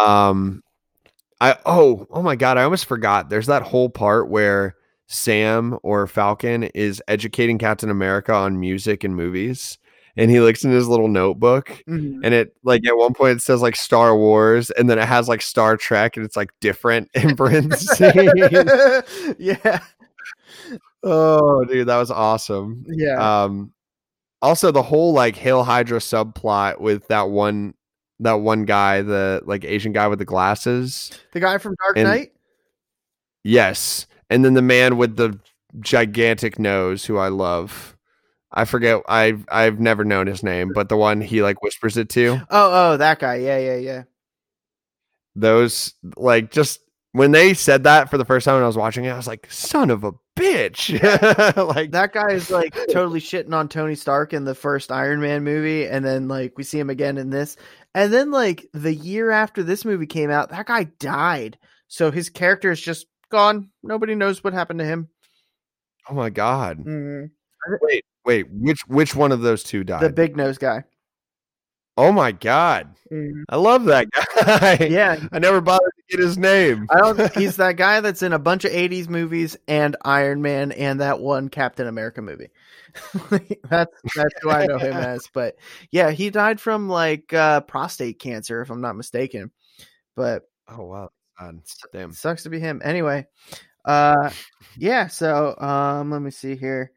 Um 0.00 0.62
I 1.40 1.56
oh, 1.66 2.06
oh 2.10 2.22
my 2.22 2.36
god, 2.36 2.58
I 2.58 2.64
almost 2.64 2.86
forgot. 2.86 3.28
There's 3.30 3.46
that 3.46 3.62
whole 3.62 3.88
part 3.90 4.28
where 4.28 4.76
Sam 5.06 5.78
or 5.82 6.06
Falcon 6.06 6.64
is 6.64 7.02
educating 7.08 7.58
Captain 7.58 7.90
America 7.90 8.32
on 8.32 8.60
music 8.60 9.04
and 9.04 9.16
movies. 9.16 9.78
And 10.16 10.32
he 10.32 10.40
looks 10.40 10.64
in 10.64 10.72
his 10.72 10.88
little 10.88 11.06
notebook 11.06 11.80
hmm 11.86 12.18
and 12.24 12.34
it 12.34 12.52
like 12.64 12.84
at 12.86 12.96
one 12.96 13.14
point 13.14 13.36
it 13.38 13.42
says 13.42 13.62
like 13.62 13.76
Star 13.76 14.16
Wars 14.16 14.70
and 14.72 14.90
then 14.90 14.98
it 14.98 15.06
has 15.06 15.28
like 15.28 15.40
Star 15.40 15.76
Trek 15.76 16.16
and 16.16 16.26
it's 16.26 16.36
like 16.36 16.50
different 16.60 17.08
in 17.14 17.36
parentheses. 17.36 18.00
yeah, 19.38 19.78
oh 21.04 21.64
dude, 21.64 21.86
that 21.86 21.98
was 21.98 22.10
awesome. 22.10 22.84
yeah. 22.88 23.42
Um 23.44 23.72
also 24.42 24.70
the 24.72 24.82
whole 24.82 25.12
like 25.12 25.36
Hail 25.36 25.62
Hydra 25.64 26.00
subplot 26.00 26.80
with 26.80 27.06
that 27.08 27.28
one 27.30 27.74
that 28.20 28.34
one 28.34 28.64
guy, 28.64 29.02
the 29.02 29.42
like 29.44 29.64
Asian 29.64 29.92
guy 29.92 30.08
with 30.08 30.18
the 30.18 30.24
glasses. 30.24 31.10
the 31.32 31.40
guy 31.40 31.58
from 31.58 31.74
Dark 31.82 31.96
and- 31.96 32.08
Knight. 32.08 32.32
Yes. 33.44 34.06
And 34.30 34.44
then 34.44 34.54
the 34.54 34.62
man 34.62 34.96
with 34.96 35.16
the 35.16 35.38
gigantic 35.80 36.58
nose 36.58 37.04
who 37.04 37.16
I 37.16 37.28
love. 37.28 37.96
I 38.52 38.64
forget 38.64 39.02
I've 39.08 39.44
I've 39.50 39.78
never 39.78 40.04
known 40.04 40.26
his 40.26 40.42
name, 40.42 40.72
but 40.74 40.88
the 40.88 40.96
one 40.96 41.20
he 41.20 41.42
like 41.42 41.62
whispers 41.62 41.96
it 41.96 42.08
to. 42.10 42.40
Oh, 42.50 42.92
oh, 42.92 42.96
that 42.96 43.18
guy. 43.18 43.36
Yeah, 43.36 43.58
yeah, 43.58 43.76
yeah. 43.76 44.02
Those 45.36 45.94
like 46.16 46.50
just 46.50 46.80
when 47.12 47.30
they 47.30 47.54
said 47.54 47.84
that 47.84 48.10
for 48.10 48.18
the 48.18 48.24
first 48.24 48.44
time 48.44 48.54
when 48.56 48.64
I 48.64 48.66
was 48.66 48.76
watching 48.76 49.04
it, 49.04 49.10
I 49.10 49.16
was 49.16 49.26
like, 49.26 49.50
son 49.50 49.90
of 49.90 50.04
a 50.04 50.12
bitch. 50.36 50.92
like 51.74 51.92
That 51.92 52.12
guy 52.12 52.32
is 52.32 52.50
like 52.50 52.74
totally 52.90 53.20
shitting 53.20 53.52
on 53.52 53.68
Tony 53.68 53.94
Stark 53.94 54.32
in 54.32 54.44
the 54.44 54.54
first 54.54 54.90
Iron 54.92 55.20
Man 55.20 55.44
movie, 55.44 55.86
and 55.86 56.04
then 56.04 56.28
like 56.28 56.56
we 56.56 56.64
see 56.64 56.78
him 56.78 56.90
again 56.90 57.18
in 57.18 57.30
this, 57.30 57.56
and 57.94 58.12
then 58.12 58.30
like 58.30 58.66
the 58.72 58.94
year 58.94 59.30
after 59.30 59.62
this 59.62 59.84
movie 59.84 60.06
came 60.06 60.30
out, 60.30 60.50
that 60.50 60.66
guy 60.66 60.84
died. 60.84 61.58
So 61.88 62.10
his 62.10 62.28
character 62.30 62.70
is 62.70 62.80
just 62.80 63.06
gone. 63.30 63.70
Nobody 63.82 64.14
knows 64.14 64.42
what 64.44 64.52
happened 64.52 64.80
to 64.80 64.84
him. 64.84 65.08
Oh 66.08 66.14
my 66.14 66.30
god. 66.30 66.78
Mhm. 66.78 67.30
Wait, 67.82 68.04
wait, 68.24 68.46
which 68.50 68.80
which 68.86 69.14
one 69.14 69.32
of 69.32 69.40
those 69.40 69.62
two 69.62 69.84
died? 69.84 70.02
The 70.02 70.10
big 70.10 70.36
nose 70.36 70.58
guy. 70.58 70.84
oh 71.96 72.12
my 72.12 72.30
god. 72.32 72.94
I 73.48 73.56
love 73.56 73.84
that 73.86 74.06
guy. 74.44 74.86
Yeah, 74.88 75.18
I 75.32 75.38
never 75.38 75.60
bothered 75.60 75.90
to 75.96 76.16
get 76.16 76.24
his 76.24 76.38
name. 76.38 76.86
I 76.90 76.98
don't. 77.00 77.34
He's 77.34 77.56
that 77.58 77.76
guy 77.76 78.00
that's 78.00 78.22
in 78.22 78.32
a 78.32 78.38
bunch 78.38 78.64
of 78.64 78.72
'80s 78.72 79.08
movies 79.08 79.56
and 79.66 79.96
Iron 80.04 80.40
Man 80.42 80.72
and 80.72 81.00
that 81.00 81.20
one 81.20 81.48
Captain 81.48 81.86
America 81.86 82.22
movie. 82.22 82.50
that's 83.68 84.00
that's 84.16 84.34
who 84.42 84.50
I 84.50 84.66
know 84.66 84.78
him 84.78 84.92
as. 84.96 85.28
But 85.32 85.56
yeah, 85.90 86.10
he 86.10 86.30
died 86.30 86.60
from 86.60 86.88
like 86.88 87.32
uh, 87.32 87.60
prostate 87.62 88.18
cancer, 88.18 88.62
if 88.62 88.70
I'm 88.70 88.80
not 88.80 88.96
mistaken. 88.96 89.50
But 90.16 90.44
Oh 90.68 90.84
wow. 90.84 91.10
God. 91.38 91.60
Damn. 91.92 92.12
sucks 92.12 92.42
to 92.42 92.50
be 92.50 92.60
him. 92.60 92.80
Anyway, 92.84 93.26
uh, 93.84 94.30
yeah. 94.76 95.06
So 95.06 95.56
um, 95.58 96.10
let 96.10 96.22
me 96.22 96.30
see 96.30 96.56
here. 96.56 96.92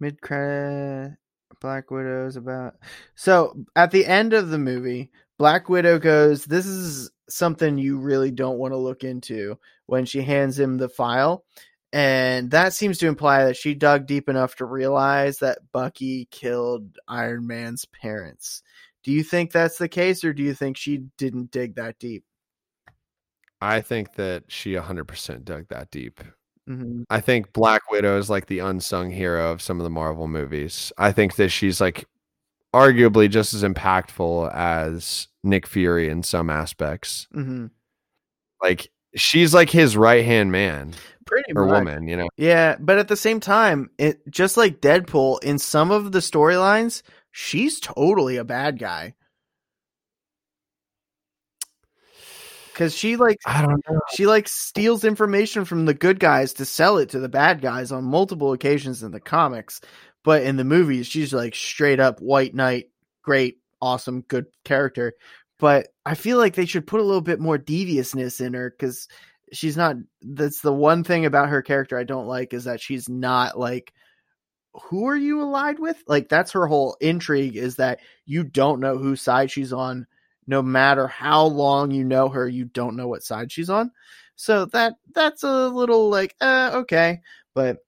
Mid 0.00 0.20
credit, 0.20 1.16
Black 1.60 1.90
Widow's 1.90 2.36
about. 2.36 2.74
So 3.14 3.64
at 3.76 3.90
the 3.90 4.06
end 4.06 4.32
of 4.32 4.50
the 4.50 4.58
movie, 4.58 5.10
Black 5.38 5.68
Widow 5.68 5.98
goes, 5.98 6.44
"This 6.44 6.66
is 6.66 7.10
something 7.28 7.78
you 7.78 7.98
really 7.98 8.30
don't 8.30 8.58
want 8.58 8.72
to 8.72 8.78
look 8.78 9.04
into." 9.04 9.58
When 9.86 10.06
she 10.06 10.22
hands 10.22 10.58
him 10.58 10.78
the 10.78 10.88
file, 10.88 11.44
and 11.92 12.50
that 12.50 12.72
seems 12.72 12.98
to 12.98 13.06
imply 13.06 13.44
that 13.44 13.56
she 13.56 13.74
dug 13.74 14.06
deep 14.06 14.28
enough 14.28 14.56
to 14.56 14.64
realize 14.64 15.38
that 15.38 15.58
Bucky 15.72 16.26
killed 16.30 16.98
Iron 17.08 17.46
Man's 17.46 17.84
parents. 17.84 18.62
Do 19.02 19.12
you 19.12 19.22
think 19.22 19.52
that's 19.52 19.78
the 19.78 19.88
case, 19.88 20.24
or 20.24 20.32
do 20.32 20.42
you 20.42 20.54
think 20.54 20.76
she 20.76 20.98
didn't 21.18 21.50
dig 21.50 21.74
that 21.74 21.98
deep? 21.98 22.24
I 23.60 23.80
think 23.80 24.14
that 24.14 24.44
she 24.48 24.74
100% 24.74 25.44
dug 25.44 25.68
that 25.68 25.90
deep. 25.90 26.20
hmm 26.66 27.02
I 27.10 27.20
think 27.20 27.52
Black 27.52 27.90
Widow 27.90 28.18
is 28.18 28.30
like 28.30 28.46
the 28.46 28.60
unsung 28.60 29.10
hero 29.10 29.52
of 29.52 29.62
some 29.62 29.78
of 29.78 29.84
the 29.84 29.90
Marvel 29.90 30.28
movies. 30.28 30.92
I 30.98 31.12
think 31.12 31.36
that 31.36 31.50
she's 31.50 31.80
like 31.80 32.06
arguably 32.74 33.28
just 33.28 33.54
as 33.54 33.62
impactful 33.62 34.52
as 34.54 35.28
Nick 35.44 35.66
Fury 35.66 36.08
in 36.08 36.22
some 36.22 36.50
aspects. 36.50 37.28
hmm 37.32 37.66
Like 38.62 38.90
she's 39.14 39.52
like 39.52 39.70
his 39.70 39.96
right 39.96 40.24
hand 40.24 40.52
man 40.52 40.94
Pretty 41.26 41.52
or 41.54 41.66
much. 41.66 41.74
woman, 41.74 42.08
you 42.08 42.16
know. 42.16 42.28
Yeah, 42.36 42.76
but 42.78 42.98
at 42.98 43.08
the 43.08 43.16
same 43.16 43.40
time, 43.40 43.90
it 43.98 44.28
just 44.30 44.56
like 44.56 44.80
Deadpool 44.80 45.42
in 45.42 45.58
some 45.58 45.90
of 45.90 46.12
the 46.12 46.18
storylines, 46.20 47.02
she's 47.30 47.80
totally 47.80 48.36
a 48.36 48.44
bad 48.44 48.78
guy. 48.78 49.14
Cuz 52.74 52.94
she 52.96 53.16
like 53.16 53.38
I 53.44 53.62
don't 53.62 53.84
know. 53.88 54.00
she 54.12 54.26
like 54.26 54.48
steals 54.48 55.04
information 55.04 55.64
from 55.66 55.84
the 55.84 55.94
good 55.94 56.18
guys 56.18 56.54
to 56.54 56.64
sell 56.64 56.96
it 56.96 57.10
to 57.10 57.20
the 57.20 57.28
bad 57.28 57.60
guys 57.60 57.92
on 57.92 58.04
multiple 58.04 58.52
occasions 58.52 59.02
in 59.02 59.12
the 59.12 59.20
comics, 59.20 59.80
but 60.24 60.42
in 60.42 60.56
the 60.56 60.64
movies 60.64 61.06
she's 61.06 61.34
like 61.34 61.54
straight 61.54 62.00
up 62.00 62.20
white 62.20 62.54
knight, 62.54 62.86
great, 63.22 63.58
awesome, 63.82 64.22
good 64.22 64.46
character. 64.64 65.12
But 65.58 65.88
I 66.06 66.14
feel 66.14 66.38
like 66.38 66.54
they 66.54 66.64
should 66.66 66.86
put 66.86 67.00
a 67.00 67.04
little 67.04 67.20
bit 67.20 67.40
more 67.40 67.58
deviousness 67.58 68.40
in 68.40 68.54
her 68.54 68.70
cuz 68.70 69.06
she's 69.52 69.76
not 69.76 69.96
that's 70.22 70.60
the 70.60 70.72
one 70.72 71.04
thing 71.04 71.26
about 71.26 71.48
her 71.48 71.62
character 71.62 71.98
I 71.98 72.04
don't 72.04 72.26
like 72.26 72.54
is 72.54 72.64
that 72.64 72.80
she's 72.80 73.08
not 73.08 73.58
like 73.58 73.92
who 74.74 75.06
are 75.06 75.16
you 75.16 75.42
allied 75.42 75.78
with? 75.78 76.02
Like 76.06 76.28
that's 76.28 76.52
her 76.52 76.66
whole 76.66 76.96
intrigue 77.00 77.56
is 77.56 77.76
that 77.76 78.00
you 78.24 78.42
don't 78.42 78.80
know 78.80 78.96
whose 78.96 79.20
side 79.20 79.50
she's 79.50 79.72
on 79.72 80.06
no 80.46 80.62
matter 80.62 81.06
how 81.06 81.44
long 81.44 81.90
you 81.90 82.04
know 82.04 82.28
her, 82.28 82.48
you 82.48 82.64
don't 82.64 82.96
know 82.96 83.06
what 83.06 83.22
side 83.22 83.52
she's 83.52 83.70
on. 83.70 83.90
So 84.34 84.64
that 84.66 84.94
that's 85.14 85.42
a 85.42 85.68
little 85.68 86.08
like 86.08 86.34
uh 86.40 86.70
okay, 86.74 87.20
but 87.54 87.78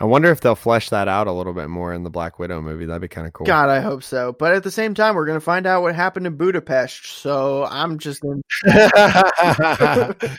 I 0.00 0.04
wonder 0.06 0.30
if 0.30 0.40
they'll 0.40 0.54
flesh 0.54 0.88
that 0.88 1.08
out 1.08 1.26
a 1.26 1.32
little 1.32 1.52
bit 1.52 1.68
more 1.68 1.92
in 1.92 2.04
the 2.04 2.10
Black 2.10 2.38
Widow 2.38 2.62
movie. 2.62 2.86
That'd 2.86 3.02
be 3.02 3.08
kind 3.08 3.26
of 3.26 3.34
cool. 3.34 3.46
God, 3.46 3.68
I 3.68 3.80
hope 3.80 4.02
so. 4.02 4.32
But 4.32 4.54
at 4.54 4.62
the 4.62 4.70
same 4.70 4.94
time, 4.94 5.14
we're 5.14 5.26
gonna 5.26 5.40
find 5.40 5.66
out 5.66 5.82
what 5.82 5.94
happened 5.94 6.26
in 6.26 6.36
Budapest. 6.36 7.04
So 7.04 7.66
I'm 7.66 7.98
just 7.98 8.22
gonna 8.22 8.40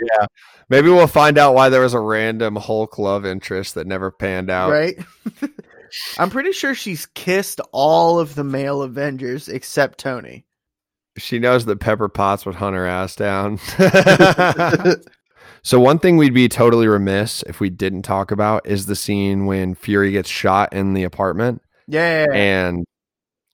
yeah. 0.00 0.26
Maybe 0.70 0.88
we'll 0.88 1.06
find 1.06 1.36
out 1.36 1.54
why 1.54 1.68
there 1.68 1.82
was 1.82 1.92
a 1.92 2.00
random 2.00 2.56
Hulk 2.56 2.98
love 2.98 3.26
interest 3.26 3.74
that 3.74 3.86
never 3.86 4.10
panned 4.10 4.50
out. 4.50 4.70
right. 4.70 4.98
I'm 6.18 6.30
pretty 6.30 6.52
sure 6.52 6.74
she's 6.74 7.04
kissed 7.04 7.60
all 7.70 8.18
of 8.18 8.34
the 8.34 8.44
male 8.44 8.80
Avengers 8.80 9.50
except 9.50 9.98
Tony. 9.98 10.46
She 11.18 11.38
knows 11.38 11.66
that 11.66 11.80
Pepper 11.80 12.08
Potts 12.08 12.46
would 12.46 12.54
hunt 12.54 12.74
her 12.74 12.86
ass 12.86 13.14
down. 13.14 13.58
So 15.64 15.78
one 15.80 15.98
thing 15.98 16.16
we'd 16.16 16.34
be 16.34 16.48
totally 16.48 16.86
remiss 16.88 17.42
if 17.46 17.60
we 17.60 17.70
didn't 17.70 18.02
talk 18.02 18.30
about 18.30 18.66
is 18.66 18.86
the 18.86 18.96
scene 18.96 19.46
when 19.46 19.74
Fury 19.74 20.12
gets 20.12 20.28
shot 20.28 20.72
in 20.72 20.94
the 20.94 21.04
apartment 21.04 21.62
Yeah. 21.86 22.26
and 22.32 22.84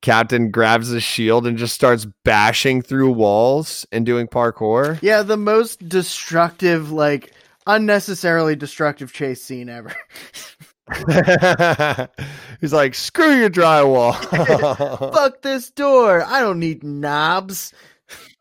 Captain 0.00 0.50
grabs 0.50 0.88
his 0.88 1.02
shield 1.02 1.46
and 1.46 1.58
just 1.58 1.74
starts 1.74 2.06
bashing 2.24 2.82
through 2.82 3.10
walls 3.10 3.84
and 3.90 4.06
doing 4.06 4.28
parkour. 4.28 4.98
Yeah, 5.02 5.22
the 5.22 5.36
most 5.36 5.88
destructive, 5.88 6.92
like 6.92 7.32
unnecessarily 7.66 8.54
destructive 8.54 9.12
chase 9.12 9.42
scene 9.42 9.68
ever. 9.68 9.92
He's 12.60 12.72
like, 12.72 12.94
"Screw 12.94 13.36
your 13.36 13.50
drywall." 13.50 14.14
Fuck 15.14 15.42
this 15.42 15.70
door. 15.70 16.22
I 16.24 16.40
don't 16.40 16.58
need 16.60 16.82
knobs. 16.84 17.72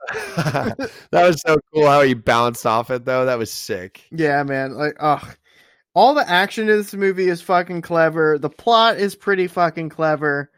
that 0.36 0.92
was 1.12 1.42
so 1.42 1.58
cool 1.74 1.88
how 1.88 2.02
he 2.02 2.14
bounced 2.14 2.66
off 2.66 2.90
it 2.92 3.06
though. 3.06 3.26
That 3.26 3.38
was 3.38 3.52
sick. 3.52 4.06
Yeah, 4.12 4.44
man. 4.44 4.74
Like, 4.74 4.96
ugh. 5.00 5.38
All 5.94 6.14
the 6.14 6.30
action 6.30 6.70
in 6.70 6.78
this 6.78 6.94
movie 6.94 7.28
is 7.28 7.42
fucking 7.42 7.82
clever. 7.82 8.38
The 8.38 8.52
plot 8.52 8.98
is 8.98 9.16
pretty 9.16 9.48
fucking 9.48 9.90
clever. 9.90 10.52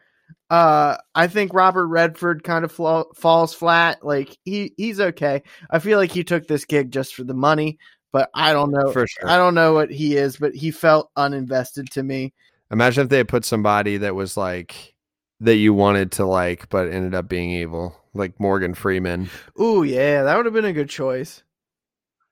Uh, 0.50 0.98
I 1.16 1.28
think 1.28 1.54
Robert 1.54 1.88
Redford 1.88 2.44
kind 2.44 2.66
of 2.66 2.72
flaw- 2.72 3.12
falls 3.16 3.54
flat. 3.54 4.04
Like 4.04 4.38
he 4.44 4.74
he's 4.78 5.00
okay. 5.00 5.44
I 5.70 5.80
feel 5.80 5.98
like 5.98 6.12
he 6.12 6.24
took 6.24 6.48
this 6.48 6.66
gig 6.66 6.92
just 6.92 7.16
for 7.16 7.24
the 7.24 7.34
money, 7.34 7.78
but 8.12 8.30
I 8.34 8.54
don't 8.54 8.72
know. 8.72 8.92
For 8.92 9.08
sure. 9.08 9.30
I 9.30 9.38
don't 9.38 9.56
know 9.56 9.74
what 9.74 9.92
he 9.92 10.18
is, 10.18 10.38
but 10.38 10.56
he 10.56 10.72
felt 10.72 11.10
uninvested 11.16 11.90
to 11.92 12.04
me. 12.04 12.34
Imagine 12.72 13.04
if 13.04 13.10
they 13.10 13.18
had 13.18 13.28
put 13.28 13.46
somebody 13.46 13.98
that 13.98 14.16
was 14.16 14.36
like 14.36 14.94
that 15.42 15.56
you 15.56 15.74
wanted 15.74 16.12
to 16.14 16.26
like, 16.26 16.70
but 16.70 16.90
ended 16.90 17.16
up 17.16 17.30
being 17.30 17.52
evil, 17.52 17.96
like 18.14 18.40
Morgan 18.40 18.74
Freeman. 18.74 19.30
Ooh, 19.60 19.84
yeah, 19.84 20.24
that 20.24 20.36
would 20.36 20.46
have 20.46 20.54
been 20.54 20.66
a 20.66 20.74
good 20.74 20.90
choice. 20.90 21.44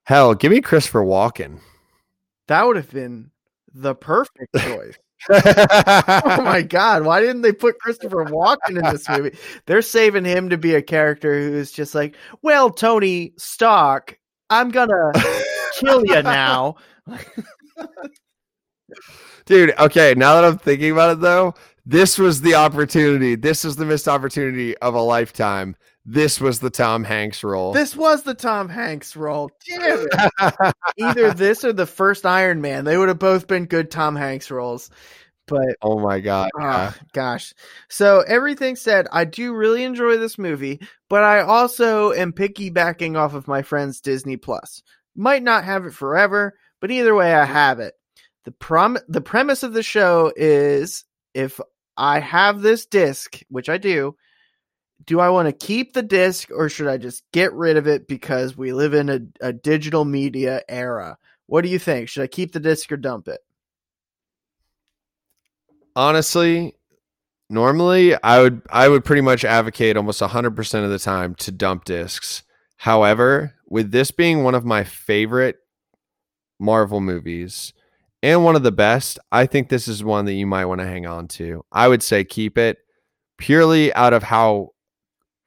Hell, 0.04 0.36
give 0.36 0.52
me 0.52 0.62
Christopher 0.62 1.04
Walken. 1.04 1.60
That 2.48 2.66
would 2.66 2.78
have 2.78 2.92
been 2.92 3.32
the 3.74 3.94
perfect 3.94 4.56
choice. 4.58 4.96
oh 5.30 6.42
my 6.44 6.62
god, 6.62 7.04
why 7.04 7.20
didn't 7.20 7.42
they 7.42 7.52
put 7.52 7.80
Christopher 7.80 8.24
Walken 8.26 8.78
in 8.78 8.84
this 8.84 9.10
movie? 9.10 9.36
They're 9.66 9.82
saving 9.82 10.26
him 10.26 10.50
to 10.50 10.58
be 10.58 10.76
a 10.76 10.82
character 10.82 11.40
who 11.40 11.56
is 11.56 11.72
just 11.72 11.96
like, 11.96 12.16
well, 12.42 12.70
Tony 12.70 13.34
Stark, 13.38 14.20
I'm 14.50 14.70
gonna 14.70 15.12
kill 15.80 16.06
you 16.06 16.22
now. 16.22 16.76
Dude, 19.46 19.74
okay, 19.80 20.14
now 20.16 20.36
that 20.36 20.46
I'm 20.46 20.58
thinking 20.58 20.92
about 20.92 21.12
it 21.14 21.22
though, 21.22 21.56
this 21.88 22.20
was 22.20 22.42
the 22.42 22.56
opportunity. 22.56 23.36
This 23.36 23.64
is 23.64 23.78
the 23.78 23.86
missed 23.86 24.10
opportunity 24.10 24.78
of 24.80 24.94
a 24.94 25.02
lifetime. 25.02 25.78
This 26.06 26.42
was 26.42 26.60
the 26.60 26.70
Tom 26.70 27.06
Hanks 27.06 27.46
role. 27.46 27.72
This 27.72 27.96
was 27.96 28.24
the 28.24 28.34
Tom 28.34 28.68
Hanks 28.68 29.16
role. 29.16 29.50
Damn 29.66 30.06
it. 30.12 30.74
Either 31.00 31.34
this 31.34 31.64
or 31.64 31.72
the 31.72 31.86
first 31.86 32.26
Iron 32.26 32.60
Man. 32.60 32.84
They 32.84 32.98
would 32.98 33.08
have 33.08 33.20
both 33.20 33.48
been 33.48 33.68
good 33.68 33.90
Tom 33.90 34.18
Hanks 34.18 34.52
roles. 34.52 34.90
But 35.48 35.78
oh 35.82 35.98
my 35.98 36.20
god. 36.20 36.50
yeah. 36.60 36.92
Ah, 36.92 36.98
gosh. 37.14 37.54
So 37.88 38.22
everything 38.28 38.76
said, 38.76 39.08
I 39.14 39.24
do 39.24 39.54
really 39.54 39.86
enjoy 39.86 40.18
this 40.18 40.38
movie, 40.38 40.82
but 41.08 41.24
I 41.24 41.40
also 41.40 42.12
am 42.12 42.34
piggybacking 42.34 43.16
off 43.16 43.34
of 43.34 43.48
my 43.48 43.62
friend's 43.62 44.02
Disney 44.02 44.36
Plus. 44.36 44.84
Might 45.16 45.44
not 45.44 45.64
have 45.64 45.86
it 45.86 45.94
forever, 45.94 46.54
but 46.82 46.92
either 46.92 47.16
way, 47.16 47.34
I 47.34 47.46
have 47.46 47.80
it. 47.80 47.94
The 48.44 48.52
prom 48.52 48.98
the 49.08 49.22
premise 49.22 49.64
of 49.64 49.72
the 49.72 49.84
show 49.84 50.34
is 50.36 51.06
if 51.34 51.62
I 51.98 52.20
have 52.20 52.62
this 52.62 52.86
disc, 52.86 53.42
which 53.50 53.70
I 53.70 53.78
do, 53.78 54.16
do 55.06 55.20
I 55.20 55.30
want 55.30 55.48
to 55.48 55.66
keep 55.66 55.94
the 55.94 56.04
disc 56.04 56.50
or 56.52 56.70
should 56.70 56.88
I 56.88 56.98
just 56.98 57.24
get 57.32 57.54
rid 57.54 57.78
of 57.78 57.88
it 57.88 58.08
because 58.08 58.56
we 58.58 58.74
live 58.74 58.94
in 58.94 59.10
a, 59.10 59.20
a 59.42 59.54
digital 59.54 60.06
media 60.06 60.62
era? 60.70 61.18
What 61.48 61.64
do 61.64 61.70
you 61.70 61.80
think? 61.80 62.10
Should 62.10 62.24
I 62.24 62.28
keep 62.28 62.52
the 62.52 62.60
disc 62.60 62.92
or 62.92 62.98
dump 62.98 63.28
it? 63.28 63.40
honestly 65.98 66.76
normally 67.50 68.14
i 68.24 68.40
would 68.40 68.62
i 68.70 68.88
would 68.88 69.04
pretty 69.04 69.22
much 69.22 69.44
advocate 69.44 69.98
almost 69.98 70.22
100% 70.22 70.84
of 70.84 70.92
the 70.92 71.00
time 71.00 71.34
to 71.34 71.52
dump 71.52 71.86
discs 71.86 72.44
however 72.78 73.56
with 73.68 73.92
this 73.92 74.12
being 74.12 74.44
one 74.44 74.54
of 74.54 74.64
my 74.64 74.84
favorite 74.84 75.58
marvel 76.60 77.02
movies 77.02 77.74
and 78.28 78.44
one 78.44 78.56
of 78.56 78.64
the 78.64 78.72
best 78.72 79.20
i 79.32 79.46
think 79.46 79.70
this 79.70 79.88
is 79.88 80.04
one 80.04 80.26
that 80.26 80.34
you 80.34 80.46
might 80.46 80.66
want 80.66 80.82
to 80.82 80.88
hang 80.88 81.06
on 81.06 81.28
to 81.28 81.64
i 81.72 81.88
would 81.88 82.04
say 82.04 82.24
keep 82.24 82.58
it 82.58 82.78
purely 83.38 83.94
out 83.94 84.14
of 84.14 84.24
how 84.24 84.70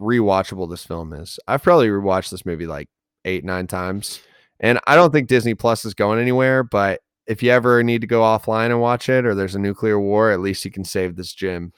rewatchable 0.00 0.68
this 0.68 0.84
film 0.84 1.12
is 1.12 1.38
i've 1.46 1.62
probably 1.62 1.88
rewatched 1.88 2.30
this 2.30 2.46
movie 2.46 2.66
like 2.66 2.88
eight 3.24 3.44
nine 3.44 3.66
times 3.66 4.20
and 4.60 4.80
i 4.86 4.94
don't 4.94 5.12
think 5.12 5.28
disney 5.28 5.54
plus 5.54 5.84
is 5.84 5.94
going 5.94 6.18
anywhere 6.18 6.62
but 6.62 7.00
if 7.30 7.44
you 7.44 7.50
ever 7.52 7.80
need 7.84 8.00
to 8.00 8.08
go 8.08 8.22
offline 8.22 8.66
and 8.66 8.80
watch 8.80 9.08
it 9.08 9.24
or 9.24 9.36
there's 9.36 9.54
a 9.54 9.60
nuclear 9.60 10.00
war, 10.00 10.32
at 10.32 10.40
least 10.40 10.64
you 10.64 10.70
can 10.72 10.84
save 10.84 11.14
this 11.14 11.32
gym. 11.32 11.72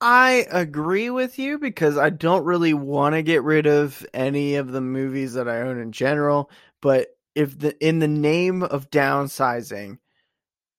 I 0.00 0.46
agree 0.50 1.10
with 1.10 1.38
you 1.38 1.58
because 1.58 1.98
I 1.98 2.08
don't 2.08 2.44
really 2.44 2.72
want 2.72 3.14
to 3.14 3.22
get 3.22 3.42
rid 3.42 3.66
of 3.66 4.04
any 4.14 4.54
of 4.54 4.72
the 4.72 4.80
movies 4.80 5.34
that 5.34 5.46
I 5.46 5.60
own 5.60 5.78
in 5.78 5.92
general, 5.92 6.50
but 6.80 7.08
if 7.34 7.58
the 7.58 7.76
in 7.86 7.98
the 7.98 8.08
name 8.08 8.62
of 8.62 8.90
downsizing, 8.90 9.98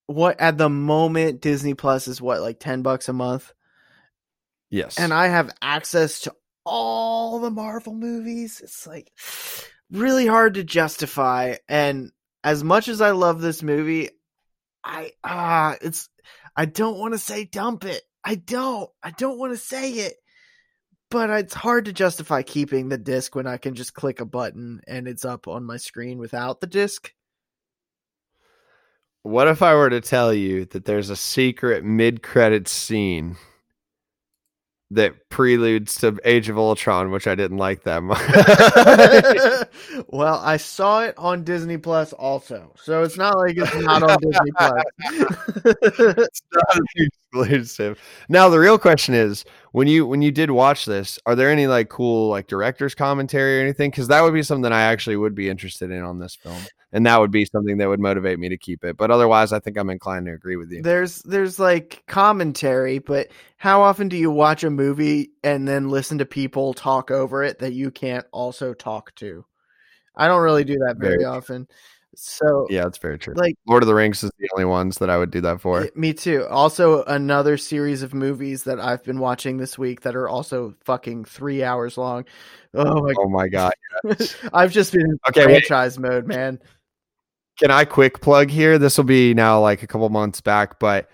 what 0.08 0.40
at 0.40 0.58
the 0.58 0.70
moment 0.70 1.42
Disney 1.42 1.74
Plus 1.74 2.08
is 2.08 2.22
what 2.22 2.42
like 2.42 2.60
10 2.60 2.82
bucks 2.82 3.10
a 3.10 3.14
month 3.14 3.54
Yes. 4.70 5.00
and 5.00 5.14
I 5.14 5.28
have 5.28 5.56
access 5.62 6.22
to 6.22 6.36
all 6.66 7.40
the 7.40 7.52
Marvel 7.52 7.94
movies. 7.94 8.62
It's 8.64 8.86
like 8.88 9.12
really 9.92 10.26
hard 10.28 10.56
to 10.56 10.64
justify 10.64 11.56
and 11.70 12.12
as 12.44 12.64
much 12.64 12.88
as 12.88 13.02
I 13.02 13.12
love 13.12 13.42
this 13.42 13.64
movie, 13.64 14.10
I 14.84 15.12
ah, 15.24 15.76
it's 15.82 16.10
I 16.56 16.66
don't 16.66 17.00
want 17.00 17.14
to 17.16 17.18
say 17.18 17.44
dump 17.46 17.86
it. 17.86 18.04
I 18.24 18.36
don't. 18.36 18.90
I 19.04 19.12
don't 19.12 19.40
want 19.40 19.54
to 19.54 19.58
say 19.58 19.92
it. 19.92 20.14
But 21.12 21.30
it's 21.30 21.54
hard 21.54 21.86
to 21.86 21.94
justify 21.94 22.42
keeping 22.42 22.90
the 22.90 22.98
disc 22.98 23.36
when 23.36 23.48
I 23.48 23.58
can 23.58 23.76
just 23.76 23.94
click 23.94 24.20
a 24.20 24.26
button 24.26 24.82
and 24.88 25.08
it's 25.08 25.24
up 25.26 25.48
on 25.48 25.64
my 25.64 25.78
screen 25.78 26.18
without 26.18 26.62
the 26.62 26.68
disc. 26.68 27.14
what 29.24 29.48
if 29.48 29.62
I 29.64 29.74
were 29.74 29.90
to 29.90 30.02
tell 30.02 30.34
you 30.34 30.66
that 30.66 30.86
there's 30.86 31.10
a 31.10 31.16
secret 31.16 31.84
mid 31.84 32.22
credit 32.22 32.68
scene 32.68 33.38
that 34.92 35.30
preludes 35.30 35.96
to 35.96 36.18
Age 36.24 36.50
of 36.50 36.58
Ultron, 36.58 37.12
which 37.12 37.28
I 37.28 37.36
didn't 37.36 37.58
like 37.58 37.84
that 37.84 38.04
much? 38.04 38.20
well, 40.10 40.40
I 40.44 40.58
saw 40.58 41.02
it 41.02 41.16
on 41.18 41.44
Disney 41.44 41.78
Plus 41.78 42.14
also. 42.14 42.72
So 42.82 43.04
it's 43.04 43.18
not 43.18 43.38
like 43.38 43.58
it's 43.58 43.76
not 43.76 44.04
on 44.04 44.18
Disney 44.22 44.52
Plus. 44.58 44.84
it's 46.18 46.42
not 46.54 46.80
exclusive. 46.96 48.00
Now 48.30 48.50
the 48.50 48.60
real 48.60 48.78
question 48.78 49.16
is, 49.16 49.44
when 49.72 49.88
you 49.88 50.06
when 50.06 50.22
you 50.22 50.32
did 50.32 50.52
watch 50.52 50.86
this, 50.86 51.20
are 51.26 51.36
there 51.36 51.50
any 51.50 51.68
like 51.68 51.90
cool 51.90 52.30
like 52.30 52.48
director's 52.48 52.96
commentary 52.96 53.60
or 53.60 53.64
anything? 53.64 53.90
Because 53.90 54.08
that 54.10 54.22
would 54.22 54.34
be 54.34 54.44
something 54.44 54.72
I 54.72 54.82
actually 54.82 55.18
would 55.18 55.36
be 55.36 55.50
interested 55.50 55.92
in 55.92 56.04
on 56.04 56.20
this 56.20 56.36
film, 56.36 56.62
and 56.96 57.06
that 57.06 57.20
would 57.20 57.30
be 57.30 57.44
something 57.46 57.78
that 57.78 57.90
would 57.90 58.00
motivate 58.00 58.40
me 58.40 58.48
to 58.50 58.58
keep 58.58 58.86
it. 58.86 58.96
But 58.96 59.12
otherwise, 59.12 59.52
I 59.52 59.60
think 59.60 59.78
I'm 59.78 59.90
inclined 59.90 60.26
to 60.28 60.32
agree 60.32 60.56
with 60.56 60.72
you. 60.72 60.82
there's 60.82 61.22
there's 61.24 61.60
like 61.60 62.04
commentary, 62.08 63.00
but 63.00 63.28
how 63.58 63.82
often 63.82 64.08
do 64.08 64.16
you 64.16 64.32
watch 64.32 64.64
a 64.64 64.70
movie 64.70 65.32
and 65.44 65.68
then 65.68 65.90
listen 65.90 66.18
to 66.20 66.26
people 66.26 66.74
talk 66.74 67.12
over 67.12 67.44
it 67.44 67.60
that 67.60 67.74
you 67.74 67.92
can't 67.92 68.26
also 68.32 68.74
talk 68.74 69.14
to? 69.16 69.46
I 70.16 70.28
don't 70.28 70.42
really 70.42 70.64
do 70.64 70.78
that 70.88 70.96
very 70.98 71.18
Very 71.18 71.26
often. 71.26 71.68
So 72.16 72.68
Yeah, 72.70 72.84
that's 72.84 72.98
very 72.98 73.20
true. 73.20 73.34
like 73.36 73.56
Lord 73.68 73.84
of 73.84 73.88
the 73.88 73.94
Rings 73.96 74.24
is 74.24 74.32
the 74.40 74.48
only 74.56 74.64
ones 74.64 75.00
that 75.00 75.10
I 75.10 75.18
would 75.18 75.32
do 75.32 75.42
that 75.42 75.60
for. 75.60 75.82
Y- 75.82 75.90
Me 75.96 76.14
too. 76.14 76.46
Also, 76.50 77.04
another 77.04 77.58
series 77.58 78.04
of 78.04 78.14
movies 78.14 78.64
that 78.64 78.80
I've 78.80 79.04
been 79.04 79.20
watching 79.20 79.58
this 79.58 79.78
week 79.78 80.02
that 80.02 80.16
are 80.16 80.30
also 80.30 80.76
fucking 80.86 81.26
three 81.26 81.62
hours 81.62 81.98
long. 81.98 82.24
Oh 82.74 83.02
my! 83.02 83.14
Oh 83.18 83.28
my 83.28 83.50
god. 83.50 83.74
I've 84.54 84.72
just 84.72 84.94
been 84.94 85.02
in 85.02 85.20
Okay, 85.30 85.46
wait. 85.46 85.66
franchise 85.66 86.00
mode, 86.00 86.26
man. 86.28 86.60
Can 87.58 87.72
I 87.72 87.86
quick 87.86 88.22
plug 88.22 88.50
here? 88.50 88.78
This 88.78 88.98
will 88.98 89.06
be 89.06 89.34
now 89.34 89.62
like 89.62 89.82
a 89.82 89.88
couple 89.88 90.10
months 90.10 90.42
back, 90.42 90.80
but 90.80 91.10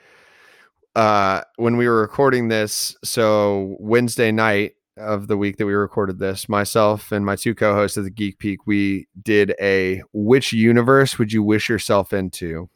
uh 0.95 1.41
when 1.55 1.77
we 1.77 1.88
were 1.88 2.01
recording 2.01 2.49
this, 2.49 2.95
so 3.03 3.77
Wednesday 3.80 4.31
night 4.31 4.73
of 4.97 5.27
the 5.27 5.38
week 5.38 5.57
that 5.57 5.65
we 5.65 5.73
recorded 5.73 6.19
this, 6.19 6.49
myself 6.49 7.11
and 7.11 7.26
my 7.26 7.35
two 7.35 7.55
co-hosts 7.55 7.97
of 7.97 8.03
the 8.03 8.09
Geek 8.09 8.39
Peak, 8.39 8.68
we 8.68 9.07
did 9.22 9.55
a 9.61 10.01
which 10.13 10.51
universe 10.51 11.18
would 11.18 11.31
you 11.31 11.43
wish 11.43 11.69
yourself 11.69 12.11
into? 12.11 12.69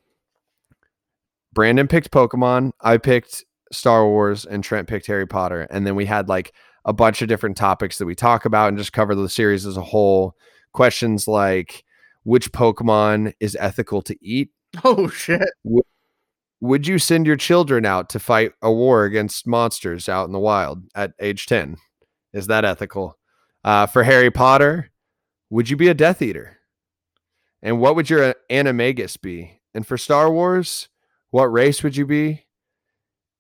Brandon 1.54 1.88
picked 1.88 2.12
Pokemon, 2.12 2.72
I 2.82 2.98
picked 2.98 3.44
Star 3.72 4.06
Wars, 4.08 4.46
and 4.46 4.64
Trent 4.64 4.88
picked 4.88 5.08
Harry 5.08 5.28
Potter. 5.28 5.68
And 5.70 5.86
then 5.86 5.96
we 5.96 6.06
had 6.06 6.30
like 6.30 6.54
a 6.86 6.94
bunch 6.94 7.22
of 7.22 7.28
different 7.28 7.58
topics 7.58 7.98
that 7.98 8.06
we 8.06 8.16
talk 8.16 8.46
about 8.46 8.70
and 8.70 8.78
just 8.78 8.94
cover 8.94 9.16
the 9.16 9.28
series 9.30 9.66
as 9.66 9.76
a 9.78 9.82
whole. 9.82 10.36
Questions 10.72 11.28
like 11.28 11.84
which 12.26 12.52
Pokemon 12.52 13.34
is 13.40 13.56
ethical 13.58 14.02
to 14.02 14.18
eat? 14.22 14.50
Oh 14.84 15.08
shit! 15.08 15.48
would 16.60 16.88
you 16.88 17.00
send 17.00 17.26
your 17.26 17.36
children 17.36 17.86
out 17.86 18.10
to 18.10 18.20
fight 18.20 18.52
a 18.62 18.72
war 18.72 19.06
against 19.06 19.48
monsters 19.48 20.10
out 20.10 20.26
in 20.26 20.34
the 20.34 20.40
wild 20.40 20.84
at 20.94 21.14
age 21.22 21.46
10? 21.46 21.78
Is 22.34 22.48
that 22.48 22.66
ethical? 22.66 23.18
Uh, 23.64 23.86
for 23.86 24.04
Harry 24.04 24.32
Potter, 24.32 24.92
would 25.50 25.70
you 25.70 25.78
be 25.78 25.88
a 25.88 25.94
Death 25.94 26.22
Eater? 26.22 26.58
And 27.62 27.80
what 27.80 27.96
would 27.96 28.10
your 28.10 28.36
animagus 28.50 29.20
be? 29.20 29.62
And 29.74 29.88
for 29.88 29.98
Star 29.98 30.32
Wars, 30.32 30.90
what 31.32 31.46
race 31.46 31.84
would 31.84 31.96
you 31.96 32.06
be? 32.06 32.46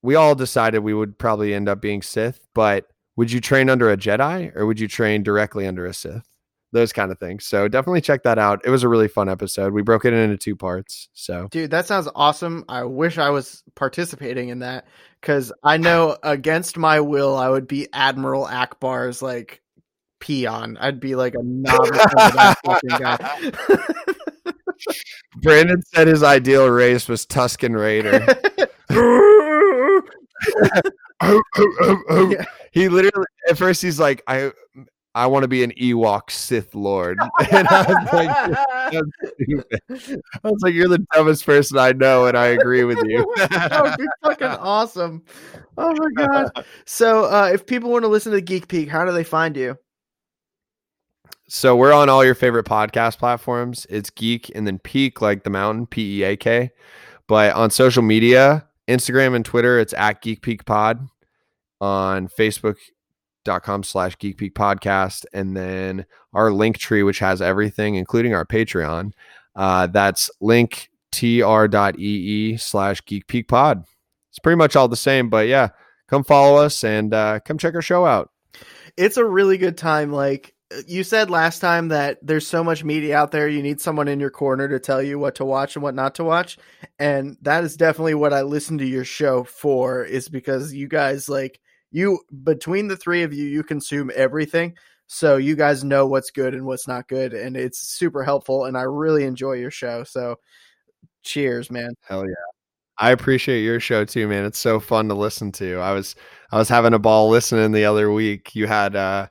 We 0.02 0.16
all 0.16 0.36
decided 0.36 0.80
we 0.80 0.94
would 0.94 1.18
probably 1.18 1.54
end 1.54 1.68
up 1.68 1.82
being 1.82 2.02
Sith, 2.02 2.40
but 2.54 2.88
would 3.16 3.32
you 3.32 3.42
train 3.42 3.70
under 3.70 3.92
a 3.92 3.98
Jedi 3.98 4.56
or 4.56 4.66
would 4.66 4.80
you 4.80 4.88
train 4.88 5.24
directly 5.24 5.68
under 5.68 5.86
a 5.86 5.94
Sith? 5.94 6.35
Those 6.76 6.92
kind 6.92 7.10
of 7.10 7.18
things. 7.18 7.46
So 7.46 7.70
definitely 7.70 8.02
check 8.02 8.24
that 8.24 8.38
out. 8.38 8.60
It 8.66 8.70
was 8.70 8.84
a 8.84 8.90
really 8.90 9.08
fun 9.08 9.30
episode. 9.30 9.72
We 9.72 9.82
broke 9.82 10.04
it 10.04 10.12
into 10.12 10.36
two 10.36 10.58
parts. 10.58 11.08
So 11.14 11.48
Dude, 11.50 11.72
that 11.72 11.86
sounds 11.86 12.10
awesome. 12.14 12.66
I 12.68 12.84
wish 12.84 13.18
I 13.18 13.30
was 13.30 13.64
participating 13.76 14.50
in 14.50 14.60
that 14.60 14.86
because 15.22 15.54
I 15.64 15.78
know 15.78 16.18
against 16.22 16.78
my 16.78 17.00
will, 17.00 17.38
I 17.38 17.48
would 17.48 17.66
be 17.66 17.88
Admiral 17.94 18.46
Ackbar's 18.46 19.22
like 19.22 19.62
peon. 20.20 20.78
I'd 20.78 21.00
be 21.00 21.16
like 21.16 21.36
a 21.36 21.44
novice 21.44 22.56
fucking 22.66 22.90
guy. 22.90 23.52
Brandon 25.42 25.82
said 25.94 26.08
his 26.08 26.24
ideal 26.24 26.68
race 26.68 27.08
was 27.08 27.26
Tusken 27.26 27.74
Raider. 27.80 28.20
Oh, 31.22 31.42
oh, 31.58 32.04
oh. 32.10 32.30
Yeah. 32.32 32.44
He 32.72 32.90
literally 32.90 33.28
at 33.50 33.58
first 33.58 33.82
he's 33.82 33.98
like, 33.98 34.22
I 34.28 34.52
I 35.16 35.28
want 35.28 35.44
to 35.44 35.48
be 35.48 35.64
an 35.64 35.72
Ewok 35.72 36.30
Sith 36.30 36.76
Lord. 36.76 37.18
And 37.52 37.68
I 37.70 37.86
was 37.88 38.14
like, 38.14 38.30
I 40.44 40.48
was 40.48 40.62
like, 40.62 40.74
You're 40.74 40.90
the 40.90 41.06
dumbest 41.14 41.46
person 41.46 41.78
I 41.78 41.94
know, 41.94 42.26
and 42.26 42.38
I 42.38 42.48
agree 42.48 42.84
with 42.84 43.00
you. 43.06 43.34
that 43.38 43.82
would 43.82 43.98
be 43.98 44.06
fucking 44.22 44.48
awesome. 44.48 45.24
Oh 45.78 45.94
my 45.94 46.26
god. 46.26 46.66
So 46.86 47.26
uh 47.26 47.50
if 47.54 47.66
people 47.66 47.92
want 47.92 48.04
to 48.04 48.10
listen 48.10 48.34
to 48.34 48.42
Geek 48.42 48.68
Peak, 48.68 48.90
how 48.90 49.06
do 49.06 49.14
they 49.14 49.24
find 49.24 49.56
you? 49.56 49.78
So 51.48 51.76
we're 51.76 51.94
on 51.94 52.10
all 52.10 52.26
your 52.26 52.36
favorite 52.36 52.66
podcast 52.66 53.18
platforms. 53.18 53.88
It's 53.90 54.10
Geek 54.10 54.52
and 54.54 54.68
then 54.68 54.80
Peak, 54.80 55.22
like 55.22 55.44
the 55.44 55.50
mountain, 55.50 55.86
P 55.88 56.20
E 56.20 56.24
A 56.24 56.36
K. 56.36 56.72
But 57.28 57.54
on 57.56 57.70
social 57.70 58.04
media, 58.04 58.68
Instagram 58.88 59.36
and 59.36 59.46
Twitter, 59.46 59.80
it's 59.80 59.94
at 59.94 60.22
Geek 60.22 60.42
Peak 60.42 60.66
Pod. 60.66 61.08
On 61.82 62.28
Facebook.com 63.46 63.84
slash 63.84 64.18
Geek 64.18 64.38
Peak 64.38 64.56
Podcast. 64.56 65.26
And 65.34 65.56
then 65.56 66.06
our 66.34 66.52
link 66.52 66.78
tree, 66.78 67.04
which 67.04 67.20
has 67.20 67.42
everything, 67.42 67.96
including 67.96 68.34
our 68.34 68.46
Patreon. 68.46 69.12
Uh, 69.56 69.88
that's 69.88 70.30
link 70.42 70.90
tr.ee 71.12 72.58
slash 72.58 73.06
Geek 73.06 73.28
Peak 73.28 73.48
Pod. 73.48 73.86
It's 74.30 74.40
pretty 74.40 74.58
much 74.58 74.76
all 74.76 74.88
the 74.88 74.98
same, 74.98 75.30
but 75.30 75.48
yeah, 75.48 75.70
come 76.10 76.24
follow 76.24 76.62
us 76.62 76.84
and 76.84 77.14
uh, 77.14 77.40
come 77.46 77.58
check 77.58 77.74
our 77.74 77.82
show 77.82 78.06
out. 78.06 78.32
It's 78.98 79.18
a 79.18 79.26
really 79.26 79.58
good 79.58 79.78
time. 79.78 80.12
Like 80.12 80.54
you 80.88 81.06
said 81.06 81.30
last 81.30 81.60
time 81.60 81.90
that 81.90 82.18
there's 82.22 82.48
so 82.48 82.64
much 82.64 82.84
media 82.84 83.18
out 83.18 83.32
there, 83.32 83.48
you 83.48 83.62
need 83.62 83.80
someone 83.80 84.10
in 84.10 84.20
your 84.20 84.30
corner 84.30 84.68
to 84.68 84.80
tell 84.80 85.02
you 85.02 85.18
what 85.18 85.36
to 85.36 85.46
watch 85.46 85.78
and 85.78 85.84
what 85.84 85.96
not 85.96 86.16
to 86.16 86.26
watch. 86.26 86.58
And 87.00 87.38
that 87.44 87.64
is 87.64 87.78
definitely 87.78 88.16
what 88.16 88.34
I 88.34 88.42
listen 88.42 88.78
to 88.80 88.86
your 88.86 89.06
show 89.06 89.46
for, 89.46 90.04
is 90.04 90.28
because 90.28 90.74
you 90.74 90.90
guys 90.90 91.30
like 91.30 91.62
you 91.96 92.20
between 92.44 92.90
the 92.90 92.98
three 92.98 93.24
of 93.24 93.34
you, 93.34 93.46
you 93.46 93.64
consume 93.64 94.12
everything. 94.14 94.76
So 95.08 95.38
you 95.38 95.56
guys 95.56 95.86
know 95.86 96.06
what's 96.06 96.30
good 96.30 96.54
and 96.54 96.66
what's 96.66 96.90
not 96.90 97.08
good, 97.08 97.34
and 97.34 97.56
it's 97.56 97.80
super 97.88 98.22
helpful. 98.22 98.66
And 98.66 98.78
I 98.78 98.82
really 98.82 99.24
enjoy 99.24 99.54
your 99.54 99.72
show. 99.72 100.04
So 100.04 100.36
cheers, 101.24 101.72
man. 101.72 101.92
Hell 102.06 102.26
yeah. 102.28 102.34
I 102.98 103.12
appreciate 103.12 103.62
your 103.62 103.80
show 103.80 104.04
too, 104.04 104.28
man. 104.28 104.44
It's 104.44 104.60
so 104.60 104.82
fun 104.82 105.08
to 105.08 105.16
listen 105.16 105.54
to. 105.54 105.78
I 105.78 105.94
was 105.94 106.16
I 106.52 106.58
was 106.58 106.68
having 106.68 106.94
a 106.94 107.00
ball 107.00 107.30
listening 107.30 107.72
the 107.72 107.86
other 107.86 108.12
week. 108.12 108.54
You 108.56 108.68
had 108.68 108.98
uh 108.98 109.28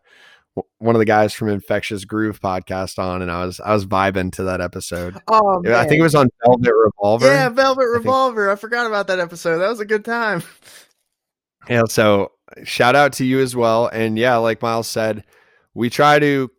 one 0.78 0.94
of 0.94 1.00
the 1.00 1.04
guys 1.04 1.34
from 1.34 1.48
Infectious 1.50 2.06
Groove 2.06 2.40
podcast 2.40 2.98
on 2.98 3.20
and 3.20 3.30
I 3.30 3.44
was 3.44 3.60
I 3.60 3.74
was 3.74 3.84
vibing 3.84 4.32
to 4.32 4.44
that 4.44 4.62
episode. 4.62 5.18
Oh, 5.28 5.62
I 5.66 5.86
think 5.86 6.00
it 6.00 6.02
was 6.02 6.14
on 6.14 6.28
Velvet 6.46 6.72
Revolver. 6.72 7.26
yeah, 7.26 7.50
Velvet 7.50 7.82
think- 7.84 7.94
Revolver. 7.96 8.50
I 8.50 8.56
forgot 8.56 8.86
about 8.86 9.08
that 9.08 9.20
episode. 9.20 9.58
That 9.58 9.68
was 9.68 9.80
a 9.80 9.86
good 9.86 10.04
time. 10.06 10.42
Yeah, 11.68 11.84
so 11.88 12.30
shout 12.62 12.94
out 12.94 13.12
to 13.14 13.24
you 13.24 13.40
as 13.40 13.56
well. 13.56 13.88
And 13.88 14.18
yeah, 14.18 14.36
like 14.36 14.62
Miles 14.62 14.88
said, 14.88 15.24
we 15.74 15.90
try 15.90 16.18
to 16.18 16.50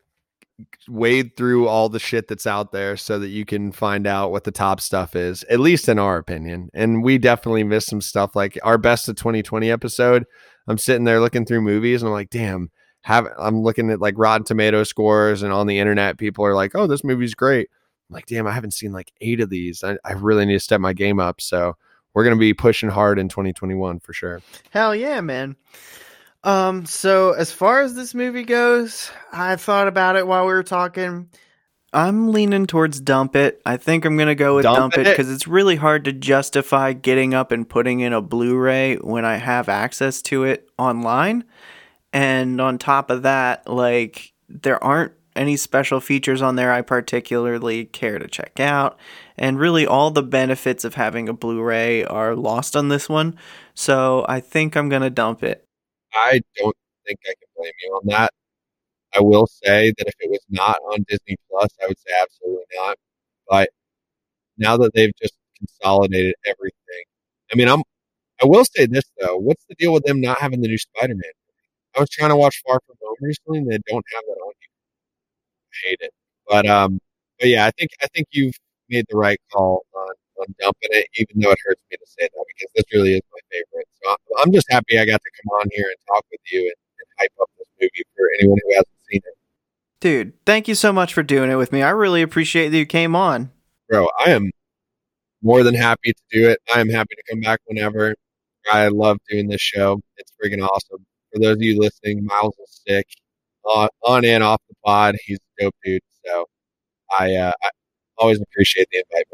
wade 0.87 1.35
through 1.35 1.67
all 1.67 1.89
the 1.89 1.99
shit 1.99 2.27
that's 2.27 2.47
out 2.47 2.71
there 2.71 2.95
so 2.95 3.19
that 3.19 3.27
you 3.29 3.45
can 3.45 3.71
find 3.71 4.07
out 4.07 4.31
what 4.31 4.43
the 4.43 4.51
top 4.51 4.79
stuff 4.79 5.15
is, 5.15 5.43
at 5.43 5.59
least 5.59 5.89
in 5.89 5.99
our 5.99 6.17
opinion. 6.17 6.69
And 6.73 7.03
we 7.03 7.17
definitely 7.17 7.63
missed 7.63 7.87
some 7.89 8.01
stuff 8.01 8.35
like 8.35 8.57
our 8.63 8.77
best 8.77 9.09
of 9.09 9.15
2020 9.15 9.69
episode. 9.69 10.25
I'm 10.67 10.77
sitting 10.77 11.03
there 11.03 11.19
looking 11.19 11.45
through 11.45 11.61
movies 11.61 12.01
and 12.01 12.07
I'm 12.07 12.13
like, 12.13 12.29
damn, 12.29 12.71
have 13.01 13.27
I'm 13.37 13.61
looking 13.61 13.91
at 13.91 14.01
like 14.01 14.15
Rotten 14.17 14.45
Tomato 14.45 14.83
scores 14.83 15.43
and 15.43 15.53
on 15.53 15.67
the 15.67 15.79
internet, 15.79 16.17
people 16.17 16.45
are 16.45 16.55
like, 16.55 16.73
oh, 16.75 16.87
this 16.87 17.03
movie's 17.03 17.35
great. 17.35 17.69
I'm 18.09 18.13
like, 18.13 18.25
damn, 18.25 18.47
I 18.47 18.51
haven't 18.51 18.73
seen 18.73 18.91
like 18.91 19.11
eight 19.21 19.41
of 19.41 19.49
these. 19.49 19.83
I, 19.83 19.97
I 20.05 20.13
really 20.13 20.45
need 20.45 20.53
to 20.53 20.59
step 20.59 20.81
my 20.81 20.93
game 20.93 21.19
up. 21.19 21.41
So 21.41 21.75
we're 22.15 22.23
gonna 22.23 22.37
be 22.37 22.53
pushing 22.53 22.89
hard 22.89 23.19
in 23.19 23.29
2021 23.29 23.99
for 23.99 24.13
sure. 24.13 24.41
Hell 24.71 24.95
yeah, 24.95 25.21
man. 25.21 25.55
Um, 26.43 26.85
so 26.85 27.33
as 27.33 27.51
far 27.51 27.81
as 27.81 27.93
this 27.93 28.15
movie 28.15 28.43
goes, 28.43 29.11
I 29.31 29.57
thought 29.57 29.87
about 29.87 30.15
it 30.15 30.25
while 30.25 30.45
we 30.45 30.53
were 30.53 30.63
talking. 30.63 31.29
I'm 31.91 32.31
leaning 32.31 32.67
towards 32.67 32.99
dump 32.99 33.35
it. 33.35 33.61
I 33.65 33.77
think 33.77 34.05
I'm 34.05 34.17
gonna 34.17 34.35
go 34.35 34.55
with 34.55 34.63
Dump 34.63 34.93
dump, 34.93 34.97
it? 34.97 35.09
because 35.09 35.31
it's 35.31 35.47
really 35.47 35.75
hard 35.75 36.05
to 36.05 36.13
justify 36.13 36.93
getting 36.93 37.33
up 37.33 37.51
and 37.51 37.67
putting 37.67 37.99
in 37.99 38.13
a 38.13 38.21
Blu-ray 38.21 38.95
when 38.97 39.25
I 39.25 39.35
have 39.35 39.69
access 39.69 40.21
to 40.23 40.45
it 40.45 40.69
online. 40.77 41.43
And 42.13 42.61
on 42.61 42.77
top 42.77 43.09
of 43.09 43.23
that, 43.23 43.67
like 43.67 44.33
there 44.47 44.81
aren't 44.81 45.13
any 45.35 45.57
special 45.57 45.99
features 45.99 46.41
on 46.41 46.55
there 46.55 46.71
I 46.71 46.81
particularly 46.81 47.85
care 47.85 48.19
to 48.19 48.27
check 48.27 48.59
out. 48.59 48.97
And 49.37 49.59
really 49.59 49.85
all 49.85 50.11
the 50.11 50.23
benefits 50.23 50.83
of 50.85 50.95
having 50.95 51.27
a 51.29 51.33
Blu-ray 51.33 52.03
are 52.05 52.35
lost 52.35 52.75
on 52.75 52.89
this 52.89 53.09
one. 53.09 53.37
So 53.73 54.25
I 54.29 54.39
think 54.39 54.75
I'm 54.75 54.89
gonna 54.89 55.09
dump 55.09 55.43
it. 55.43 55.65
I 56.13 56.41
don't 56.57 56.75
think 57.05 57.19
I 57.25 57.33
can 57.33 57.47
blame 57.57 57.73
you 57.83 57.91
on 57.93 58.01
that. 58.07 58.31
I 59.15 59.21
will 59.21 59.47
say 59.47 59.93
that 59.97 60.07
if 60.07 60.15
it 60.19 60.29
was 60.29 60.45
not 60.49 60.77
on 60.91 61.05
Disney 61.07 61.37
Plus, 61.49 61.69
I 61.83 61.87
would 61.87 61.99
say 61.99 62.11
absolutely 62.21 62.65
not. 62.75 62.97
But 63.49 63.69
now 64.57 64.77
that 64.77 64.93
they've 64.93 65.13
just 65.21 65.35
consolidated 65.57 66.35
everything, 66.45 67.03
I 67.51 67.55
mean, 67.55 67.67
I'm. 67.69 67.83
I 68.43 68.45
will 68.47 68.65
say 68.65 68.85
this 68.85 69.05
though: 69.19 69.37
what's 69.37 69.65
the 69.69 69.75
deal 69.75 69.93
with 69.93 70.03
them 70.03 70.19
not 70.21 70.39
having 70.41 70.61
the 70.61 70.67
new 70.67 70.77
Spider-Man? 70.77 71.31
I 71.95 72.01
was 72.01 72.09
trying 72.09 72.29
to 72.31 72.35
watch 72.35 72.61
Far 72.67 72.81
From 72.85 72.97
Home 73.01 73.15
recently, 73.21 73.59
and 73.59 73.67
they 73.71 73.79
don't 73.87 74.05
have 74.13 74.23
that 74.27 74.41
on 74.45 74.53
hate 75.83 75.99
it, 76.01 76.11
but 76.47 76.67
um, 76.67 76.99
but 77.39 77.49
yeah, 77.49 77.65
I 77.65 77.71
think 77.71 77.91
I 78.01 78.07
think 78.13 78.27
you've 78.31 78.55
made 78.89 79.05
the 79.09 79.17
right 79.17 79.39
call 79.51 79.85
on 79.95 80.13
on 80.39 80.47
dumping 80.59 80.89
it, 80.91 81.07
even 81.15 81.41
though 81.41 81.51
it 81.51 81.57
hurts 81.65 81.81
me 81.89 81.97
to 81.97 82.05
say 82.05 82.27
that 82.27 82.45
because 82.47 82.71
this 82.75 82.85
really 82.93 83.15
is 83.15 83.21
my 83.31 83.39
favorite. 83.51 83.87
So 84.03 84.11
I'm, 84.11 84.17
I'm 84.43 84.51
just 84.53 84.67
happy 84.69 84.99
I 84.99 85.05
got 85.05 85.21
to 85.21 85.31
come 85.41 85.59
on 85.59 85.67
here 85.71 85.85
and 85.85 85.95
talk 86.07 86.25
with 86.31 86.41
you 86.51 86.61
and, 86.61 86.73
and 86.99 87.07
hype 87.19 87.31
up 87.41 87.49
this 87.57 87.67
movie 87.81 88.03
for 88.15 88.27
anyone 88.39 88.57
who 88.63 88.73
hasn't 88.73 88.87
seen 89.09 89.21
it. 89.25 89.37
Dude, 90.01 90.33
thank 90.45 90.67
you 90.67 90.75
so 90.75 90.91
much 90.91 91.13
for 91.13 91.23
doing 91.23 91.49
it 91.49 91.55
with 91.55 91.71
me. 91.71 91.81
I 91.81 91.89
really 91.89 92.21
appreciate 92.21 92.69
that 92.69 92.77
you 92.77 92.85
came 92.85 93.15
on. 93.15 93.51
Bro, 93.89 94.09
I 94.19 94.31
am 94.31 94.51
more 95.41 95.63
than 95.63 95.75
happy 95.75 96.13
to 96.13 96.21
do 96.31 96.49
it. 96.49 96.59
I 96.73 96.81
am 96.81 96.89
happy 96.89 97.15
to 97.15 97.23
come 97.29 97.39
back 97.39 97.59
whenever. 97.65 98.15
I 98.71 98.87
love 98.87 99.17
doing 99.29 99.47
this 99.47 99.61
show. 99.61 100.01
It's 100.17 100.31
freaking 100.43 100.67
awesome. 100.67 101.05
For 101.31 101.39
those 101.39 101.55
of 101.55 101.61
you 101.61 101.79
listening, 101.79 102.25
Miles 102.25 102.55
is 102.59 102.81
sick. 102.87 103.07
On, 103.65 103.89
on 104.03 104.25
and 104.25 104.43
off 104.43 104.61
the 104.69 104.75
pod, 104.85 105.15
he's 105.25 105.37
a 105.59 105.63
dope 105.63 105.75
dude. 105.83 106.01
So 106.25 106.45
I, 107.17 107.35
uh, 107.35 107.51
I 107.63 107.69
always 108.17 108.39
appreciate 108.41 108.87
the 108.91 108.99
invite. 108.99 109.25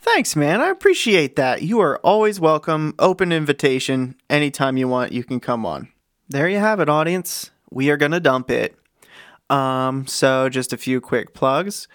Thanks, 0.00 0.36
man. 0.36 0.60
I 0.60 0.68
appreciate 0.68 1.36
that. 1.36 1.62
You 1.62 1.80
are 1.80 1.98
always 1.98 2.38
welcome. 2.38 2.94
Open 2.98 3.32
invitation. 3.32 4.14
Anytime 4.30 4.76
you 4.76 4.88
want, 4.88 5.12
you 5.12 5.24
can 5.24 5.40
come 5.40 5.66
on. 5.66 5.88
There 6.28 6.48
you 6.48 6.58
have 6.58 6.80
it, 6.80 6.88
audience. 6.88 7.50
We 7.70 7.90
are 7.90 7.96
going 7.96 8.12
to 8.12 8.20
dump 8.20 8.50
it. 8.50 8.76
Um, 9.50 10.06
so 10.06 10.48
just 10.48 10.72
a 10.72 10.76
few 10.76 11.00
quick 11.00 11.34
plugs. 11.34 11.88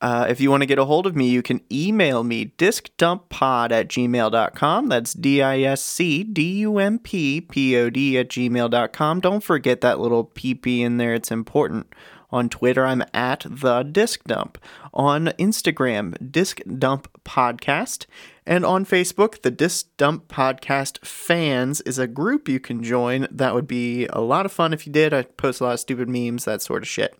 Uh, 0.00 0.26
if 0.28 0.40
you 0.40 0.50
want 0.50 0.62
to 0.62 0.66
get 0.66 0.78
a 0.78 0.84
hold 0.86 1.06
of 1.06 1.14
me, 1.14 1.28
you 1.28 1.42
can 1.42 1.60
email 1.70 2.24
me 2.24 2.52
discdumppod 2.56 3.70
at 3.70 3.88
gmail.com. 3.88 4.88
That's 4.88 5.12
D 5.12 5.42
I 5.42 5.60
S 5.60 5.82
C 5.82 6.24
D 6.24 6.60
U 6.60 6.78
M 6.78 6.98
P 6.98 7.40
P 7.40 7.76
O 7.76 7.90
D 7.90 8.18
at 8.18 8.28
gmail.com. 8.28 9.20
Don't 9.20 9.44
forget 9.44 9.82
that 9.82 10.00
little 10.00 10.24
PP 10.24 10.80
in 10.80 10.96
there, 10.96 11.12
it's 11.14 11.30
important. 11.30 11.92
On 12.32 12.48
Twitter, 12.48 12.86
I'm 12.86 13.02
at 13.12 13.44
the 13.48 13.82
Disc 13.82 14.24
Dump. 14.24 14.58
On 14.94 15.26
Instagram, 15.38 16.30
Disc 16.30 16.60
Dump 16.78 17.08
Podcast. 17.24 18.06
And 18.46 18.64
on 18.64 18.84
Facebook, 18.84 19.42
the 19.42 19.50
Disc 19.50 19.88
Dump 19.96 20.28
Podcast 20.28 21.04
Fans 21.04 21.80
is 21.82 21.98
a 21.98 22.06
group 22.06 22.48
you 22.48 22.60
can 22.60 22.82
join. 22.82 23.26
That 23.30 23.54
would 23.54 23.66
be 23.66 24.06
a 24.06 24.20
lot 24.20 24.46
of 24.46 24.52
fun 24.52 24.72
if 24.72 24.86
you 24.86 24.92
did. 24.92 25.12
I 25.12 25.22
post 25.22 25.60
a 25.60 25.64
lot 25.64 25.74
of 25.74 25.80
stupid 25.80 26.08
memes, 26.08 26.44
that 26.44 26.62
sort 26.62 26.82
of 26.82 26.88
shit. 26.88 27.16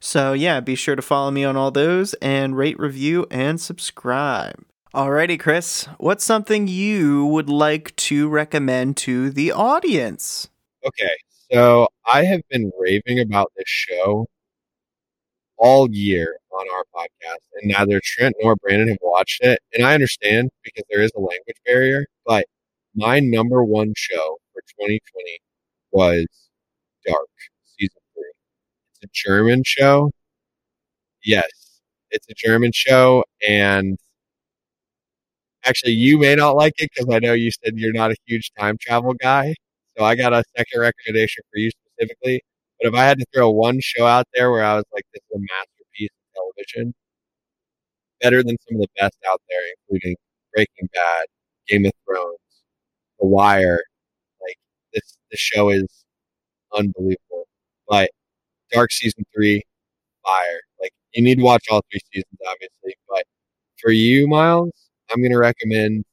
So, 0.00 0.32
yeah, 0.32 0.60
be 0.60 0.74
sure 0.74 0.96
to 0.96 1.02
follow 1.02 1.30
me 1.30 1.44
on 1.44 1.56
all 1.56 1.70
those 1.70 2.14
and 2.14 2.56
rate, 2.56 2.78
review, 2.78 3.26
and 3.30 3.60
subscribe. 3.60 4.64
Alrighty, 4.94 5.40
Chris. 5.40 5.88
What's 5.98 6.24
something 6.24 6.68
you 6.68 7.26
would 7.26 7.48
like 7.48 7.94
to 7.96 8.28
recommend 8.28 8.96
to 8.98 9.30
the 9.30 9.50
audience? 9.50 10.48
Okay, 10.86 11.16
so 11.50 11.88
I 12.06 12.24
have 12.24 12.42
been 12.48 12.70
raving 12.78 13.18
about 13.18 13.52
this 13.56 13.66
show 13.66 14.26
all 15.58 15.88
year 15.90 16.36
on 16.52 16.66
our 16.74 16.84
podcast, 16.94 17.40
and 17.54 17.70
neither 17.72 18.00
Trent 18.04 18.34
nor 18.40 18.56
Brandon 18.56 18.88
have 18.88 18.98
watched 19.02 19.42
it. 19.42 19.60
And 19.74 19.86
I 19.86 19.94
understand 19.94 20.50
because 20.62 20.84
there 20.90 21.02
is 21.02 21.12
a 21.16 21.20
language 21.20 21.56
barrier, 21.66 22.06
but 22.26 22.46
my 22.94 23.20
number 23.20 23.64
one 23.64 23.92
show 23.96 24.38
for 24.52 24.62
2020 24.62 25.38
was 25.92 26.26
Dark 27.06 27.28
season 27.64 28.00
three. 28.14 28.32
It's 29.02 29.04
a 29.04 29.08
German 29.12 29.62
show. 29.64 30.10
Yes, 31.24 31.80
it's 32.10 32.26
a 32.28 32.34
German 32.34 32.70
show, 32.72 33.24
and 33.46 33.98
actually, 35.64 35.92
you 35.92 36.18
may 36.18 36.34
not 36.34 36.56
like 36.56 36.74
it 36.78 36.90
because 36.94 37.12
I 37.14 37.18
know 37.18 37.32
you 37.32 37.50
said 37.50 37.74
you're 37.76 37.92
not 37.92 38.10
a 38.10 38.16
huge 38.26 38.50
time 38.58 38.76
travel 38.80 39.14
guy. 39.14 39.54
So 39.96 40.04
I 40.04 40.14
got 40.16 40.32
a 40.32 40.42
second 40.56 40.80
recommendation 40.80 41.42
for 41.50 41.58
you 41.58 41.70
specifically. 41.70 42.42
But 42.80 42.88
if 42.88 42.94
I 42.94 43.04
had 43.04 43.18
to 43.18 43.26
throw 43.34 43.50
one 43.50 43.78
show 43.80 44.06
out 44.06 44.26
there 44.34 44.50
where 44.50 44.64
I 44.64 44.74
was 44.74 44.84
like, 44.92 45.04
this 45.12 45.22
is 45.30 45.36
a 45.36 45.40
masterpiece 45.40 46.10
of 46.10 46.34
television, 46.34 46.94
better 48.20 48.42
than 48.42 48.56
some 48.68 48.76
of 48.76 48.82
the 48.82 48.88
best 49.00 49.16
out 49.30 49.40
there, 49.48 49.60
including 49.78 50.16
Breaking 50.54 50.88
Bad, 50.92 51.26
Game 51.68 51.86
of 51.86 51.92
Thrones, 52.04 52.38
The 53.20 53.26
Wire. 53.26 53.82
Like 54.42 54.56
this, 54.92 55.16
this 55.30 55.40
show 55.40 55.70
is 55.70 55.86
unbelievable. 56.76 57.46
But 57.88 58.10
Dark 58.72 58.90
season 58.92 59.24
three, 59.34 59.62
fire. 60.24 60.60
Like 60.80 60.92
you 61.14 61.22
need 61.22 61.36
to 61.36 61.44
watch 61.44 61.64
all 61.70 61.82
three 61.90 62.00
seasons, 62.12 62.38
obviously. 62.50 62.96
But 63.08 63.24
for 63.80 63.92
you, 63.92 64.26
Miles, 64.26 64.72
I'm 65.10 65.22
gonna 65.22 65.38
recommend. 65.38 66.04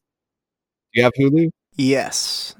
Do 0.93 0.99
you 0.99 1.03
have 1.03 1.13
Hulu? 1.17 1.49
Yes. 1.75 2.55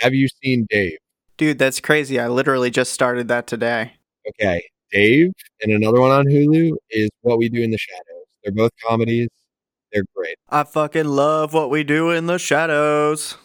Have 0.00 0.14
you 0.14 0.28
seen 0.42 0.66
Dave? 0.68 0.98
Dude, 1.42 1.58
that's 1.58 1.80
crazy. 1.80 2.20
I 2.20 2.28
literally 2.28 2.70
just 2.70 2.92
started 2.92 3.26
that 3.26 3.48
today. 3.48 3.94
Okay, 4.28 4.62
Dave, 4.92 5.32
and 5.60 5.72
another 5.72 6.00
one 6.00 6.12
on 6.12 6.24
Hulu 6.26 6.76
is 6.88 7.10
What 7.22 7.38
We 7.38 7.48
Do 7.48 7.60
in 7.64 7.72
the 7.72 7.78
Shadows. 7.78 8.26
They're 8.44 8.52
both 8.52 8.70
comedies. 8.86 9.26
They're 9.92 10.04
great. 10.14 10.36
I 10.50 10.62
fucking 10.62 11.06
love 11.06 11.52
what 11.52 11.68
we 11.68 11.82
do 11.82 12.10
in 12.10 12.26
the 12.26 12.38
shadows. 12.38 13.38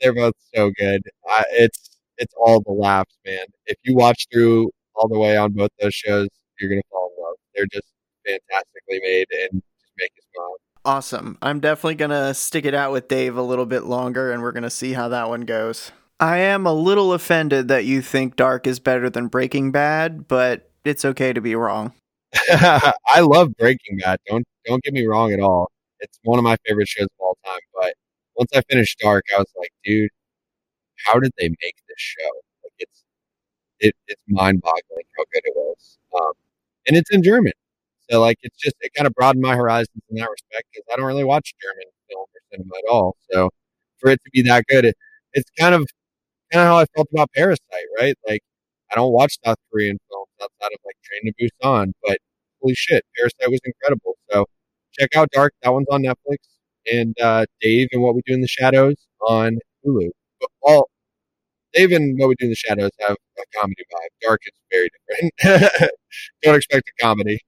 They're 0.00 0.12
both 0.12 0.34
so 0.56 0.72
good. 0.76 1.02
I, 1.28 1.44
it's 1.52 1.98
it's 2.18 2.34
all 2.36 2.60
the 2.62 2.72
laughs, 2.72 3.14
man. 3.24 3.46
If 3.66 3.76
you 3.84 3.94
watch 3.94 4.26
through 4.32 4.68
all 4.96 5.06
the 5.06 5.16
way 5.16 5.36
on 5.36 5.52
both 5.52 5.70
those 5.78 5.94
shows, 5.94 6.26
you're 6.58 6.68
gonna 6.68 6.82
fall 6.90 7.12
in 7.16 7.22
love. 7.22 7.36
They're 7.54 7.68
just 7.72 7.86
fantastically 8.26 8.98
made 9.04 9.26
and 9.44 9.62
just 9.78 9.92
make 9.98 10.10
you 10.16 10.22
smile. 10.34 10.56
Awesome. 10.84 11.38
I'm 11.40 11.60
definitely 11.60 11.94
going 11.94 12.10
to 12.10 12.32
stick 12.32 12.64
it 12.64 12.72
out 12.72 12.92
with 12.92 13.08
Dave 13.08 13.36
a 13.36 13.42
little 13.42 13.66
bit 13.66 13.82
longer 13.82 14.30
and 14.30 14.40
we're 14.40 14.52
going 14.52 14.62
to 14.62 14.70
see 14.70 14.92
how 14.92 15.08
that 15.08 15.28
one 15.28 15.40
goes. 15.40 15.90
I 16.18 16.38
am 16.38 16.66
a 16.66 16.72
little 16.72 17.12
offended 17.12 17.68
that 17.68 17.84
you 17.84 18.00
think 18.00 18.36
Dark 18.36 18.66
is 18.66 18.80
better 18.80 19.10
than 19.10 19.28
Breaking 19.28 19.70
Bad, 19.70 20.26
but 20.28 20.70
it's 20.84 21.04
okay 21.04 21.32
to 21.32 21.40
be 21.40 21.54
wrong. 21.54 21.92
I 22.50 23.20
love 23.20 23.54
Breaking 23.58 23.98
Bad. 23.98 24.18
Don't 24.26 24.44
don't 24.64 24.82
get 24.82 24.94
me 24.94 25.06
wrong 25.06 25.32
at 25.32 25.40
all. 25.40 25.70
It's 26.00 26.18
one 26.24 26.38
of 26.38 26.44
my 26.44 26.56
favorite 26.66 26.88
shows 26.88 27.04
of 27.06 27.10
all 27.20 27.36
time. 27.44 27.60
But 27.74 27.94
once 28.36 28.50
I 28.54 28.62
finished 28.70 28.98
Dark, 28.98 29.24
I 29.34 29.38
was 29.38 29.52
like, 29.58 29.70
dude, 29.84 30.10
how 31.06 31.18
did 31.20 31.32
they 31.38 31.48
make 31.48 31.76
this 31.88 31.98
show? 31.98 32.30
Like 32.64 32.72
it's 32.78 33.04
it, 33.80 33.94
it's 34.08 34.22
mind 34.28 34.62
boggling 34.62 35.04
how 35.18 35.24
good 35.32 35.42
it 35.44 35.54
was. 35.56 35.98
Um, 36.20 36.32
and 36.88 36.96
it's 36.96 37.10
in 37.10 37.22
German. 37.22 37.52
So 38.10 38.20
like 38.20 38.38
it's 38.42 38.56
just 38.58 38.76
it 38.80 38.92
kind 38.94 39.06
of 39.06 39.14
broadened 39.14 39.42
my 39.44 39.56
horizons 39.56 40.02
in 40.10 40.16
that 40.16 40.30
respect 40.30 40.68
because 40.72 40.84
I 40.92 40.96
don't 40.96 41.06
really 41.06 41.24
watch 41.24 41.54
German 41.62 41.84
film 42.10 42.22
or 42.22 42.40
cinema 42.52 42.74
at 42.78 42.90
all. 42.92 43.16
So 43.30 43.50
for 43.98 44.10
it 44.10 44.20
to 44.24 44.30
be 44.32 44.42
that 44.42 44.66
good, 44.68 44.84
it, 44.86 44.96
it's 45.34 45.50
kind 45.58 45.74
of 45.74 45.86
kind 46.52 46.62
of 46.62 46.68
how 46.68 46.78
I 46.78 46.86
felt 46.94 47.08
about 47.12 47.30
Parasite, 47.34 47.88
right? 47.98 48.16
Like 48.26 48.42
I 48.92 48.94
don't 48.96 49.12
watch 49.12 49.38
South 49.44 49.58
Korean 49.72 49.98
films 50.08 50.28
outside 50.42 50.72
of 50.72 50.80
like 50.84 50.96
Train 51.04 51.32
to 51.32 51.50
Busan, 51.64 51.92
but 52.04 52.18
holy 52.60 52.74
shit, 52.74 53.04
Parasite 53.16 53.50
was 53.50 53.60
incredible. 53.64 54.16
So 54.30 54.46
check 54.98 55.16
out 55.16 55.30
Dark. 55.32 55.54
That 55.62 55.72
one's 55.72 55.88
on 55.90 56.02
Netflix, 56.02 56.38
and 56.90 57.14
uh, 57.20 57.46
Dave 57.60 57.88
and 57.92 58.02
What 58.02 58.14
We 58.14 58.22
Do 58.26 58.34
in 58.34 58.40
the 58.40 58.48
Shadows 58.48 58.96
on 59.20 59.58
Hulu. 59.84 60.10
But 60.40 60.50
all 60.62 60.90
Dave 61.72 61.92
and 61.92 62.18
What 62.18 62.28
We 62.28 62.34
Do 62.38 62.46
in 62.46 62.50
the 62.50 62.56
Shadows 62.56 62.90
have 63.00 63.16
a 63.38 63.58
comedy 63.58 63.82
vibe. 63.92 64.26
Dark 64.28 64.40
is 64.46 64.52
very 64.70 64.88
different. 65.08 65.90
don't 66.42 66.56
expect 66.56 66.88
a 66.88 67.02
comedy. 67.04 67.40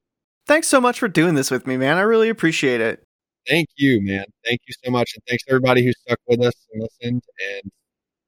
Thanks 0.46 0.66
so 0.66 0.80
much 0.80 0.98
for 0.98 1.08
doing 1.08 1.34
this 1.34 1.50
with 1.50 1.66
me, 1.66 1.76
man. 1.76 1.98
I 1.98 2.02
really 2.02 2.30
appreciate 2.30 2.80
it. 2.80 3.04
Thank 3.46 3.68
you, 3.76 4.00
man. 4.02 4.24
Thank 4.46 4.60
you 4.66 4.74
so 4.84 4.90
much. 4.90 5.12
And 5.14 5.22
thanks 5.26 5.44
to 5.44 5.50
everybody 5.50 5.84
who 5.84 5.92
stuck 5.92 6.18
with 6.26 6.42
us 6.42 6.54
and 6.72 6.82
listened. 6.82 7.22
And 7.62 7.70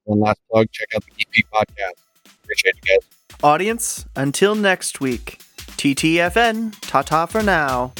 one 0.04 0.20
last 0.20 0.40
plug 0.50 0.70
check 0.72 0.88
out 0.94 1.04
the 1.04 1.12
EP 1.20 1.44
podcast. 1.52 2.00
Appreciate 2.42 2.74
you 2.76 2.96
guys. 2.96 3.08
Audience, 3.42 4.06
until 4.16 4.54
next 4.54 5.00
week, 5.00 5.38
TTFN, 5.76 6.78
ta 6.80 7.02
ta 7.02 7.26
for 7.26 7.42
now. 7.42 7.92